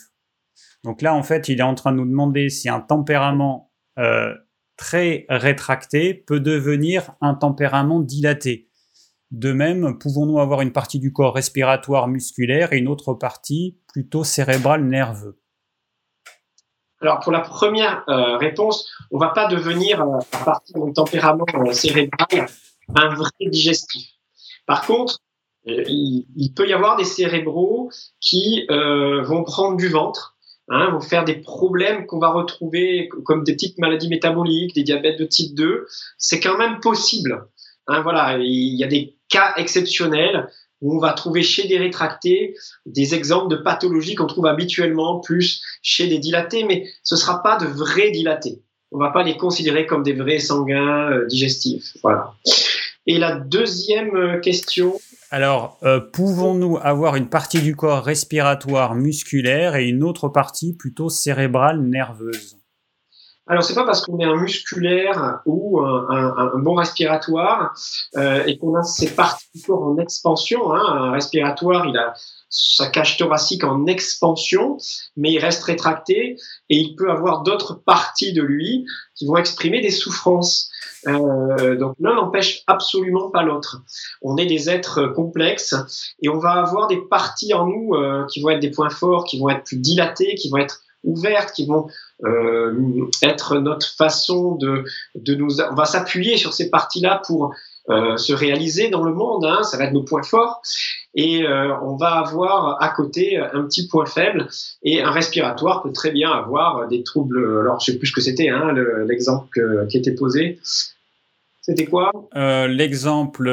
Donc 0.83 1.01
là, 1.01 1.13
en 1.13 1.23
fait, 1.23 1.47
il 1.47 1.59
est 1.59 1.63
en 1.63 1.75
train 1.75 1.91
de 1.91 1.97
nous 1.97 2.07
demander 2.07 2.49
si 2.49 2.67
un 2.67 2.81
tempérament 2.81 3.71
euh, 3.99 4.33
très 4.77 5.25
rétracté 5.29 6.13
peut 6.13 6.39
devenir 6.39 7.13
un 7.21 7.35
tempérament 7.35 7.99
dilaté. 7.99 8.69
De 9.29 9.53
même, 9.53 9.97
pouvons-nous 9.99 10.39
avoir 10.39 10.61
une 10.61 10.71
partie 10.73 10.99
du 10.99 11.13
corps 11.13 11.35
respiratoire 11.35 12.07
musculaire 12.07 12.73
et 12.73 12.79
une 12.79 12.87
autre 12.87 13.13
partie 13.13 13.79
plutôt 13.87 14.23
cérébrale 14.23 14.85
nerveux? 14.85 15.40
Alors 17.01 17.19
pour 17.19 17.31
la 17.31 17.39
première 17.39 18.03
euh, 18.07 18.37
réponse, 18.37 18.89
on 19.09 19.17
va 19.17 19.29
pas 19.29 19.47
devenir 19.47 20.01
euh, 20.01 20.19
à 20.31 20.45
partir 20.45 20.77
d'un 20.77 20.93
tempérament 20.93 21.45
euh, 21.55 21.71
cérébral 21.71 22.47
un 22.95 23.09
vrai 23.15 23.29
digestif. 23.41 24.09
Par 24.65 24.85
contre, 24.85 25.19
il, 25.65 26.51
peut 26.55 26.67
y 26.67 26.73
avoir 26.73 26.97
des 26.97 27.05
cérébraux 27.05 27.89
qui 28.19 28.65
vont 28.69 29.43
prendre 29.43 29.77
du 29.77 29.87
ventre, 29.87 30.35
hein, 30.67 30.89
vont 30.89 30.99
faire 30.99 31.23
des 31.23 31.35
problèmes 31.35 32.05
qu'on 32.05 32.19
va 32.19 32.31
retrouver 32.31 33.09
comme 33.25 33.43
des 33.43 33.53
petites 33.53 33.77
maladies 33.77 34.09
métaboliques, 34.09 34.75
des 34.75 34.83
diabètes 34.83 35.19
de 35.19 35.25
type 35.25 35.55
2. 35.55 35.85
C'est 36.17 36.39
quand 36.39 36.57
même 36.57 36.79
possible. 36.79 37.45
Hein, 37.87 38.01
voilà, 38.01 38.39
il 38.39 38.75
y 38.75 38.83
a 38.83 38.87
des 38.87 39.15
cas 39.29 39.53
exceptionnels 39.55 40.49
où 40.81 40.95
on 40.95 40.99
va 40.99 41.13
trouver 41.13 41.43
chez 41.43 41.67
des 41.67 41.77
rétractés 41.77 42.55
des 42.85 43.15
exemples 43.15 43.55
de 43.55 43.61
pathologies 43.61 44.15
qu'on 44.15 44.27
trouve 44.27 44.47
habituellement 44.47 45.19
plus 45.19 45.61
chez 45.81 46.07
des 46.07 46.19
dilatés, 46.19 46.63
mais 46.63 46.87
ce 47.03 47.15
ne 47.15 47.19
sera 47.19 47.41
pas 47.43 47.57
de 47.57 47.65
vrais 47.65 48.11
dilatés. 48.11 48.61
On 48.91 48.97
ne 48.97 49.03
va 49.03 49.11
pas 49.11 49.23
les 49.23 49.37
considérer 49.37 49.85
comme 49.85 50.03
des 50.03 50.13
vrais 50.13 50.39
sanguins 50.39 51.11
euh, 51.11 51.25
digestifs. 51.27 51.93
Voilà. 52.03 52.33
Et 53.07 53.17
la 53.17 53.35
deuxième 53.37 54.15
euh, 54.15 54.39
question. 54.39 54.99
Alors, 55.31 55.77
euh, 55.83 55.99
pouvons-nous 55.99 56.77
avoir 56.81 57.15
une 57.15 57.29
partie 57.29 57.61
du 57.61 57.75
corps 57.75 58.03
respiratoire 58.03 58.95
musculaire 58.95 59.75
et 59.75 59.87
une 59.87 60.03
autre 60.03 60.27
partie 60.27 60.73
plutôt 60.73 61.09
cérébrale 61.09 61.81
nerveuse? 61.81 62.60
Alors, 63.47 63.63
c'est 63.63 63.73
pas 63.73 63.85
parce 63.85 64.05
qu'on 64.05 64.19
est 64.19 64.25
un 64.25 64.35
musculaire 64.35 65.39
ou 65.45 65.81
un, 65.81 66.51
bon 66.59 66.75
respiratoire 66.75 67.73
euh, 68.15 68.43
et 68.45 68.57
qu'on 68.57 68.75
a 68.75 68.83
ses 68.83 69.13
parties 69.15 69.63
en 69.69 69.97
expansion. 69.97 70.73
Hein. 70.73 70.81
Un 70.81 71.11
respiratoire, 71.11 71.85
il 71.87 71.97
a 71.97 72.13
sa 72.49 72.87
cage 72.87 73.17
thoracique 73.17 73.63
en 73.63 73.87
expansion, 73.87 74.77
mais 75.15 75.31
il 75.31 75.39
reste 75.39 75.63
rétracté 75.63 76.35
et 76.69 76.77
il 76.77 76.95
peut 76.95 77.09
avoir 77.09 77.43
d'autres 77.43 77.73
parties 77.73 78.33
de 78.33 78.43
lui 78.43 78.85
qui 79.15 79.25
vont 79.25 79.37
exprimer 79.37 79.81
des 79.81 79.89
souffrances. 79.89 80.69
Euh, 81.07 81.77
donc 81.77 81.95
l'un 81.99 82.15
n'empêche 82.15 82.63
absolument 82.67 83.31
pas 83.31 83.41
l'autre. 83.41 83.81
On 84.21 84.37
est 84.37 84.45
des 84.45 84.69
êtres 84.69 85.07
complexes 85.07 85.75
et 86.21 86.29
on 86.29 86.37
va 86.37 86.51
avoir 86.51 86.87
des 86.87 87.01
parties 87.09 87.53
en 87.53 87.65
nous 87.65 87.95
euh, 87.95 88.25
qui 88.27 88.41
vont 88.41 88.49
être 88.49 88.59
des 88.59 88.71
points 88.71 88.89
forts, 88.89 89.23
qui 89.23 89.39
vont 89.39 89.49
être 89.49 89.63
plus 89.63 89.77
dilatées, 89.77 90.35
qui 90.35 90.49
vont 90.49 90.57
être 90.57 90.81
ouvertes, 91.03 91.53
qui 91.53 91.65
vont 91.65 91.87
euh, 92.23 93.09
être 93.23 93.57
notre 93.59 93.87
façon 93.87 94.55
de, 94.55 94.83
de 95.15 95.35
nous... 95.35 95.61
On 95.61 95.75
va 95.75 95.85
s'appuyer 95.85 96.37
sur 96.37 96.53
ces 96.53 96.69
parties-là 96.69 97.21
pour 97.25 97.53
euh, 97.89 98.17
se 98.17 98.33
réaliser 98.33 98.89
dans 98.89 99.03
le 99.03 99.13
monde, 99.13 99.43
hein, 99.45 99.63
ça 99.63 99.77
va 99.77 99.85
être 99.85 99.93
nos 99.93 100.03
points 100.03 100.23
forts, 100.23 100.61
et 101.15 101.43
euh, 101.43 101.75
on 101.81 101.95
va 101.95 102.19
avoir 102.19 102.81
à 102.81 102.89
côté 102.89 103.37
un 103.37 103.63
petit 103.63 103.87
point 103.87 104.05
faible, 104.05 104.47
et 104.83 105.01
un 105.01 105.09
respiratoire 105.09 105.81
peut 105.81 105.91
très 105.91 106.11
bien 106.11 106.29
avoir 106.31 106.87
des 106.87 107.01
troubles, 107.03 107.39
alors 107.59 107.79
je 107.79 107.91
sais 107.91 107.97
plus 107.97 108.07
ce 108.07 108.13
que 108.13 108.21
c'était, 108.21 108.49
hein, 108.49 108.73
l'exemple 109.07 109.87
qui 109.89 109.97
était 109.97 110.13
posé, 110.13 110.59
c'était 111.61 111.85
quoi? 111.85 112.11
L'exemple... 112.67 113.49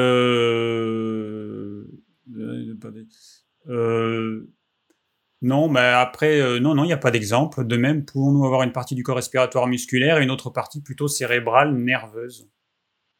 Non, 5.41 5.69
mais 5.69 5.79
après, 5.79 6.41
euh, 6.41 6.59
non, 6.59 6.75
non, 6.75 6.83
il 6.83 6.87
n'y 6.87 6.93
a 6.93 6.97
pas 6.97 7.11
d'exemple. 7.11 7.65
De 7.65 7.77
même, 7.77 8.05
pouvons-nous 8.05 8.45
avoir 8.45 8.63
une 8.63 8.73
partie 8.73 8.95
du 8.95 9.03
corps 9.03 9.15
respiratoire 9.15 9.67
musculaire 9.67 10.17
et 10.17 10.23
une 10.23 10.31
autre 10.31 10.49
partie 10.49 10.81
plutôt 10.81 11.07
cérébrale, 11.07 11.73
nerveuse? 11.73 12.49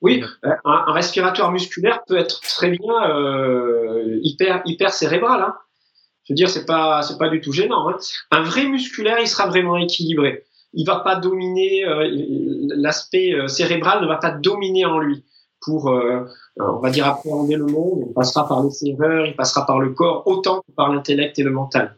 Oui, 0.02 0.24
euh, 0.46 0.50
un, 0.66 0.92
respiratoire 0.92 1.52
musculaire 1.52 2.04
peut 2.08 2.18
être 2.18 2.42
très 2.42 2.72
bien 2.72 3.10
euh, 3.10 4.20
hyper, 4.22 4.62
hyper 4.66 4.92
cérébral. 4.94 5.42
Hein. 5.42 5.56
Je 6.26 6.34
veux 6.34 6.36
dire, 6.36 6.50
c'est 6.50 6.66
pas, 6.66 7.02
pas 7.18 7.30
du 7.30 7.40
tout 7.40 7.54
gênant. 7.54 7.90
Hein. 7.90 7.98
Un 8.32 8.42
vrai 8.42 8.68
musculaire, 8.68 9.20
il 9.20 9.28
sera 9.28 9.48
vraiment 9.48 9.78
équilibré. 9.78 10.44
Il 10.74 10.86
va 10.86 11.00
pas 11.00 11.16
dominer, 11.16 11.84
l'aspect 12.76 13.34
cérébral 13.48 14.04
ne 14.04 14.08
va 14.08 14.18
pas 14.18 14.30
dominer 14.30 14.86
en 14.86 15.00
lui 15.00 15.26
pour, 15.62 15.90
euh, 15.90 16.26
euh, 16.60 16.64
on 16.64 16.80
va 16.80 16.90
dire, 16.90 17.08
appréhender 17.08 17.56
le 17.56 17.66
monde. 17.66 18.06
Il 18.08 18.14
passera 18.14 18.48
par 18.48 18.64
les 18.64 18.72
serveurs, 18.72 19.26
il 19.26 19.36
passera 19.36 19.66
par 19.66 19.80
le 19.80 19.92
corps, 19.92 20.24
autant 20.26 20.62
que 20.62 20.72
par 20.72 20.92
l'intellect 20.92 21.38
et 21.40 21.44
le 21.44 21.52
mental. 21.52 21.96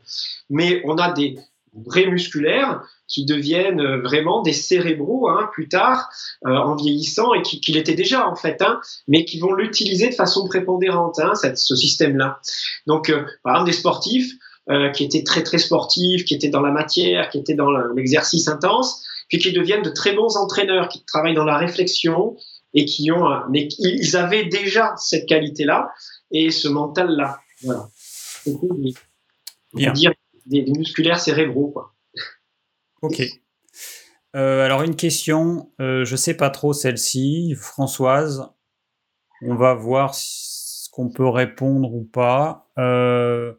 Mais 0.49 0.81
on 0.85 0.97
a 0.97 1.11
des 1.11 1.37
vrais 1.73 2.07
musculaires 2.07 2.81
qui 3.11 3.25
deviennent 3.25 3.97
vraiment 4.01 4.41
des 4.41 4.53
cérébraux 4.53 5.29
hein, 5.29 5.49
plus 5.53 5.67
tard, 5.67 6.09
euh, 6.45 6.49
en 6.49 6.75
vieillissant, 6.75 7.33
et 7.33 7.41
qui, 7.41 7.59
qui 7.59 7.73
l'étaient 7.73 7.93
déjà 7.93 8.27
en 8.27 8.35
fait, 8.35 8.61
hein, 8.61 8.79
mais 9.07 9.25
qui 9.25 9.39
vont 9.39 9.53
l'utiliser 9.53 10.09
de 10.09 10.15
façon 10.15 10.47
prépondérante, 10.47 11.19
hein, 11.19 11.33
ce 11.35 11.75
système-là. 11.75 12.39
Donc, 12.87 13.09
euh, 13.09 13.25
par 13.43 13.55
exemple, 13.55 13.71
des 13.71 13.77
sportifs 13.77 14.31
euh, 14.69 14.89
qui 14.89 15.03
étaient 15.03 15.23
très 15.23 15.43
très 15.43 15.57
sportifs, 15.57 16.23
qui 16.25 16.33
étaient 16.33 16.49
dans 16.49 16.61
la 16.61 16.71
matière, 16.71 17.29
qui 17.29 17.37
étaient 17.37 17.53
dans 17.53 17.71
l'exercice 17.95 18.47
intense, 18.47 19.03
puis 19.27 19.39
qui 19.39 19.51
deviennent 19.51 19.83
de 19.83 19.89
très 19.89 20.13
bons 20.13 20.37
entraîneurs, 20.37 20.87
qui 20.87 21.03
travaillent 21.05 21.35
dans 21.35 21.45
la 21.45 21.57
réflexion, 21.57 22.35
et 22.73 22.85
qui 22.85 23.11
ont, 23.11 23.25
mais 23.49 23.67
ils 23.79 24.15
avaient 24.15 24.45
déjà 24.45 24.93
cette 24.97 25.27
qualité-là 25.27 25.89
et 26.31 26.51
ce 26.51 26.67
mental-là. 26.67 27.39
Voilà. 27.63 27.89
Bien. 29.73 29.93
dire 29.93 30.13
des, 30.45 30.65
musculaires 30.65 31.19
cérébraux, 31.19 31.69
quoi. 31.69 31.93
Ok. 33.01 33.23
Euh, 34.35 34.63
alors 34.63 34.83
une 34.83 34.95
question, 34.95 35.71
euh, 35.81 36.05
je 36.05 36.15
sais 36.15 36.35
pas 36.35 36.49
trop 36.49 36.73
celle-ci, 36.73 37.55
Françoise. 37.57 38.49
On 39.41 39.55
va 39.55 39.73
voir 39.73 40.15
ce 40.15 40.89
qu'on 40.91 41.09
peut 41.09 41.27
répondre 41.27 41.93
ou 41.93 42.03
pas. 42.03 42.69
Euh, 42.77 43.53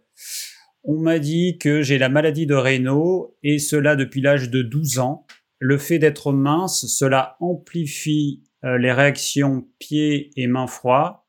on 0.85 0.99
m'a 0.99 1.19
dit 1.19 1.59
que 1.59 1.83
j'ai 1.83 1.99
la 1.99 2.09
maladie 2.09 2.47
de 2.47 2.55
Raynaud 2.55 3.37
et 3.43 3.59
cela 3.59 3.97
depuis 3.97 4.21
l'âge 4.21 4.51
de 4.51 4.63
12 4.63 4.99
ans. 4.99 5.27
Le 5.59 5.79
fait 5.79 5.99
d'être 5.99 6.33
mince, 6.33 6.87
cela 6.87 7.37
amplifie 7.41 8.43
euh, 8.65 8.79
les 8.79 8.93
réactions 8.93 9.69
pieds 9.79 10.31
et 10.37 10.47
mains 10.47 10.67
froids, 10.67 11.27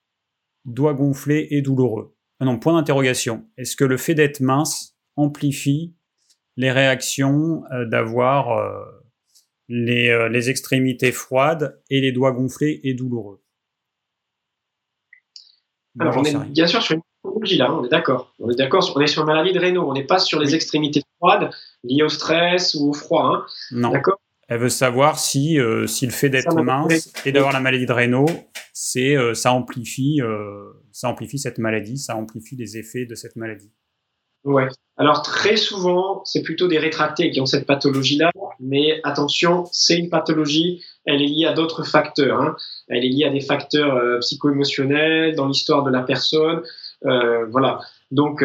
doigts 0.66 0.94
gonflés 0.94 1.48
et 1.52 1.62
douloureux. 1.62 2.16
Ah 2.40 2.46
non, 2.46 2.60
point 2.60 2.74
d'interrogation. 2.74 3.46
Est-ce 3.58 3.76
que 3.76 3.84
le 3.84 3.98
fait 3.98 4.16
d'être 4.16 4.40
mince 4.40 4.96
amplifie 5.16 5.96
les 6.58 6.72
réactions 6.72 7.64
euh, 7.72 7.86
d'avoir 7.86 8.52
euh, 8.52 8.84
les, 9.68 10.30
les, 10.30 10.50
extrémités 10.50 11.12
froides 11.12 11.82
et 11.90 12.02
les 12.02 12.12
doigts 12.12 12.32
gonflés 12.32 12.82
et 12.84 12.94
douloureux? 12.94 13.42
Alors, 16.00 16.18
on 16.18 16.24
est 16.24 16.50
bien 16.50 16.68
sûr 16.68 16.82
sur 16.82 16.96
une 16.96 17.02
pathologie 17.24 17.58
là, 17.58 17.74
on 17.74 17.86
est 17.86 17.90
d'accord. 17.90 18.34
On 18.40 18.50
est 18.50 18.56
d'accord, 18.56 18.92
on 18.96 19.00
est 19.00 19.08
sur 19.08 19.22
une 19.22 19.28
maladie 19.28 19.54
de 19.54 19.60
Raynaud, 19.60 19.88
on 19.88 19.94
n'est 19.94 20.06
pas 20.06 20.20
sur 20.20 20.40
les 20.40 20.56
extrémités 20.56 21.02
froides 21.18 21.50
liées 21.84 22.04
au 22.04 22.10
stress 22.10 22.76
ou 22.76 22.90
au 22.90 22.94
froid. 22.94 23.26
Hein. 23.26 23.46
Non. 23.72 23.92
D'accord? 23.92 24.20
Elle 24.48 24.60
veut 24.60 24.70
savoir 24.70 25.20
si, 25.20 25.60
euh, 25.60 25.88
si 25.88 26.06
le 26.06 26.12
fait 26.12 26.30
d'être 26.30 26.56
mince 26.62 27.12
et 27.26 27.32
d'avoir 27.32 27.54
la 27.54 27.60
maladie 27.60 27.86
de 27.86 27.94
Raynaud, 27.94 28.26
c'est, 28.74 29.16
euh, 29.16 29.34
ça, 29.34 29.54
amplifie, 29.54 30.22
euh, 30.22 30.72
ça 30.91 31.08
amplifie 31.10 31.39
cette 31.39 31.60
maladie, 31.60 31.98
ça 31.98 32.16
amplifie 32.16 32.56
les 32.56 32.78
effets 32.78 33.06
de 33.06 33.16
cette 33.16 33.36
maladie. 33.36 33.72
Ouais. 34.44 34.68
Alors 34.98 35.22
très 35.22 35.56
souvent, 35.56 36.22
c'est 36.26 36.44
plutôt 36.44 36.68
des 36.68 36.78
rétractés 36.78 37.32
qui 37.32 37.39
ont 37.39 37.46
cette 37.46 37.66
pathologie-là, 37.66 38.30
mais 38.60 39.00
attention, 39.04 39.64
c'est 39.72 39.98
une 39.98 40.10
pathologie, 40.10 40.84
elle 41.06 41.22
est 41.22 41.28
liée 41.28 41.46
à 41.46 41.54
d'autres 41.54 41.86
facteurs. 41.86 42.41
Hein. 42.41 42.58
Elle 42.89 43.06
est 43.06 43.10
liée 43.10 43.24
à 43.24 43.30
des 43.30 43.39
facteurs 43.39 44.20
psycho-émotionnels 44.20 45.36
dans 45.36 45.48
l'histoire 45.48 45.84
de 45.84 45.91
la 45.91 46.02
personne. 46.04 46.62
voilà. 47.02 47.80
Donc, 48.12 48.41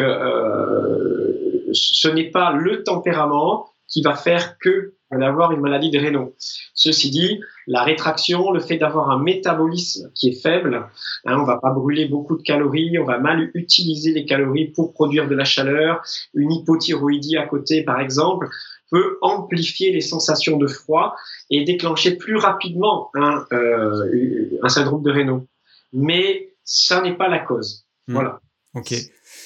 ce 1.73 2.07
n'est 2.07 2.31
pas 2.31 2.53
le 2.53 2.83
tempérament 2.83 3.69
qui 3.89 4.01
va 4.01 4.15
faire 4.15 4.57
que 4.57 4.93
d'avoir 5.11 5.51
une 5.51 5.61
maladie 5.61 5.89
de 5.89 5.99
Raynaud. 5.99 6.35
Ceci 6.73 7.09
dit, 7.09 7.41
la 7.67 7.83
rétraction, 7.83 8.51
le 8.51 8.59
fait 8.59 8.77
d'avoir 8.77 9.09
un 9.09 9.21
métabolisme 9.21 10.11
qui 10.13 10.29
est 10.29 10.41
faible, 10.41 10.87
hein, 11.25 11.37
on 11.39 11.43
va 11.43 11.57
pas 11.57 11.71
brûler 11.71 12.05
beaucoup 12.05 12.37
de 12.37 12.43
calories, 12.43 12.99
on 12.99 13.05
va 13.05 13.17
mal 13.17 13.49
utiliser 13.53 14.11
les 14.11 14.25
calories 14.25 14.67
pour 14.67 14.93
produire 14.93 15.27
de 15.27 15.35
la 15.35 15.45
chaleur, 15.45 16.01
une 16.33 16.51
hypothyroïdie 16.51 17.37
à 17.37 17.47
côté 17.47 17.83
par 17.83 17.99
exemple, 17.99 18.49
peut 18.91 19.17
amplifier 19.21 19.91
les 19.91 20.01
sensations 20.01 20.57
de 20.57 20.67
froid 20.67 21.15
et 21.49 21.63
déclencher 21.63 22.15
plus 22.15 22.37
rapidement 22.37 23.11
un, 23.15 23.45
euh, 23.51 24.59
un 24.63 24.69
syndrome 24.69 25.03
de 25.03 25.11
Raynaud. 25.11 25.47
Mais 25.93 26.53
ça 26.63 27.01
n'est 27.01 27.15
pas 27.15 27.27
la 27.27 27.39
cause. 27.39 27.85
Hmm. 28.07 28.13
Voilà. 28.13 28.39
Ok. 28.75 28.93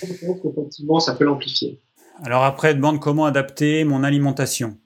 Effectivement, 0.01 0.99
ça 0.99 1.13
peut 1.13 1.23
l'amplifier. 1.23 1.79
Alors 2.23 2.43
après, 2.43 2.73
demande 2.73 2.99
comment 2.99 3.25
adapter 3.25 3.83
mon 3.85 4.03
alimentation. 4.03 4.77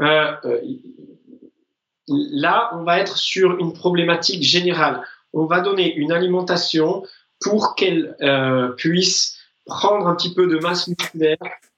Euh, 0.00 0.32
euh, 0.44 0.60
là, 2.08 2.70
on 2.74 2.84
va 2.84 3.00
être 3.00 3.16
sur 3.16 3.58
une 3.58 3.72
problématique 3.72 4.42
générale. 4.42 5.02
On 5.32 5.46
va 5.46 5.60
donner 5.60 5.94
une 5.94 6.12
alimentation 6.12 7.04
pour 7.40 7.74
qu'elle 7.74 8.16
euh, 8.22 8.70
puisse 8.70 9.36
prendre 9.66 10.06
un 10.06 10.14
petit 10.14 10.34
peu 10.34 10.46
de 10.46 10.58
masse 10.58 10.88
musculaire, 10.88 11.36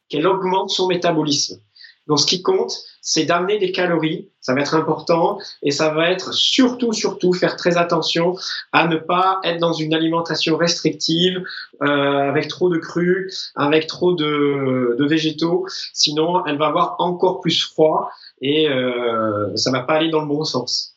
qu'elle 0.09 0.27
augmente 0.27 0.71
son 0.71 0.87
métabolisme. 0.87 1.61
Donc, 2.07 2.21
ce 2.21 2.27
qui 2.27 2.43
compte, 2.43 2.73
c'est 3.01 3.25
d'amener 3.25 3.59
des 3.59 3.73
calories, 3.73 4.29
ça 4.41 4.55
va 4.55 4.61
être 4.61 4.75
important, 4.75 5.39
et 5.63 5.71
ça 5.71 5.91
va 5.91 6.11
être 6.11 6.33
surtout, 6.35 6.93
surtout 6.93 7.33
faire 7.33 7.57
très 7.57 7.77
attention 7.77 8.35
à 8.73 8.87
ne 8.89 8.97
pas 8.97 9.41
être 9.45 9.59
dans 9.59 9.73
une 9.73 9.95
alimentation 9.95 10.57
restrictive, 10.57 11.43
euh, 11.83 11.87
avec 11.87 12.49
trop 12.49 12.69
de 12.69 12.79
crus, 12.79 13.53
avec 13.57 13.87
trop 13.87 14.13
de, 14.13 14.97
de, 14.99 15.07
végétaux, 15.07 15.67
sinon 15.93 16.45
elle 16.47 16.59
va 16.59 16.67
avoir 16.67 16.97
encore 16.99 17.41
plus 17.41 17.63
froid 17.63 18.11
et 18.41 18.69
euh, 18.69 19.55
ça 19.57 19.71
va 19.71 19.81
pas 19.81 19.95
aller 19.95 20.11
dans 20.11 20.21
le 20.21 20.29
bon 20.29 20.45
sens. 20.45 20.95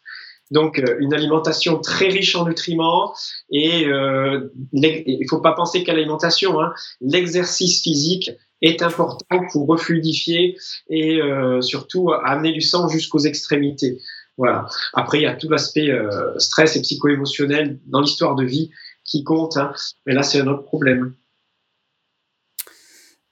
Donc 0.51 0.77
euh, 0.77 0.95
une 0.99 1.13
alimentation 1.13 1.79
très 1.79 2.07
riche 2.07 2.35
en 2.35 2.45
nutriments 2.45 3.13
et 3.49 3.85
euh, 3.87 4.51
il 4.71 5.25
faut 5.29 5.41
pas 5.41 5.53
penser 5.53 5.83
qu'à 5.83 5.93
l'alimentation, 5.93 6.61
hein, 6.61 6.73
l'exercice 7.01 7.81
physique 7.81 8.31
est 8.63 8.81
important 8.81 9.45
pour 9.51 9.67
refluidifier 9.67 10.57
et 10.89 11.21
euh, 11.21 11.61
surtout 11.61 12.11
amener 12.11 12.53
du 12.53 12.61
sang 12.61 12.87
jusqu'aux 12.87 13.19
extrémités. 13.19 13.99
Voilà. 14.37 14.67
Après, 14.93 15.19
il 15.19 15.23
y 15.23 15.27
a 15.27 15.35
tout 15.35 15.49
l'aspect 15.49 15.91
euh, 15.91 16.39
stress 16.39 16.75
et 16.75 16.81
psycho-émotionnel 16.81 17.79
dans 17.85 17.99
l'histoire 17.99 18.35
de 18.35 18.45
vie 18.45 18.71
qui 19.03 19.23
compte, 19.23 19.57
hein. 19.57 19.73
mais 20.05 20.13
là, 20.13 20.23
c'est 20.23 20.39
un 20.39 20.47
autre 20.47 20.63
problème. 20.63 21.13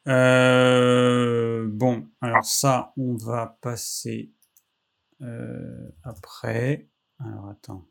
Euh, 0.07 1.65
bon, 1.67 2.07
alors 2.19 2.45
ça, 2.45 2.91
on 2.97 3.15
va 3.15 3.57
passer 3.61 4.31
après. 6.03 6.87
Alors 7.19 7.49
attends. 7.49 7.85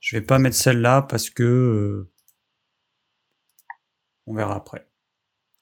Je 0.00 0.16
vais 0.16 0.22
pas 0.22 0.40
mettre 0.40 0.56
celle-là 0.56 1.02
parce 1.02 1.30
que 1.30 2.08
on 4.26 4.34
verra 4.34 4.56
après. 4.56 4.87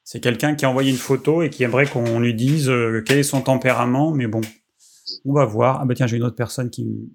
C'est 0.07 0.21
quelqu'un 0.21 0.55
qui 0.55 0.65
a 0.65 0.71
envoyé 0.71 0.93
une 0.93 0.97
photo 0.97 1.43
et 1.43 1.51
qui 1.51 1.65
aimerait 1.65 1.85
qu'on 1.85 2.21
lui 2.21 2.33
dise 2.33 2.71
euh, 2.71 3.03
quel 3.05 3.19
est 3.19 3.25
son 3.25 3.41
tempérament, 3.43 4.13
mais 4.13 4.29
bon, 4.29 4.41
on 5.25 5.33
va 5.33 5.45
voir. 5.45 5.81
Ah 5.81 5.85
bah 5.85 5.95
tiens, 5.97 6.07
j'ai 6.07 6.17
une 6.17 6.23
autre 6.23 6.37
personne 6.37 6.71
qui, 6.71 7.13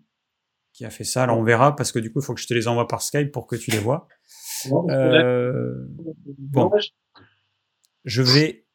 qui 0.73 0.83
a 0.83 0.89
fait 0.89 1.05
ça, 1.05 1.23
alors 1.23 1.37
on 1.37 1.43
verra, 1.43 1.73
parce 1.73 1.93
que 1.93 1.99
du 1.99 2.11
coup, 2.11 2.19
il 2.19 2.25
faut 2.25 2.33
que 2.33 2.41
je 2.41 2.47
te 2.47 2.53
les 2.53 2.67
envoie 2.67 2.89
par 2.89 3.01
Skype 3.01 3.31
pour 3.31 3.47
que 3.47 3.55
tu 3.55 3.71
les 3.71 3.77
vois. 3.77 4.09
Euh, 4.89 5.73
bon, 6.37 6.69
je 8.03 8.21
vais... 8.21 8.65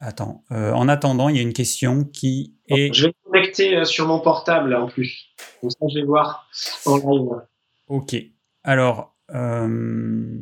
Attends, 0.00 0.44
euh, 0.50 0.72
en 0.72 0.86
attendant, 0.86 1.30
il 1.30 1.36
y 1.36 1.38
a 1.38 1.42
une 1.42 1.54
question 1.54 2.04
qui 2.04 2.58
est... 2.68 2.92
Je 2.92 3.06
vais 3.06 3.14
connecter 3.24 3.86
sur 3.86 4.06
mon 4.06 4.20
portable 4.20 4.74
en 4.74 4.86
plus, 4.86 5.34
comme 5.62 5.70
ça 5.70 5.78
je 5.88 6.00
vais 6.00 6.04
voir 6.04 6.46
en 6.84 6.98
live. 6.98 7.40
Ok, 7.86 8.16
alors... 8.64 9.16
Euh... 9.30 10.38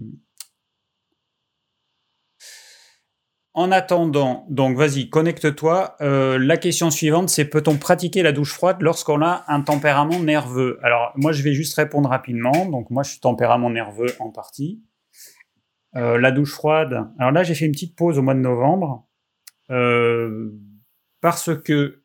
En 3.54 3.70
attendant, 3.70 4.46
donc 4.48 4.78
vas-y, 4.78 5.10
connecte-toi. 5.10 5.96
Euh, 6.00 6.38
la 6.38 6.56
question 6.56 6.90
suivante, 6.90 7.28
c'est 7.28 7.44
peut-on 7.44 7.76
pratiquer 7.76 8.22
la 8.22 8.32
douche 8.32 8.54
froide 8.54 8.80
lorsqu'on 8.80 9.20
a 9.20 9.44
un 9.46 9.60
tempérament 9.60 10.20
nerveux? 10.20 10.78
Alors, 10.82 11.12
moi, 11.16 11.32
je 11.32 11.42
vais 11.42 11.52
juste 11.52 11.74
répondre 11.74 12.08
rapidement. 12.08 12.64
Donc, 12.64 12.88
moi, 12.88 13.02
je 13.02 13.10
suis 13.10 13.20
tempérament 13.20 13.68
nerveux 13.68 14.14
en 14.20 14.30
partie. 14.30 14.82
Euh, 15.96 16.18
la 16.18 16.30
douche 16.30 16.54
froide. 16.54 17.10
Alors 17.18 17.30
là, 17.30 17.42
j'ai 17.42 17.54
fait 17.54 17.66
une 17.66 17.72
petite 17.72 17.94
pause 17.94 18.18
au 18.18 18.22
mois 18.22 18.32
de 18.32 18.40
novembre 18.40 19.06
euh, 19.70 20.50
parce 21.20 21.50
que 21.54 21.98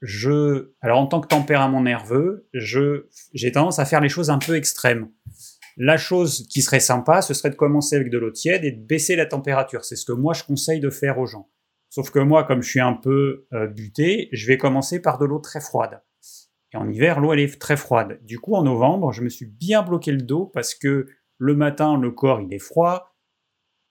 je, 0.00 0.70
alors 0.80 0.98
en 0.98 1.06
tant 1.06 1.20
que 1.20 1.26
tempérament 1.26 1.82
nerveux, 1.82 2.48
je, 2.54 3.06
j'ai 3.34 3.52
tendance 3.52 3.80
à 3.80 3.84
faire 3.84 4.00
les 4.00 4.08
choses 4.08 4.30
un 4.30 4.38
peu 4.38 4.54
extrêmes. 4.54 5.10
La 5.80 5.96
chose 5.96 6.44
qui 6.50 6.60
serait 6.60 6.80
sympa, 6.80 7.22
ce 7.22 7.34
serait 7.34 7.50
de 7.50 7.54
commencer 7.54 7.94
avec 7.94 8.10
de 8.10 8.18
l'eau 8.18 8.32
tiède 8.32 8.64
et 8.64 8.72
de 8.72 8.84
baisser 8.84 9.14
la 9.14 9.26
température. 9.26 9.84
C'est 9.84 9.94
ce 9.94 10.04
que 10.04 10.12
moi 10.12 10.34
je 10.34 10.42
conseille 10.42 10.80
de 10.80 10.90
faire 10.90 11.20
aux 11.20 11.26
gens. 11.26 11.48
Sauf 11.88 12.10
que 12.10 12.18
moi, 12.18 12.42
comme 12.42 12.62
je 12.62 12.68
suis 12.68 12.80
un 12.80 12.94
peu 12.94 13.46
euh, 13.52 13.68
buté, 13.68 14.28
je 14.32 14.48
vais 14.48 14.58
commencer 14.58 15.00
par 15.00 15.18
de 15.18 15.24
l'eau 15.24 15.38
très 15.38 15.60
froide. 15.60 16.02
Et 16.74 16.76
en 16.76 16.88
hiver, 16.90 17.20
l'eau 17.20 17.32
elle 17.32 17.38
est 17.38 17.60
très 17.60 17.76
froide. 17.76 18.18
Du 18.24 18.40
coup, 18.40 18.54
en 18.54 18.64
novembre, 18.64 19.12
je 19.12 19.22
me 19.22 19.28
suis 19.28 19.46
bien 19.46 19.82
bloqué 19.82 20.10
le 20.10 20.20
dos 20.20 20.46
parce 20.46 20.74
que 20.74 21.06
le 21.38 21.54
matin, 21.54 21.96
le 21.96 22.10
corps 22.10 22.40
il 22.40 22.52
est 22.52 22.58
froid, 22.58 23.14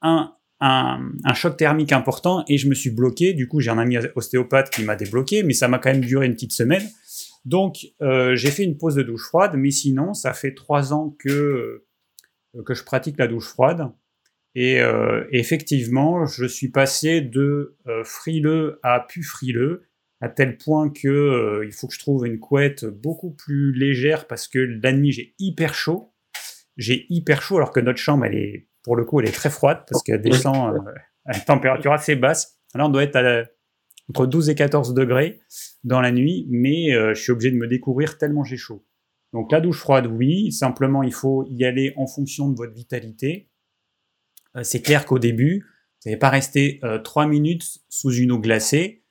un, 0.01 0.35
un, 0.59 1.09
un 1.23 1.33
choc 1.33 1.55
thermique 1.55 1.93
important 1.93 2.43
et 2.49 2.57
je 2.57 2.67
me 2.67 2.75
suis 2.75 2.91
bloqué. 2.91 3.33
Du 3.33 3.47
coup, 3.47 3.61
j'ai 3.61 3.71
un 3.71 3.77
ami 3.77 3.97
ostéopathe 4.15 4.71
qui 4.71 4.83
m'a 4.83 4.97
débloqué, 4.97 5.43
mais 5.43 5.53
ça 5.53 5.69
m'a 5.69 5.79
quand 5.79 5.91
même 5.91 6.01
duré 6.01 6.25
une 6.25 6.33
petite 6.33 6.51
semaine. 6.51 6.83
Donc, 7.45 7.87
euh, 8.01 8.35
j'ai 8.35 8.51
fait 8.51 8.63
une 8.63 8.77
pause 8.77 8.95
de 8.95 9.03
douche 9.03 9.27
froide, 9.27 9.53
mais 9.55 9.71
sinon, 9.71 10.13
ça 10.13 10.33
fait 10.33 10.53
trois 10.53 10.93
ans 10.93 11.15
que, 11.19 11.29
euh, 12.55 12.63
que 12.65 12.73
je 12.73 12.83
pratique 12.83 13.17
la 13.17 13.27
douche 13.27 13.47
froide. 13.47 13.91
Et 14.55 14.81
euh, 14.81 15.25
effectivement, 15.31 16.25
je 16.25 16.45
suis 16.45 16.69
passé 16.69 17.21
de 17.21 17.77
frileux 18.03 18.79
à 18.81 18.99
plus 18.99 19.23
frileux, 19.23 19.83
à 20.19 20.29
tel 20.29 20.57
point 20.57 20.89
que 20.89 21.61
il 21.63 21.71
faut 21.71 21.87
que 21.87 21.93
je 21.93 21.99
trouve 21.99 22.25
une 22.25 22.39
couette 22.39 22.85
beaucoup 22.85 23.31
plus 23.31 23.71
légère 23.73 24.25
parce 24.25 24.47
que 24.47 24.57
la 24.57 24.91
nuit 24.93 25.11
j'ai 25.11 25.35
hyper 25.37 25.75
chaud. 25.75 26.11
J'ai 26.75 27.05
hyper 27.09 27.43
chaud 27.43 27.57
alors 27.57 27.71
que 27.71 27.79
notre 27.79 27.99
chambre, 27.99 28.25
elle 28.25 28.35
est, 28.35 28.67
pour 28.81 28.95
le 28.95 29.05
coup, 29.05 29.19
elle 29.19 29.29
est 29.29 29.31
très 29.31 29.51
froide 29.51 29.83
parce 29.87 30.01
qu'elle 30.01 30.21
descend 30.21 30.81
à 31.25 31.37
une 31.37 31.43
température 31.43 31.93
assez 31.93 32.15
basse. 32.15 32.59
Alors 32.73 32.87
on 32.87 32.91
doit 32.91 33.03
être 33.03 33.15
à 33.15 33.43
entre 34.09 34.25
12 34.25 34.49
et 34.49 34.55
14 34.55 34.93
degrés 34.93 35.39
dans 35.83 36.01
la 36.01 36.11
nuit, 36.11 36.47
mais 36.49 36.93
euh, 36.93 37.13
je 37.13 37.21
suis 37.21 37.31
obligé 37.31 37.51
de 37.51 37.57
me 37.57 37.67
découvrir 37.67 38.17
tellement 38.17 38.43
j'ai 38.43 38.57
chaud. 38.57 38.85
Donc 39.33 39.51
la 39.51 39.61
douche 39.61 39.79
froide, 39.79 40.07
oui, 40.07 40.51
simplement 40.51 41.03
il 41.03 41.13
faut 41.13 41.45
y 41.49 41.65
aller 41.65 41.93
en 41.97 42.07
fonction 42.07 42.49
de 42.49 42.55
votre 42.55 42.73
vitalité. 42.73 43.49
Euh, 44.55 44.63
c'est 44.63 44.81
clair 44.81 45.05
qu'au 45.05 45.19
début, 45.19 45.59
vous 45.59 46.09
n'allez 46.09 46.19
pas 46.19 46.29
rester 46.29 46.79
euh, 46.83 46.99
3 46.99 47.27
minutes 47.27 47.79
sous 47.89 48.11
une 48.11 48.31
eau 48.31 48.39
glacée. 48.39 49.03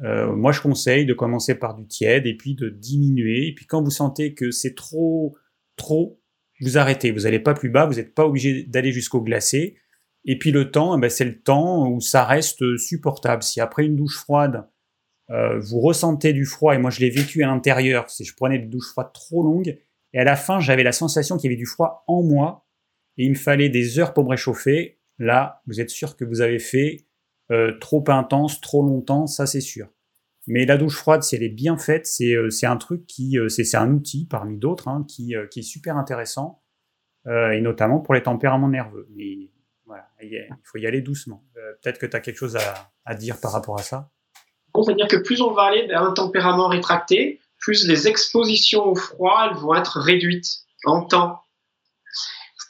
Euh, 0.00 0.34
moi, 0.34 0.52
je 0.52 0.60
conseille 0.60 1.06
de 1.06 1.14
commencer 1.14 1.54
par 1.54 1.74
du 1.74 1.86
tiède 1.86 2.26
et 2.26 2.36
puis 2.36 2.54
de 2.54 2.68
diminuer. 2.68 3.48
Et 3.48 3.54
puis 3.54 3.66
quand 3.66 3.82
vous 3.82 3.90
sentez 3.90 4.34
que 4.34 4.50
c'est 4.50 4.74
trop, 4.74 5.36
trop, 5.76 6.20
vous 6.60 6.78
arrêtez. 6.78 7.12
Vous 7.12 7.20
n'allez 7.20 7.38
pas 7.38 7.54
plus 7.54 7.70
bas, 7.70 7.86
vous 7.86 7.94
n'êtes 7.94 8.14
pas 8.14 8.26
obligé 8.26 8.64
d'aller 8.64 8.92
jusqu'au 8.92 9.22
glacé. 9.22 9.76
Et 10.24 10.38
puis 10.38 10.52
le 10.52 10.70
temps, 10.70 10.96
eh 10.96 11.00
ben, 11.00 11.10
c'est 11.10 11.24
le 11.24 11.40
temps 11.40 11.88
où 11.88 12.00
ça 12.00 12.24
reste 12.24 12.76
supportable. 12.78 13.42
Si 13.42 13.60
après 13.60 13.84
une 13.84 13.96
douche 13.96 14.18
froide, 14.18 14.66
euh, 15.30 15.58
vous 15.58 15.80
ressentez 15.80 16.32
du 16.32 16.44
froid, 16.44 16.74
et 16.74 16.78
moi 16.78 16.90
je 16.90 17.00
l'ai 17.00 17.10
vécu 17.10 17.42
à 17.42 17.46
l'intérieur, 17.46 18.10
si 18.10 18.24
je 18.24 18.34
prenais 18.34 18.58
des 18.58 18.66
douches 18.66 18.90
froides 18.90 19.12
trop 19.12 19.42
longues, 19.42 19.78
et 20.12 20.18
à 20.18 20.24
la 20.24 20.36
fin 20.36 20.60
j'avais 20.60 20.82
la 20.82 20.92
sensation 20.92 21.36
qu'il 21.36 21.50
y 21.50 21.54
avait 21.54 21.58
du 21.58 21.66
froid 21.66 22.04
en 22.06 22.22
moi, 22.22 22.66
et 23.16 23.24
il 23.24 23.30
me 23.30 23.36
fallait 23.36 23.70
des 23.70 23.98
heures 23.98 24.12
pour 24.12 24.24
me 24.24 24.30
réchauffer, 24.30 25.00
là 25.18 25.62
vous 25.66 25.80
êtes 25.80 25.88
sûr 25.88 26.16
que 26.16 26.24
vous 26.26 26.42
avez 26.42 26.58
fait 26.58 27.06
euh, 27.50 27.78
trop 27.78 28.04
intense, 28.08 28.60
trop 28.60 28.82
longtemps, 28.82 29.26
ça 29.26 29.46
c'est 29.46 29.60
sûr. 29.60 29.88
Mais 30.46 30.66
la 30.66 30.76
douche 30.76 30.96
froide, 30.96 31.22
si 31.22 31.36
elle 31.36 31.42
est 31.42 31.48
bien 31.48 31.78
faite, 31.78 32.06
c'est 32.06 32.34
euh, 32.34 32.50
un 32.64 32.76
truc 32.76 33.06
qui, 33.06 33.38
euh, 33.38 33.48
c'est 33.48 33.76
un 33.76 33.90
outil 33.92 34.26
parmi 34.26 34.58
d'autres 34.58 34.88
hein, 34.88 35.06
qui, 35.08 35.34
qui, 35.50 35.60
est 35.60 35.62
super 35.62 35.96
intéressant, 35.96 36.62
et 37.26 37.62
notamment 37.62 38.00
pour 38.00 38.12
les 38.12 38.22
tempéraments 38.22 38.68
nerveux. 38.68 39.08
Il 40.22 40.48
faut 40.62 40.78
y 40.78 40.86
aller 40.86 41.00
doucement. 41.00 41.44
Peut-être 41.82 41.98
que 41.98 42.06
tu 42.06 42.16
as 42.16 42.20
quelque 42.20 42.36
chose 42.36 42.56
à, 43.04 43.14
dire 43.14 43.40
par 43.40 43.52
rapport 43.52 43.78
à 43.78 43.82
ça. 43.82 44.10
C'est-à-dire 44.74 45.06
que 45.06 45.16
plus 45.16 45.40
on 45.40 45.52
va 45.52 45.62
aller 45.62 45.86
vers 45.86 46.02
un 46.02 46.12
tempérament 46.12 46.68
rétracté, 46.68 47.40
plus 47.58 47.86
les 47.86 48.08
expositions 48.08 48.86
au 48.86 48.94
froid 48.94 49.52
vont 49.54 49.74
être 49.74 50.00
réduites 50.00 50.64
en 50.84 51.02
temps. 51.02 51.43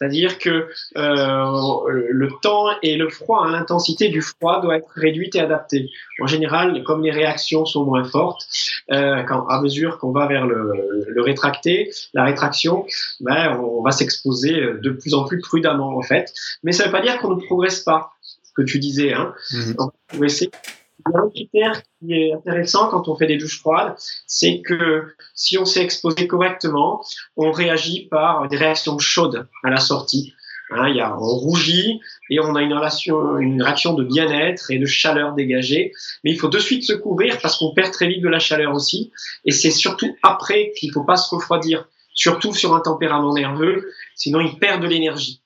C'est-à-dire 0.04 0.38
que 0.38 0.68
euh, 0.98 1.82
le 1.88 2.28
temps 2.42 2.66
et 2.82 2.96
le 2.96 3.08
froid, 3.08 3.42
hein, 3.46 3.52
l'intensité 3.52 4.10
du 4.10 4.20
froid 4.20 4.60
doit 4.60 4.76
être 4.76 4.90
réduite 4.94 5.34
et 5.34 5.40
adaptée. 5.40 5.90
En 6.20 6.26
général, 6.26 6.82
comme 6.84 7.02
les 7.02 7.10
réactions 7.10 7.64
sont 7.64 7.86
moins 7.86 8.04
fortes, 8.04 8.46
euh, 8.92 9.22
quand, 9.22 9.46
à 9.46 9.62
mesure 9.62 9.98
qu'on 9.98 10.12
va 10.12 10.26
vers 10.26 10.46
le, 10.46 11.06
le, 11.08 11.22
rétracté, 11.22 11.90
la 12.12 12.24
rétraction, 12.24 12.84
ben, 13.20 13.58
on 13.58 13.82
va 13.82 13.92
s'exposer 13.92 14.52
de 14.78 14.90
plus 14.90 15.14
en 15.14 15.24
plus 15.24 15.40
prudemment 15.40 15.96
en 15.96 16.02
fait. 16.02 16.34
Mais 16.64 16.72
ça 16.72 16.82
ne 16.82 16.88
veut 16.88 16.92
pas 16.92 17.00
dire 17.00 17.18
qu'on 17.18 17.34
ne 17.34 17.40
progresse 17.40 17.80
pas, 17.80 18.12
ce 18.20 18.52
que 18.54 18.62
tu 18.62 18.78
disais. 18.78 19.14
Hein. 19.14 19.32
Mmh. 19.52 19.72
On 19.78 19.84
va 19.86 19.92
progresser 20.08 20.50
il 20.98 21.12
y 21.12 21.16
a 21.16 21.20
un 21.20 21.30
critère 21.30 21.82
qui 21.82 22.12
est 22.12 22.32
intéressant 22.32 22.88
quand 22.88 23.08
on 23.08 23.16
fait 23.16 23.26
des 23.26 23.36
douches 23.36 23.60
froides, 23.60 23.94
c'est 24.26 24.60
que 24.62 25.14
si 25.34 25.58
on 25.58 25.64
s'est 25.64 25.82
exposé 25.82 26.26
correctement, 26.26 27.04
on 27.36 27.50
réagit 27.50 28.08
par 28.10 28.48
des 28.48 28.56
réactions 28.56 28.98
chaudes 28.98 29.48
à 29.62 29.70
la 29.70 29.78
sortie. 29.78 30.34
Hein, 30.70 30.88
y 30.88 31.00
a, 31.00 31.14
on 31.14 31.36
rougit 31.36 32.00
et 32.30 32.40
on 32.40 32.54
a 32.54 32.62
une, 32.62 32.72
une 32.72 33.62
réaction 33.62 33.92
de 33.94 34.02
bien-être 34.02 34.70
et 34.70 34.78
de 34.78 34.86
chaleur 34.86 35.34
dégagée. 35.34 35.92
Mais 36.24 36.30
il 36.30 36.38
faut 36.38 36.48
de 36.48 36.58
suite 36.58 36.84
se 36.84 36.94
couvrir 36.94 37.38
parce 37.40 37.58
qu'on 37.58 37.74
perd 37.74 37.92
très 37.92 38.08
vite 38.08 38.22
de 38.22 38.28
la 38.28 38.38
chaleur 38.38 38.74
aussi. 38.74 39.12
Et 39.44 39.52
c'est 39.52 39.70
surtout 39.70 40.16
après 40.22 40.72
qu'il 40.76 40.90
faut 40.92 41.04
pas 41.04 41.16
se 41.16 41.32
refroidir, 41.34 41.86
surtout 42.14 42.54
sur 42.54 42.74
un 42.74 42.80
tempérament 42.80 43.34
nerveux, 43.34 43.90
sinon 44.14 44.40
il 44.40 44.58
perd 44.58 44.82
de 44.82 44.88
l'énergie. 44.88 45.42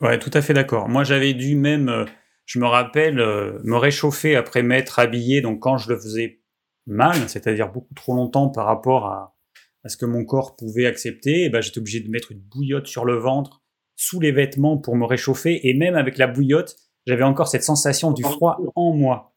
Ouais, 0.00 0.18
tout 0.18 0.30
à 0.32 0.40
fait 0.40 0.52
d'accord. 0.52 0.88
Moi, 0.88 1.04
j'avais 1.04 1.34
dû 1.34 1.56
même 1.56 1.88
euh, 1.88 2.04
je 2.46 2.58
me 2.58 2.66
rappelle 2.66 3.20
euh, 3.20 3.58
me 3.64 3.76
réchauffer 3.76 4.36
après 4.36 4.62
m'être 4.62 4.98
habillé, 4.98 5.40
donc 5.40 5.60
quand 5.60 5.76
je 5.76 5.90
le 5.90 5.96
faisais 5.96 6.40
mal, 6.86 7.28
c'est-à-dire 7.28 7.70
beaucoup 7.70 7.94
trop 7.94 8.14
longtemps 8.14 8.48
par 8.48 8.66
rapport 8.66 9.06
à, 9.06 9.36
à 9.84 9.88
ce 9.88 9.96
que 9.96 10.06
mon 10.06 10.24
corps 10.24 10.56
pouvait 10.56 10.86
accepter, 10.86 11.44
et 11.44 11.50
ben 11.50 11.60
j'étais 11.60 11.78
obligé 11.78 12.00
de 12.00 12.08
mettre 12.08 12.32
une 12.32 12.40
bouillotte 12.40 12.86
sur 12.86 13.04
le 13.04 13.16
ventre, 13.16 13.62
sous 13.96 14.20
les 14.20 14.32
vêtements 14.32 14.78
pour 14.78 14.96
me 14.96 15.04
réchauffer, 15.04 15.68
et 15.68 15.74
même 15.74 15.96
avec 15.96 16.18
la 16.18 16.28
bouillotte, 16.28 16.76
j'avais 17.06 17.24
encore 17.24 17.48
cette 17.48 17.64
sensation 17.64 18.12
du 18.12 18.22
froid 18.22 18.58
en 18.74 18.92
moi. 18.92 19.32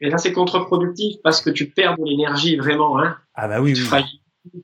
Et 0.00 0.10
là, 0.10 0.18
c'est 0.18 0.32
contre-productif 0.32 1.16
parce 1.22 1.40
que 1.40 1.50
tu 1.50 1.70
perds 1.70 1.96
de 1.96 2.04
l'énergie 2.04 2.56
vraiment. 2.56 2.98
Hein. 2.98 3.16
Ah 3.34 3.48
bah 3.48 3.60
oui. 3.60 3.74
oui. 3.74 4.02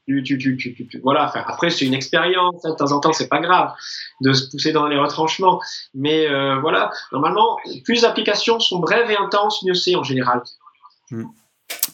Tu, 0.07 0.22
tu, 0.22 0.37
tu, 0.37 1.01
voilà. 1.03 1.26
Enfin, 1.26 1.43
après, 1.47 1.70
c'est 1.70 1.87
une 1.87 1.95
expérience. 1.95 2.64
Hein, 2.64 2.70
de 2.70 2.76
temps 2.76 2.93
en 2.93 3.01
temps, 3.01 3.12
c'est 3.12 3.28
pas 3.28 3.41
grave 3.41 3.72
de 4.21 4.33
se 4.33 4.50
pousser 4.50 4.72
dans 4.72 4.87
les 4.87 4.99
retranchements. 4.99 5.61
Mais 5.95 6.29
euh, 6.29 6.61
voilà, 6.61 6.91
normalement, 7.13 7.57
plus 7.84 7.95
les 7.95 8.04
applications 8.04 8.61
sont 8.61 8.79
brèves 8.79 9.11
et 9.11 9.17
intenses, 9.17 9.63
mieux 9.64 9.75
c'est 9.75 9.95
en 9.95 10.03
général. 10.03 10.42
Hmm. 11.11 11.25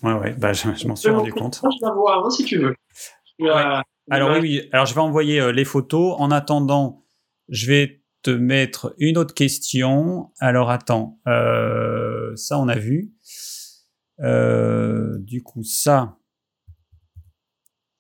Ouais, 0.03 0.15
ouais. 0.15 0.35
Bah, 0.37 0.53
je, 0.53 0.87
m'en 0.89 0.97
suis 0.97 1.11
rendu 1.11 1.33
compte. 1.33 1.61
Je 1.63 1.87
la 1.87 1.93
vois, 1.93 2.25
hein, 2.25 2.31
si 2.31 2.45
tu 2.45 2.59
veux. 2.59 2.75
Alors 4.11 4.33
oui, 4.33 4.39
oui. 4.41 4.69
Alors 4.73 4.87
je 4.87 4.95
vais 4.95 5.01
envoyer 5.01 5.41
euh, 5.41 5.53
les 5.53 5.65
photos. 5.65 6.17
En 6.19 6.31
attendant, 6.31 7.05
je 7.49 7.67
vais 7.67 8.03
te 8.23 8.31
mettre 8.31 8.95
une 8.99 9.17
autre 9.17 9.35
question. 9.35 10.33
Alors 10.41 10.71
attends, 10.71 11.21
euh, 11.29 12.33
ça 12.35 12.59
on 12.59 12.67
a 12.67 12.77
vu. 12.77 13.13
du 14.19 15.43
coup, 15.43 15.63
ça, 15.63 16.17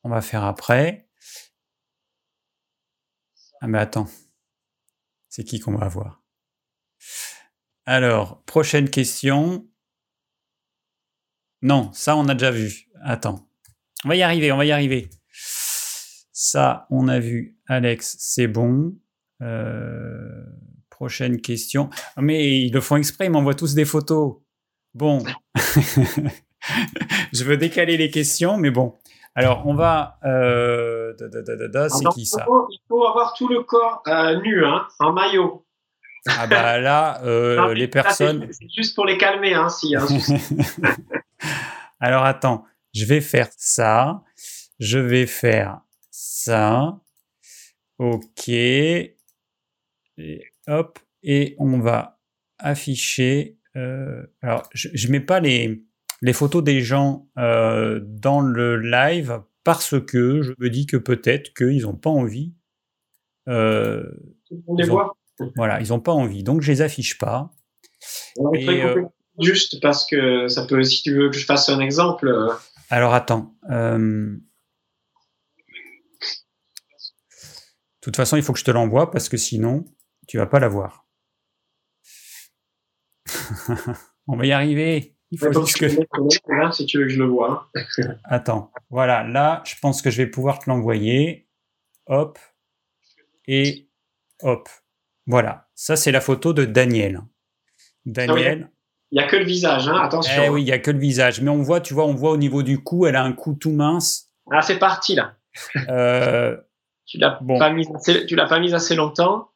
on 0.07 0.09
va 0.09 0.23
faire 0.23 0.45
après. 0.45 1.09
Ah 3.61 3.67
mais 3.67 3.79
attends, 3.79 4.07
c'est 5.29 5.43
qui 5.43 5.59
qu'on 5.59 5.75
va 5.75 5.87
avoir 5.87 6.23
Alors, 7.87 8.45
prochaine 8.45 8.89
question. 8.89 9.69
Non, 11.61 11.93
ça 11.93 12.17
on 12.17 12.29
a 12.29 12.35
déjà 12.35 12.53
vu. 12.53 12.89
Attends, 13.03 13.51
on 14.05 14.09
va 14.11 14.15
y 14.15 14.23
arriver, 14.23 14.53
on 14.53 14.57
va 14.57 14.65
y 14.65 14.71
arriver. 14.71 15.11
Ça, 16.33 16.87
on 16.91 17.09
a 17.09 17.19
vu. 17.19 17.59
Alex, 17.67 18.17
c'est 18.21 18.47
bon. 18.47 18.97
Euh, 19.43 20.45
Prochaine 20.89 21.41
question. 21.41 21.91
Ah, 22.15 22.23
mais 22.23 22.61
ils 22.61 22.73
le 22.73 22.81
font 22.81 22.97
exprès, 22.97 23.27
ils 23.27 23.31
m'envoient 23.31 23.55
tous 23.55 23.75
des 23.75 23.85
photos. 23.85 24.37
Bon. 24.95 25.25
je 27.33 27.45
veux 27.45 27.57
décaler 27.57 27.97
les 27.97 28.11
questions, 28.11 28.57
mais 28.57 28.71
bon. 28.71 28.95
Alors, 29.39 29.67
on 29.67 29.75
va. 29.75 30.19
Euh, 30.25 31.13
c'est 31.91 32.07
qui 32.15 32.25
ça 32.25 32.47
Il 32.71 32.81
faut 32.89 33.07
avoir 33.07 33.35
tout 33.35 33.49
le 33.49 33.63
corps 33.63 34.03
euh, 34.09 34.41
nu, 34.41 34.65
hein, 34.65 34.89
en 34.99 35.13
maillot. 35.13 35.67
Ah 36.27 36.47
bah 36.47 36.79
là, 36.79 37.23
euh, 37.23 37.75
les 37.75 37.87
personnes. 37.87 38.49
C'est 38.51 38.67
juste 38.75 38.97
pour 38.97 39.05
les 39.05 39.19
calmer, 39.19 39.53
hein, 39.53 39.69
si. 39.69 39.95
Alors 42.01 42.25
attends, 42.25 42.65
je 42.95 43.05
vais 43.05 43.21
faire 43.21 43.49
ça. 43.57 44.25
Je 44.81 44.99
vais 44.99 45.27
faire 45.27 45.81
ça. 46.11 46.99
Ok. 47.99 48.49
Et 48.49 49.21
hop. 50.67 50.99
Et 51.23 51.57
on 51.59 51.79
va 51.79 52.19
afficher. 52.59 53.59
Alors, 54.43 54.63
je 54.73 55.07
ne 55.07 55.13
mets 55.13 55.21
pas 55.21 55.41
les, 55.41 55.85
les 56.27 56.33
photos 56.33 56.65
des 56.65 56.81
gens 56.81 57.29
euh, 57.39 58.01
dans 58.03 58.41
le 58.41 58.81
live 58.81 59.43
parce 59.63 59.95
que 60.05 60.43
je 60.43 60.53
me 60.59 60.69
dis 60.69 60.85
que 60.87 60.97
peut-être 60.97 61.55
qu'ils 61.55 61.83
n'ont 61.83 61.95
pas 61.95 62.11
envie. 62.11 62.53
Euh, 63.49 64.03
on 64.67 64.75
les 64.75 64.89
voit. 64.89 65.17
Voilà, 65.55 65.81
ils 65.81 65.91
n'ont 65.91 66.01
pas 66.01 66.11
envie. 66.13 66.43
Donc, 66.43 66.63
je 66.63 66.73
les 66.73 66.83
affiche 66.83 67.17
pas. 67.19 67.53
juste 69.39 69.81
parce 69.81 70.05
que 70.05 70.49
ça 70.49 70.67
peut, 70.67 70.83
si 70.83 71.03
tu 71.03 71.15
veux 71.15 71.31
que 71.31 71.37
je 71.37 71.47
fasse 71.47 71.69
un 71.69 71.79
exemple. 71.79 72.35
Alors, 72.91 73.15
attends. 73.15 73.55
De 73.71 74.41
toute 78.01 78.17
façon, 78.17 78.37
il 78.37 78.43
faut 78.43 78.53
que 78.53 78.59
je 78.59 78.65
te 78.65 78.73
l'envoie 78.73 79.13
parce 79.13 79.29
que 79.29 79.37
sinon, 79.37 79.85
tu 80.27 80.39
vas 80.39 80.47
pas 80.47 80.59
l'avoir. 80.59 81.07
On 84.27 84.37
va 84.37 84.47
y 84.47 84.51
arriver. 84.51 85.16
Il 85.33 85.39
faut 85.39 85.53
juste 85.53 85.79
que... 85.79 85.89
si 86.73 86.87
tu 86.87 86.99
veux 86.99 87.05
que 87.05 87.11
je 87.11 87.19
le 87.19 87.29
vois. 87.29 87.71
Attends, 88.25 88.71
voilà, 88.91 89.25
là, 89.25 89.63
je 89.67 89.75
pense 89.81 90.03
que 90.03 90.11
je 90.11 90.19
vais 90.19 90.29
pouvoir 90.29 90.61
te 90.61 90.71
l'envoyer. 90.71 91.49
Hop. 92.07 92.39
Et 93.49 93.89
hop. 94.43 94.69
Voilà, 95.27 95.69
ça 95.75 95.97
c'est 95.97 96.13
la 96.13 96.21
photo 96.21 96.53
de 96.53 96.65
Daniel. 96.65 97.21
Daniel. 98.05 98.71
il 99.11 99.19
n'y 99.19 99.25
a 99.25 99.27
que 99.27 99.37
le 99.37 99.45
visage, 99.45 99.89
hein 99.89 100.01
attention. 100.01 100.43
Eh 100.45 100.49
oui, 100.49 100.63
il 100.63 100.67
n'y 100.67 100.73
a 100.73 100.79
que 100.79 100.93
le 100.93 101.01
visage. 101.01 101.41
Mais 101.41 101.51
on 101.51 101.63
voit, 101.63 101.81
tu 101.81 101.95
vois, 101.95 102.07
on 102.07 102.15
voit 102.15 102.31
au 102.31 102.37
niveau 102.37 102.63
du 102.63 102.81
cou, 102.81 103.07
elle 103.07 103.17
a 103.17 103.25
un 103.25 103.33
cou 103.33 103.55
tout 103.55 103.73
mince. 103.73 104.31
Ah, 104.53 104.63
c'est 104.63 104.79
parti 104.79 105.15
là. 105.15 105.35
Euh, 105.89 106.57
tu 107.07 107.17
l'as 107.17 107.39
bon. 107.41 107.59
pas 107.59 107.71
mise 107.71 107.89
l'as 108.31 108.47
pas 108.47 108.61
mise 108.61 108.75
assez 108.75 108.95
longtemps. 108.95 109.51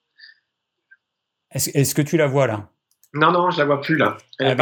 Est-ce 1.53 1.95
que 1.95 2.03
tu 2.03 2.17
la 2.17 2.27
vois 2.27 2.47
là? 2.47 2.71
Non, 3.13 3.33
non, 3.33 3.51
je 3.51 3.59
la 3.59 3.65
vois 3.67 3.81
plus 3.81 3.97
là. 3.97 4.17
Ah 4.39 4.55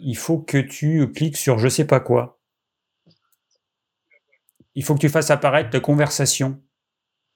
il 0.00 0.16
faut 0.16 0.38
que 0.38 0.58
tu 0.58 1.10
cliques 1.12 1.36
sur 1.36 1.58
je 1.58 1.68
sais 1.68 1.86
pas 1.86 2.00
quoi. 2.00 2.40
Il 4.74 4.84
faut 4.84 4.94
que 4.94 5.00
tu 5.00 5.08
fasses 5.08 5.30
apparaître 5.30 5.78
conversation. 5.80 6.60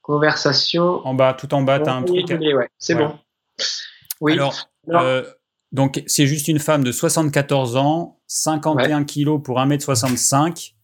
Conversation. 0.03 1.07
En 1.07 1.15
bas, 1.15 1.35
tout 1.35 1.53
en 1.55 1.63
bas, 1.63 1.81
tu 1.81 1.89
as 1.89 1.95
un 1.95 2.03
truc. 2.03 2.29
Ouais, 2.29 2.69
c'est 2.79 2.95
bon. 2.95 3.19
Oui. 4.21 4.35
Alors, 4.35 4.55
euh, 4.91 5.25
donc 5.73 6.03
c'est 6.07 6.27
juste 6.27 6.49
une 6.49 6.59
femme 6.59 6.85
de 6.85 6.93
74 6.93 7.77
ans, 7.77 8.21
51 8.27 9.05
kilos 9.05 9.43
pour 9.43 9.59
1m65. 9.59 10.75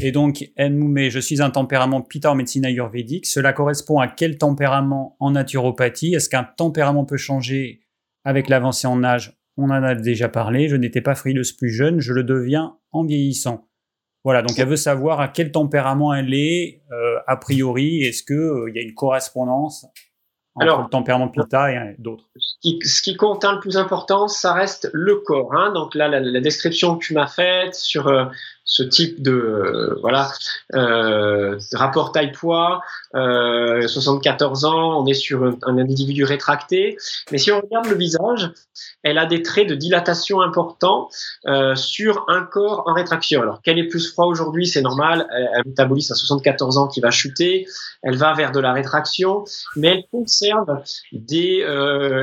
Et 0.00 0.12
donc, 0.12 0.50
elle 0.56 0.74
nous 0.76 0.88
met 0.88 1.10
Je 1.10 1.18
suis 1.18 1.42
un 1.42 1.50
tempérament 1.50 2.00
Pita 2.00 2.30
en 2.30 2.34
médecine 2.34 2.64
ayurvédique. 2.64 3.26
Cela 3.26 3.52
correspond 3.52 4.00
à 4.00 4.08
quel 4.08 4.38
tempérament 4.38 5.16
en 5.20 5.32
naturopathie? 5.32 6.14
Est-ce 6.14 6.30
qu'un 6.30 6.44
tempérament 6.44 7.04
peut 7.04 7.18
changer 7.18 7.82
avec 8.24 8.48
l'avancée 8.48 8.86
en 8.86 9.04
âge, 9.04 9.38
on 9.56 9.64
en 9.64 9.82
a 9.82 9.94
déjà 9.94 10.28
parlé, 10.28 10.68
je 10.68 10.76
n'étais 10.76 11.00
pas 11.00 11.14
frileuse 11.14 11.52
plus 11.52 11.70
jeune, 11.70 12.00
je 12.00 12.12
le 12.12 12.24
deviens 12.24 12.76
en 12.90 13.04
vieillissant. 13.04 13.68
Voilà, 14.24 14.42
donc 14.42 14.58
elle 14.58 14.68
veut 14.68 14.76
savoir 14.76 15.20
à 15.20 15.28
quel 15.28 15.50
tempérament 15.50 16.14
elle 16.14 16.32
est, 16.32 16.82
euh, 16.92 17.18
a 17.26 17.36
priori, 17.36 18.02
est-ce 18.02 18.22
qu'il 18.22 18.36
euh, 18.36 18.70
il 18.70 18.76
y 18.76 18.78
a 18.78 18.82
une 18.82 18.94
correspondance 18.94 19.84
entre 20.54 20.66
Alors, 20.66 20.82
le 20.82 20.88
tempérament 20.88 21.28
Pitta 21.28 21.72
et 21.72 21.96
d'autres 21.98 22.28
ce 22.62 23.02
qui, 23.02 23.16
compte, 23.16 23.44
hein, 23.44 23.54
le 23.54 23.60
plus 23.60 23.76
important, 23.76 24.28
ça 24.28 24.52
reste 24.52 24.88
le 24.92 25.16
corps. 25.16 25.52
Hein. 25.54 25.72
Donc 25.72 25.94
là, 25.94 26.08
la, 26.08 26.40
description 26.40 26.96
que 26.96 27.04
tu 27.04 27.14
m'as 27.14 27.26
faite 27.26 27.74
sur 27.74 28.06
euh, 28.06 28.26
ce 28.72 28.82
type 28.82 29.20
de 29.22 29.32
euh, 29.32 29.98
voilà 30.00 30.30
euh, 30.74 31.58
rapport 31.72 32.12
taille-poids, 32.12 32.80
74 33.12 34.64
ans, 34.64 35.02
on 35.02 35.06
est 35.06 35.14
sur 35.14 35.42
un, 35.44 35.78
individu 35.78 36.24
rétracté. 36.24 36.96
Mais 37.30 37.38
si 37.38 37.50
on 37.50 37.60
regarde 37.60 37.86
le 37.86 37.96
visage, 37.96 38.52
elle 39.02 39.18
a 39.18 39.26
des 39.26 39.42
traits 39.42 39.68
de 39.68 39.74
dilatation 39.74 40.40
importants 40.40 41.10
sur 41.74 42.24
un 42.28 42.44
corps 42.44 42.84
en 42.86 42.94
rétraction. 42.94 43.42
Alors 43.42 43.60
qu'elle 43.60 43.78
est 43.78 43.88
plus 43.88 44.10
froid 44.12 44.26
aujourd'hui, 44.26 44.66
c'est 44.66 44.82
normal. 44.82 45.26
Elle, 45.36 45.48
elle, 45.56 45.62
métabolise 45.66 46.10
à 46.10 46.14
74 46.14 46.78
ans 46.78 46.88
qui 46.88 47.00
va 47.00 47.10
chuter. 47.10 47.66
Elle 48.02 48.16
va 48.16 48.32
vers 48.34 48.52
de 48.52 48.60
la 48.60 48.72
rétraction, 48.72 49.44
mais 49.76 49.88
elle 49.88 50.04
conserve 50.10 50.80
des 51.12 51.64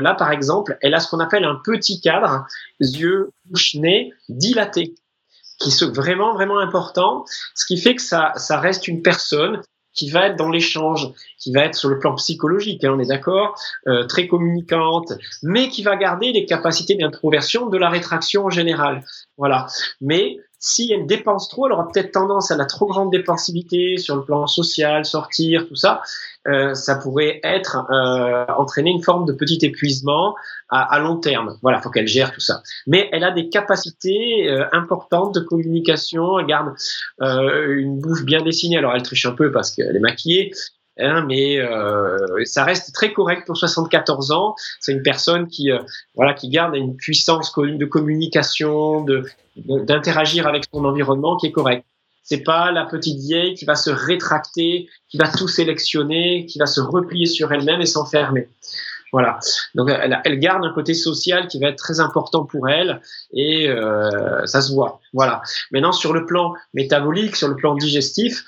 là 0.02 0.14
par 0.14 0.30
par 0.30 0.36
exemple, 0.36 0.78
elle 0.80 0.94
a 0.94 1.00
ce 1.00 1.10
qu'on 1.10 1.18
appelle 1.18 1.42
un 1.42 1.56
petit 1.56 2.00
cadre, 2.00 2.46
yeux, 2.78 3.32
bouche, 3.46 3.74
nez 3.74 4.12
dilaté, 4.28 4.94
qui 5.60 5.68
est 5.68 5.94
vraiment, 5.94 6.34
vraiment 6.34 6.58
important, 6.58 7.24
ce 7.54 7.66
qui 7.66 7.76
fait 7.76 7.94
que 7.94 8.02
ça, 8.02 8.32
ça 8.36 8.58
reste 8.58 8.88
une 8.88 9.02
personne 9.02 9.62
qui 9.92 10.10
va 10.10 10.28
être 10.28 10.36
dans 10.36 10.50
l'échange, 10.50 11.08
qui 11.38 11.52
va 11.52 11.64
être 11.64 11.74
sur 11.74 11.88
le 11.88 11.98
plan 11.98 12.14
psychologique, 12.14 12.84
hein, 12.84 12.92
on 12.96 13.00
est 13.00 13.08
d'accord, 13.08 13.54
euh, 13.88 14.06
très 14.06 14.28
communicante, 14.28 15.12
mais 15.42 15.68
qui 15.68 15.82
va 15.82 15.96
garder 15.96 16.32
les 16.32 16.46
capacités 16.46 16.94
d'introversion 16.94 17.66
de 17.66 17.76
la 17.76 17.90
rétraction 17.90 18.46
en 18.46 18.50
général. 18.50 19.04
Voilà. 19.36 19.66
Mais 20.00 20.38
si 20.58 20.92
elle 20.92 21.06
dépense 21.06 21.48
trop, 21.48 21.66
elle 21.66 21.72
aura 21.72 21.88
peut-être 21.88 22.12
tendance 22.12 22.50
à 22.50 22.56
la 22.56 22.66
trop 22.66 22.86
grande 22.86 23.10
dépensivité 23.10 23.96
sur 23.96 24.16
le 24.16 24.24
plan 24.24 24.46
social, 24.46 25.04
sortir, 25.04 25.66
tout 25.66 25.76
ça. 25.76 26.02
Euh, 26.48 26.74
ça 26.74 26.96
pourrait 26.96 27.40
être 27.44 27.86
euh, 27.90 28.46
entraîner 28.56 28.90
une 28.90 29.02
forme 29.02 29.26
de 29.26 29.32
petit 29.32 29.58
épuisement 29.62 30.34
à, 30.70 30.98
long 31.00 31.16
terme. 31.16 31.58
Voilà, 31.62 31.80
faut 31.80 31.90
qu'elle 31.90 32.06
gère 32.06 32.32
tout 32.32 32.40
ça. 32.40 32.62
Mais 32.86 33.08
elle 33.12 33.24
a 33.24 33.30
des 33.30 33.48
capacités 33.48 34.48
euh, 34.48 34.64
importantes 34.72 35.34
de 35.34 35.40
communication. 35.40 36.38
Elle 36.38 36.46
garde 36.46 36.74
une 37.20 38.00
bouche 38.00 38.24
bien 38.24 38.42
dessinée. 38.42 38.78
Alors 38.78 38.94
elle 38.94 39.02
triche 39.02 39.26
un 39.26 39.32
peu 39.32 39.50
parce 39.50 39.72
qu'elle 39.72 39.94
est 39.94 40.00
maquillée, 40.00 40.52
Hein, 41.00 41.24
mais 41.26 41.58
euh, 41.58 42.44
ça 42.44 42.64
reste 42.64 42.92
très 42.92 43.12
correct 43.12 43.46
pour 43.46 43.56
74 43.56 44.32
ans. 44.32 44.54
C'est 44.80 44.92
une 44.92 45.02
personne 45.02 45.48
qui, 45.48 45.70
euh, 45.70 45.78
voilà, 46.14 46.34
qui 46.34 46.48
garde 46.48 46.76
une 46.76 46.96
puissance 46.96 47.52
de 47.56 47.84
communication, 47.86 49.02
de 49.02 49.24
d'interagir 49.56 50.46
avec 50.46 50.64
son 50.72 50.84
environnement 50.84 51.36
qui 51.36 51.46
est 51.46 51.52
correct. 51.52 51.84
C'est 52.22 52.42
pas 52.42 52.70
la 52.70 52.84
petite 52.84 53.18
vieille 53.18 53.54
qui 53.54 53.64
va 53.64 53.74
se 53.74 53.90
rétracter, 53.90 54.88
qui 55.08 55.18
va 55.18 55.28
tout 55.28 55.48
sélectionner, 55.48 56.46
qui 56.46 56.58
va 56.58 56.66
se 56.66 56.80
replier 56.80 57.26
sur 57.26 57.52
elle-même 57.52 57.80
et 57.80 57.86
s'enfermer. 57.86 58.48
Voilà. 59.12 59.40
Donc 59.74 59.90
elle, 59.90 60.38
garde 60.38 60.64
un 60.64 60.72
côté 60.72 60.94
social 60.94 61.48
qui 61.48 61.58
va 61.58 61.68
être 61.68 61.78
très 61.78 61.98
important 61.98 62.44
pour 62.44 62.68
elle 62.68 63.00
et 63.32 63.68
euh, 63.68 64.46
ça 64.46 64.62
se 64.62 64.72
voit. 64.72 65.00
Voilà. 65.12 65.42
Maintenant 65.72 65.92
sur 65.92 66.12
le 66.12 66.26
plan 66.26 66.54
métabolique, 66.74 67.34
sur 67.34 67.48
le 67.48 67.56
plan 67.56 67.74
digestif, 67.74 68.44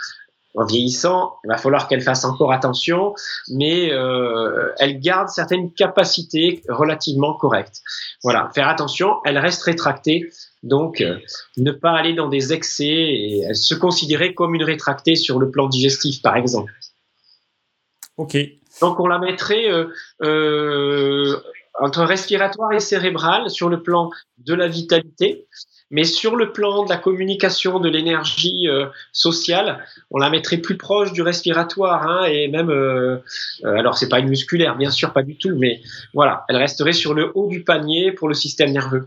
en 0.54 0.64
vieillissant, 0.64 1.38
il 1.44 1.48
va 1.48 1.56
falloir 1.56 1.88
qu'elle 1.88 2.02
fasse 2.02 2.24
encore 2.24 2.52
attention, 2.52 3.14
mais 3.48 3.90
euh, 3.90 4.72
elle 4.78 5.00
garde 5.00 5.28
certaines 5.28 5.72
capacités 5.72 6.62
relativement 6.68 7.34
correctes. 7.34 7.80
Voilà, 8.22 8.50
faire 8.54 8.68
attention, 8.68 9.14
elle 9.24 9.38
reste 9.38 9.62
rétractée, 9.62 10.30
donc 10.62 11.00
euh, 11.00 11.18
ne 11.56 11.72
pas 11.72 11.92
aller 11.92 12.14
dans 12.14 12.28
des 12.28 12.52
excès 12.52 12.84
et 12.86 13.54
se 13.54 13.74
considérer 13.74 14.34
comme 14.34 14.54
une 14.54 14.64
rétractée 14.64 15.16
sur 15.16 15.38
le 15.38 15.50
plan 15.50 15.68
digestif, 15.68 16.22
par 16.22 16.36
exemple. 16.36 16.72
Ok. 18.16 18.36
Donc 18.80 19.00
on 19.00 19.06
la 19.06 19.18
mettrait 19.18 19.70
euh, 19.70 19.86
euh 20.22 21.36
entre 21.80 22.02
respiratoire 22.02 22.72
et 22.72 22.80
cérébral 22.80 23.50
sur 23.50 23.68
le 23.68 23.82
plan 23.82 24.10
de 24.38 24.54
la 24.54 24.68
vitalité. 24.68 25.46
Mais 25.90 26.04
sur 26.04 26.36
le 26.36 26.52
plan 26.52 26.84
de 26.84 26.88
la 26.88 26.96
communication, 26.96 27.78
de 27.78 27.88
l'énergie 27.90 28.66
euh, 28.66 28.86
sociale, 29.12 29.84
on 30.10 30.18
la 30.18 30.30
mettrait 30.30 30.56
plus 30.56 30.78
proche 30.78 31.12
du 31.12 31.20
respiratoire 31.20 32.08
hein, 32.08 32.24
et 32.24 32.48
même, 32.48 32.70
euh, 32.70 33.18
euh, 33.64 33.76
alors 33.76 33.98
c'est 33.98 34.08
pas 34.08 34.18
une 34.18 34.30
musculaire, 34.30 34.74
bien 34.76 34.90
sûr, 34.90 35.12
pas 35.12 35.22
du 35.22 35.36
tout, 35.36 35.54
mais 35.54 35.82
voilà, 36.14 36.46
elle 36.48 36.56
resterait 36.56 36.94
sur 36.94 37.12
le 37.12 37.30
haut 37.34 37.46
du 37.46 37.62
panier 37.62 38.10
pour 38.10 38.26
le 38.26 38.34
système 38.34 38.72
nerveux. 38.72 39.06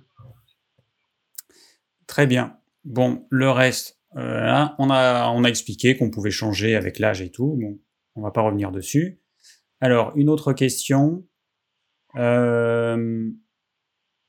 Très 2.16 2.28
bien. 2.28 2.58
Bon, 2.86 3.28
le 3.30 3.52
reste, 3.52 4.00
hein, 4.16 4.74
on, 4.80 4.90
a, 4.90 5.28
on 5.32 5.44
a 5.44 5.50
expliqué 5.50 5.98
qu'on 5.98 6.10
pouvait 6.10 6.32
changer 6.32 6.78
avec 6.78 6.98
l'âge 6.98 7.22
et 7.22 7.30
tout. 7.30 7.58
Bon, 7.60 7.78
on 8.16 8.22
va 8.22 8.32
pas 8.32 8.40
revenir 8.40 8.72
dessus. 8.72 9.20
Alors, 9.82 10.14
une 10.16 10.30
autre 10.30 10.54
question. 10.54 11.28
alors, 12.14 13.04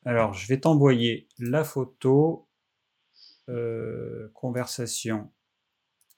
je 0.05 0.49
vais 0.49 0.59
t'envoyer 0.59 1.29
la 1.39 1.63
photo 1.63 2.49
euh, 3.49 4.33
conversation. 4.35 5.31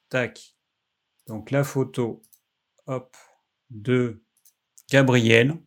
Tac. 0.08 0.56
Donc 1.26 1.50
la 1.50 1.64
photo, 1.64 2.22
hop, 2.86 3.14
de 3.68 4.24
Gabriel. 4.90 5.58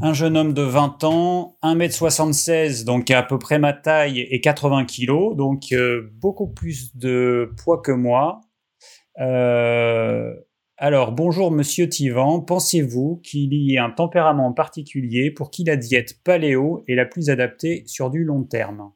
Un 0.00 0.12
jeune 0.12 0.36
homme 0.36 0.52
de 0.52 0.62
20 0.62 1.04
ans, 1.04 1.56
1m76, 1.62 2.84
donc 2.84 3.10
à 3.10 3.22
peu 3.22 3.38
près 3.38 3.58
ma 3.58 3.72
taille, 3.72 4.20
et 4.20 4.40
80 4.40 4.86
kg, 4.86 5.36
donc 5.36 5.72
euh, 5.72 6.10
beaucoup 6.14 6.48
plus 6.48 6.96
de 6.96 7.52
poids 7.62 7.80
que 7.80 7.92
moi. 7.92 8.40
Euh, 9.20 10.34
alors, 10.76 11.12
bonjour 11.12 11.52
Monsieur 11.52 11.88
Tivan, 11.88 12.40
pensez-vous 12.40 13.20
qu'il 13.22 13.54
y 13.54 13.74
ait 13.74 13.78
un 13.78 13.90
tempérament 13.90 14.52
particulier 14.52 15.30
pour 15.30 15.50
qui 15.50 15.62
la 15.62 15.76
diète 15.76 16.22
paléo 16.24 16.82
est 16.88 16.96
la 16.96 17.06
plus 17.06 17.30
adaptée 17.30 17.84
sur 17.86 18.10
du 18.10 18.24
long 18.24 18.42
terme? 18.42 18.90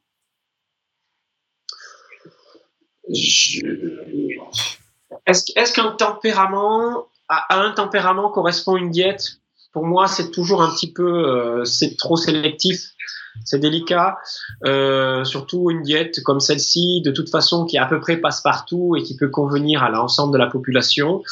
Est-ce 5.26 5.72
qu'un 5.72 5.92
tempérament, 5.92 7.06
à 7.28 7.60
un 7.60 7.70
tempérament 7.72 8.30
correspond 8.30 8.76
une 8.76 8.90
diète? 8.90 9.40
Pour 9.72 9.86
moi, 9.86 10.06
c'est 10.06 10.30
toujours 10.30 10.62
un 10.62 10.70
petit 10.70 10.92
peu, 10.92 11.28
euh, 11.28 11.64
c'est 11.64 11.96
trop 11.96 12.16
sélectif, 12.16 12.92
c'est 13.44 13.58
délicat. 13.58 14.16
Euh, 14.64 15.24
surtout 15.24 15.70
une 15.70 15.82
diète 15.82 16.22
comme 16.22 16.40
celle-ci, 16.40 17.02
de 17.02 17.10
toute 17.10 17.30
façon, 17.30 17.64
qui 17.64 17.78
à 17.78 17.86
peu 17.86 18.00
près 18.00 18.16
passe 18.16 18.40
partout 18.40 18.96
et 18.96 19.02
qui 19.02 19.16
peut 19.16 19.28
convenir 19.28 19.82
à 19.82 19.90
l'ensemble 19.90 20.32
de 20.32 20.38
la 20.38 20.46
population. 20.46 21.22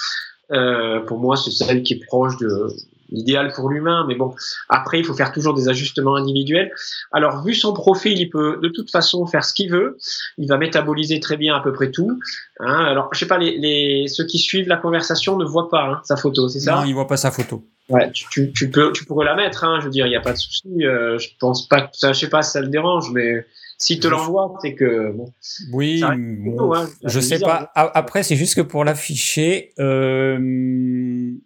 Euh, 0.52 1.00
pour 1.00 1.18
moi, 1.18 1.36
c'est 1.36 1.50
celle 1.50 1.82
qui 1.82 1.94
est 1.94 2.06
proche 2.06 2.36
de, 2.38 2.68
l'idéal 3.10 3.52
pour 3.52 3.68
l'humain, 3.68 4.04
mais 4.08 4.14
bon, 4.14 4.34
après, 4.68 4.98
il 4.98 5.04
faut 5.04 5.14
faire 5.14 5.32
toujours 5.32 5.54
des 5.54 5.68
ajustements 5.68 6.16
individuels. 6.16 6.72
Alors, 7.12 7.44
vu 7.44 7.54
son 7.54 7.72
profil, 7.72 8.18
il 8.18 8.30
peut 8.30 8.58
de 8.62 8.68
toute 8.68 8.90
façon 8.90 9.26
faire 9.26 9.44
ce 9.44 9.54
qu'il 9.54 9.70
veut. 9.70 9.98
Il 10.38 10.48
va 10.48 10.58
métaboliser 10.58 11.20
très 11.20 11.36
bien 11.36 11.54
à 11.54 11.60
peu 11.60 11.72
près 11.72 11.90
tout. 11.90 12.18
Hein. 12.60 12.84
Alors, 12.84 13.08
je 13.12 13.18
sais 13.18 13.26
pas, 13.26 13.38
les, 13.38 13.58
les, 13.58 14.08
ceux 14.08 14.26
qui 14.26 14.38
suivent 14.38 14.68
la 14.68 14.76
conversation 14.76 15.36
ne 15.36 15.44
voient 15.44 15.68
pas 15.68 15.84
hein, 15.84 16.00
sa 16.04 16.16
photo, 16.16 16.48
c'est 16.48 16.60
ça? 16.60 16.76
Non, 16.76 16.84
ils 16.84 16.94
voient 16.94 17.06
pas 17.06 17.16
sa 17.16 17.30
photo. 17.30 17.64
Ouais, 17.88 18.10
tu, 18.10 18.52
tu, 18.52 18.70
peux, 18.70 18.92
tu 18.92 19.04
pourrais 19.04 19.26
la 19.26 19.36
mettre. 19.36 19.62
Hein, 19.64 19.78
je 19.80 19.84
veux 19.84 19.90
dire, 19.90 20.06
il 20.06 20.10
n'y 20.10 20.16
a 20.16 20.20
pas 20.20 20.32
de 20.32 20.38
souci. 20.38 20.84
Euh, 20.84 21.18
je 21.18 21.28
pense 21.38 21.68
pas 21.68 21.82
que 21.82 21.90
ça, 21.92 22.12
je 22.12 22.18
sais 22.18 22.28
pas 22.28 22.42
si 22.42 22.50
ça 22.50 22.60
le 22.60 22.68
dérange, 22.68 23.12
mais 23.12 23.46
s'il 23.78 24.00
te 24.00 24.08
l'envoie, 24.08 24.54
c'est 24.60 24.74
que 24.74 25.12
bon. 25.12 25.32
Oui, 25.72 26.02
bon, 26.02 26.74
hein, 26.74 26.88
je 27.04 27.20
sais 27.20 27.38
pas. 27.38 27.70
Après, 27.74 28.22
c'est 28.24 28.36
juste 28.36 28.56
que 28.56 28.62
pour 28.62 28.84
l'afficher. 28.84 29.72
Euh 29.78 31.36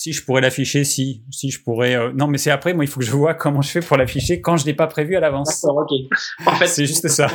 si 0.00 0.14
je 0.14 0.24
pourrais 0.24 0.40
l'afficher, 0.40 0.82
si, 0.84 1.20
si 1.30 1.50
je 1.50 1.62
pourrais. 1.62 1.94
Euh, 1.94 2.10
non, 2.14 2.26
mais 2.26 2.38
c'est 2.38 2.50
après. 2.50 2.72
Moi, 2.72 2.84
il 2.84 2.88
faut 2.88 3.00
que 3.00 3.04
je 3.04 3.10
vois 3.10 3.34
comment 3.34 3.60
je 3.60 3.70
fais 3.70 3.80
pour 3.80 3.98
l'afficher 3.98 4.40
quand 4.40 4.56
je 4.56 4.64
l'ai 4.64 4.72
pas 4.72 4.86
prévu 4.86 5.14
à 5.14 5.20
l'avance. 5.20 5.60
D'accord, 5.60 5.84
ok. 5.86 6.46
En 6.46 6.52
fait, 6.52 6.68
c'est 6.68 6.86
juste 6.86 7.06
ça. 7.08 7.26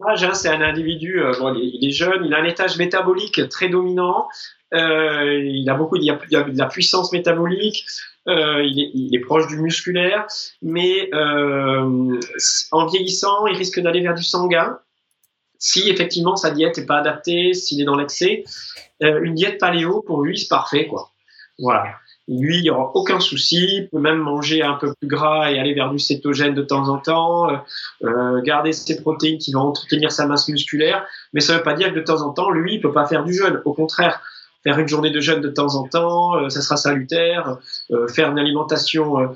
Hein, 0.00 0.32
c'est 0.32 0.48
un 0.48 0.62
individu. 0.62 1.20
Euh, 1.20 1.34
bon, 1.38 1.54
il 1.54 1.86
est 1.86 1.90
jeune, 1.90 2.24
il 2.24 2.32
a 2.32 2.38
un 2.38 2.44
étage 2.44 2.78
métabolique 2.78 3.46
très 3.50 3.68
dominant. 3.68 4.26
Euh, 4.72 5.38
il 5.38 5.68
a 5.68 5.74
beaucoup, 5.74 5.96
il 5.96 6.04
y 6.04 6.10
a, 6.10 6.18
il 6.30 6.36
a 6.36 6.44
de 6.44 6.56
la 6.56 6.64
puissance 6.64 7.12
métabolique. 7.12 7.84
Il, 8.26 8.32
est, 8.80 8.90
il, 8.94 9.14
est, 9.14 9.20
proche 9.20 9.46
du 9.48 9.58
musculaire, 9.58 10.26
mais 10.62 11.10
en 11.12 12.86
vieillissant, 12.86 13.46
il 13.48 13.56
risque 13.58 13.80
d'aller 13.80 14.00
vers 14.00 14.14
du 14.14 14.24
sanguin. 14.24 14.78
Si 15.58 15.90
effectivement 15.90 16.36
sa 16.36 16.50
diète 16.50 16.78
n'est 16.78 16.86
pas 16.86 16.96
adaptée, 16.96 17.52
s'il 17.52 17.82
est 17.82 17.84
dans 17.84 17.96
l'excès, 17.96 18.44
une 19.02 19.34
diète 19.34 19.58
paléo 19.58 20.02
pour 20.06 20.22
lui 20.22 20.38
c'est 20.38 20.48
parfait 20.48 20.86
quoi. 20.86 21.10
Voilà. 21.58 21.84
Lui, 22.26 22.58
il 22.58 22.62
n'y 22.62 22.70
aura 22.70 22.90
aucun 22.94 23.20
souci. 23.20 23.88
Peut 23.92 23.98
même 23.98 24.18
manger 24.18 24.62
un 24.62 24.74
peu 24.74 24.94
plus 24.94 25.08
gras 25.08 25.50
et 25.50 25.58
aller 25.58 25.74
vers 25.74 25.90
du 25.90 25.98
cétogène 25.98 26.54
de 26.54 26.62
temps 26.62 26.88
en 26.88 26.98
temps, 26.98 27.50
euh, 27.50 27.56
euh 28.04 28.40
garder 28.42 28.72
ses 28.72 29.00
protéines 29.00 29.38
qui 29.38 29.52
vont 29.52 29.60
entretenir 29.60 30.10
sa 30.10 30.26
masse 30.26 30.48
musculaire. 30.48 31.04
Mais 31.32 31.40
ça 31.40 31.52
ne 31.52 31.58
veut 31.58 31.64
pas 31.64 31.74
dire 31.74 31.90
que 31.90 31.96
de 31.96 32.00
temps 32.00 32.22
en 32.22 32.30
temps, 32.30 32.50
lui, 32.50 32.76
il 32.76 32.80
peut 32.80 32.92
pas 32.92 33.06
faire 33.06 33.24
du 33.24 33.34
jeûne. 33.34 33.60
Au 33.66 33.74
contraire, 33.74 34.22
faire 34.62 34.78
une 34.78 34.88
journée 34.88 35.10
de 35.10 35.20
jeûne 35.20 35.42
de 35.42 35.50
temps 35.50 35.74
en 35.74 35.86
temps, 35.86 36.36
euh, 36.36 36.48
ça 36.48 36.62
sera 36.62 36.76
salutaire. 36.76 37.58
Faire 38.08 38.30
une 38.30 38.38
alimentation 38.38 39.34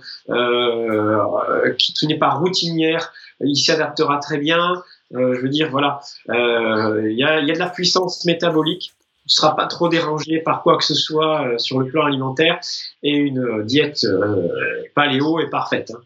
qui, 1.78 2.06
n'est 2.06 2.18
pas 2.18 2.30
routinière, 2.30 3.12
il 3.40 3.56
s'y 3.56 3.70
adaptera 3.70 4.18
très 4.18 4.38
bien. 4.38 4.82
je 5.12 5.40
veux 5.40 5.50
dire, 5.50 5.70
voilà, 5.70 6.00
il 6.28 7.12
y, 7.12 7.24
a, 7.24 7.42
de 7.42 7.58
la 7.58 7.68
puissance 7.68 8.24
métabolique 8.24 8.94
ne 9.28 9.32
sera 9.34 9.54
pas 9.54 9.66
trop 9.66 9.88
dérangé 9.88 10.40
par 10.40 10.62
quoi 10.62 10.78
que 10.78 10.84
ce 10.84 10.94
soit 10.94 11.46
euh, 11.46 11.58
sur 11.58 11.78
le 11.78 11.88
plan 11.88 12.06
alimentaire 12.06 12.60
et 13.02 13.14
une 13.14 13.40
euh, 13.40 13.64
diète 13.64 14.04
euh, 14.04 14.48
paléo 14.94 15.38
est 15.40 15.50
parfaite. 15.50 15.90
Hein. 15.90 16.00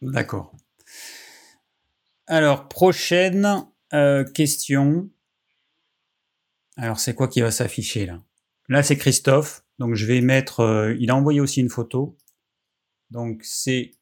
D'accord. 0.00 0.52
Alors, 2.26 2.68
prochaine 2.68 3.66
question. 4.34 5.10
Alors, 6.76 7.00
c'est 7.00 7.14
quoi 7.14 7.26
qui 7.28 7.40
va 7.40 7.50
s'afficher 7.50 8.06
là? 8.06 8.20
Là, 8.68 8.82
c'est 8.84 8.96
Christophe. 8.96 9.64
Donc, 9.78 9.94
je 9.94 10.06
vais 10.06 10.20
mettre. 10.20 10.94
il 10.98 11.10
a 11.10 11.16
envoyé 11.16 11.40
aussi 11.40 11.60
une 11.60 11.68
photo. 11.68 12.16
Donc, 13.10 13.40
c'est. 13.42 13.94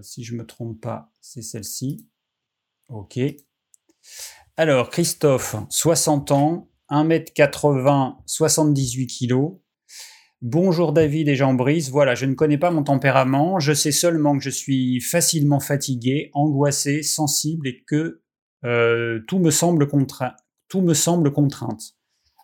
si 0.00 0.24
je 0.24 0.32
ne 0.32 0.38
me 0.38 0.46
trompe 0.46 0.80
pas, 0.80 1.12
c'est 1.20 1.42
celle-ci. 1.42 2.08
OK. 2.88 3.20
Alors, 4.56 4.88
Christophe, 4.88 5.56
60 5.68 6.32
ans, 6.32 6.69
1m80, 6.90 8.16
78 8.26 9.06
kg. 9.06 9.60
Bonjour 10.42 10.92
David 10.92 11.28
et 11.28 11.36
Jean-Brice. 11.36 11.90
Voilà, 11.90 12.14
je 12.14 12.26
ne 12.26 12.34
connais 12.34 12.58
pas 12.58 12.70
mon 12.70 12.82
tempérament. 12.82 13.60
Je 13.60 13.72
sais 13.72 13.92
seulement 13.92 14.36
que 14.36 14.42
je 14.42 14.50
suis 14.50 15.00
facilement 15.00 15.60
fatigué, 15.60 16.30
angoissé, 16.32 17.02
sensible 17.02 17.68
et 17.68 17.84
que 17.86 18.22
euh, 18.64 19.20
tout, 19.28 19.38
me 19.38 19.50
semble 19.50 19.86
tout 20.68 20.80
me 20.80 20.94
semble 20.94 21.32
contrainte. 21.32 21.82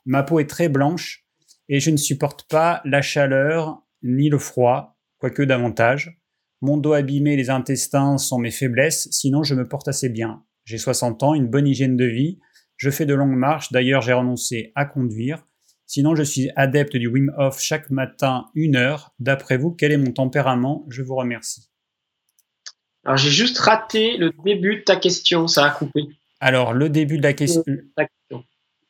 Ma 0.05 0.23
peau 0.23 0.39
est 0.39 0.49
très 0.49 0.69
blanche 0.69 1.27
et 1.69 1.81
je 1.81 1.91
ne 1.91 1.97
supporte 1.97 2.49
pas 2.49 2.81
la 2.85 3.03
chaleur 3.03 3.83
ni 4.03 4.29
le 4.29 4.39
froid, 4.39 4.97
quoique 5.19 5.43
davantage. 5.43 6.21
Mon 6.61 6.77
dos 6.77 6.93
abîmé, 6.93 7.37
les 7.37 7.51
intestins 7.51 8.17
sont 8.19 8.39
mes 8.39 8.53
faiblesses, 8.53 9.09
sinon 9.11 9.43
je 9.43 9.55
me 9.55 9.67
porte 9.67 9.89
assez 9.89 10.09
bien. 10.09 10.45
J'ai 10.65 10.79
60 10.79 11.23
ans, 11.23 11.35
une 11.35 11.49
bonne 11.49 11.67
hygiène 11.67 11.97
de 11.97 12.05
vie, 12.05 12.39
je 12.77 12.91
fais 12.91 13.07
de 13.07 13.15
longues 13.15 13.37
marches, 13.37 13.73
d'ailleurs 13.73 14.03
j'ai 14.03 14.13
renoncé 14.13 14.73
à 14.75 14.85
conduire. 14.85 15.45
Sinon, 15.87 16.17
je 16.17 16.25
suis 16.25 16.51
adepte 16.57 16.97
du 16.97 17.07
Wim 17.07 17.33
Hof 17.39 17.61
chaque 17.61 17.91
matin 17.91 18.47
une 18.55 18.75
heure. 18.75 19.15
D'après 19.21 19.57
vous, 19.57 19.71
quel 19.71 19.93
est 19.93 19.97
mon 19.97 20.11
tempérament? 20.11 20.85
Je 20.89 21.03
vous 21.03 21.15
remercie. 21.15 21.69
Alors, 23.05 23.17
j'ai 23.17 23.31
juste 23.31 23.59
raté 23.59 24.17
le 24.17 24.33
début 24.45 24.79
de 24.79 24.81
ta 24.81 24.97
question, 24.97 25.47
ça 25.47 25.65
a 25.65 25.71
coupé. 25.71 26.09
Alors, 26.41 26.73
le 26.73 26.89
début 26.89 27.19
de 27.19 27.23
la 27.23 27.35
question. 27.35 27.63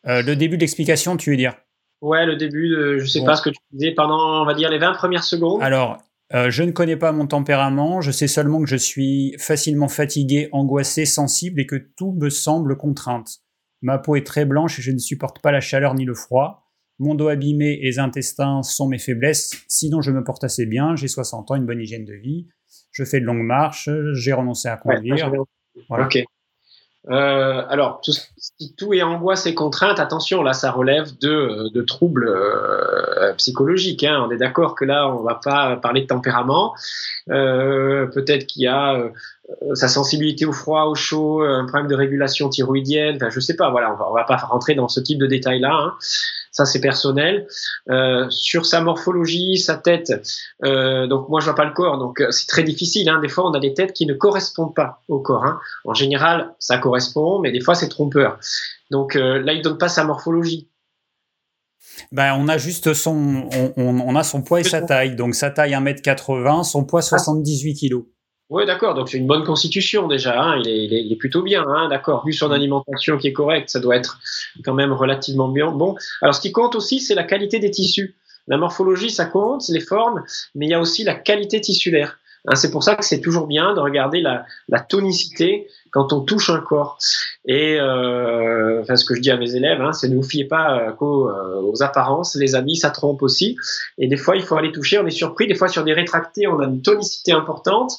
Euh, 0.07 0.23
le 0.23 0.37
début 0.37 0.57
de 0.57 0.63
l'explication, 0.63 1.19
tu 1.19 1.31
veux 1.31 1.37
dire? 1.37 1.55
Ouais, 2.01 2.25
le 2.25 2.37
début, 2.37 2.71
de, 2.71 2.99
je 2.99 3.07
sais 3.07 3.25
pas 3.25 3.37
ce 3.37 3.43
que 3.43 3.51
tu 3.51 3.59
disais 3.73 3.93
pendant, 3.93 4.43
on 4.43 4.47
va 4.47 4.55
dire, 4.55 4.71
les 4.71 4.79
20 4.79 4.95
premières 4.95 5.25
secondes. 5.25 5.63
Alors, 5.63 5.99
euh, 6.35 6.51
je 6.51 6.63
ne 6.63 6.71
connais 6.71 6.97
pas 6.97 7.13
mon 7.13 7.27
tempérament, 7.27 8.01
je 8.01 8.11
sais 8.11 8.27
seulement 8.27 8.61
que 8.61 8.69
je 8.69 8.77
suis 8.77 9.35
facilement 9.39 9.89
fatigué, 9.89 10.49
angoissé, 10.53 11.05
sensible 11.05 11.61
et 11.61 11.67
que 11.67 11.77
tout 11.77 12.13
me 12.13 12.31
semble 12.31 12.77
contrainte. 12.77 13.43
Ma 13.83 13.99
peau 13.99 14.17
est 14.17 14.27
très 14.27 14.45
blanche 14.45 14.79
et 14.79 14.83
je 14.83 14.91
ne 14.91 14.99
supporte 14.99 15.41
pas 15.41 15.53
la 15.53 15.61
chaleur 15.61 15.95
ni 15.95 16.05
le 16.05 16.15
froid. 16.15 16.63
Mon 16.99 17.15
dos 17.15 17.29
abîmé 17.29 17.79
et 17.81 17.85
les 17.85 17.99
intestins 17.99 18.63
sont 18.63 18.89
mes 18.89 18.99
faiblesses. 18.99 19.53
Sinon, 19.69 20.01
je 20.01 20.11
me 20.11 20.25
porte 20.25 20.45
assez 20.45 20.65
bien. 20.65 20.97
J'ai 20.97 21.09
60 21.09 21.51
ans, 21.51 21.55
une 21.55 21.67
bonne 21.67 21.81
hygiène 21.81 22.07
de 22.07 22.15
vie. 22.15 22.47
Je 22.91 23.05
fais 23.05 23.21
de 23.21 23.27
longues 23.27 23.45
marches. 23.45 23.91
J'ai 24.15 24.33
renoncé 24.33 24.69
à 24.69 24.77
conduire. 24.79 25.31
Ok. 25.91 26.25
Euh, 27.09 27.63
alors, 27.69 28.01
tout, 28.03 28.13
si 28.37 28.75
tout 28.75 28.93
est 28.93 29.03
angoisse 29.03 29.47
et 29.47 29.55
contrainte, 29.55 30.01
attention, 30.01 30.43
là, 30.43 30.53
ça 30.53 30.73
relève 30.73 31.17
de, 31.19 31.73
de 31.73 31.83
troubles 31.83 32.29
euh, 32.29 33.33
psychologiques. 33.35 34.03
Hein. 34.03 34.25
On 34.27 34.31
est 34.31 34.39
d'accord 34.39 34.75
que 34.75 34.85
là, 34.85 35.09
on 35.09 35.23
va 35.23 35.37
pas 35.37 35.77
parler 35.77 36.03
de 36.03 36.07
tempérament. 36.07 36.75
Euh, 37.31 38.07
Peut-être 38.07 38.47
qu'il 38.47 38.63
y 38.63 38.67
a 38.67 38.95
euh, 38.95 39.11
sa 39.75 39.89
sensibilité 39.89 40.45
au 40.45 40.53
froid, 40.53 40.85
au 40.85 40.95
chaud, 40.95 41.43
un 41.43 41.67
problème 41.67 41.89
de 41.89 41.95
régulation 41.95 42.49
thyroïdienne. 42.49 43.17
Enfin, 43.17 43.31
je 43.31 43.41
sais 43.41 43.55
pas. 43.55 43.71
Voilà, 43.71 43.93
on 43.93 43.97
va, 43.97 44.11
on 44.11 44.15
va 44.15 44.25
pas 44.25 44.37
rentrer 44.37 44.75
dans 44.75 44.89
ce 44.89 45.01
type 45.01 45.19
de 45.19 45.27
détails-là. 45.27 45.73
Hein 45.73 45.95
ça 46.57 46.65
c'est 46.65 46.81
personnel. 46.81 47.47
Euh, 47.91 48.29
sur 48.31 48.65
sa 48.65 48.81
morphologie, 48.81 49.59
sa 49.59 49.77
tête, 49.77 50.13
euh, 50.65 51.07
donc 51.07 51.29
moi 51.29 51.41
je 51.41 51.45
vois 51.45 51.55
pas 51.55 51.67
le 51.67 51.73
corps, 51.73 51.99
donc 51.99 52.21
euh, 52.21 52.31
c'est 52.31 52.47
très 52.47 52.63
difficile. 52.63 53.09
Hein. 53.11 53.21
Des 53.21 53.29
fois 53.29 53.49
on 53.49 53.53
a 53.53 53.61
des 53.61 53.75
têtes 53.75 53.93
qui 53.93 54.07
ne 54.07 54.15
correspondent 54.15 54.75
pas 54.75 55.03
au 55.09 55.21
corps. 55.21 55.45
Hein. 55.45 55.59
En 55.85 55.93
général, 55.93 56.55
ça 56.59 56.79
correspond, 56.79 57.41
mais 57.41 57.53
des 57.53 57.61
fois 57.61 57.75
c'est 57.75 57.89
trompeur. 57.89 58.39
Donc 58.91 59.15
là 59.15 59.53
il 59.53 59.63
donne 59.63 59.79
pas 59.79 59.89
sa 59.89 60.05
morphologie. 60.05 60.71
Ben, 62.13 62.35
on 62.39 62.49
a 62.49 62.59
juste 62.59 62.95
son, 62.95 63.49
on, 63.53 63.73
on, 63.77 64.17
a 64.17 64.23
son 64.23 64.43
poids 64.43 64.61
et 64.61 64.65
sa 64.65 64.83
taille. 64.83 65.17
Donc 65.17 65.35
sa 65.35 65.51
taille 65.51 65.73
1m80, 65.73 66.65
son 66.65 66.85
poids 66.85 67.03
78 67.03 67.75
kg. 67.75 68.05
Oui, 68.49 68.65
d'accord. 68.65 68.95
Donc 68.95 69.09
c'est 69.09 69.19
une 69.19 69.27
bonne 69.27 69.45
constitution 69.45 70.07
déjà. 70.07 70.41
Hein. 70.41 70.61
Il, 70.61 70.69
est, 70.69 71.05
il, 71.05 71.13
est, 71.13 71.17
plutôt 71.17 71.43
bien, 71.43 71.65
hein, 71.67 71.89
d'accord. 71.89 72.25
Vu 72.25 72.33
son 72.33 72.53
alimentation 72.53 73.19
qui 73.19 73.27
est 73.29 73.33
correcte, 73.33 73.71
ça 73.71 73.81
doit 73.81 73.97
être 73.97 74.21
quand 74.65 74.75
même 74.75 74.93
relativement 74.93 75.49
bien. 75.49 75.73
Bon. 75.73 75.97
Alors 76.23 76.35
ce 76.35 76.41
qui 76.41 76.53
compte 76.53 76.77
aussi, 76.77 77.01
c'est 77.01 77.15
la 77.15 77.25
qualité 77.25 77.59
des 77.59 77.71
tissus. 77.71 78.15
La 78.47 78.57
morphologie, 78.57 79.11
ça 79.11 79.27
compte, 79.27 79.69
les 79.69 79.81
formes, 79.81 80.23
mais 80.55 80.67
il 80.67 80.71
y 80.71 80.75
a 80.75 80.81
aussi 80.81 81.03
la 81.03 81.15
qualité 81.15 81.61
tissulaire. 81.61 82.19
Hein, 82.47 82.55
c'est 82.55 82.71
pour 82.71 82.85
ça 82.85 82.95
que 82.95 83.05
c'est 83.05 83.21
toujours 83.21 83.49
bien 83.49 83.75
de 83.75 83.81
regarder 83.81 84.21
la, 84.21 84.47
la, 84.69 84.79
tonicité 84.79 85.67
quand 85.97 86.13
on 86.13 86.21
touche 86.21 86.51
un 86.51 86.61
corps. 86.61 86.99
Et 87.47 87.81
euh, 87.81 88.83
enfin, 88.83 88.97
ce 88.97 89.07
que 89.07 89.15
je 89.15 89.23
dis 89.23 89.31
à 89.31 89.39
mes 89.39 89.57
élèves, 89.57 89.81
hein, 89.81 89.95
c'est 89.95 90.09
ne 90.11 90.17
vous 90.17 90.23
fiez 90.23 90.45
pas 90.45 90.79
euh, 90.79 90.93
qu'aux 90.93 91.31
euh, 91.31 91.63
aux 91.63 91.83
apparences. 91.83 92.37
Les 92.37 92.55
amis, 92.55 92.77
ça 92.77 92.91
trompe 92.91 93.23
aussi. 93.23 93.57
Et 93.97 94.07
des 94.07 94.19
fois, 94.19 94.37
il 94.37 94.43
faut 94.43 94.57
aller 94.57 94.73
toucher. 94.73 94.99
On 94.99 95.07
est 95.07 95.11
surpris. 95.11 95.47
Des 95.47 95.55
fois, 95.55 95.69
sur 95.69 95.85
des 95.85 95.95
rétractés, 95.95 96.47
on 96.49 96.61
a 96.61 96.67
une 96.67 96.83
tonicité 96.83 97.33
importante. 97.33 97.93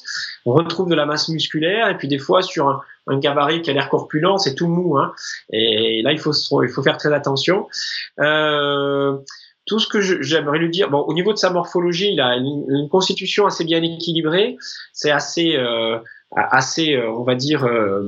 On 0.46 0.52
retrouve 0.52 0.88
de 0.88 0.94
la 0.94 1.06
masse 1.06 1.28
musculaire. 1.28 1.88
Et 1.88 1.98
puis 1.98 2.06
des 2.06 2.18
fois, 2.18 2.40
sur 2.40 2.68
un, 2.68 2.82
un 3.08 3.18
gabarit 3.18 3.62
qui 3.62 3.70
a 3.70 3.72
l'air 3.72 3.88
corpulent, 3.88 4.38
c'est 4.38 4.54
tout 4.54 4.68
mou. 4.68 4.96
Hein. 4.96 5.12
Et 5.52 6.02
là, 6.02 6.12
il 6.12 6.20
faut, 6.20 6.30
il 6.62 6.68
faut 6.68 6.84
faire 6.84 6.98
très 6.98 7.12
attention. 7.12 7.66
Euh, 8.20 9.16
tout 9.68 9.78
ce 9.78 9.86
que 9.86 10.00
j'aimerais 10.00 10.58
lui 10.58 10.70
dire, 10.70 10.90
bon, 10.90 11.00
au 11.00 11.12
niveau 11.12 11.32
de 11.32 11.38
sa 11.38 11.50
morphologie, 11.50 12.12
il 12.12 12.20
a 12.20 12.36
une, 12.36 12.88
constitution 12.90 13.46
assez 13.46 13.64
bien 13.64 13.82
équilibrée, 13.82 14.56
c'est 14.92 15.10
assez, 15.10 15.56
euh, 15.56 15.98
assez, 16.36 16.94
euh, 16.94 17.10
on 17.10 17.22
va 17.22 17.34
dire, 17.34 17.64
euh, 17.64 18.06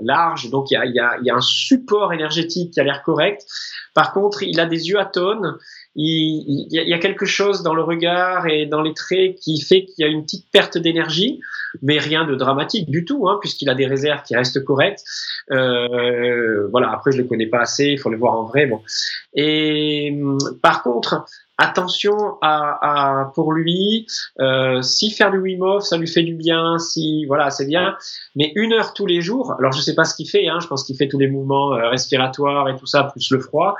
large, 0.00 0.50
donc 0.50 0.70
il 0.70 0.74
y 0.74 0.76
a, 0.76 0.86
y, 0.86 0.98
a, 0.98 1.18
y 1.22 1.30
a, 1.30 1.36
un 1.36 1.40
support 1.40 2.12
énergétique 2.12 2.72
qui 2.72 2.80
a 2.80 2.84
l'air 2.84 3.02
correct. 3.02 3.46
Par 3.94 4.12
contre, 4.12 4.42
il 4.42 4.58
a 4.58 4.66
des 4.66 4.88
yeux 4.88 4.98
atones, 4.98 5.56
il, 5.94 6.66
il, 6.70 6.88
y 6.88 6.94
a 6.94 6.98
quelque 6.98 7.26
chose 7.26 7.62
dans 7.62 7.74
le 7.74 7.82
regard 7.82 8.46
et 8.46 8.66
dans 8.66 8.82
les 8.82 8.94
traits 8.94 9.36
qui 9.36 9.60
fait 9.60 9.84
qu'il 9.84 10.04
y 10.04 10.08
a 10.08 10.08
une 10.08 10.22
petite 10.22 10.50
perte 10.50 10.78
d'énergie, 10.78 11.40
mais 11.82 11.98
rien 11.98 12.24
de 12.24 12.34
dramatique 12.34 12.90
du 12.90 13.04
tout, 13.04 13.28
hein, 13.28 13.38
puisqu'il 13.40 13.70
a 13.70 13.74
des 13.74 13.86
réserves 13.86 14.22
qui 14.22 14.34
restent 14.34 14.64
correctes. 14.64 15.04
Euh, 15.52 16.68
voilà, 16.70 16.90
après 16.92 17.12
je 17.12 17.18
le 17.18 17.24
connais 17.24 17.46
pas 17.46 17.60
assez, 17.60 17.86
il 17.86 17.98
faut 17.98 18.10
le 18.10 18.18
voir 18.18 18.34
en 18.34 18.44
vrai. 18.44 18.66
Bon. 18.66 18.80
Et 19.34 20.16
par 20.62 20.82
contre, 20.82 21.24
attention 21.60 22.38
à, 22.40 23.30
pour 23.34 23.52
lui, 23.52 24.06
euh, 24.40 24.80
si 24.80 25.10
faire 25.10 25.30
du 25.30 25.38
Wim 25.38 25.62
Hof, 25.62 25.84
ça 25.84 25.98
lui 25.98 26.08
fait 26.08 26.22
du 26.22 26.34
bien, 26.34 26.78
si 26.78 27.26
voilà, 27.26 27.50
c'est 27.50 27.66
bien, 27.66 27.96
mais 28.34 28.52
une 28.56 28.72
heure 28.72 28.94
tous 28.94 29.06
les 29.06 29.20
jours. 29.20 29.54
Alors 29.58 29.72
je 29.72 29.80
sais 29.80 29.94
pas 29.94 30.04
ce 30.04 30.14
qu'il 30.14 30.28
fait, 30.28 30.48
hein, 30.48 30.58
je 30.60 30.66
pense 30.66 30.84
qu'il 30.84 30.96
fait 30.96 31.08
tous 31.08 31.18
les 31.18 31.28
mouvements 31.28 31.74
euh, 31.74 31.90
respiratoires 31.90 32.68
et 32.68 32.76
tout 32.76 32.86
ça 32.86 33.04
plus 33.04 33.30
le 33.30 33.40
froid. 33.40 33.76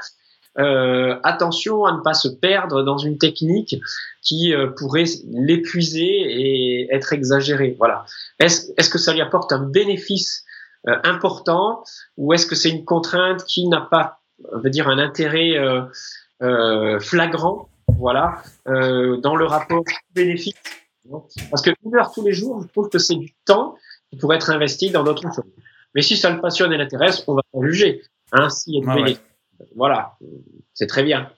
Euh, 0.58 1.16
attention 1.22 1.86
à 1.86 1.92
ne 1.92 2.00
pas 2.02 2.12
se 2.12 2.28
perdre 2.28 2.82
dans 2.82 2.98
une 2.98 3.16
technique 3.16 3.76
qui 4.20 4.52
pourrait 4.76 5.04
l'épuiser 5.30 6.04
et 6.04 6.94
être 6.94 7.14
exagérée. 7.14 7.76
Voilà. 7.78 8.04
Est-ce 8.40 8.70
est 8.76 8.92
que 8.92 8.98
ça 8.98 9.14
lui 9.14 9.22
apporte 9.22 9.52
un 9.52 9.62
bénéfice 9.62 10.44
important 10.84 11.84
ou 12.18 12.32
est-ce 12.34 12.46
que 12.46 12.56
c'est 12.56 12.70
une 12.70 12.84
contrainte 12.84 13.44
qui 13.44 13.68
n'a 13.68 13.80
pas, 13.80 14.18
on 14.52 14.58
dire, 14.68 14.88
un 14.88 14.98
intérêt 14.98 15.54
flagrant, 17.00 17.69
voilà, 18.00 18.42
dans 18.66 19.36
le 19.36 19.44
rapport 19.44 19.84
bénéfice 20.14 20.54
Parce 21.50 21.62
que 21.62 21.70
une 21.84 21.94
heure 21.94 22.10
tous 22.12 22.24
les 22.24 22.32
jours, 22.32 22.62
je 22.62 22.68
trouve 22.68 22.88
que 22.88 22.98
c'est 22.98 23.16
du 23.16 23.32
temps 23.44 23.76
qui 24.10 24.16
pourrait 24.18 24.36
être 24.36 24.50
investi 24.50 24.90
dans 24.90 25.04
d'autres 25.04 25.22
choses. 25.22 25.44
Mais 25.94 26.02
si 26.02 26.16
ça 26.16 26.30
le 26.30 26.40
passionne 26.40 26.72
et 26.72 26.76
l'intéresse, 26.76 27.22
on 27.26 27.34
va 27.34 27.42
pas 27.52 27.60
juger. 27.62 28.02
Hein, 28.32 28.48
s'il 28.48 28.74
y 28.74 28.78
a 28.78 28.80
du 28.80 28.86
bénéfice 28.86 29.20
voilà, 29.76 30.16
c'est 30.74 30.86
très 30.86 31.02
bien. 31.02 31.30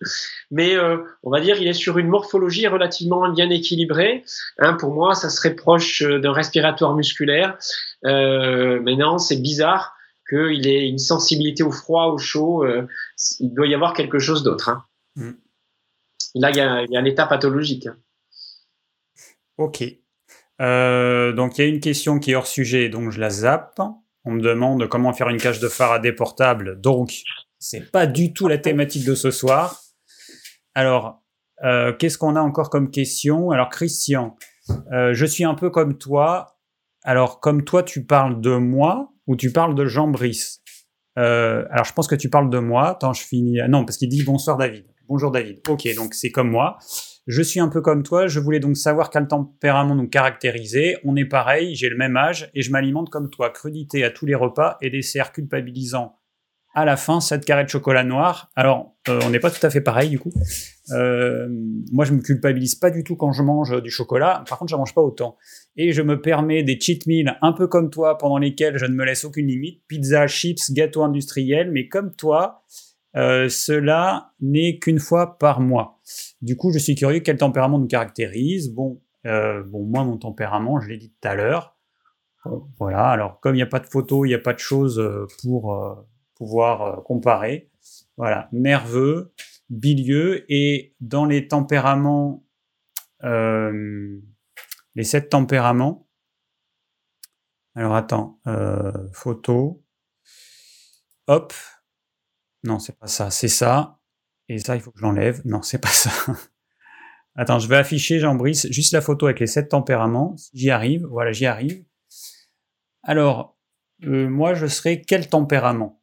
Mais 0.51 0.77
euh, 0.77 0.99
on 1.23 1.31
va 1.31 1.41
dire, 1.41 1.57
il 1.61 1.67
est 1.67 1.73
sur 1.73 1.99
une 1.99 2.09
morphologie 2.09 2.67
relativement 2.67 3.29
bien 3.31 3.51
équilibrée. 3.51 4.25
Hein, 4.59 4.75
pour 4.75 4.93
moi, 4.93 5.15
ça 5.15 5.31
serait 5.31 5.55
proche 5.55 6.03
euh, 6.03 6.21
d'un 6.21 6.33
respiratoire 6.33 6.95
musculaire. 6.95 7.59
Euh, 8.05 8.81
maintenant, 8.81 9.19
c'est 9.19 9.41
bizarre 9.41 9.95
qu'il 10.29 10.67
ait 10.67 10.89
une 10.89 10.99
sensibilité 10.99 11.63
au 11.63 11.73
froid, 11.73 12.07
au 12.07 12.19
chaud. 12.19 12.65
Euh, 12.65 12.87
il 13.41 13.53
doit 13.53 13.67
y 13.67 13.75
avoir 13.75 13.93
quelque 13.93 14.19
chose 14.19 14.43
d'autre. 14.43 14.69
Hein. 14.69 14.85
Mm. 15.17 15.31
Là, 16.35 16.51
il 16.51 16.57
y, 16.57 16.61
a, 16.61 17.01
un 17.01 17.05
état 17.05 17.27
pathologique. 17.27 17.89
Ok. 19.59 19.85
Euh, 20.61 21.33
donc, 21.33 21.59
il 21.59 21.63
y 21.63 21.65
a 21.65 21.69
une 21.69 21.81
question 21.81 22.19
qui 22.19 22.33
est 22.33 22.35
hors 22.35 22.47
sujet, 22.47 22.89
donc 22.89 23.11
je 23.11 23.21
la 23.21 23.31
zappe. 23.31 23.81
On 24.25 24.33
me 24.33 24.41
demande 24.41 24.89
comment 24.89 25.13
faire 25.13 25.29
une 25.29 25.39
cage 25.39 25.61
de 25.61 25.69
phare 25.69 25.93
à 25.93 25.99
déportable. 25.99 26.81
Donc, 26.81 27.13
c'est 27.59 27.91
pas 27.91 28.07
du 28.07 28.33
tout 28.33 28.49
la 28.49 28.59
thématique 28.59 29.05
de 29.05 29.15
ce 29.15 29.31
soir. 29.31 29.83
Alors, 30.75 31.23
euh, 31.65 31.93
qu'est-ce 31.93 32.19
qu'on 32.19 32.37
a 32.37 32.41
encore 32.41 32.71
comme 32.71 32.91
question? 32.91 33.51
Alors, 33.51 33.69
Christian, 33.69 34.37
euh, 34.93 35.13
je 35.13 35.27
suis 35.27 35.45
un 35.45 35.55
peu 35.55 35.71
comme 35.71 35.99
toi. 35.99 36.59
Alors, 37.05 37.41
comme 37.41 37.65
toi, 37.65 37.83
tu 37.83 38.05
parles 38.05 38.41
de 38.41 38.57
moi 38.57 39.13
ou 39.27 39.37
tu 39.37 39.53
parles 39.53 39.75
de 39.75 39.87
Jean 39.87 40.09
Brice? 40.09 40.61
Euh, 41.19 41.65
Alors, 41.71 41.85
je 41.85 41.93
pense 41.93 42.07
que 42.07 42.15
tu 42.15 42.31
parles 42.31 42.51
de 42.51 42.59
moi. 42.59 42.91
Attends, 42.91 43.13
je 43.13 43.23
finis. 43.23 43.59
Non, 43.69 43.85
parce 43.85 43.97
qu'il 43.97 44.09
dit 44.09 44.25
bonsoir 44.25 44.57
David. 44.57 44.87
Bonjour 45.09 45.31
David. 45.31 45.61
Ok, 45.69 45.89
donc 45.95 46.15
c'est 46.15 46.31
comme 46.31 46.51
moi. 46.51 46.79
Je 47.27 47.43
suis 47.43 47.61
un 47.61 47.69
peu 47.69 47.81
comme 47.81 48.03
toi. 48.03 48.27
Je 48.27 48.41
voulais 48.41 48.61
donc 48.61 48.77
savoir 48.77 49.11
quel 49.11 49.29
tempérament 49.29 49.95
nous 49.95 50.09
caractériser. 50.09 50.97
On 51.05 51.17
est 51.17 51.25
pareil. 51.25 51.75
J'ai 51.75 51.89
le 51.89 51.97
même 51.97 52.17
âge 52.17 52.51
et 52.55 52.63
je 52.63 52.71
m'alimente 52.71 53.11
comme 53.11 53.31
toi. 53.31 53.51
Crudité 53.51 54.05
à 54.05 54.11
tous 54.11 54.27
les 54.27 54.35
repas 54.35 54.77
et 54.81 54.91
dessert 54.91 55.33
culpabilisants 55.33 56.19
à 56.75 56.85
la 56.85 56.97
fin 56.97 57.21
7 57.21 57.45
carrés 57.45 57.65
de 57.65 57.69
chocolat 57.69 58.05
noir. 58.05 58.51
Alors, 58.57 58.97
euh, 59.09 59.21
on 59.25 59.31
n'est 59.31 59.41
pas 59.41 59.51
tout 59.51 59.65
à 59.65 59.71
fait 59.71 59.81
pareil 59.81 60.09
du 60.09 60.19
coup. 60.19 60.33
Euh, 60.91 61.47
moi, 61.93 62.05
je 62.05 62.13
me 62.13 62.21
culpabilise 62.21 62.75
pas 62.75 62.91
du 62.91 63.05
tout 63.05 63.17
quand 63.17 63.33
je 63.33 63.43
mange 63.43 63.83
du 63.83 63.91
chocolat. 63.91 64.45
Par 64.49 64.59
contre, 64.59 64.71
je 64.71 64.77
mange 64.77 64.95
pas 64.95 65.03
autant. 65.03 65.37
Et 65.77 65.93
je 65.93 66.03
me 66.03 66.21
permets 66.21 66.63
des 66.63 66.79
cheat 66.81 67.07
meals 67.07 67.37
un 67.43 67.53
peu 67.53 67.67
comme 67.67 67.91
toi, 67.91 68.17
pendant 68.19 68.39
lesquels 68.39 68.79
je 68.79 68.87
ne 68.87 68.95
me 68.95 69.05
laisse 69.05 69.25
aucune 69.25 69.47
limite. 69.47 69.83
Pizza, 69.87 70.27
chips, 70.27 70.73
gâteaux 70.73 71.03
industriels. 71.03 71.71
Mais 71.71 71.89
comme 71.89 72.15
toi, 72.15 72.63
euh, 73.17 73.49
cela 73.49 74.33
n'est 74.41 74.79
qu'une 74.79 74.99
fois 74.99 75.39
par 75.39 75.61
mois. 75.61 76.01
Du 76.41 76.57
coup, 76.57 76.73
je 76.73 76.79
suis 76.79 76.95
curieux 76.95 77.21
quel 77.21 77.37
tempérament 77.37 77.79
nous 77.79 77.87
caractérise. 77.87 78.73
Bon, 78.73 79.01
bon, 79.25 79.85
moi, 79.85 80.05
mon 80.05 80.17
tempérament, 80.17 80.81
je 80.81 80.89
l'ai 80.89 80.99
dit 80.99 81.11
tout 81.11 81.29
à 81.29 81.35
l'heure. 81.35 81.77
voilà. 82.79 83.09
Alors, 83.09 83.41
comme 83.41 83.55
il 83.55 83.59
n'y 83.59 83.63
a 83.63 83.67
pas 83.67 83.81
de 83.81 83.87
photo, 83.87 84.25
il 84.25 84.29
n'y 84.29 84.35
a 84.35 84.39
pas 84.39 84.55
de 84.55 84.59
choses 84.59 85.03
pour 85.43 86.05
pouvoir 86.43 86.83
euh, 86.83 87.01
comparer. 87.03 87.71
Voilà, 88.17 88.49
nerveux, 88.53 89.33
bilieux, 89.71 90.45
et 90.53 90.95
dans 91.01 91.25
les 91.25 91.47
tempéraments, 91.47 92.45
euh, 93.23 94.19
les 94.97 95.05
sept 95.05 95.31
tempéraments. 95.31 96.09
Alors 97.77 97.95
attends, 97.95 98.41
euh, 98.49 98.93
photo. 99.13 99.85
Hop. 101.29 101.53
Non, 102.65 102.79
c'est 102.79 102.99
pas 102.99 103.07
ça, 103.07 103.31
c'est 103.31 103.49
ça. 103.49 103.99
Et 104.49 104.59
ça, 104.59 104.77
il 104.77 104.81
faut 104.81 104.91
que 104.91 104.99
je 104.99 105.05
l'enlève. 105.05 105.43
Non, 105.45 105.63
c'est 105.63 105.81
pas 105.81 105.89
ça. 105.89 106.11
Attends, 107.35 107.59
je 107.59 107.67
vais 107.67 107.77
afficher, 107.77 108.19
Jean-Brice, 108.19 108.71
juste 108.71 108.93
la 108.93 109.01
photo 109.01 109.27
avec 109.27 109.41
les 109.41 109.47
sept 109.47 109.71
tempéraments. 109.71 110.37
J'y 110.53 110.71
arrive, 110.71 111.07
voilà, 111.07 111.33
j'y 111.33 111.47
arrive. 111.47 111.85
Alors, 113.03 113.57
moi, 114.01 114.55
je 114.55 114.67
serais 114.67 115.01
quel 115.01 115.29
tempérament 115.29 116.03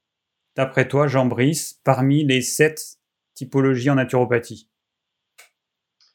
d'après 0.55 0.87
toi, 0.87 1.07
Jean 1.07 1.25
Brice, 1.25 1.79
parmi 1.83 2.25
les 2.25 2.41
sept 2.41 2.97
typologies 3.35 3.89
en 3.89 3.95
naturopathie? 3.95 4.69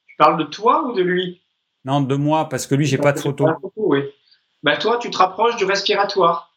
Tu 0.06 0.16
parles 0.18 0.38
de 0.38 0.44
toi 0.44 0.84
ou 0.86 0.94
de 0.94 1.02
lui? 1.02 1.42
Non, 1.84 2.00
de 2.00 2.16
moi, 2.16 2.48
parce 2.48 2.66
que 2.66 2.74
lui, 2.74 2.86
j'ai 2.86 2.98
pas 2.98 3.12
de 3.12 3.20
photo. 3.20 3.46
oui. 3.76 4.00
Bah, 4.62 4.76
toi, 4.78 4.98
tu 4.98 5.10
te 5.10 5.18
rapproches 5.18 5.56
du 5.56 5.64
respiratoire. 5.64 6.54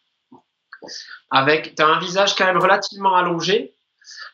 Avec, 1.30 1.76
tu 1.76 1.84
as 1.84 1.88
un 1.88 2.00
visage 2.00 2.36
quand 2.36 2.46
même 2.46 2.58
relativement 2.58 3.16
allongé, 3.16 3.76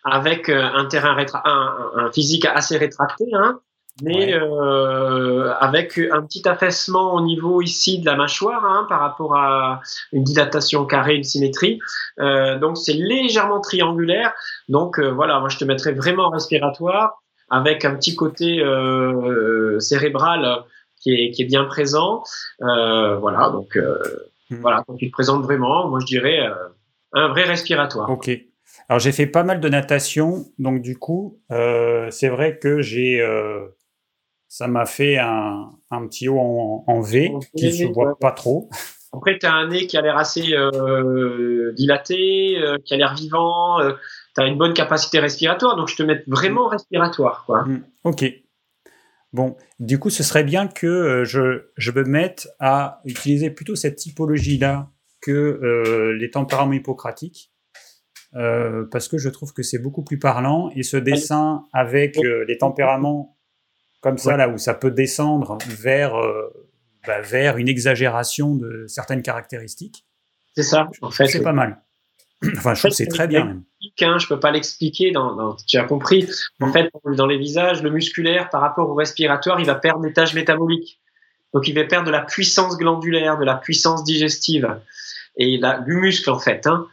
avec 0.03 0.49
euh, 0.49 0.61
un 0.61 0.85
terrain 0.85 1.15
un, 1.45 2.11
physique 2.11 2.45
assez 2.45 2.77
rétracté, 2.77 3.25
hein, 3.33 3.59
mais 4.01 4.33
euh, 4.33 5.53
avec 5.59 5.99
un 6.11 6.23
petit 6.23 6.47
affaissement 6.47 7.13
au 7.13 7.21
niveau 7.21 7.61
ici 7.61 7.99
de 7.99 8.05
la 8.05 8.15
mâchoire 8.15 8.65
hein, 8.65 8.87
par 8.89 8.99
rapport 8.99 9.35
à 9.35 9.81
une 10.11 10.23
dilatation 10.23 10.85
carrée, 10.85 11.15
une 11.15 11.23
symétrie. 11.23 11.79
Euh, 12.19 12.57
donc 12.57 12.77
c'est 12.77 12.93
légèrement 12.93 13.61
triangulaire. 13.61 14.33
Donc 14.67 14.99
euh, 14.99 15.11
voilà, 15.11 15.39
moi 15.39 15.49
je 15.49 15.57
te 15.57 15.65
mettrais 15.65 15.91
vraiment 15.91 16.29
respiratoire 16.29 17.21
avec 17.49 17.85
un 17.85 17.95
petit 17.95 18.15
côté 18.15 18.63
cérébral 19.79 20.63
qui 20.99 21.13
est, 21.13 21.31
qui 21.31 21.43
est 21.43 21.45
bien 21.45 21.65
présent. 21.65 22.23
Voilà, 22.59 23.51
donc 23.51 23.77
hmm. 23.77 24.55
voilà, 24.55 24.83
quand 24.87 24.95
tu 24.95 25.07
te 25.07 25.11
présentes 25.11 25.43
vraiment, 25.43 25.87
moi 25.87 25.99
je 25.99 26.07
dirais 26.07 26.49
un 27.11 27.27
vrai 27.27 27.43
respiratoire. 27.43 28.09
Ok. 28.09 28.31
Alors 28.89 28.99
j'ai 28.99 29.11
fait 29.11 29.27
pas 29.27 29.43
mal 29.43 29.59
de 29.59 29.69
natation, 29.69 30.45
donc 30.59 30.81
du 30.81 30.97
coup, 30.97 31.39
c'est 31.49 32.29
vrai 32.29 32.59
que 32.59 32.81
j'ai 32.81 33.21
ça 34.53 34.67
m'a 34.67 34.85
fait 34.85 35.17
un, 35.17 35.71
un, 35.89 36.07
petit 36.07 36.27
haut 36.27 36.37
en, 36.37 37.01
V 37.01 37.31
qui 37.57 37.65
ne 37.65 37.71
se 37.71 37.91
voit 37.91 38.19
pas 38.19 38.31
trop. 38.31 38.69
Après, 39.11 39.39
tu 39.39 39.47
as 39.47 39.51
un 39.51 39.67
nez 39.67 39.87
qui 39.87 39.97
a 39.97 40.01
l'air 40.01 40.15
assez 40.15 40.53
euh, 40.53 41.71
dilaté, 41.73 42.59
euh, 42.59 42.77
qui 42.85 42.93
a 42.93 42.97
l'air 42.97 43.15
vivant, 43.15 43.79
euh, 43.79 43.93
tu 44.35 44.43
as 44.43 44.45
une 44.45 44.59
bonne 44.59 44.73
capacité 44.73 45.17
respiratoire, 45.17 45.75
donc 45.75 45.87
je 45.87 45.95
te 45.95 46.03
mets 46.03 46.23
vraiment 46.27 46.67
respiratoire. 46.67 47.45
Quoi. 47.47 47.63
Mm. 47.63 47.83
ok. 48.03 48.25
Bon, 49.31 49.55
du 49.79 49.97
coup, 49.97 50.11
ce 50.11 50.21
serait 50.21 50.43
bien 50.43 50.67
que 50.67 51.23
je, 51.23 51.69
je 51.75 51.91
me 51.91 52.03
mette 52.03 52.47
à 52.59 53.01
utiliser 53.05 53.49
plutôt 53.49 53.75
cette 53.75 53.95
typologie-là 53.95 54.91
que 55.19 56.13
les 56.19 56.29
tempéraments 56.29 56.73
hippocratiques. 56.73 57.51
Parce 58.33 59.07
que 59.07 59.17
je 59.17 59.29
trouve 59.29 59.53
que 59.53 59.63
c'est 59.63 59.79
beaucoup 59.79 60.03
plus 60.03 60.19
parlant 60.19 60.71
et 60.75 60.83
ce 60.83 60.97
dessin 60.97 61.65
avec 61.73 62.17
les 62.47 62.57
tempéraments 62.57 63.33
comme 64.03 64.17
ça, 64.17 64.35
là 64.35 64.49
où 64.49 64.57
ça 64.57 64.73
peut 64.73 64.91
descendre 64.91 65.57
vers, 65.65 66.13
euh, 66.15 66.53
bah, 67.07 67.21
vers 67.21 67.55
une 67.55 67.69
exagération 67.69 68.53
de 68.53 68.85
certaines 68.85 69.21
caractéristiques. 69.21 70.05
C'est 70.55 70.63
ça, 70.63 70.89
en 71.01 71.09
fait. 71.09 71.27
C'est 71.27 71.41
pas 71.41 71.53
mal. 71.53 71.81
Enfin, 72.57 72.73
je 72.73 72.81
trouve 72.81 72.91
que 72.91 72.97
c'est 72.97 73.07
très 73.07 73.27
bien 73.27 73.45
même. 73.45 73.63
Hein, 74.01 74.17
je 74.17 74.27
peux 74.27 74.39
pas 74.39 74.51
l'expliquer. 74.51 75.11
Dans, 75.11 75.55
tu 75.65 75.77
as 75.77 75.85
compris. 75.85 76.27
En 76.59 76.67
mm. 76.67 76.73
fait, 76.73 76.91
dans 77.15 77.25
les 77.25 77.37
visages, 77.37 77.81
le 77.81 77.89
musculaire 77.89 78.49
par 78.49 78.59
rapport 78.59 78.89
au 78.89 78.93
respiratoire, 78.93 79.61
il 79.61 79.65
va 79.65 79.75
perdre 79.75 80.01
des 80.01 80.11
tâches 80.11 80.33
métaboliques. 80.33 80.99
Donc, 81.53 81.69
il 81.69 81.75
va 81.75 81.85
perdre 81.85 82.07
de 82.07 82.11
la 82.11 82.21
puissance 82.21 82.77
glandulaire, 82.77 83.37
de 83.37 83.45
la 83.45 83.55
puissance 83.55 84.03
digestive 84.03 84.77
et 85.37 85.57
la, 85.57 85.79
du 85.79 85.95
muscle 85.95 86.29
en 86.29 86.39
fait. 86.39 86.67
Hein. 86.67 86.87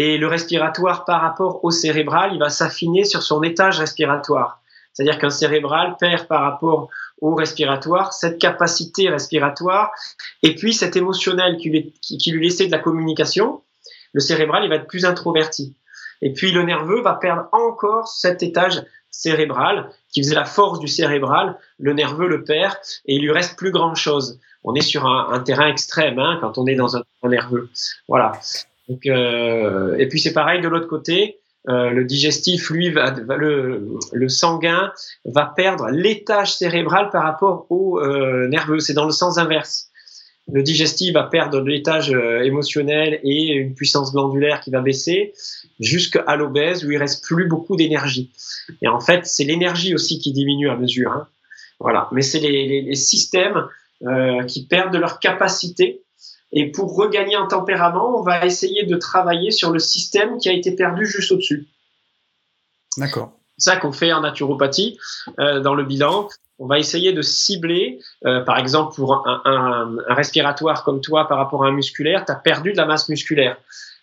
Et 0.00 0.16
le 0.16 0.28
respiratoire 0.28 1.04
par 1.04 1.20
rapport 1.22 1.64
au 1.64 1.72
cérébral, 1.72 2.30
il 2.32 2.38
va 2.38 2.50
s'affiner 2.50 3.02
sur 3.02 3.20
son 3.20 3.42
étage 3.42 3.80
respiratoire. 3.80 4.60
C'est-à-dire 4.92 5.18
qu'un 5.18 5.28
cérébral 5.28 5.96
perd 5.98 6.28
par 6.28 6.42
rapport 6.42 6.88
au 7.20 7.34
respiratoire 7.34 8.12
cette 8.12 8.38
capacité 8.38 9.08
respiratoire 9.08 9.90
et 10.44 10.54
puis 10.54 10.72
cet 10.72 10.94
émotionnel 10.94 11.56
qui 11.56 11.70
lui, 11.70 11.92
qui 12.00 12.30
laissait 12.30 12.68
de 12.68 12.70
la 12.70 12.78
communication 12.78 13.60
le 14.12 14.20
cérébral, 14.20 14.62
il 14.62 14.68
va 14.68 14.76
être 14.76 14.86
plus 14.86 15.04
introverti. 15.04 15.74
Et 16.22 16.32
puis 16.32 16.52
le 16.52 16.62
nerveux 16.62 17.02
va 17.02 17.14
perdre 17.14 17.48
encore 17.50 18.06
cet 18.06 18.44
étage 18.44 18.84
cérébral 19.10 19.90
qui 20.12 20.22
faisait 20.22 20.36
la 20.36 20.44
force 20.44 20.78
du 20.78 20.86
cérébral. 20.86 21.58
Le 21.80 21.92
nerveux 21.92 22.28
le 22.28 22.44
perd 22.44 22.76
et 23.06 23.16
il 23.16 23.22
lui 23.22 23.32
reste 23.32 23.58
plus 23.58 23.72
grand 23.72 23.96
chose. 23.96 24.38
On 24.62 24.76
est 24.76 24.80
sur 24.80 25.06
un, 25.06 25.40
terrain 25.40 25.66
extrême 25.66 26.20
hein, 26.20 26.38
quand 26.40 26.56
on 26.56 26.68
est 26.68 26.76
dans 26.76 26.96
un, 26.96 27.02
nerveux. 27.24 27.68
Voilà. 28.06 28.30
Donc, 28.88 29.06
euh, 29.06 29.96
et 29.98 30.08
puis 30.08 30.20
c'est 30.20 30.32
pareil 30.32 30.60
de 30.60 30.68
l'autre 30.68 30.88
côté. 30.88 31.38
Euh, 31.68 31.90
le 31.90 32.04
digestif, 32.04 32.70
lui, 32.70 32.90
va, 32.90 33.10
le, 33.10 33.98
le, 34.12 34.28
sanguin 34.28 34.92
va 35.26 35.52
perdre 35.54 35.88
l'étage 35.90 36.54
cérébral 36.54 37.10
par 37.10 37.24
rapport 37.24 37.66
au 37.68 38.00
euh, 38.00 38.48
nerveux. 38.48 38.78
C'est 38.78 38.94
dans 38.94 39.04
le 39.04 39.10
sens 39.10 39.36
inverse 39.36 39.88
le 40.50 40.62
digestif 40.62 41.12
va 41.12 41.24
perdre 41.24 41.60
l'étage 41.60 42.10
euh, 42.10 42.42
émotionnel 42.42 43.20
et 43.22 43.52
une 43.52 43.74
puissance 43.74 44.12
glandulaire 44.12 44.60
qui 44.60 44.70
va 44.70 44.80
baisser 44.80 45.34
jusqu'à 45.78 46.36
l'obèse 46.36 46.84
où 46.84 46.90
il 46.90 46.96
reste 46.96 47.24
plus 47.24 47.46
beaucoup 47.46 47.76
d'énergie. 47.76 48.30
Et 48.82 48.88
en 48.88 49.00
fait, 49.00 49.26
c'est 49.26 49.44
l'énergie 49.44 49.94
aussi 49.94 50.18
qui 50.18 50.32
diminue 50.32 50.70
à 50.70 50.76
mesure. 50.76 51.12
Hein. 51.12 51.28
Voilà. 51.80 52.08
Mais 52.12 52.22
c'est 52.22 52.40
les, 52.40 52.82
les, 52.82 52.94
systèmes 52.94 53.66
euh, 54.06 54.42
qui 54.44 54.66
perdent 54.66 54.92
de 54.92 54.98
leur 54.98 55.20
capacité. 55.20 56.02
Et 56.52 56.70
pour 56.72 56.96
regagner 56.96 57.36
un 57.36 57.46
tempérament, 57.46 58.18
on 58.18 58.22
va 58.22 58.44
essayer 58.46 58.84
de 58.84 58.96
travailler 58.96 59.50
sur 59.50 59.70
le 59.70 59.78
système 59.78 60.38
qui 60.38 60.48
a 60.48 60.52
été 60.52 60.72
perdu 60.72 61.06
juste 61.06 61.30
au-dessus. 61.32 61.68
D'accord. 62.96 63.32
C'est 63.56 63.70
ça 63.70 63.76
qu'on 63.76 63.92
fait 63.92 64.12
en 64.12 64.20
naturopathie 64.20 64.98
euh, 65.38 65.60
dans 65.60 65.74
le 65.74 65.84
bilan 65.84 66.28
on 66.58 66.66
va 66.66 66.78
essayer 66.78 67.12
de 67.12 67.22
cibler, 67.22 68.00
euh, 68.26 68.40
par 68.40 68.58
exemple 68.58 68.94
pour 68.96 69.26
un, 69.26 69.96
respiratoire 70.08 70.82
comme 70.84 71.00
toi 71.00 71.28
par 71.28 71.38
rapport 71.38 71.64
à 71.64 71.68
un 71.68 71.72
musculaire, 71.72 72.24
tu 72.24 72.32
as 72.32 72.36
perdu 72.36 72.72
de 72.72 72.76
la 72.76 72.84
masse 72.84 73.08
musculaire. 73.08 73.56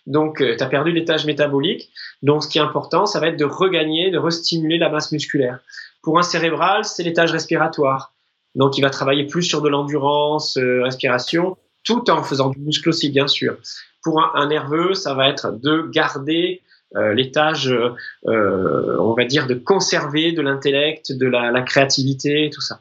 Donc, 0.06 0.40
euh, 0.40 0.56
tu 0.56 0.62
as 0.62 0.66
perdu 0.66 0.92
l'étage 0.92 1.26
métabolique. 1.26 1.90
Donc, 2.22 2.44
ce 2.44 2.48
qui 2.48 2.58
est 2.58 2.62
important, 2.62 3.06
ça 3.06 3.20
va 3.20 3.28
être 3.28 3.38
de 3.38 3.44
regagner, 3.44 4.10
de 4.10 4.18
restimuler 4.18 4.78
la 4.78 4.88
masse 4.88 5.12
musculaire. 5.12 5.58
Pour 6.02 6.18
un 6.18 6.22
cérébral, 6.22 6.84
c'est 6.84 7.02
l'étage 7.02 7.32
respiratoire. 7.32 8.12
Donc, 8.54 8.78
il 8.78 8.82
va 8.82 8.90
travailler 8.90 9.24
plus 9.24 9.42
sur 9.42 9.60
de 9.62 9.68
l'endurance, 9.68 10.56
euh, 10.56 10.82
respiration, 10.84 11.58
tout 11.86 12.10
en 12.10 12.22
faisant 12.22 12.50
du 12.50 12.58
muscle 12.58 12.90
aussi, 12.90 13.10
bien 13.10 13.28
sûr. 13.28 13.56
Pour 14.02 14.22
un 14.36 14.48
nerveux, 14.48 14.92
ça 14.92 15.14
va 15.14 15.28
être 15.30 15.52
de 15.52 15.88
garder 15.90 16.62
euh, 16.94 17.14
l'étage, 17.14 17.68
euh, 17.68 18.96
on 18.98 19.14
va 19.14 19.24
dire, 19.24 19.46
de 19.46 19.54
conserver 19.54 20.32
de 20.32 20.42
l'intellect, 20.42 21.12
de 21.12 21.26
la, 21.26 21.62
créativité, 21.62 22.50
tout 22.52 22.60
ça. 22.60 22.80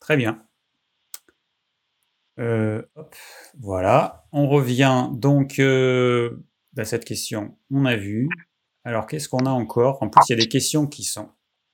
Très 0.00 0.16
bien. 0.16 0.42
Euh, 2.38 2.82
voilà, 3.58 4.26
on 4.32 4.48
revient 4.48 5.08
donc 5.12 5.60
à 5.60 6.84
cette 6.84 7.04
question. 7.04 7.56
On 7.70 7.84
a 7.84 7.96
vu. 7.96 8.28
Alors, 8.84 9.06
qu'est-ce 9.06 9.28
qu'on 9.28 9.46
a 9.46 9.50
encore? 9.50 10.02
En 10.02 10.08
plus, 10.08 10.22
il 10.28 10.32
y 10.32 10.34
a 10.34 10.42
des 10.42 10.48
questions 10.48 10.86
qui 10.86 11.04
sont 11.04 11.28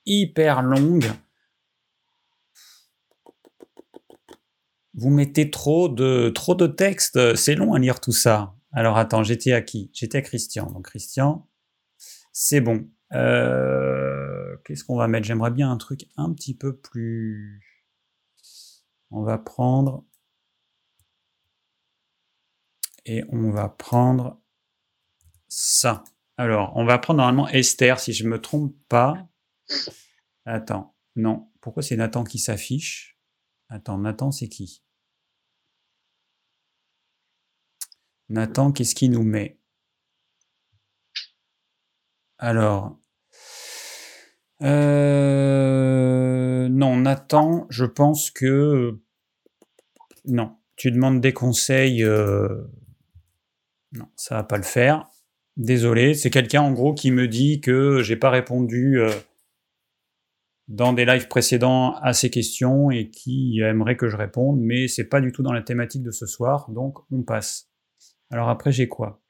hyper 0.05 0.63
longues. 0.63 1.11
Vous 4.97 5.11
mettez 5.11 5.51
trop 5.51 5.89
de, 5.89 6.31
trop 6.31 6.55
de 6.55 6.67
texte, 6.67 7.37
c'est 7.37 7.55
long 7.55 7.75
à 7.75 7.79
lire 7.79 8.01
tout 8.01 8.13
ça. 8.13 8.55
Alors 8.73 8.97
attends, 8.97 9.23
j'étais 9.23 9.53
à 9.53 9.61
qui? 9.61 9.91
J'étais 9.93 10.19
à 10.19 10.23
Christian. 10.23 10.71
Donc 10.73 10.87
Christian, 10.87 11.49
c'est 12.33 12.63
bon. 12.63 12.89
Euh, 13.13 14.57
qu'est-ce 14.65 14.85
qu'on 14.85 14.97
va 14.97 15.07
mettre? 15.07 15.27
J'aimerais 15.27 15.51
bien 15.51 15.71
un 15.71 15.77
truc 15.77 16.07
un 16.17 16.33
petit 16.33 16.55
peu 16.55 16.77
plus... 16.77 17.63
On 19.11 19.23
va 19.23 19.39
prendre... 19.39 20.05
Et 23.05 23.23
on 23.29 23.51
va 23.51 23.69
prendre 23.69 24.41
ça. 25.47 26.03
Alors, 26.39 26.73
on 26.75 26.85
va 26.85 26.99
prendre 26.99 27.19
normalement 27.19 27.49
Esther, 27.49 28.01
si 28.01 28.13
je 28.13 28.25
ne 28.25 28.31
me 28.31 28.41
trompe 28.41 28.75
pas. 28.89 29.29
Attends, 30.45 30.97
non. 31.15 31.49
Pourquoi 31.61 31.83
c'est 31.83 31.97
Nathan 31.97 32.25
qui 32.25 32.39
s'affiche? 32.39 33.19
Attends, 33.69 33.99
Nathan, 33.99 34.33
c'est 34.33 34.49
qui? 34.49 34.83
Nathan, 38.29 38.73
qu'est-ce 38.73 38.95
qu'il 38.95 39.13
nous 39.13 39.23
met? 39.23 39.59
Alors, 42.39 42.99
euh, 44.63 46.69
non, 46.69 46.97
Nathan, 46.97 47.67
je 47.71 47.85
pense 47.85 48.31
que 48.31 48.99
non. 50.25 50.57
Tu 50.77 50.91
demandes 50.91 51.21
des 51.21 51.33
conseils, 51.33 52.05
euh, 52.05 52.65
non, 53.93 54.07
ça 54.17 54.37
va 54.37 54.45
pas 54.45 54.59
le 54.59 54.63
faire. 54.63 55.09
Désolé, 55.57 56.13
c'est 56.15 56.31
quelqu'un 56.31 56.61
en 56.61 56.73
gros 56.73 56.93
qui 56.93 57.11
me 57.11 57.29
dit 57.29 57.61
que 57.63 58.03
j'ai 58.03 58.17
pas 58.17 58.29
répondu 58.29 59.01
euh, 59.01 59.11
dans 60.69 60.93
des 60.93 61.07
lives 61.07 61.29
précédents 61.29 61.95
à 62.03 62.13
ces 62.13 62.29
questions 62.29 62.91
et 62.91 63.09
qui 63.09 63.61
aimerait 63.61 63.97
que 63.97 64.09
je 64.09 64.17
réponde, 64.17 64.61
mais 64.61 64.89
c'est 64.89 65.05
pas 65.05 65.23
du 65.23 65.33
tout 65.33 65.43
dans 65.43 65.53
la 65.53 65.63
thématique 65.63 66.03
de 66.03 66.11
ce 66.11 66.27
soir, 66.27 66.71
donc 66.71 66.99
on 67.11 67.23
passe. 67.23 67.71
Alors 68.31 68.49
après, 68.49 68.73
j'ai 68.73 68.89
quoi? 68.89 69.23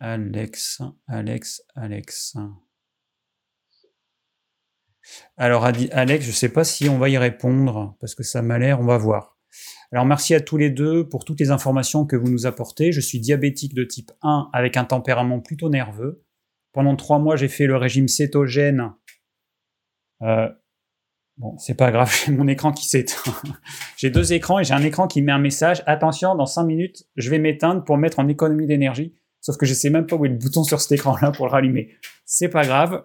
Alex, 0.00 0.82
Alex, 1.06 1.62
Alex. 1.74 2.36
Alors 5.36 5.64
Alex, 5.64 6.24
je 6.24 6.30
ne 6.30 6.34
sais 6.34 6.52
pas 6.52 6.64
si 6.64 6.88
on 6.88 6.98
va 6.98 7.08
y 7.08 7.16
répondre, 7.16 7.96
parce 8.00 8.14
que 8.14 8.22
ça 8.22 8.42
m'a 8.42 8.58
l'air, 8.58 8.80
on 8.80 8.86
va 8.86 8.98
voir. 8.98 9.36
Alors 9.92 10.04
merci 10.04 10.34
à 10.34 10.40
tous 10.40 10.56
les 10.56 10.70
deux 10.70 11.08
pour 11.08 11.24
toutes 11.24 11.40
les 11.40 11.50
informations 11.50 12.06
que 12.06 12.16
vous 12.16 12.28
nous 12.28 12.46
apportez. 12.46 12.92
Je 12.92 13.00
suis 13.00 13.20
diabétique 13.20 13.74
de 13.74 13.84
type 13.84 14.10
1 14.22 14.50
avec 14.52 14.76
un 14.76 14.84
tempérament 14.84 15.40
plutôt 15.40 15.70
nerveux. 15.70 16.24
Pendant 16.72 16.96
trois 16.96 17.18
mois, 17.18 17.36
j'ai 17.36 17.48
fait 17.48 17.66
le 17.66 17.76
régime 17.76 18.08
cétogène. 18.08 18.92
Euh, 20.22 20.48
Bon, 21.38 21.56
c'est 21.58 21.74
pas 21.74 21.90
grave, 21.90 22.12
j'ai 22.26 22.32
mon 22.32 22.48
écran 22.48 22.72
qui 22.72 22.88
s'éteint. 22.88 23.32
j'ai 23.96 24.10
deux 24.10 24.32
écrans 24.32 24.58
et 24.58 24.64
j'ai 24.64 24.74
un 24.74 24.82
écran 24.82 25.06
qui 25.06 25.22
met 25.22 25.32
un 25.32 25.38
message. 25.38 25.82
Attention, 25.86 26.34
dans 26.34 26.46
cinq 26.46 26.64
minutes, 26.64 27.04
je 27.16 27.30
vais 27.30 27.38
m'éteindre 27.38 27.84
pour 27.84 27.98
mettre 27.98 28.18
en 28.18 28.28
économie 28.28 28.66
d'énergie. 28.66 29.14
Sauf 29.40 29.56
que 29.58 29.66
je 29.66 29.74
sais 29.74 29.90
même 29.90 30.06
pas 30.06 30.16
où 30.16 30.24
est 30.24 30.30
le 30.30 30.36
bouton 30.36 30.64
sur 30.64 30.80
cet 30.80 30.92
écran-là 30.92 31.30
pour 31.30 31.46
le 31.46 31.52
rallumer. 31.52 31.90
C'est 32.24 32.48
pas 32.48 32.64
grave. 32.64 33.04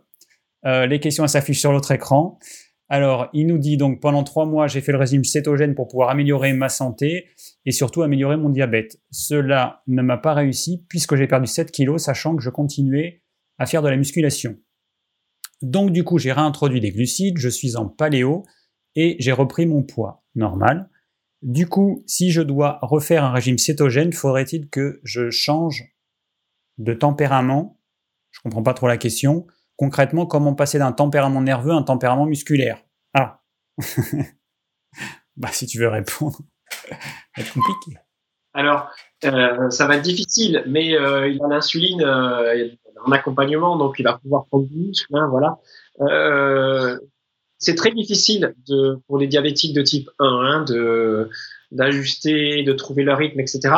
Euh, 0.66 0.86
les 0.86 1.00
questions 1.00 1.28
s'affichent 1.28 1.60
sur 1.60 1.72
l'autre 1.72 1.92
écran. 1.92 2.40
Alors, 2.88 3.30
il 3.34 3.48
nous 3.48 3.58
dit 3.58 3.78
donc 3.78 4.02
pendant 4.02 4.24
trois 4.24 4.46
mois, 4.46 4.68
j'ai 4.68 4.82
fait 4.82 4.92
le 4.92 4.98
régime 4.98 5.24
cétogène 5.24 5.76
pour 5.76 5.88
pouvoir 5.88 6.10
améliorer 6.10 6.52
ma 6.54 6.68
santé 6.68 7.30
et 7.66 7.72
surtout 7.72 8.02
améliorer 8.02 8.38
mon 8.38 8.50
diabète. 8.50 8.98
Cela 9.12 9.82
ne 9.88 10.02
m'a 10.02 10.18
pas 10.18 10.34
réussi 10.34 10.86
puisque 10.90 11.16
j'ai 11.16 11.28
perdu 11.28 11.48
7 11.48 11.72
kilos, 11.72 12.04
sachant 12.04 12.36
que 12.36 12.42
je 12.42 12.50
continuais 12.50 13.24
à 13.60 13.66
faire 13.66 13.82
de 13.82 13.90
la 13.90 13.96
musculation. 13.96 14.58
Donc 15.62 15.92
du 15.92 16.04
coup, 16.04 16.18
j'ai 16.18 16.32
réintroduit 16.32 16.80
des 16.80 16.92
glucides, 16.92 17.38
je 17.38 17.50
suis 17.50 17.76
en 17.76 17.88
paléo 17.88 18.44
et 18.96 19.16
j'ai 19.20 19.32
repris 19.32 19.66
mon 19.66 19.84
poids 19.84 20.24
normal. 20.36 20.90
Du 21.42 21.68
coup, 21.68 22.04
si 22.08 22.32
je 22.32 22.42
dois 22.42 22.80
refaire 22.82 23.24
un 23.24 23.32
régime 23.32 23.58
cétogène, 23.58 24.14
faudrait-il 24.14 24.70
que 24.70 25.00
je 25.04 25.30
change 25.30 25.84
de 26.78 26.94
tempérament? 26.94 27.80
Je 28.32 28.40
comprends 28.42 28.64
pas 28.64 28.74
trop 28.74 28.88
la 28.88 28.98
question. 28.98 29.48
Concrètement, 29.76 30.26
comment 30.26 30.54
passer 30.54 30.78
d'un 30.78 30.92
tempérament 30.92 31.42
nerveux 31.42 31.72
à 31.72 31.76
un 31.76 31.84
tempérament 31.84 32.26
musculaire? 32.26 32.84
Ah 33.14 33.42
Bah 35.38 35.50
si 35.52 35.66
tu 35.66 35.80
veux 35.80 35.88
répondre, 35.88 36.38
ça 36.70 36.96
va 37.38 37.44
être 37.44 37.54
compliqué. 37.54 37.98
Alors, 38.54 38.92
euh, 39.24 39.70
ça 39.70 39.88
va 39.88 39.96
être 39.96 40.02
difficile, 40.02 40.64
mais 40.68 40.94
euh, 40.96 41.30
il 41.30 41.42
a 41.42 41.48
l'insuline, 41.48 42.02
euh, 42.02 42.70
en 43.06 43.12
accompagnement, 43.12 43.78
donc 43.78 43.96
il 44.00 44.04
va 44.04 44.18
pouvoir 44.18 44.46
prendre 44.46 44.68
du 44.68 44.76
muscle. 44.76 45.16
Hein, 45.16 45.28
voilà. 45.30 45.60
Euh, 46.02 46.98
c'est 47.58 47.76
très 47.76 47.92
difficile 47.92 48.56
de, 48.68 49.00
pour 49.08 49.18
les 49.18 49.28
diabétiques 49.28 49.76
de 49.76 49.82
type 49.82 50.10
1 50.20 50.26
hein, 50.26 50.64
de 50.64 51.30
d'ajuster, 51.72 52.64
de 52.64 52.74
trouver 52.74 53.04
leur 53.04 53.18
rythme, 53.18 53.40
etc. 53.40 53.74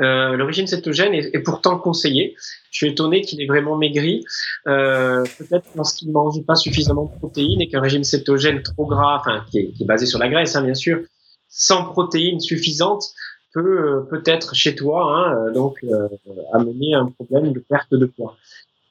Euh, 0.00 0.36
le 0.36 0.44
régime 0.44 0.66
cétogène 0.66 1.14
est, 1.14 1.38
pourtant 1.40 1.78
conseillé. 1.78 2.36
Je 2.70 2.76
suis 2.78 2.88
étonné 2.88 3.22
qu'il 3.22 3.40
ait 3.40 3.46
vraiment 3.46 3.76
maigri. 3.76 4.24
Euh, 4.66 5.24
peut-être 5.38 5.66
parce 5.76 5.92
qu'il 5.92 6.08
ne 6.08 6.12
mangeait 6.12 6.42
pas 6.42 6.54
suffisamment 6.56 7.04
de 7.04 7.18
protéines 7.18 7.60
et 7.60 7.68
qu'un 7.68 7.80
régime 7.80 8.04
cétogène 8.04 8.62
trop 8.62 8.86
gras, 8.86 9.18
enfin 9.18 9.44
qui 9.50 9.58
est, 9.58 9.72
qui 9.72 9.82
est 9.82 9.86
basé 9.86 10.06
sur 10.06 10.18
la 10.18 10.28
graisse, 10.28 10.54
hein, 10.56 10.62
bien 10.62 10.74
sûr, 10.74 11.00
sans 11.48 11.84
protéines 11.84 12.40
suffisantes, 12.40 13.04
peut 13.54 13.88
euh, 13.88 14.00
peut-être 14.00 14.54
chez 14.54 14.74
toi 14.74 15.16
hein, 15.16 15.36
euh, 15.36 15.52
donc 15.52 15.78
euh, 15.84 16.08
amener 16.52 16.94
un 16.94 17.06
problème 17.06 17.52
de 17.52 17.60
perte 17.60 17.94
de 17.94 18.04
poids. 18.04 18.36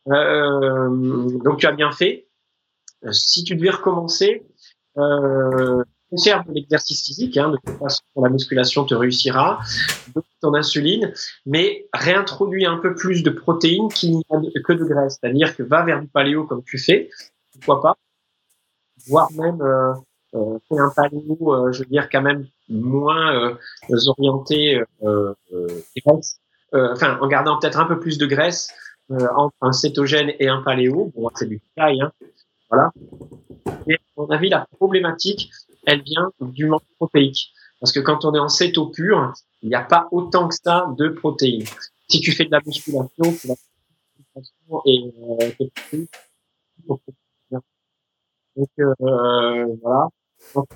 donc 0.07 1.59
tu 1.59 1.67
as 1.67 1.73
bien 1.73 1.91
fait. 1.91 2.27
Si 3.11 3.43
tu 3.43 3.55
devais 3.55 3.69
recommencer, 3.69 4.43
conserve 6.09 6.45
l'exercice 6.53 7.05
physique, 7.05 7.37
hein, 7.37 7.49
de 7.49 7.57
toute 7.57 7.77
façon 7.77 8.01
la 8.15 8.29
musculation 8.29 8.85
te 8.85 8.95
réussira, 8.95 9.59
ton 10.41 10.53
insuline, 10.53 11.13
mais 11.45 11.85
réintroduis 11.93 12.65
un 12.65 12.77
peu 12.77 12.95
plus 12.95 13.21
de 13.23 13.29
protéines 13.29 13.89
qu'il 13.89 14.11
n'y 14.11 14.23
a 14.31 14.61
que 14.63 14.73
de 14.73 14.85
graisse, 14.85 15.17
c'est-à-dire 15.19 15.53
que 15.55 15.63
va 15.63 15.83
vers 15.83 15.99
du 15.99 16.07
paléo 16.07 16.45
comme 16.45 16.63
tu 16.63 16.77
fais, 16.77 17.09
pourquoi 17.53 17.81
pas, 17.81 17.97
voire 19.07 19.29
même 19.33 19.61
euh, 19.61 20.57
un 20.71 20.91
paléo, 20.95 21.71
je 21.73 21.79
veux 21.79 21.89
dire 21.89 22.07
quand 22.09 22.21
même 22.21 22.47
moins 22.69 23.33
euh, 23.35 23.55
orienté 24.07 24.81
euh, 25.03 25.33
graisse, 26.05 26.39
enfin 26.73 27.19
en 27.21 27.27
gardant 27.27 27.59
peut-être 27.59 27.79
un 27.79 27.85
peu 27.85 27.99
plus 27.99 28.17
de 28.17 28.25
graisse 28.25 28.69
entre 29.09 29.55
un 29.61 29.73
cétogène 29.73 30.33
et 30.39 30.47
un 30.47 30.61
paléo, 30.61 31.11
bon 31.15 31.29
c'est 31.35 31.47
du 31.47 31.61
détail, 31.75 32.01
hein, 32.01 32.11
voilà. 32.69 32.91
Et 33.87 33.95
à 33.95 33.97
mon 34.17 34.27
avis, 34.29 34.49
la 34.49 34.65
problématique, 34.77 35.51
elle 35.85 36.01
vient 36.01 36.31
du 36.39 36.65
manque 36.65 36.83
protéique. 36.97 37.51
Parce 37.79 37.91
que 37.91 37.99
quand 37.99 38.25
on 38.25 38.33
est 38.33 38.39
en 38.39 38.49
céto 38.49 38.87
pur, 38.87 39.33
il 39.61 39.69
n'y 39.69 39.75
a 39.75 39.83
pas 39.83 40.07
autant 40.11 40.47
que 40.47 40.55
ça 40.55 40.87
de 40.97 41.09
protéines. 41.09 41.67
Si 42.09 42.21
tu 42.21 42.31
fais 42.31 42.45
de 42.45 42.51
la 42.51 42.61
musculation, 42.65 43.33
tu 43.39 43.47
vas 43.47 43.55
et 44.85 45.13
euh, 45.21 45.51
donc 46.89 47.01
euh, 48.79 49.75
voilà. 49.81 50.07
Donc, 50.55 50.67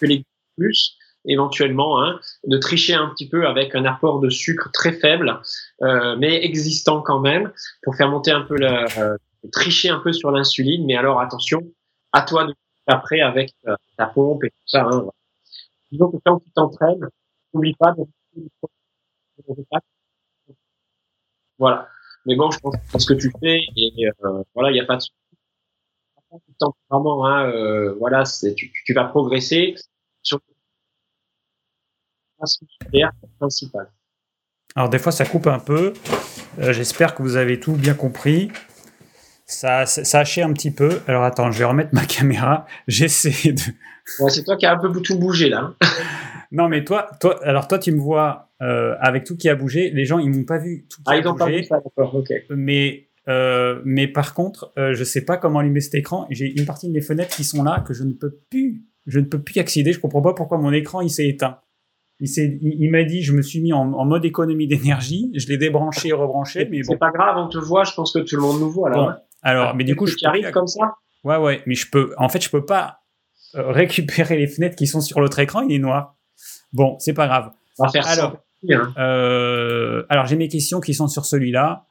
légumes 0.00 0.24
plus, 0.58 0.96
éventuellement, 1.24 2.02
hein, 2.02 2.18
de 2.44 2.58
tricher 2.58 2.94
un 2.94 3.08
petit 3.08 3.28
peu 3.28 3.46
avec 3.46 3.74
un 3.74 3.84
apport 3.84 4.20
de 4.20 4.30
sucre 4.30 4.70
très 4.72 4.92
faible, 4.92 5.40
euh, 5.82 6.16
mais 6.16 6.44
existant 6.44 7.02
quand 7.02 7.20
même, 7.20 7.52
pour 7.82 7.96
faire 7.96 8.08
monter 8.08 8.32
un 8.32 8.42
peu 8.42 8.56
la, 8.56 8.86
euh, 8.98 9.16
tricher 9.52 9.88
un 9.90 10.00
peu 10.00 10.12
sur 10.12 10.30
l'insuline. 10.30 10.84
Mais 10.86 10.96
alors 10.96 11.20
attention, 11.20 11.60
à 12.12 12.22
toi 12.22 12.44
de 12.44 12.54
après 12.88 13.20
avec 13.20 13.54
euh, 13.66 13.76
ta 13.96 14.06
pompe 14.06 14.44
et 14.44 14.50
tout 14.50 14.56
ça. 14.66 14.84
Hein, 14.84 15.06
quand 16.24 16.40
tu 16.40 16.50
t'entraînes, 16.54 17.08
n'oublie 17.52 17.74
pas 17.74 17.92
de 17.92 18.04
voilà. 21.58 21.88
Mais 22.26 22.36
bon, 22.36 22.50
je 22.50 22.58
pense 22.58 22.74
que 22.74 22.98
ce 22.98 23.06
que 23.06 23.14
tu 23.14 23.30
fais 23.40 23.60
et 23.76 24.06
euh, 24.06 24.42
voilà, 24.54 24.70
il 24.70 24.74
n'y 24.74 24.80
a 24.80 24.84
pas 24.84 24.96
de 24.96 25.02
vraiment, 26.90 27.26
hein, 27.26 27.50
euh, 27.50 27.94
voilà, 27.94 28.24
tu, 28.54 28.94
vas 28.94 29.04
progresser 29.04 29.76
sur 30.28 30.40
le 32.92 33.08
principal. 33.38 33.90
Alors 34.74 34.88
des 34.90 34.98
fois 34.98 35.12
ça 35.12 35.24
coupe 35.24 35.46
un 35.46 35.58
peu. 35.58 35.92
Euh, 36.60 36.72
J'espère 36.72 37.14
que 37.14 37.22
vous 37.22 37.36
avez 37.36 37.58
tout 37.58 37.72
bien 37.72 37.94
compris. 37.94 38.50
Ça, 39.46 39.86
ça, 39.86 40.20
haché 40.20 40.42
un 40.42 40.52
petit 40.52 40.70
peu. 40.70 41.00
Alors 41.06 41.24
attends, 41.24 41.50
je 41.50 41.58
vais 41.58 41.64
remettre 41.64 41.90
ma 41.94 42.04
caméra. 42.16 42.66
J'essaie 42.86 43.52
de. 43.52 43.62
Ouais, 44.20 44.30
c'est 44.30 44.44
toi 44.44 44.56
qui 44.56 44.66
as 44.66 44.72
un 44.72 44.78
peu 44.78 44.92
tout 45.00 45.18
bougé 45.18 45.48
là. 45.48 45.74
non, 46.52 46.68
mais 46.68 46.84
toi, 46.84 47.10
toi, 47.20 47.42
alors 47.44 47.66
toi, 47.66 47.78
tu 47.78 47.92
me 47.92 47.98
vois 47.98 48.50
euh, 48.60 48.94
avec 49.00 49.24
tout 49.24 49.36
qui 49.36 49.48
a 49.48 49.54
bougé. 49.54 49.90
Les 49.90 50.04
gens, 50.04 50.18
ils 50.18 50.30
m'ont 50.30 50.44
pas 50.44 50.58
vu 50.58 50.86
tout 50.88 50.98
qui 50.98 51.04
ah, 51.06 51.12
a 51.12 51.16
ils 51.16 51.24
n'ont 51.24 51.34
pas 51.34 51.46
vu 51.46 51.64
ça, 51.64 51.80
d'accord, 51.80 52.14
ok. 52.14 52.30
Mais 52.50 53.08
euh, 53.28 53.80
mais 53.84 54.08
par 54.08 54.34
contre, 54.34 54.72
euh, 54.78 54.94
je 54.94 55.04
sais 55.04 55.24
pas 55.24 55.36
comment 55.36 55.58
allumer 55.58 55.80
cet 55.80 55.94
écran. 55.94 56.26
J'ai 56.30 56.58
une 56.58 56.64
partie 56.64 56.88
de 56.88 56.92
mes 56.92 57.02
fenêtres 57.02 57.36
qui 57.36 57.44
sont 57.44 57.62
là 57.62 57.84
que 57.86 57.92
je 57.92 58.04
ne 58.04 58.12
peux 58.12 58.40
plus, 58.50 58.84
je 59.08 59.18
ne 59.18 59.24
peux 59.24 59.42
plus 59.42 59.56
y 59.56 59.58
accéder. 59.58 59.92
Je 59.92 59.98
comprends 59.98 60.22
pas 60.22 60.34
pourquoi 60.34 60.58
mon 60.58 60.72
écran 60.72 61.00
il 61.00 61.10
s'est 61.10 61.26
éteint. 61.26 61.58
Il, 62.20 62.28
il, 62.62 62.90
m'a 62.90 63.04
dit, 63.04 63.22
je 63.22 63.32
me 63.32 63.42
suis 63.42 63.60
mis 63.60 63.72
en, 63.72 63.92
en 63.92 64.04
mode 64.04 64.24
économie 64.24 64.66
d'énergie. 64.66 65.30
Je 65.34 65.46
l'ai 65.48 65.56
débranché 65.56 66.08
et 66.08 66.12
rebranché. 66.12 66.66
Mais 66.70 66.82
bon. 66.82 66.92
C'est 66.92 66.98
pas 66.98 67.10
grave, 67.10 67.36
on 67.38 67.48
te 67.48 67.58
voit. 67.58 67.84
Je 67.84 67.94
pense 67.94 68.12
que 68.12 68.18
tout 68.20 68.36
le 68.36 68.42
monde 68.42 68.60
nous 68.60 68.70
voit 68.70 68.90
là. 68.90 69.24
Alors, 69.42 69.74
mais 69.74 69.84
du 69.84 69.96
coup, 69.96 70.06
je 70.06 70.16
arrive 70.24 70.50
comme 70.50 70.66
ça? 70.66 70.94
Ouais, 71.24 71.36
ouais, 71.36 71.62
mais 71.66 71.74
je 71.74 71.88
peux. 71.90 72.14
En 72.18 72.28
fait, 72.28 72.42
je 72.42 72.50
peux 72.50 72.64
pas 72.64 73.00
euh, 73.54 73.70
récupérer 73.70 74.36
les 74.36 74.46
fenêtres 74.46 74.76
qui 74.76 74.86
sont 74.86 75.00
sur 75.00 75.20
l'autre 75.20 75.38
écran. 75.38 75.62
Il 75.62 75.72
est 75.74 75.78
noir. 75.78 76.16
Bon, 76.72 76.96
c'est 76.98 77.14
pas 77.14 77.26
grave. 77.26 77.52
On 77.78 77.84
va 77.84 77.90
faire 77.90 78.06
alors, 78.06 78.32
ça. 78.32 78.74
Hein. 78.74 78.92
Euh, 78.98 80.04
alors, 80.08 80.26
j'ai 80.26 80.36
mes 80.36 80.48
questions 80.48 80.80
qui 80.80 80.94
sont 80.94 81.08
sur 81.08 81.24
celui-là. 81.24 81.86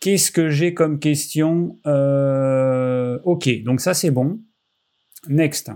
Qu'est-ce 0.00 0.30
que 0.30 0.48
j'ai 0.48 0.74
comme 0.74 0.98
question? 1.00 1.78
Euh, 1.86 3.18
Ok, 3.24 3.50
donc 3.64 3.80
ça 3.80 3.94
c'est 3.94 4.10
bon. 4.10 4.40
Next. 5.28 5.70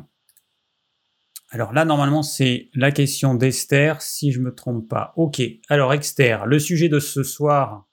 Alors 1.50 1.72
là, 1.72 1.84
normalement, 1.84 2.22
c'est 2.22 2.70
la 2.74 2.90
question 2.90 3.34
d'Esther, 3.34 4.02
si 4.02 4.32
je 4.32 4.40
me 4.40 4.54
trompe 4.54 4.88
pas. 4.88 5.12
Ok, 5.16 5.40
alors 5.68 5.94
Esther, 5.94 6.46
le 6.46 6.58
sujet 6.58 6.88
de 6.88 6.98
ce 6.98 7.22
soir, 7.22 7.86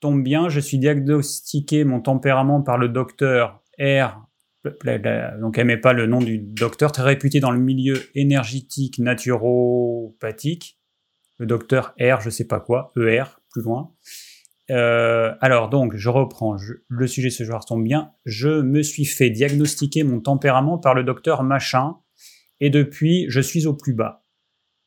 tombe 0.00 0.22
bien, 0.22 0.48
je 0.48 0.60
suis 0.60 0.78
diagnostiqué 0.78 1.84
mon 1.84 2.00
tempérament 2.00 2.60
par 2.62 2.76
le 2.76 2.88
docteur 2.88 3.62
R. 3.78 4.26
Donc 5.40 5.56
elle 5.56 5.66
met 5.66 5.78
pas 5.78 5.94
le 5.94 6.06
nom 6.06 6.20
du 6.20 6.36
docteur, 6.36 6.92
très 6.92 7.04
réputé 7.04 7.40
dans 7.40 7.50
le 7.50 7.60
milieu 7.60 7.96
énergétique 8.14 8.98
naturopathique. 8.98 10.78
Le 11.38 11.46
docteur 11.46 11.94
R, 11.98 12.20
je 12.20 12.28
sais 12.28 12.46
pas 12.46 12.60
quoi, 12.60 12.92
ER, 12.98 13.24
plus 13.50 13.62
loin. 13.62 13.94
Euh, 14.70 15.34
alors 15.40 15.68
donc, 15.68 15.96
je 15.96 16.08
reprends, 16.08 16.56
le 16.88 17.06
sujet 17.06 17.30
ce 17.30 17.44
soir 17.44 17.64
tombe 17.64 17.84
bien. 17.84 18.12
Je 18.24 18.60
me 18.60 18.82
suis 18.82 19.04
fait 19.04 19.30
diagnostiquer 19.30 20.04
mon 20.04 20.20
tempérament 20.20 20.78
par 20.78 20.94
le 20.94 21.02
docteur 21.02 21.42
Machin, 21.42 21.96
et 22.60 22.70
depuis, 22.70 23.26
je 23.28 23.40
suis 23.40 23.66
au 23.66 23.74
plus 23.74 23.94
bas. 23.94 24.24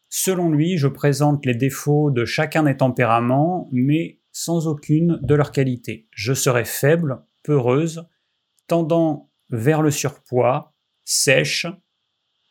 Selon 0.10 0.50
lui, 0.50 0.78
je 0.78 0.88
présente 0.88 1.46
les 1.46 1.56
défauts 1.56 2.12
de 2.12 2.24
chacun 2.24 2.64
des 2.64 2.78
tempéraments, 2.78 3.68
mais 3.72 4.22
sans 4.32 4.68
aucune 4.68 5.20
de 5.22 5.36
leurs 5.36 5.52
qualités. 5.52 6.08
Je 6.12 6.34
serai 6.34 6.66
faible, 6.66 7.24
peureuse, 7.44 8.08
tendant 8.68 9.32
vers 9.50 9.82
le 9.82 9.92
surpoids, 9.92 10.74
sèche, 11.04 11.68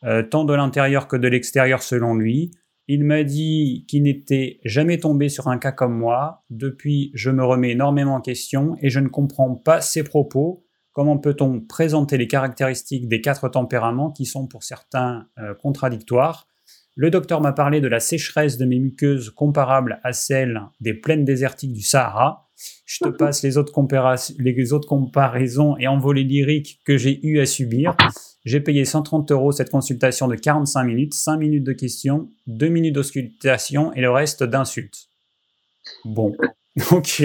euh, 0.03 0.23
tant 0.23 0.43
de 0.43 0.53
l'intérieur 0.53 1.07
que 1.07 1.15
de 1.15 1.27
l'extérieur 1.27 1.81
selon 1.81 2.15
lui. 2.15 2.51
Il 2.87 3.05
m'a 3.05 3.23
dit 3.23 3.85
qu'il 3.87 4.03
n'était 4.03 4.59
jamais 4.65 4.97
tombé 4.97 5.29
sur 5.29 5.47
un 5.47 5.57
cas 5.57 5.71
comme 5.71 5.97
moi. 5.97 6.43
Depuis, 6.49 7.11
je 7.13 7.29
me 7.29 7.43
remets 7.43 7.71
énormément 7.71 8.15
en 8.15 8.21
question 8.21 8.75
et 8.81 8.89
je 8.89 8.99
ne 8.99 9.07
comprends 9.07 9.55
pas 9.55 9.79
ses 9.79 10.03
propos. 10.03 10.65
Comment 10.91 11.17
peut-on 11.17 11.61
présenter 11.61 12.17
les 12.17 12.27
caractéristiques 12.27 13.07
des 13.07 13.21
quatre 13.21 13.49
tempéraments 13.49 14.11
qui 14.11 14.25
sont 14.25 14.47
pour 14.47 14.63
certains 14.63 15.27
euh, 15.39 15.53
contradictoires? 15.55 16.47
Le 16.95 17.09
docteur 17.09 17.41
m'a 17.41 17.53
parlé 17.53 17.81
de 17.81 17.87
la 17.87 17.99
sécheresse 17.99 18.57
de 18.57 18.65
mes 18.65 18.79
muqueuses 18.79 19.31
comparable 19.31 19.99
à 20.03 20.13
celle 20.13 20.61
des 20.79 20.93
plaines 20.93 21.25
désertiques 21.25 21.73
du 21.73 21.81
Sahara. 21.81 22.49
Je 22.85 22.99
te 23.03 23.09
passe 23.09 23.43
les 23.43 23.57
autres, 23.57 23.73
les 24.39 24.73
autres 24.73 24.87
comparaisons 24.87 25.75
et 25.77 25.87
envolées 25.87 26.23
lyriques 26.23 26.79
que 26.85 26.97
j'ai 26.97 27.19
eu 27.25 27.39
à 27.39 27.45
subir. 27.45 27.95
J'ai 28.45 28.59
payé 28.59 28.85
130 28.85 29.31
euros 29.31 29.51
cette 29.51 29.69
consultation 29.69 30.27
de 30.27 30.35
45 30.35 30.83
minutes, 30.83 31.13
5 31.13 31.37
minutes 31.37 31.63
de 31.63 31.73
questions, 31.73 32.29
2 32.47 32.67
minutes 32.67 32.95
d'auscultation 32.95 33.93
et 33.93 34.01
le 34.01 34.11
reste 34.11 34.43
d'insultes. 34.43 35.07
Bon, 36.05 36.35
ok. 36.91 37.23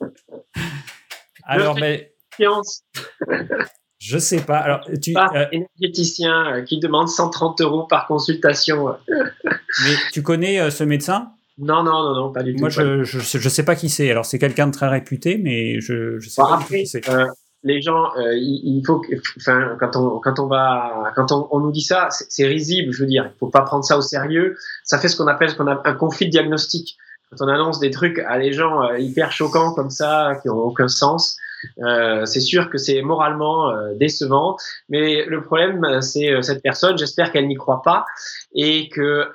Alors, 1.44 1.78
mais... 1.78 2.14
Je 3.98 4.18
sais 4.18 4.40
pas. 4.40 4.58
Alors, 4.58 4.80
tu 5.00 5.12
pas 5.12 5.30
euh, 5.34 5.46
énergéticien 5.52 6.56
euh, 6.56 6.62
qui 6.62 6.78
demande 6.78 7.08
130 7.08 7.60
euros 7.62 7.86
par 7.86 8.06
consultation. 8.06 8.96
mais 9.08 9.94
tu 10.12 10.22
connais 10.22 10.60
euh, 10.60 10.70
ce 10.70 10.84
médecin? 10.84 11.32
Non, 11.58 11.82
non, 11.82 12.02
non, 12.02 12.14
non, 12.14 12.32
pas 12.32 12.42
du 12.42 12.54
tout. 12.54 12.60
Moi, 12.60 12.68
je, 12.68 13.04
je, 13.04 13.20
je, 13.20 13.48
sais 13.48 13.64
pas 13.64 13.76
qui 13.76 13.88
c'est. 13.88 14.10
Alors, 14.10 14.24
c'est 14.24 14.38
quelqu'un 14.38 14.66
de 14.66 14.72
très 14.72 14.88
réputé, 14.88 15.38
mais 15.38 15.80
je, 15.80 16.18
je 16.18 16.28
sais 16.28 16.42
pas 16.42 16.60
qui 16.66 16.86
c'est. 16.86 17.02
les 17.62 17.80
gens, 17.80 18.10
il, 18.16 18.82
faut, 18.84 19.00
que, 19.00 19.14
enfin, 19.36 19.76
quand 19.78 19.96
on, 19.96 20.18
quand 20.18 20.40
on 20.40 20.46
va, 20.46 21.12
quand 21.14 21.30
on, 21.30 21.46
on 21.52 21.60
nous 21.60 21.70
dit 21.70 21.82
ça, 21.82 22.08
c'est 22.10 22.46
risible. 22.46 22.92
Je 22.92 23.02
veux 23.02 23.08
dire, 23.08 23.30
il 23.32 23.38
faut 23.38 23.48
pas 23.48 23.62
prendre 23.62 23.84
ça 23.84 23.96
au 23.96 24.02
sérieux. 24.02 24.56
Ça 24.82 24.98
fait 24.98 25.08
ce 25.08 25.16
qu'on 25.16 25.28
appelle, 25.28 25.50
ce 25.50 25.54
qu'on 25.54 25.68
a 25.68 25.80
un 25.84 25.94
conflit 25.94 26.28
diagnostique. 26.28 26.96
Quand 27.30 27.44
on 27.44 27.48
annonce 27.48 27.78
des 27.78 27.90
trucs 27.90 28.18
à 28.18 28.38
des 28.38 28.52
gens 28.52 28.92
hyper 28.94 29.30
choquants 29.30 29.74
comme 29.74 29.90
ça, 29.90 30.38
qui 30.42 30.48
ont 30.48 30.58
aucun 30.58 30.88
sens 30.88 31.36
Euh, 31.82 32.26
c'est 32.26 32.40
sûr 32.40 32.70
que 32.70 32.78
c'est 32.78 33.02
moralement 33.02 33.70
euh, 33.70 33.94
décevant, 33.94 34.56
mais 34.88 35.24
le 35.24 35.42
problème, 35.42 36.00
c'est 36.00 36.30
euh, 36.30 36.42
cette 36.42 36.62
personne. 36.62 36.96
J'espère 36.98 37.32
qu'elle 37.32 37.46
n'y 37.46 37.54
croit 37.54 37.82
pas 37.82 38.04
et 38.54 38.88
que 38.88 39.30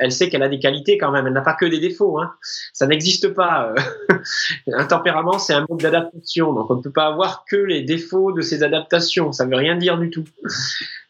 elle 0.00 0.12
sait 0.12 0.28
qu'elle 0.28 0.42
a 0.42 0.48
des 0.48 0.58
qualités 0.58 0.98
quand 0.98 1.10
même. 1.10 1.26
Elle 1.26 1.32
n'a 1.32 1.42
pas 1.42 1.54
que 1.54 1.66
des 1.66 1.80
défauts. 1.80 2.18
Hein. 2.18 2.32
Ça 2.72 2.86
n'existe 2.86 3.28
pas. 3.28 3.74
un 4.72 4.84
tempérament, 4.84 5.38
c'est 5.38 5.54
un 5.54 5.66
mode 5.68 5.80
d'adaptation, 5.80 6.52
donc 6.52 6.70
on 6.70 6.76
ne 6.76 6.82
peut 6.82 6.92
pas 6.92 7.06
avoir 7.06 7.44
que 7.48 7.56
les 7.56 7.82
défauts 7.82 8.32
de 8.32 8.40
ces 8.40 8.62
adaptations. 8.62 9.32
Ça 9.32 9.44
ne 9.44 9.50
veut 9.50 9.56
rien 9.56 9.76
dire 9.76 9.98
du 9.98 10.10
tout. 10.10 10.24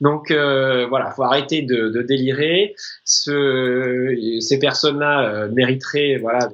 Donc 0.01 0.31
voilà, 0.31 1.11
faut 1.11 1.25
arrêter 1.25 1.63
de, 1.63 1.89
de 1.89 2.03
délirer. 2.03 2.75
Ce, 3.05 4.39
ces 4.41 4.59
personnes-là 4.59 5.49
mériteraient, 5.49 6.19
voilà, 6.21 6.49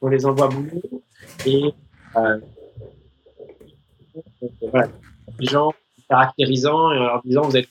on 0.00 0.08
les 0.08 0.26
envoie 0.26 0.48
beaucoup 0.48 1.02
et 1.46 1.72
euh, 2.16 2.38
gens 5.40 5.72
caractérisant 6.08 6.92
et 6.92 6.98
en 6.98 7.20
disant 7.24 7.42
vous 7.42 7.56
êtes 7.56 7.68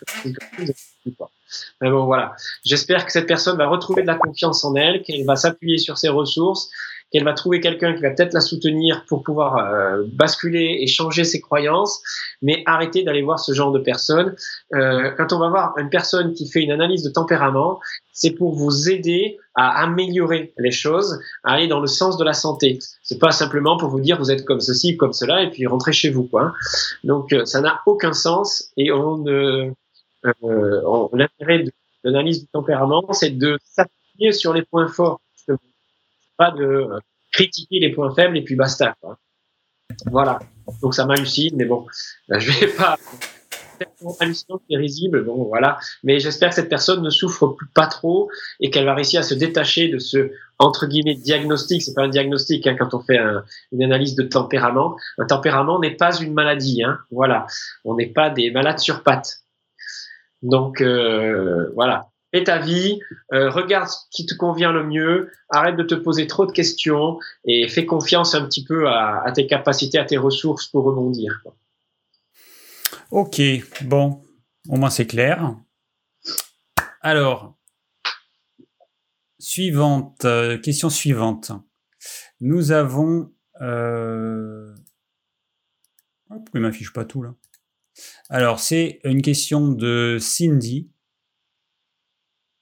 Mais 1.82 1.90
bon, 1.90 2.06
voilà. 2.06 2.36
J'espère 2.64 3.06
que 3.06 3.12
cette 3.12 3.28
personne 3.28 3.58
va 3.58 3.68
retrouver 3.68 4.02
de 4.02 4.08
la 4.08 4.16
confiance 4.16 4.64
en 4.64 4.76
elle, 4.76 5.04
qu'elle 5.04 5.26
va 5.26 5.36
s'appuyer 5.36 5.78
sur 5.78 5.98
ses 5.98 6.10
ressources 6.10 6.70
qu'elle 7.12 7.24
va 7.24 7.34
trouver 7.34 7.60
quelqu'un 7.60 7.94
qui 7.94 8.02
va 8.02 8.12
peut-être 8.12 8.34
la 8.34 8.42
soutenir 8.42 9.06
pour 9.08 9.24
pouvoir 9.24 9.58
euh, 9.58 10.04
basculer 10.14 10.78
et 10.80 10.88
changer 10.88 11.24
ses 11.24 11.42
croyances, 11.42 12.02
mais 12.42 12.64
arrêter 12.66 13.04
d'aller 13.04 13.22
voir 13.22 13.40
ce 13.40 13.52
genre 13.52 13.72
de 13.72 13.80
personnes. 13.80 14.36
Euh, 14.74 15.12
quand 15.18 15.34
on 15.34 15.40
va 15.40 15.50
voir 15.50 15.74
une 15.78 15.90
personne 15.90 16.34
qui 16.34 16.50
fait 16.50 16.62
une 16.62 16.72
analyse 16.72 17.04
de 17.04 17.10
tempérament, 17.10 17.80
c'est 18.14 18.32
pour 18.32 18.56
vous 18.56 18.90
aider 18.90 19.38
à 19.56 19.84
améliorer 19.84 20.54
les 20.58 20.72
choses, 20.72 21.20
à 21.44 21.54
aller 21.54 21.68
dans 21.68 21.80
le 21.80 21.88
sens 21.88 22.18
de 22.18 22.24
la 22.24 22.34
santé. 22.34 22.80
C'est 23.04 23.20
pas 23.20 23.32
simplement 23.32 23.78
pour 23.78 23.90
vous 23.90 24.00
dire 24.00 24.18
vous 24.18 24.32
êtes 24.32 24.46
comme 24.46 24.62
ceci, 24.62 24.96
comme 24.96 25.14
cela, 25.14 25.44
et 25.44 25.50
puis 25.50 25.68
rentrer 25.68 25.92
chez 25.92 26.10
vous. 26.10 26.24
Quoi. 26.24 26.54
Donc 27.04 27.34
euh, 27.34 27.46
ça 27.46 27.62
n'a 27.62 27.82
aucun 27.86 28.14
sens 28.14 28.72
et 28.78 28.92
on 28.92 29.26
euh, 29.28 31.10
l'intérêt 31.14 31.64
de 31.64 31.72
l'analyse 32.04 32.42
du 32.42 32.48
tempérament, 32.48 33.04
c'est 33.12 33.32
de 33.32 33.58
s'appuyer 33.64 34.32
sur 34.32 34.54
les 34.54 34.64
points 34.64 34.88
forts 34.88 35.20
de 36.50 36.88
critiquer 37.32 37.80
les 37.80 37.92
points 37.92 38.14
faibles 38.16 38.36
et 38.36 38.44
puis 38.44 38.56
basta. 38.56 38.96
Voilà. 40.08 40.40
Donc 40.82 40.96
ça 40.96 41.06
m'hallucine, 41.06 41.56
mais 41.58 41.66
bon, 41.66 41.86
euh, 42.32 42.40
je 42.40 42.52
vais 42.52 42.68
pas 42.68 42.98
hallucinant, 44.20 44.62
c'est 44.70 44.78
risible, 44.78 45.24
bon 45.24 45.44
voilà. 45.46 45.78
Mais 46.04 46.20
j'espère 46.20 46.50
que 46.50 46.56
cette 46.56 46.70
personne 46.70 47.02
ne 47.02 47.10
souffre 47.10 47.56
pas 47.74 47.88
trop 47.88 48.30
et 48.60 48.70
qu'elle 48.70 48.86
va 48.86 48.94
réussir 48.94 49.20
à 49.20 49.24
se 49.24 49.34
détacher 49.34 49.90
de 49.90 50.00
ce 50.00 50.32
entre 50.60 50.88
guillemets 50.88 51.16
diagnostic. 51.16 51.82
C'est 51.82 51.94
pas 51.94 52.04
un 52.04 52.10
diagnostic 52.10 52.66
hein, 52.68 52.76
quand 52.78 52.94
on 52.94 53.00
fait 53.00 53.20
une 53.72 53.84
analyse 53.84 54.16
de 54.16 54.24
tempérament. 54.24 54.96
Un 55.18 55.26
tempérament 55.26 55.80
n'est 55.80 55.96
pas 55.96 56.18
une 56.20 56.34
maladie, 56.34 56.84
hein. 56.84 57.00
Voilà. 57.12 57.48
On 57.84 57.96
n'est 57.96 58.10
pas 58.10 58.30
des 58.30 58.52
malades 58.52 58.80
sur 58.80 59.04
pattes. 59.04 59.42
Donc 60.42 60.82
euh, 60.82 61.70
voilà 61.76 62.11
fais 62.32 62.44
ta 62.44 62.60
vie, 62.60 63.00
euh, 63.34 63.50
regarde 63.50 63.90
ce 63.90 63.98
qui 64.10 64.26
te 64.26 64.34
convient 64.34 64.72
le 64.72 64.86
mieux, 64.86 65.32
arrête 65.50 65.76
de 65.76 65.84
te 65.84 65.96
poser 65.96 66.28
trop 66.28 66.46
de 66.46 66.52
questions 66.52 67.20
et 67.46 67.68
fais 67.68 67.86
confiance 67.86 68.34
un 68.36 68.46
petit 68.46 68.64
peu 68.64 68.88
à, 68.88 69.32
tes 69.36 69.48
capacités, 69.48 69.98
à 69.98 70.06
tes 70.06 70.18
ressources 70.18 70.68
pour 70.68 70.86
rebondir. 70.86 71.44
Ok, 73.12 73.42
bon, 73.84 74.24
au 74.70 74.78
moins 74.78 74.90
c'est 74.90 75.08
clair. 75.08 75.56
Alors, 77.02 77.58
suivante, 79.40 80.24
euh, 80.26 80.58
question 80.58 80.90
suivante. 80.90 81.52
Nous 82.40 82.72
avons... 82.72 83.32
Euh... 83.60 84.74
pourquoi 86.30 86.52
il 86.56 86.62
m'affiche 86.62 86.94
pas 86.94 87.06
tout 87.06 87.22
là 87.22 87.36
Alors, 88.30 88.60
c'est 88.60 89.00
une 89.04 89.22
question 89.22 89.68
de 89.68 90.18
Cindy 90.20 90.90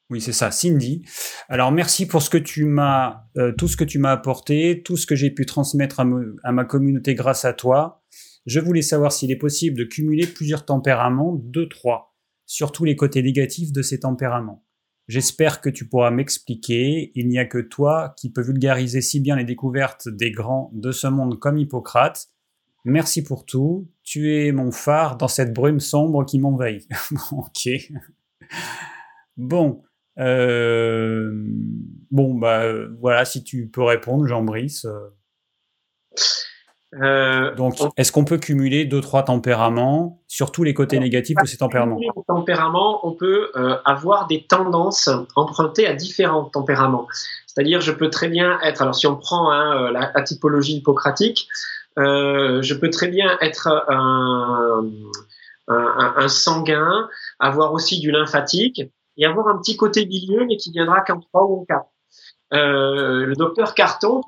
oui, 0.09 0.21
c'est 0.21 0.33
ça, 0.33 0.49
Cindy. 0.49 1.03
Alors 1.49 1.71
merci 1.71 2.07
pour 2.07 2.23
ce 2.23 2.31
que 2.31 2.37
tu 2.37 2.65
m'as, 2.65 3.25
euh, 3.37 3.51
tout 3.51 3.67
ce 3.67 3.77
que 3.77 3.83
tu 3.83 3.99
m'as 3.99 4.11
apporté, 4.11 4.81
tout 4.83 4.97
ce 4.97 5.05
que 5.05 5.15
j'ai 5.15 5.29
pu 5.29 5.45
transmettre 5.45 5.99
à, 5.99 6.51
ma 6.51 6.65
communauté 6.65 7.13
grâce 7.13 7.45
à 7.45 7.53
toi. 7.53 8.03
Je 8.47 8.59
voulais 8.59 8.81
savoir 8.81 9.11
s'il 9.11 9.31
est 9.31 9.37
possible 9.37 9.77
de 9.77 9.83
cumuler 9.83 10.25
plusieurs 10.25 10.65
tempéraments, 10.65 11.35
deux, 11.35 11.69
trois, 11.69 12.15
surtout 12.47 12.85
les 12.85 12.95
côtés 12.95 13.21
négatifs 13.21 13.71
de 13.71 13.83
ces 13.83 13.99
tempéraments. 13.99 14.65
J'espère 15.07 15.61
que 15.61 15.69
tu 15.69 15.87
pourras 15.87 16.09
m'expliquer. 16.09 17.11
Il 17.13 17.27
n'y 17.27 17.37
a 17.37 17.45
que 17.45 17.59
toi 17.59 18.15
qui 18.17 18.31
peux 18.31 18.41
vulgariser 18.41 19.01
si 19.01 19.19
bien 19.19 19.35
les 19.35 19.43
découvertes 19.43 20.07
des 20.09 20.31
grands 20.31 20.71
de 20.73 20.91
ce 20.91 21.07
monde 21.07 21.39
comme 21.39 21.57
Hippocrate. 21.59 22.29
Merci 22.85 23.23
pour 23.23 23.45
tout. 23.45 23.91
Tu 24.03 24.35
es 24.35 24.51
mon 24.51 24.71
phare 24.71 25.17
dans 25.17 25.27
cette 25.27 25.53
brume 25.53 25.79
sombre 25.79 26.25
qui 26.25 26.39
m'envahit. 26.39 26.87
ok. 27.31 27.69
Bon, 29.37 29.83
euh, 30.17 31.31
bon, 32.11 32.35
bah 32.35 32.63
voilà, 32.99 33.25
si 33.25 33.43
tu 33.43 33.67
peux 33.67 33.83
répondre, 33.83 34.25
Jean-Brice. 34.27 34.87
Euh, 36.95 37.53
Donc, 37.55 37.75
est-ce 37.97 38.11
qu'on 38.11 38.25
peut 38.25 38.39
cumuler 38.39 38.85
deux, 38.85 38.99
trois 38.99 39.23
tempéraments, 39.23 40.21
surtout 40.27 40.63
les 40.63 40.73
côtés 40.73 40.99
négatifs 40.99 41.37
de 41.39 41.47
ces 41.47 41.57
tempéraments? 41.57 41.99
tempéraments, 42.27 43.05
on 43.07 43.13
peut 43.13 43.51
euh, 43.55 43.77
avoir 43.85 44.27
des 44.27 44.45
tendances 44.47 45.09
empruntées 45.35 45.85
à 45.85 45.93
différents 45.93 46.45
tempéraments. 46.45 47.07
C'est-à-dire, 47.45 47.79
je 47.79 47.91
peux 47.91 48.09
très 48.09 48.27
bien 48.27 48.59
être, 48.61 48.81
alors 48.81 48.95
si 48.95 49.05
on 49.05 49.15
prend 49.15 49.51
hein, 49.51 49.91
la, 49.91 50.21
typologie 50.23 50.77
hippocratique, 50.77 51.47
je 51.97 52.73
peux 52.73 52.89
très 52.89 53.09
bien 53.09 53.37
être 53.41 53.67
un, 53.87 54.83
un, 55.67 56.13
un 56.17 56.27
sanguin, 56.27 57.07
avoir 57.39 57.73
aussi 57.73 57.99
du 57.99 58.09
lymphatique, 58.09 58.81
et 59.19 59.25
avoir 59.25 59.49
un 59.49 59.57
petit 59.57 59.77
côté 59.77 60.05
bilieux, 60.05 60.45
mais 60.47 60.57
qui 60.57 60.71
viendra 60.71 61.01
qu'en 61.01 61.19
3 61.19 61.43
ou 61.43 61.61
en 61.61 61.65
4. 61.65 61.85
Euh, 62.53 63.25
le 63.25 63.35
docteur 63.35 63.75
Carton, 63.75 64.21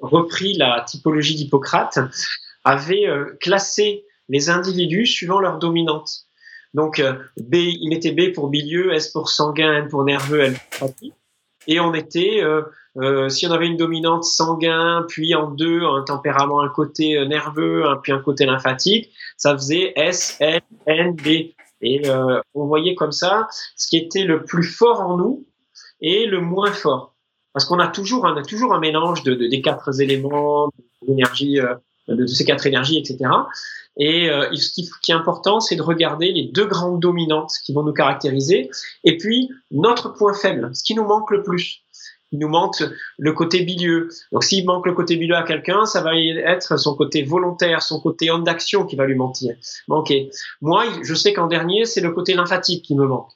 repris 0.00 0.54
la 0.56 0.84
typologie 0.86 1.34
d'Hippocrate, 1.34 1.98
avait 2.64 3.08
euh, 3.08 3.36
classé 3.40 4.04
les 4.28 4.50
individus 4.50 5.06
suivant 5.06 5.40
leur 5.40 5.58
dominante. 5.58 6.26
Donc, 6.74 7.00
euh, 7.00 7.14
B, 7.38 7.56
il 7.56 7.88
mettait 7.88 8.12
B 8.12 8.32
pour 8.32 8.48
bilieux, 8.48 8.92
S 8.92 9.08
pour 9.08 9.30
sanguin, 9.30 9.72
N 9.72 9.88
pour 9.88 10.04
nerveux, 10.04 10.40
L 10.40 10.52
pour 10.52 10.88
lymphatique. 10.88 11.14
Et 11.66 11.78
on 11.78 11.92
était, 11.92 12.42
si 13.28 13.46
on 13.46 13.52
avait 13.52 13.66
une 13.66 13.76
dominante 13.76 14.24
sanguin, 14.24 15.04
puis 15.08 15.34
en 15.34 15.50
deux, 15.50 15.82
un 15.84 16.02
tempérament, 16.02 16.62
un 16.62 16.70
côté 16.70 17.24
nerveux, 17.26 17.84
puis 18.02 18.12
un 18.12 18.18
côté 18.18 18.46
lymphatique, 18.46 19.12
ça 19.36 19.52
faisait 19.52 19.92
S, 19.94 20.38
L, 20.40 20.62
N, 20.86 21.14
B. 21.14 21.52
Et 21.82 22.08
euh, 22.08 22.40
on 22.54 22.66
voyait 22.66 22.94
comme 22.94 23.12
ça 23.12 23.48
ce 23.76 23.88
qui 23.88 23.96
était 23.96 24.24
le 24.24 24.44
plus 24.44 24.64
fort 24.64 25.00
en 25.00 25.16
nous 25.16 25.46
et 26.00 26.26
le 26.26 26.40
moins 26.40 26.72
fort. 26.72 27.14
Parce 27.52 27.64
qu'on 27.64 27.78
a 27.78 27.88
toujours, 27.88 28.24
on 28.24 28.36
a 28.36 28.42
toujours 28.42 28.74
un 28.74 28.80
mélange 28.80 29.22
de, 29.22 29.34
de 29.34 29.46
des 29.46 29.60
quatre 29.60 30.00
éléments, 30.00 30.70
d'énergie, 31.06 31.58
euh, 31.58 31.74
de, 32.08 32.26
ces 32.26 32.44
quatre 32.44 32.66
énergies, 32.66 32.98
etc. 32.98 33.30
Et 33.96 34.30
euh, 34.30 34.54
ce 34.54 34.70
qui, 34.70 34.88
qui, 35.02 35.10
est 35.10 35.14
important, 35.14 35.60
c'est 35.60 35.76
de 35.76 35.82
regarder 35.82 36.32
les 36.32 36.44
deux 36.44 36.66
grandes 36.66 37.00
dominantes 37.00 37.52
qui 37.64 37.72
vont 37.72 37.82
nous 37.82 37.92
caractériser, 37.92 38.70
et 39.04 39.16
puis 39.16 39.50
notre 39.70 40.10
point 40.10 40.32
faible, 40.32 40.70
ce 40.74 40.84
qui 40.84 40.94
nous 40.94 41.04
manque 41.04 41.30
le 41.30 41.42
plus 41.42 41.82
il 42.32 42.38
nous 42.38 42.48
manque 42.48 42.82
le 43.18 43.32
côté 43.32 43.62
bilieux. 43.62 44.08
Donc 44.32 44.44
s'il 44.44 44.64
manque 44.64 44.86
le 44.86 44.92
côté 44.92 45.16
bilieux 45.16 45.36
à 45.36 45.42
quelqu'un, 45.42 45.86
ça 45.86 46.00
va 46.00 46.16
être 46.16 46.78
son 46.78 46.94
côté 46.94 47.22
volontaire, 47.22 47.82
son 47.82 48.00
côté 48.00 48.30
homme 48.30 48.44
d'action 48.44 48.84
qui 48.84 48.96
va 48.96 49.06
lui 49.06 49.16
mentir, 49.16 49.54
manquer. 49.88 50.30
Moi, 50.60 50.84
je 51.02 51.14
sais 51.14 51.32
qu'en 51.32 51.46
dernier, 51.46 51.84
c'est 51.84 52.00
le 52.00 52.12
côté 52.12 52.34
lymphatique 52.34 52.84
qui 52.84 52.94
me 52.94 53.06
manque. 53.06 53.30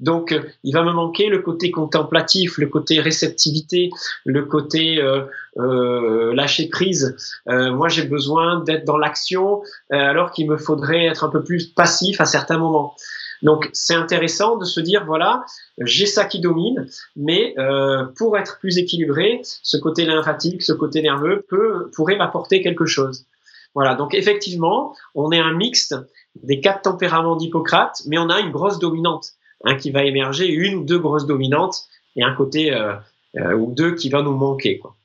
Donc, 0.00 0.32
euh, 0.32 0.40
il 0.64 0.72
va 0.72 0.82
me 0.82 0.92
manquer 0.92 1.28
le 1.28 1.40
côté 1.40 1.70
contemplatif, 1.70 2.56
le 2.58 2.66
côté 2.66 3.00
réceptivité, 3.00 3.90
le 4.24 4.44
côté 4.46 4.98
euh, 4.98 5.24
euh, 5.58 6.34
lâcher 6.34 6.68
prise. 6.68 7.16
Euh, 7.48 7.70
moi, 7.72 7.88
j'ai 7.88 8.04
besoin 8.04 8.60
d'être 8.60 8.84
dans 8.84 8.96
l'action, 8.96 9.62
euh, 9.92 9.96
alors 9.96 10.30
qu'il 10.32 10.48
me 10.48 10.56
faudrait 10.56 11.04
être 11.04 11.24
un 11.24 11.28
peu 11.28 11.44
plus 11.44 11.66
passif 11.66 12.20
à 12.20 12.24
certains 12.24 12.58
moments. 12.58 12.96
Donc 13.42 13.70
c'est 13.72 13.94
intéressant 13.94 14.56
de 14.56 14.64
se 14.64 14.80
dire 14.80 15.04
voilà, 15.06 15.44
j'ai 15.78 16.06
ça 16.06 16.24
qui 16.24 16.40
domine, 16.40 16.86
mais 17.16 17.54
euh, 17.58 18.04
pour 18.16 18.36
être 18.36 18.58
plus 18.58 18.78
équilibré, 18.78 19.40
ce 19.44 19.76
côté 19.76 20.04
lymphatique, 20.04 20.62
ce 20.62 20.72
côté 20.72 21.02
nerveux 21.02 21.44
peut 21.48 21.90
pourrait 21.94 22.16
m'apporter 22.16 22.62
quelque 22.62 22.86
chose. 22.86 23.26
Voilà, 23.74 23.94
donc 23.94 24.14
effectivement, 24.14 24.94
on 25.14 25.30
est 25.30 25.38
un 25.38 25.52
mixte 25.52 25.94
des 26.42 26.60
quatre 26.60 26.82
tempéraments 26.82 27.36
d'Hippocrate, 27.36 28.02
mais 28.06 28.18
on 28.18 28.28
a 28.28 28.40
une 28.40 28.50
grosse 28.50 28.78
dominante 28.78 29.32
hein, 29.64 29.76
qui 29.76 29.90
va 29.90 30.04
émerger, 30.04 30.48
une 30.48 30.74
ou 30.76 30.84
deux 30.84 30.98
grosses 30.98 31.26
dominantes 31.26 31.84
et 32.16 32.22
un 32.22 32.34
côté 32.34 32.74
euh, 32.74 32.94
euh, 33.36 33.54
ou 33.54 33.72
deux 33.72 33.94
qui 33.94 34.08
va 34.08 34.22
nous 34.22 34.36
manquer. 34.36 34.78
Quoi. 34.78 34.96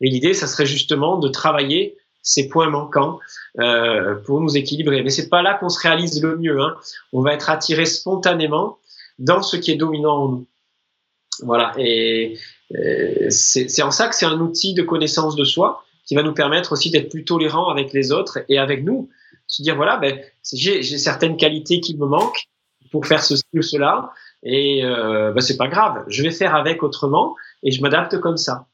Et 0.00 0.08
l'idée, 0.08 0.32
ça 0.32 0.46
serait 0.46 0.66
justement 0.66 1.18
de 1.18 1.28
travailler 1.28 1.96
ces 2.28 2.46
points 2.48 2.68
manquants 2.68 3.20
euh, 3.58 4.16
pour 4.16 4.42
nous 4.42 4.54
équilibrer. 4.54 5.02
Mais 5.02 5.08
c'est 5.08 5.30
pas 5.30 5.40
là 5.40 5.54
qu'on 5.54 5.70
se 5.70 5.80
réalise 5.80 6.22
le 6.22 6.36
mieux. 6.36 6.60
Hein. 6.60 6.76
On 7.14 7.22
va 7.22 7.32
être 7.32 7.48
attiré 7.48 7.86
spontanément 7.86 8.76
dans 9.18 9.40
ce 9.40 9.56
qui 9.56 9.70
est 9.70 9.76
dominant 9.76 10.16
en 10.16 10.28
nous. 10.28 10.46
Voilà. 11.42 11.72
Et, 11.78 12.38
c'est 13.30 13.82
en 13.82 13.90
ça 13.90 14.08
que 14.08 14.14
c'est 14.14 14.26
un 14.26 14.38
outil 14.40 14.74
de 14.74 14.82
connaissance 14.82 15.36
de 15.36 15.44
soi 15.44 15.82
qui 16.04 16.14
va 16.14 16.22
nous 16.22 16.34
permettre 16.34 16.72
aussi 16.72 16.90
d'être 16.90 17.08
plus 17.08 17.24
tolérants 17.24 17.70
avec 17.70 17.94
les 17.94 18.12
autres 18.12 18.40
et 18.50 18.58
avec 18.58 18.84
nous. 18.84 19.08
Se 19.46 19.62
dire, 19.62 19.74
voilà, 19.74 19.96
ben, 19.96 20.20
j'ai 20.52 20.82
certaines 20.82 21.38
qualités 21.38 21.80
qui 21.80 21.96
me 21.96 22.04
manquent 22.04 22.46
pour 22.90 23.06
faire 23.06 23.24
ceci 23.24 23.44
ou 23.54 23.62
cela, 23.62 24.12
et 24.42 24.84
euh, 24.84 25.32
ben, 25.32 25.40
c'est 25.40 25.56
pas 25.56 25.68
grave, 25.68 26.04
je 26.08 26.22
vais 26.22 26.30
faire 26.30 26.54
avec 26.54 26.82
autrement, 26.82 27.36
et 27.62 27.70
je 27.70 27.80
m'adapte 27.80 28.18
comme 28.20 28.36
ça. 28.36 28.66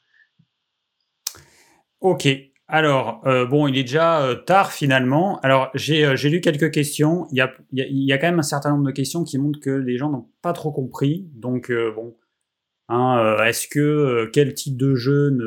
Ok, 2.00 2.26
alors, 2.74 3.20
euh, 3.24 3.46
bon, 3.46 3.68
il 3.68 3.78
est 3.78 3.84
déjà 3.84 4.20
euh, 4.20 4.34
tard 4.34 4.72
finalement. 4.72 5.38
Alors, 5.44 5.70
j'ai 5.74 6.04
euh, 6.04 6.16
lu 6.24 6.40
quelques 6.40 6.72
questions. 6.72 7.28
Il 7.30 7.38
y, 7.38 7.40
a, 7.40 7.54
il, 7.70 8.04
y 8.04 8.12
a, 8.12 8.18
quand 8.18 8.26
même 8.26 8.40
un 8.40 8.42
certain 8.42 8.72
nombre 8.72 8.84
de 8.84 8.90
questions 8.90 9.22
qui 9.22 9.38
montrent 9.38 9.60
que 9.60 9.70
les 9.70 9.96
gens 9.96 10.10
n'ont 10.10 10.26
pas 10.42 10.52
trop 10.52 10.72
compris. 10.72 11.24
Donc, 11.36 11.70
bon, 11.94 12.16
hein, 12.88 13.36
est-ce 13.44 13.68
que 13.68 14.28
quel 14.32 14.54
type 14.54 14.76
de 14.76 14.96
jeûne, 14.96 15.40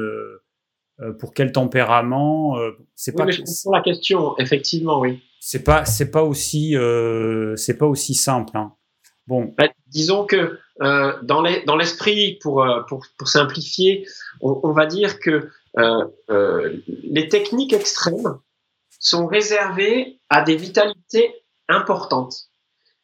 pour 1.20 1.34
quel 1.34 1.52
tempérament 1.52 2.58
C'est 2.96 3.12
pas. 3.12 3.26
Mais 3.26 3.34
je 3.34 3.42
comprends 3.42 3.78
la 3.78 3.84
question, 3.84 4.38
effectivement, 4.38 5.02
oui. 5.02 5.22
C'est 5.42 5.66
pas, 5.66 5.84
c'est 5.84 6.12
pas 6.12 6.24
aussi, 6.24 6.78
c'est 7.58 7.78
pas 7.78 7.88
aussi 7.88 8.14
simple. 8.14 8.56
Hein. 8.56 8.72
Bon. 9.28 9.54
Bah, 9.58 9.68
disons 9.88 10.26
que 10.26 10.58
dans 10.80 11.76
l'esprit, 11.76 12.40
pour, 12.42 12.66
pour, 12.88 13.06
pour 13.18 13.28
simplifier, 13.28 14.08
on, 14.40 14.62
on, 14.64 14.72
va 14.72 14.86
dire 14.86 15.20
que 15.20 15.50
les 15.78 17.30
techniques 17.30 17.74
extrêmes 17.74 18.40
sont 19.00 19.28
réservées 19.28 20.20
à 20.30 20.42
des 20.42 20.56
vitalités 20.56 21.36
importantes. 21.70 22.50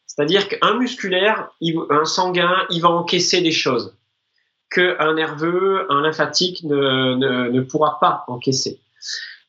C'est-à-dire 0.08 0.48
qu'un 0.48 0.78
musculaire, 0.78 1.50
un 1.90 2.06
sanguin, 2.06 2.66
il 2.70 2.82
va 2.82 2.90
encaisser 2.90 3.42
des 3.42 3.52
choses 3.52 3.96
qu'un 4.74 5.14
nerveux, 5.14 5.86
un 5.92 6.02
lymphatique 6.02 6.64
ne, 6.64 7.16
ne, 7.50 7.62
pourra 7.62 8.00
pas 8.00 8.24
encaisser. 8.28 8.82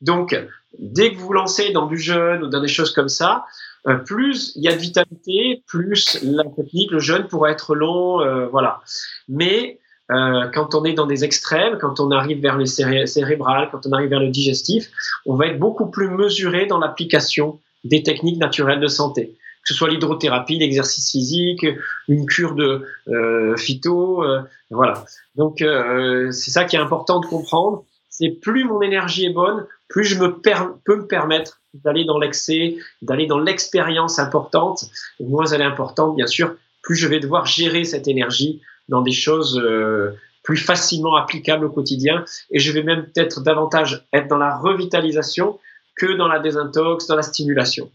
Donc, 0.01 0.39
dès 0.77 1.11
que 1.11 1.17
vous 1.17 1.27
vous 1.27 1.33
lancez 1.33 1.71
dans 1.71 1.87
du 1.87 1.97
jeûne 1.97 2.43
ou 2.43 2.47
dans 2.47 2.61
des 2.61 2.67
choses 2.67 2.93
comme 2.93 3.09
ça, 3.09 3.45
euh, 3.87 3.95
plus 3.95 4.53
il 4.55 4.63
y 4.63 4.67
a 4.67 4.73
de 4.73 4.77
vitalité, 4.79 5.63
plus 5.67 6.21
la 6.23 6.43
technique, 6.43 6.91
le 6.91 6.99
jeûne 6.99 7.27
pourra 7.27 7.51
être 7.51 7.75
long, 7.75 8.21
euh, 8.21 8.47
voilà. 8.47 8.81
Mais 9.27 9.79
euh, 10.11 10.47
quand 10.53 10.75
on 10.75 10.85
est 10.85 10.93
dans 10.93 11.07
des 11.07 11.23
extrêmes, 11.23 11.77
quand 11.79 11.99
on 11.99 12.11
arrive 12.11 12.41
vers 12.41 12.57
les 12.57 12.65
cérébrales, 12.67 13.69
quand 13.71 13.85
on 13.85 13.91
arrive 13.91 14.09
vers 14.09 14.19
le 14.19 14.29
digestif, 14.29 14.89
on 15.25 15.35
va 15.35 15.47
être 15.47 15.59
beaucoup 15.59 15.87
plus 15.87 16.09
mesuré 16.09 16.65
dans 16.65 16.77
l'application 16.77 17.59
des 17.83 18.03
techniques 18.03 18.37
naturelles 18.37 18.79
de 18.79 18.87
santé 18.87 19.35
que 19.65 19.73
ce 19.73 19.77
soit 19.77 19.89
l'hydrothérapie, 19.89 20.59
l'exercice 20.59 21.09
physique, 21.11 21.65
une 22.07 22.27
cure 22.27 22.53
de 22.53 22.85
euh, 23.07 23.57
phyto, 23.57 24.23
euh, 24.23 24.41
voilà. 24.69 25.03
Donc 25.35 25.63
euh, 25.63 26.31
c'est 26.31 26.51
ça 26.51 26.65
qui 26.65 26.75
est 26.75 26.79
important 26.79 27.19
de 27.19 27.25
comprendre. 27.25 27.83
C'est 28.09 28.29
plus 28.29 28.63
mon 28.63 28.81
énergie 28.83 29.25
est 29.25 29.33
bonne, 29.33 29.65
plus 29.89 30.05
je 30.05 30.19
me 30.19 30.27
peux 30.29 30.95
me 30.95 31.07
permettre 31.07 31.59
d'aller 31.73 32.05
dans 32.05 32.19
l'excès, 32.19 32.77
d'aller 33.01 33.25
dans 33.25 33.39
l'expérience 33.39 34.19
importante. 34.19 34.85
Et 35.19 35.25
moins 35.25 35.47
elle 35.47 35.61
est 35.61 35.65
importante, 35.65 36.15
bien 36.15 36.27
sûr, 36.27 36.55
plus 36.83 36.95
je 36.95 37.07
vais 37.07 37.19
devoir 37.19 37.47
gérer 37.47 37.85
cette 37.85 38.07
énergie 38.07 38.61
dans 38.89 39.01
des 39.01 39.11
choses 39.11 39.57
euh, 39.57 40.15
plus 40.43 40.57
facilement 40.57 41.15
applicables 41.15 41.65
au 41.65 41.69
quotidien. 41.69 42.23
Et 42.51 42.59
je 42.59 42.71
vais 42.71 42.83
même 42.83 43.05
peut-être 43.05 43.41
davantage 43.41 44.07
être 44.13 44.27
dans 44.27 44.37
la 44.37 44.55
revitalisation 44.55 45.59
que 45.95 46.17
dans 46.17 46.27
la 46.27 46.39
désintox, 46.39 47.07
dans 47.07 47.15
la 47.15 47.23
stimulation. 47.23 47.91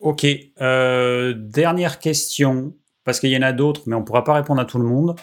Ok. 0.00 0.26
Euh, 0.60 1.34
dernière 1.36 1.98
question, 1.98 2.74
parce 3.04 3.20
qu'il 3.20 3.30
y 3.30 3.36
en 3.36 3.42
a 3.42 3.52
d'autres, 3.52 3.82
mais 3.86 3.96
on 3.96 4.00
ne 4.00 4.04
pourra 4.04 4.24
pas 4.24 4.34
répondre 4.34 4.60
à 4.60 4.64
tout 4.64 4.78
le 4.78 4.84
monde. 4.84 5.16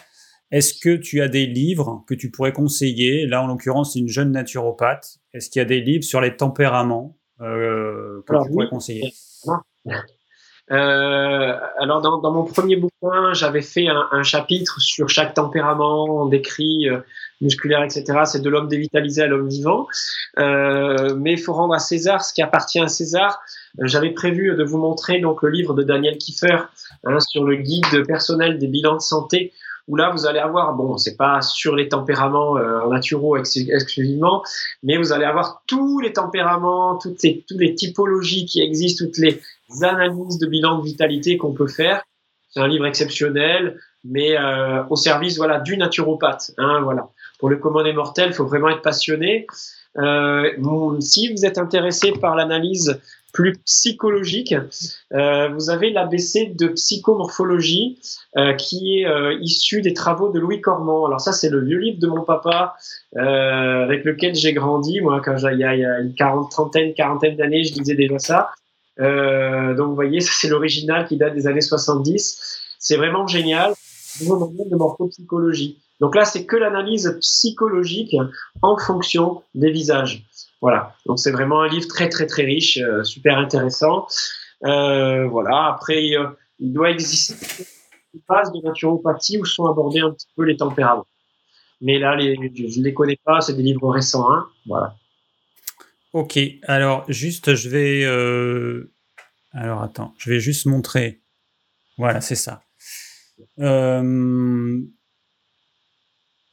Est-ce 0.51 0.73
que 0.79 0.95
tu 0.95 1.21
as 1.21 1.27
des 1.27 1.45
livres 1.45 2.03
que 2.07 2.13
tu 2.13 2.29
pourrais 2.29 2.53
conseiller? 2.53 3.25
Là, 3.25 3.41
en 3.41 3.47
l'occurrence, 3.47 3.93
c'est 3.93 3.99
une 3.99 4.09
jeune 4.09 4.31
naturopathe. 4.31 5.17
Est-ce 5.33 5.49
qu'il 5.49 5.59
y 5.59 5.63
a 5.63 5.65
des 5.65 5.81
livres 5.81 6.03
sur 6.03 6.21
les 6.21 6.35
tempéraments 6.35 7.17
euh, 7.41 8.21
que 8.27 8.43
tu 8.43 8.51
pourrais 8.51 8.69
conseiller? 8.69 9.13
euh, 10.71 11.57
alors 11.77 12.01
dans, 12.01 12.19
dans, 12.19 12.31
mon 12.31 12.45
premier 12.45 12.77
bouquin, 12.77 13.33
j'avais 13.33 13.61
fait 13.61 13.87
un, 13.87 14.07
un, 14.11 14.23
chapitre 14.23 14.79
sur 14.79 15.09
chaque 15.09 15.33
tempérament, 15.33 16.25
décrit 16.25 16.89
euh, 16.89 16.99
musculaire, 17.41 17.83
etc. 17.83 18.21
C'est 18.25 18.41
de 18.41 18.49
l'homme 18.49 18.69
dévitalisé 18.69 19.23
à 19.23 19.27
l'homme 19.27 19.49
vivant. 19.49 19.87
Euh, 20.39 21.15
mais 21.15 21.33
il 21.33 21.39
faut 21.39 21.53
rendre 21.53 21.73
à 21.73 21.79
César 21.79 22.23
ce 22.23 22.33
qui 22.33 22.41
appartient 22.41 22.79
à 22.79 22.87
César. 22.87 23.41
J'avais 23.81 24.11
prévu 24.11 24.55
de 24.55 24.63
vous 24.63 24.77
montrer 24.77 25.19
donc 25.19 25.41
le 25.43 25.49
livre 25.49 25.73
de 25.73 25.83
Daniel 25.83 26.17
Kiefer 26.17 26.57
hein, 27.03 27.19
sur 27.19 27.43
le 27.43 27.55
guide 27.55 28.05
personnel 28.07 28.57
des 28.57 28.67
bilans 28.67 28.95
de 28.95 29.01
santé 29.01 29.51
où 29.87 29.95
là 29.95 30.11
vous 30.11 30.25
allez 30.25 30.39
avoir, 30.39 30.73
bon, 30.75 30.97
c'est 30.97 31.17
pas 31.17 31.41
sur 31.41 31.75
les 31.75 31.89
tempéraments 31.89 32.57
euh, 32.57 32.87
naturaux 32.89 33.35
exclusivement, 33.35 34.43
mais 34.81 34.97
vous 34.97 35.11
allez 35.11 35.25
avoir 35.25 35.61
tous 35.67 35.99
les 35.99 36.13
tempéraments, 36.13 36.97
toutes 36.97 37.21
les, 37.23 37.43
toutes 37.47 37.59
les 37.59 37.75
typologies 37.75 38.45
qui 38.45 38.61
existent, 38.61 39.05
toutes 39.05 39.17
les 39.17 39.41
analyses 39.81 40.37
de 40.37 40.47
bilan 40.47 40.79
de 40.79 40.85
vitalité 40.85 41.37
qu'on 41.37 41.53
peut 41.53 41.67
faire. 41.67 42.03
C'est 42.49 42.59
un 42.59 42.67
livre 42.67 42.85
exceptionnel, 42.85 43.79
mais 44.03 44.37
euh, 44.37 44.83
au 44.89 44.95
service 44.95 45.37
voilà 45.37 45.59
du 45.59 45.77
naturopathe. 45.77 46.51
Hein, 46.57 46.81
voilà. 46.83 47.09
Pour 47.39 47.49
le 47.49 47.57
commun 47.57 47.83
des 47.83 47.93
mortels, 47.93 48.29
il 48.29 48.33
faut 48.33 48.45
vraiment 48.45 48.69
être 48.69 48.81
passionné. 48.81 49.47
Euh, 49.97 50.49
si 50.99 51.33
vous 51.33 51.45
êtes 51.45 51.57
intéressé 51.57 52.11
par 52.13 52.35
l'analyse 52.35 52.99
plus 53.33 53.53
psychologique, 53.65 54.53
euh, 55.13 55.49
vous 55.49 55.71
avez 55.71 55.89
l'ABC 55.89 56.53
de 56.55 56.67
psychomorphologie 56.67 57.99
euh, 58.37 58.53
qui 58.53 58.99
est 58.99 59.07
euh, 59.07 59.35
issu 59.41 59.81
des 59.81 59.93
travaux 59.93 60.31
de 60.31 60.39
Louis 60.39 60.61
Cormand. 60.61 61.07
Alors 61.07 61.19
ça, 61.19 61.33
c'est 61.33 61.49
le 61.49 61.63
vieux 61.65 61.79
livre 61.79 61.99
de 61.99 62.07
mon 62.07 62.21
papa 62.21 62.75
euh, 63.17 63.83
avec 63.83 64.05
lequel 64.05 64.35
j'ai 64.35 64.53
grandi. 64.53 65.01
Moi, 65.01 65.19
quand 65.25 65.35
il 65.51 65.57
y 65.57 65.63
a, 65.63 65.99
une 65.99 66.13
quarantaine, 66.13 66.49
trentaine, 66.49 66.93
quarantaine 66.93 67.35
d'années, 67.35 67.63
je 67.63 67.73
disais 67.73 67.95
déjà 67.95 68.19
ça. 68.19 68.51
Euh, 68.99 69.73
donc 69.75 69.89
vous 69.89 69.95
voyez, 69.95 70.21
c'est 70.21 70.47
l'original 70.47 71.07
qui 71.07 71.17
date 71.17 71.33
des 71.33 71.47
années 71.47 71.61
70. 71.61 72.59
C'est 72.79 72.97
vraiment 72.97 73.27
génial. 73.27 73.73
de. 75.09 75.77
Donc 75.99 76.15
là, 76.15 76.25
c'est 76.25 76.45
que 76.45 76.55
l'analyse 76.55 77.17
psychologique 77.21 78.15
en 78.61 78.77
fonction 78.77 79.41
des 79.55 79.71
visages. 79.71 80.23
Voilà. 80.61 80.95
Donc 81.05 81.19
c'est 81.19 81.31
vraiment 81.31 81.61
un 81.61 81.67
livre 81.67 81.87
très 81.87 82.09
très 82.09 82.27
très 82.27 82.43
riche, 82.43 82.77
euh, 82.77 83.03
super 83.03 83.37
intéressant. 83.37 84.07
Euh, 84.65 85.27
voilà. 85.27 85.67
Après, 85.67 86.05
il 86.59 86.73
doit 86.73 86.91
exister 86.91 87.65
des 88.13 88.21
phases 88.27 88.51
de 88.51 88.61
naturopathie 88.61 89.37
où 89.39 89.45
sont 89.45 89.65
abordés 89.65 89.99
un 89.99 90.11
petit 90.11 90.27
peu 90.35 90.43
les 90.43 90.57
tempéraments. 90.57 91.05
Mais 91.81 91.99
là, 91.99 92.17
je 92.17 92.79
ne 92.79 92.83
les 92.83 92.93
connais 92.93 93.19
pas, 93.25 93.41
c'est 93.41 93.53
des 93.53 93.63
livres 93.63 93.89
récents. 93.89 94.31
Hein. 94.31 94.47
Voilà. 94.65 94.95
Ok, 96.13 96.39
alors 96.61 97.11
juste, 97.11 97.55
je 97.55 97.69
vais. 97.69 98.03
Euh... 98.05 98.93
Alors 99.51 99.81
attends, 99.81 100.13
je 100.19 100.29
vais 100.29 100.39
juste 100.39 100.67
montrer. 100.67 101.23
Voilà, 101.97 102.21
c'est 102.21 102.35
ça. 102.35 102.61
Euh... 103.57 104.79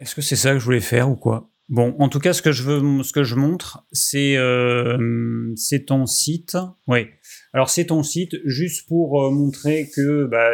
Est-ce 0.01 0.15
que 0.15 0.23
c'est 0.23 0.37
ça 0.37 0.55
que 0.55 0.59
je 0.59 0.65
voulais 0.65 0.81
faire 0.81 1.11
ou 1.11 1.17
quoi? 1.17 1.51
Bon, 1.69 1.95
en 1.99 2.09
tout 2.09 2.21
cas, 2.21 2.33
ce 2.33 2.41
que 2.41 2.53
je 2.53 2.63
veux, 2.63 3.03
ce 3.03 3.13
que 3.13 3.23
je 3.23 3.35
montre, 3.35 3.87
c'est 3.93 4.39
euh, 4.39 5.53
c'est 5.57 5.85
ton 5.85 6.07
site. 6.07 6.57
Oui. 6.87 7.09
Alors 7.53 7.69
c'est 7.69 7.87
ton 7.87 8.03
site 8.03 8.37
juste 8.47 8.89
pour 8.89 9.23
euh, 9.23 9.31
montrer 9.31 9.91
que, 9.95 10.25
bah, 10.25 10.51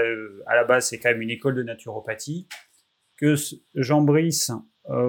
à 0.46 0.56
la 0.56 0.64
base, 0.64 0.88
c'est 0.88 0.98
quand 0.98 1.10
même 1.10 1.22
une 1.22 1.30
école 1.30 1.54
de 1.54 1.62
naturopathie, 1.62 2.48
que 3.18 3.36
Jean 3.76 4.02
Brice 4.02 4.50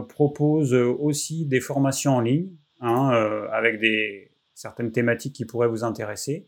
propose 0.08 0.74
aussi 0.74 1.48
des 1.48 1.60
formations 1.60 2.16
en 2.16 2.22
ligne 2.22 2.50
hein, 2.82 3.12
euh, 3.14 3.48
avec 3.52 3.80
des 3.80 4.32
certaines 4.54 4.92
thématiques 4.92 5.36
qui 5.36 5.46
pourraient 5.46 5.68
vous 5.68 5.84
intéresser. 5.84 6.48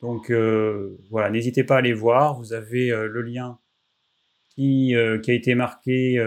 Donc 0.00 0.30
euh, 0.30 0.98
voilà, 1.10 1.30
n'hésitez 1.30 1.64
pas 1.64 1.76
à 1.76 1.78
aller 1.78 1.92
voir. 1.92 2.38
Vous 2.38 2.52
avez 2.52 2.90
euh, 2.90 3.06
le 3.06 3.22
lien 3.22 3.58
qui, 4.54 4.94
qui, 5.22 5.30
a 5.30 5.34
été 5.34 5.54
marqué 5.54 6.18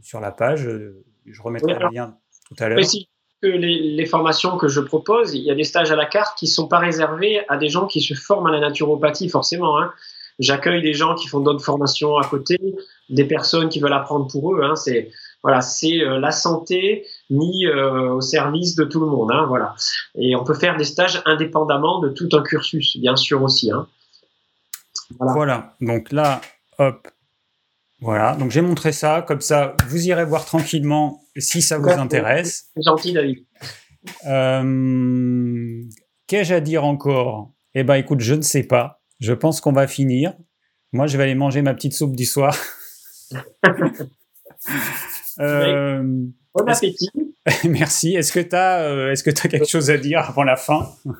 sur 0.00 0.20
la 0.20 0.30
page. 0.30 0.68
Je 1.24 1.42
remettrai 1.42 1.74
le 1.74 1.88
lien 1.92 2.16
tout 2.48 2.54
à 2.62 2.68
l'heure. 2.68 2.78
Que 3.42 3.48
les, 3.48 3.92
les, 3.92 4.06
formations 4.06 4.56
que 4.56 4.66
je 4.66 4.80
propose, 4.80 5.34
il 5.34 5.42
y 5.42 5.50
a 5.50 5.54
des 5.54 5.64
stages 5.64 5.90
à 5.90 5.96
la 5.96 6.06
carte 6.06 6.38
qui 6.38 6.46
ne 6.46 6.50
sont 6.50 6.68
pas 6.68 6.78
réservés 6.78 7.42
à 7.48 7.58
des 7.58 7.68
gens 7.68 7.86
qui 7.86 8.00
se 8.00 8.14
forment 8.14 8.46
à 8.46 8.50
la 8.50 8.60
naturopathie, 8.60 9.28
forcément. 9.28 9.78
Hein. 9.78 9.92
J'accueille 10.38 10.82
des 10.82 10.94
gens 10.94 11.14
qui 11.14 11.28
font 11.28 11.40
d'autres 11.40 11.64
formations 11.64 12.16
à 12.16 12.26
côté, 12.26 12.58
des 13.08 13.24
personnes 13.24 13.68
qui 13.68 13.80
veulent 13.80 13.92
apprendre 13.92 14.26
pour 14.26 14.54
eux. 14.54 14.62
Hein. 14.62 14.74
C'est 14.74 15.10
voilà, 15.46 15.60
c'est 15.60 16.00
euh, 16.00 16.18
la 16.18 16.32
santé 16.32 17.06
mis 17.30 17.66
euh, 17.66 18.14
au 18.14 18.20
service 18.20 18.74
de 18.74 18.82
tout 18.82 18.98
le 18.98 19.06
monde. 19.06 19.30
Hein, 19.30 19.46
voilà. 19.46 19.76
Et 20.16 20.34
on 20.34 20.42
peut 20.42 20.54
faire 20.54 20.76
des 20.76 20.82
stages 20.82 21.22
indépendamment 21.24 22.00
de 22.00 22.08
tout 22.08 22.28
un 22.32 22.42
cursus, 22.42 22.96
bien 22.96 23.14
sûr 23.14 23.40
aussi. 23.44 23.70
Hein. 23.70 23.86
Voilà. 25.20 25.32
voilà. 25.34 25.76
Donc 25.80 26.10
là, 26.10 26.40
hop. 26.78 27.06
Voilà. 28.00 28.34
Donc 28.34 28.50
j'ai 28.50 28.60
montré 28.60 28.90
ça. 28.90 29.22
Comme 29.22 29.40
ça, 29.40 29.76
vous 29.86 30.08
irez 30.08 30.24
voir 30.24 30.44
tranquillement 30.44 31.22
si 31.36 31.62
ça 31.62 31.78
vous 31.78 31.90
intéresse. 31.90 32.72
C'est 32.74 32.82
gentil, 32.82 33.12
David. 33.12 33.44
Euh, 34.26 35.84
Qu'ai-je 36.26 36.54
à 36.54 36.60
dire 36.60 36.84
encore? 36.84 37.52
Eh 37.76 37.84
ben, 37.84 37.94
écoute, 37.94 38.18
je 38.18 38.34
ne 38.34 38.42
sais 38.42 38.64
pas. 38.64 39.00
Je 39.20 39.32
pense 39.32 39.60
qu'on 39.60 39.72
va 39.72 39.86
finir. 39.86 40.34
Moi, 40.92 41.06
je 41.06 41.16
vais 41.16 41.22
aller 41.22 41.36
manger 41.36 41.62
ma 41.62 41.72
petite 41.72 41.94
soupe 41.94 42.16
du 42.16 42.24
soir. 42.24 42.52
Euh, 45.40 46.02
Bon 46.54 46.64
appétit. 46.66 47.10
Merci. 47.64 48.14
Est-ce 48.14 48.32
que 48.32 48.40
tu 48.40 48.56
as, 48.56 49.10
est-ce 49.12 49.22
que 49.22 49.30
as 49.30 49.48
quelque 49.48 49.68
chose 49.68 49.90
à 49.90 49.98
dire 49.98 50.20
avant 50.20 50.44
la 50.44 50.56
fin? 50.56 50.88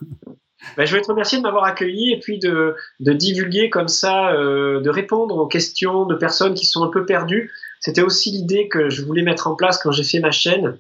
Ben, 0.77 0.85
je 0.85 0.97
vais 0.97 1.03
te 1.03 1.09
remercier 1.09 1.39
de 1.39 1.43
m'avoir 1.43 1.65
accueilli 1.65 2.13
et 2.13 2.19
puis 2.19 2.39
de, 2.39 2.75
de 3.01 3.13
divulguer 3.13 3.71
comme 3.71 3.89
ça, 3.89 4.33
euh, 4.33 4.81
de 4.81 4.91
répondre 4.91 5.37
aux 5.37 5.47
questions 5.47 6.07
de 6.07 6.15
personnes 6.15 6.55
qui 6.55 6.67
sont 6.67 6.83
un 6.83 6.89
peu 6.89 7.07
perdues. 7.07 7.53
C'était 7.81 8.03
aussi 8.03 8.31
l'idée 8.31 8.69
que 8.69 8.89
je 8.89 9.05
voulais 9.05 9.23
mettre 9.23 9.47
en 9.47 9.55
place 9.55 9.79
quand 9.79 9.93
j'ai 9.93 10.05
fait 10.05 10.21
ma 10.21 10.33
chaîne. 10.33 10.79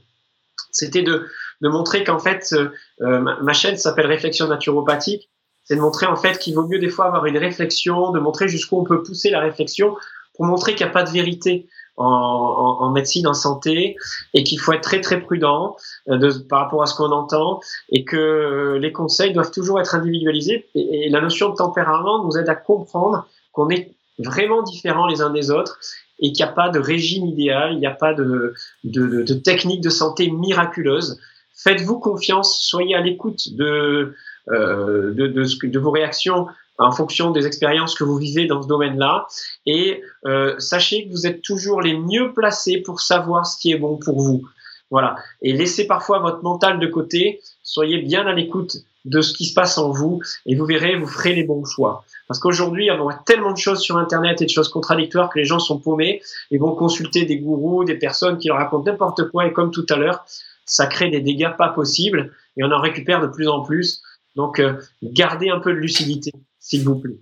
C'était 0.72 1.02
de, 1.02 1.26
de 1.60 1.68
montrer 1.68 2.04
qu'en 2.04 2.18
fait, 2.18 2.52
euh, 2.52 3.20
ma, 3.20 3.52
chaîne 3.52 3.76
s'appelle 3.76 4.06
Réflexion 4.06 4.48
naturopathique. 4.48 5.30
C'est 5.64 5.76
de 5.76 5.80
montrer 5.80 6.06
en 6.06 6.16
fait 6.16 6.38
qu'il 6.38 6.54
vaut 6.54 6.66
mieux 6.66 6.78
des 6.78 6.88
fois 6.88 7.06
avoir 7.06 7.26
une 7.26 7.38
réflexion, 7.38 8.12
de 8.12 8.20
montrer 8.20 8.48
jusqu'où 8.48 8.78
on 8.80 8.84
peut 8.84 9.02
pousser 9.02 9.30
la 9.30 9.40
réflexion 9.40 9.96
pour 10.34 10.46
montrer 10.46 10.74
qu'il 10.74 10.86
n'y 10.86 10.90
a 10.90 10.92
pas 10.92 11.02
de 11.02 11.10
vérité 11.10 11.68
en, 11.97 12.77
en, 12.81 12.90
médecine, 12.90 13.27
en 13.27 13.35
santé, 13.35 13.97
et 14.35 14.44
qu'il 14.44 14.59
faut 14.60 14.73
être 14.73 14.82
très 14.82 15.01
très 15.01 15.20
prudent 15.20 15.77
euh, 16.09 16.18
de, 16.18 16.31
par 16.31 16.60
rapport 16.60 16.82
à 16.82 16.86
ce 16.86 16.94
qu'on 16.94 17.12
entend, 17.12 17.60
et 17.90 18.05
que 18.05 18.16
euh, 18.16 18.78
les 18.78 18.93
conseils 18.93 19.32
doivent 19.32 19.51
toujours 19.51 19.81
être 19.81 19.94
individualisés. 19.94 20.66
Et, 20.74 21.09
la 21.09 21.20
notion 21.20 21.51
de 21.51 21.55
tempérament 21.55 22.24
nous 22.24 22.36
aide 22.36 22.48
à 22.48 22.55
comprendre 22.55 23.27
qu'on 23.52 23.70
est 23.70 23.94
vraiment 24.18 24.62
différents 24.62 25.06
les 25.06 25.20
uns 25.20 25.31
des 25.31 25.51
autres 25.51 25.78
et 26.18 26.32
qu'il 26.32 26.44
n'y 26.44 26.51
a 26.51 26.52
pas 26.52 26.68
de 26.68 26.78
régime 26.78 27.27
idéal, 27.27 27.74
il 27.74 27.78
n'y 27.78 27.86
a 27.86 27.90
pas 27.90 28.14
de, 28.14 28.55
de, 28.85 29.23
de, 29.23 29.35
technique 29.35 29.82
de 29.82 29.90
santé 29.90 30.31
miraculeuse. 30.31 31.18
Faites-vous 31.55 31.98
confiance, 31.98 32.59
soyez 32.60 32.94
à 32.94 33.01
l'écoute 33.01 33.55
de, 33.55 34.14
euh, 34.51 35.12
de, 35.12 35.27
de, 35.27 35.66
de, 35.66 35.78
vos 35.78 35.90
réactions 35.90 36.47
en 36.78 36.93
fonction 36.93 37.31
des 37.31 37.47
expériences 37.47 37.94
que 37.94 38.05
vous 38.05 38.16
vivez 38.16 38.47
dans 38.47 38.62
ce 38.62 38.69
domaine-là. 38.69 39.27
Et 39.66 40.03
euh, 40.27 40.55
sachez 40.59 41.07
que 41.07 41.11
vous 41.11 41.27
êtes 41.27 41.43
toujours 41.43 41.81
les 41.81 41.97
mieux 41.97 42.32
placés 42.32 42.78
pour 42.78 43.01
savoir 43.01 43.47
ce 43.47 43.59
qui 43.59 43.73
est 43.73 43.78
bon 43.78 43.97
pour 43.97 44.20
vous. 44.20 44.43
Voilà. 44.90 45.16
Et 45.43 45.53
laissez 45.53 45.86
parfois 45.86 46.20
votre 46.20 46.43
mental 46.43 46.78
de 46.78 46.86
côté. 46.86 47.40
Soyez 47.62 47.98
bien 47.98 48.27
à 48.27 48.32
l'écoute 48.32 48.77
de 49.05 49.20
ce 49.20 49.32
qui 49.32 49.44
se 49.47 49.55
passe 49.55 49.78
en 49.78 49.90
vous 49.90 50.20
et 50.47 50.57
vous 50.57 50.66
verrez, 50.66 50.97
vous 50.97 51.07
ferez 51.07 51.35
les 51.35 51.44
bons 51.44 51.65
choix. 51.65 52.05
Parce 52.28 52.40
qu'aujourd'hui, 52.40 52.90
on 52.90 53.03
voit 53.03 53.20
tellement 53.24 53.53
de 53.53 53.57
choses 53.57 53.81
sur 53.81 53.97
Internet 53.97 54.43
et 54.43 54.47
de 54.47 54.51
choses 54.51 54.69
contradictoires 54.69 55.31
que 55.31 55.39
les 55.39 55.44
gens 55.44 55.61
sont 55.61 55.78
paumés 55.78 56.20
et 56.51 56.59
vont 56.59 56.74
consulter 56.74 57.24
des 57.24 57.39
gourous, 57.39 57.85
des 57.85 57.94
personnes 57.94 58.39
qui 58.39 58.48
leur 58.48 58.59
racontent 58.59 58.90
n'importe 58.90 59.31
quoi 59.31 59.47
et 59.47 59.53
comme 59.53 59.70
tout 59.70 59.86
à 59.90 59.97
l'heure, 59.97 60.24
ça 60.65 60.86
crée 60.86 61.09
des 61.09 61.20
dégâts 61.20 61.57
pas 61.57 61.69
possibles 61.69 62.32
et 62.57 62.65
on 62.65 62.73
en 62.73 62.81
récupère 62.81 63.20
de 63.20 63.28
plus 63.28 63.48
en 63.48 63.62
plus. 63.62 64.03
Donc, 64.35 64.59
euh, 64.59 64.74
gardez 65.03 65.51
un 65.51 65.61
peu 65.61 65.73
de 65.73 65.78
lucidité 65.78 66.32
s'il 66.66 66.82
vous 66.84 66.97
plaît. 66.97 67.14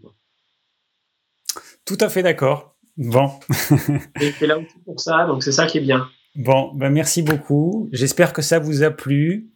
Tout 1.85 1.99
à 2.01 2.09
fait 2.09 2.23
d'accord. 2.23 2.79
Bon. 2.97 3.31
Et 4.21 4.33
c'est 4.39 4.47
là 4.47 4.59
aussi 4.59 4.79
pour 4.87 4.99
ça, 4.99 5.27
donc 5.27 5.43
c'est 5.43 5.53
ça 5.53 5.67
qui 5.67 5.79
est 5.79 5.83
bien. 5.83 6.09
Bon, 6.35 6.73
ben 6.75 6.89
merci 6.89 7.21
beaucoup. 7.21 7.91
J'espère 7.93 8.33
que 8.33 8.41
ça 8.41 8.59
vous 8.59 8.83
a 8.83 8.91
plu. 8.91 9.51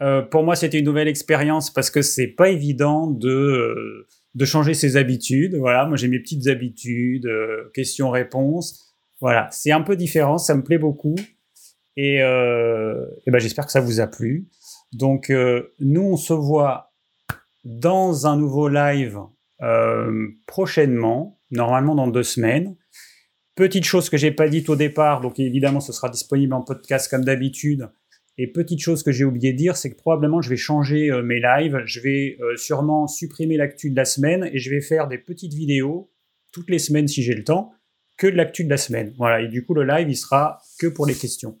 Euh, 0.00 0.22
pour 0.22 0.44
moi, 0.44 0.54
c'était 0.54 0.78
une 0.78 0.84
nouvelle 0.84 1.08
expérience 1.08 1.72
parce 1.72 1.90
que 1.90 2.00
c'est 2.00 2.28
pas 2.28 2.50
évident 2.50 3.08
de 3.08 3.28
euh, 3.28 4.06
de 4.34 4.44
changer 4.44 4.72
ses 4.72 4.96
habitudes. 4.96 5.56
Voilà, 5.56 5.84
moi 5.86 5.96
j'ai 5.96 6.06
mes 6.06 6.20
petites 6.20 6.46
habitudes, 6.46 7.26
euh, 7.26 7.70
questions-réponses. 7.74 8.94
Voilà, 9.20 9.48
c'est 9.50 9.72
un 9.72 9.82
peu 9.82 9.96
différent, 9.96 10.38
ça 10.38 10.54
me 10.54 10.62
plaît 10.62 10.78
beaucoup. 10.78 11.16
Et, 11.96 12.16
et 12.16 13.30
ben, 13.30 13.38
j'espère 13.38 13.66
que 13.66 13.72
ça 13.72 13.80
vous 13.80 14.00
a 14.00 14.08
plu. 14.08 14.48
Donc, 14.92 15.32
nous, 15.78 16.02
on 16.02 16.16
se 16.16 16.32
voit 16.32 16.93
dans 17.64 18.26
un 18.26 18.36
nouveau 18.36 18.68
live 18.68 19.18
euh, 19.62 20.28
prochainement, 20.46 21.40
normalement 21.50 21.94
dans 21.94 22.08
deux 22.08 22.22
semaines. 22.22 22.76
Petite 23.54 23.84
chose 23.84 24.10
que 24.10 24.16
j'ai 24.16 24.32
pas 24.32 24.48
dite 24.48 24.68
au 24.68 24.76
départ, 24.76 25.20
donc 25.20 25.38
évidemment 25.38 25.80
ce 25.80 25.92
sera 25.92 26.08
disponible 26.08 26.52
en 26.54 26.62
podcast 26.62 27.08
comme 27.10 27.24
d'habitude. 27.24 27.88
Et 28.36 28.50
petite 28.50 28.80
chose 28.80 29.04
que 29.04 29.12
j'ai 29.12 29.24
oublié 29.24 29.52
de 29.52 29.58
dire, 29.58 29.76
c'est 29.76 29.90
que 29.90 29.96
probablement 29.96 30.42
je 30.42 30.50
vais 30.50 30.56
changer 30.56 31.10
euh, 31.10 31.22
mes 31.22 31.40
lives. 31.40 31.80
Je 31.86 32.00
vais 32.00 32.36
euh, 32.40 32.56
sûrement 32.56 33.06
supprimer 33.06 33.56
l'actu 33.56 33.90
de 33.90 33.96
la 33.96 34.04
semaine 34.04 34.50
et 34.52 34.58
je 34.58 34.70
vais 34.70 34.80
faire 34.80 35.06
des 35.06 35.18
petites 35.18 35.54
vidéos 35.54 36.10
toutes 36.52 36.68
les 36.68 36.80
semaines 36.80 37.08
si 37.08 37.22
j'ai 37.22 37.34
le 37.34 37.44
temps, 37.44 37.72
que 38.16 38.26
de 38.26 38.36
l'actu 38.36 38.64
de 38.64 38.70
la 38.70 38.76
semaine. 38.76 39.14
Voilà. 39.16 39.40
Et 39.40 39.48
du 39.48 39.64
coup 39.64 39.74
le 39.74 39.84
live 39.84 40.08
il 40.08 40.16
sera 40.16 40.60
que 40.80 40.88
pour 40.88 41.06
les 41.06 41.14
questions. 41.14 41.58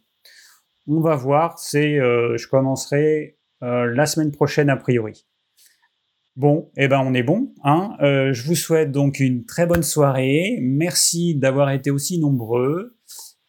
On 0.86 1.00
va 1.00 1.16
voir. 1.16 1.58
C'est, 1.58 1.96
je 1.96 2.48
commencerai 2.48 3.38
la 3.60 4.06
semaine 4.06 4.30
prochaine 4.32 4.68
a 4.68 4.76
priori. 4.76 5.24
Bon, 6.36 6.70
eh 6.76 6.88
ben 6.88 7.00
on 7.00 7.14
est 7.14 7.22
bon. 7.22 7.52
Hein 7.62 7.96
euh, 8.00 8.32
je 8.32 8.44
vous 8.44 8.56
souhaite 8.56 8.90
donc 8.90 9.20
une 9.20 9.44
très 9.46 9.66
bonne 9.66 9.84
soirée. 9.84 10.58
Merci 10.60 11.36
d'avoir 11.36 11.70
été 11.70 11.90
aussi 11.92 12.18
nombreux 12.18 12.96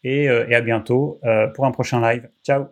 et, 0.04 0.30
euh, 0.30 0.46
à 0.56 0.62
bientôt 0.62 1.20
euh, 1.24 1.48
pour 1.48 1.66
un 1.66 1.72
prochain 1.72 2.00
live. 2.00 2.30
Ciao 2.44 2.66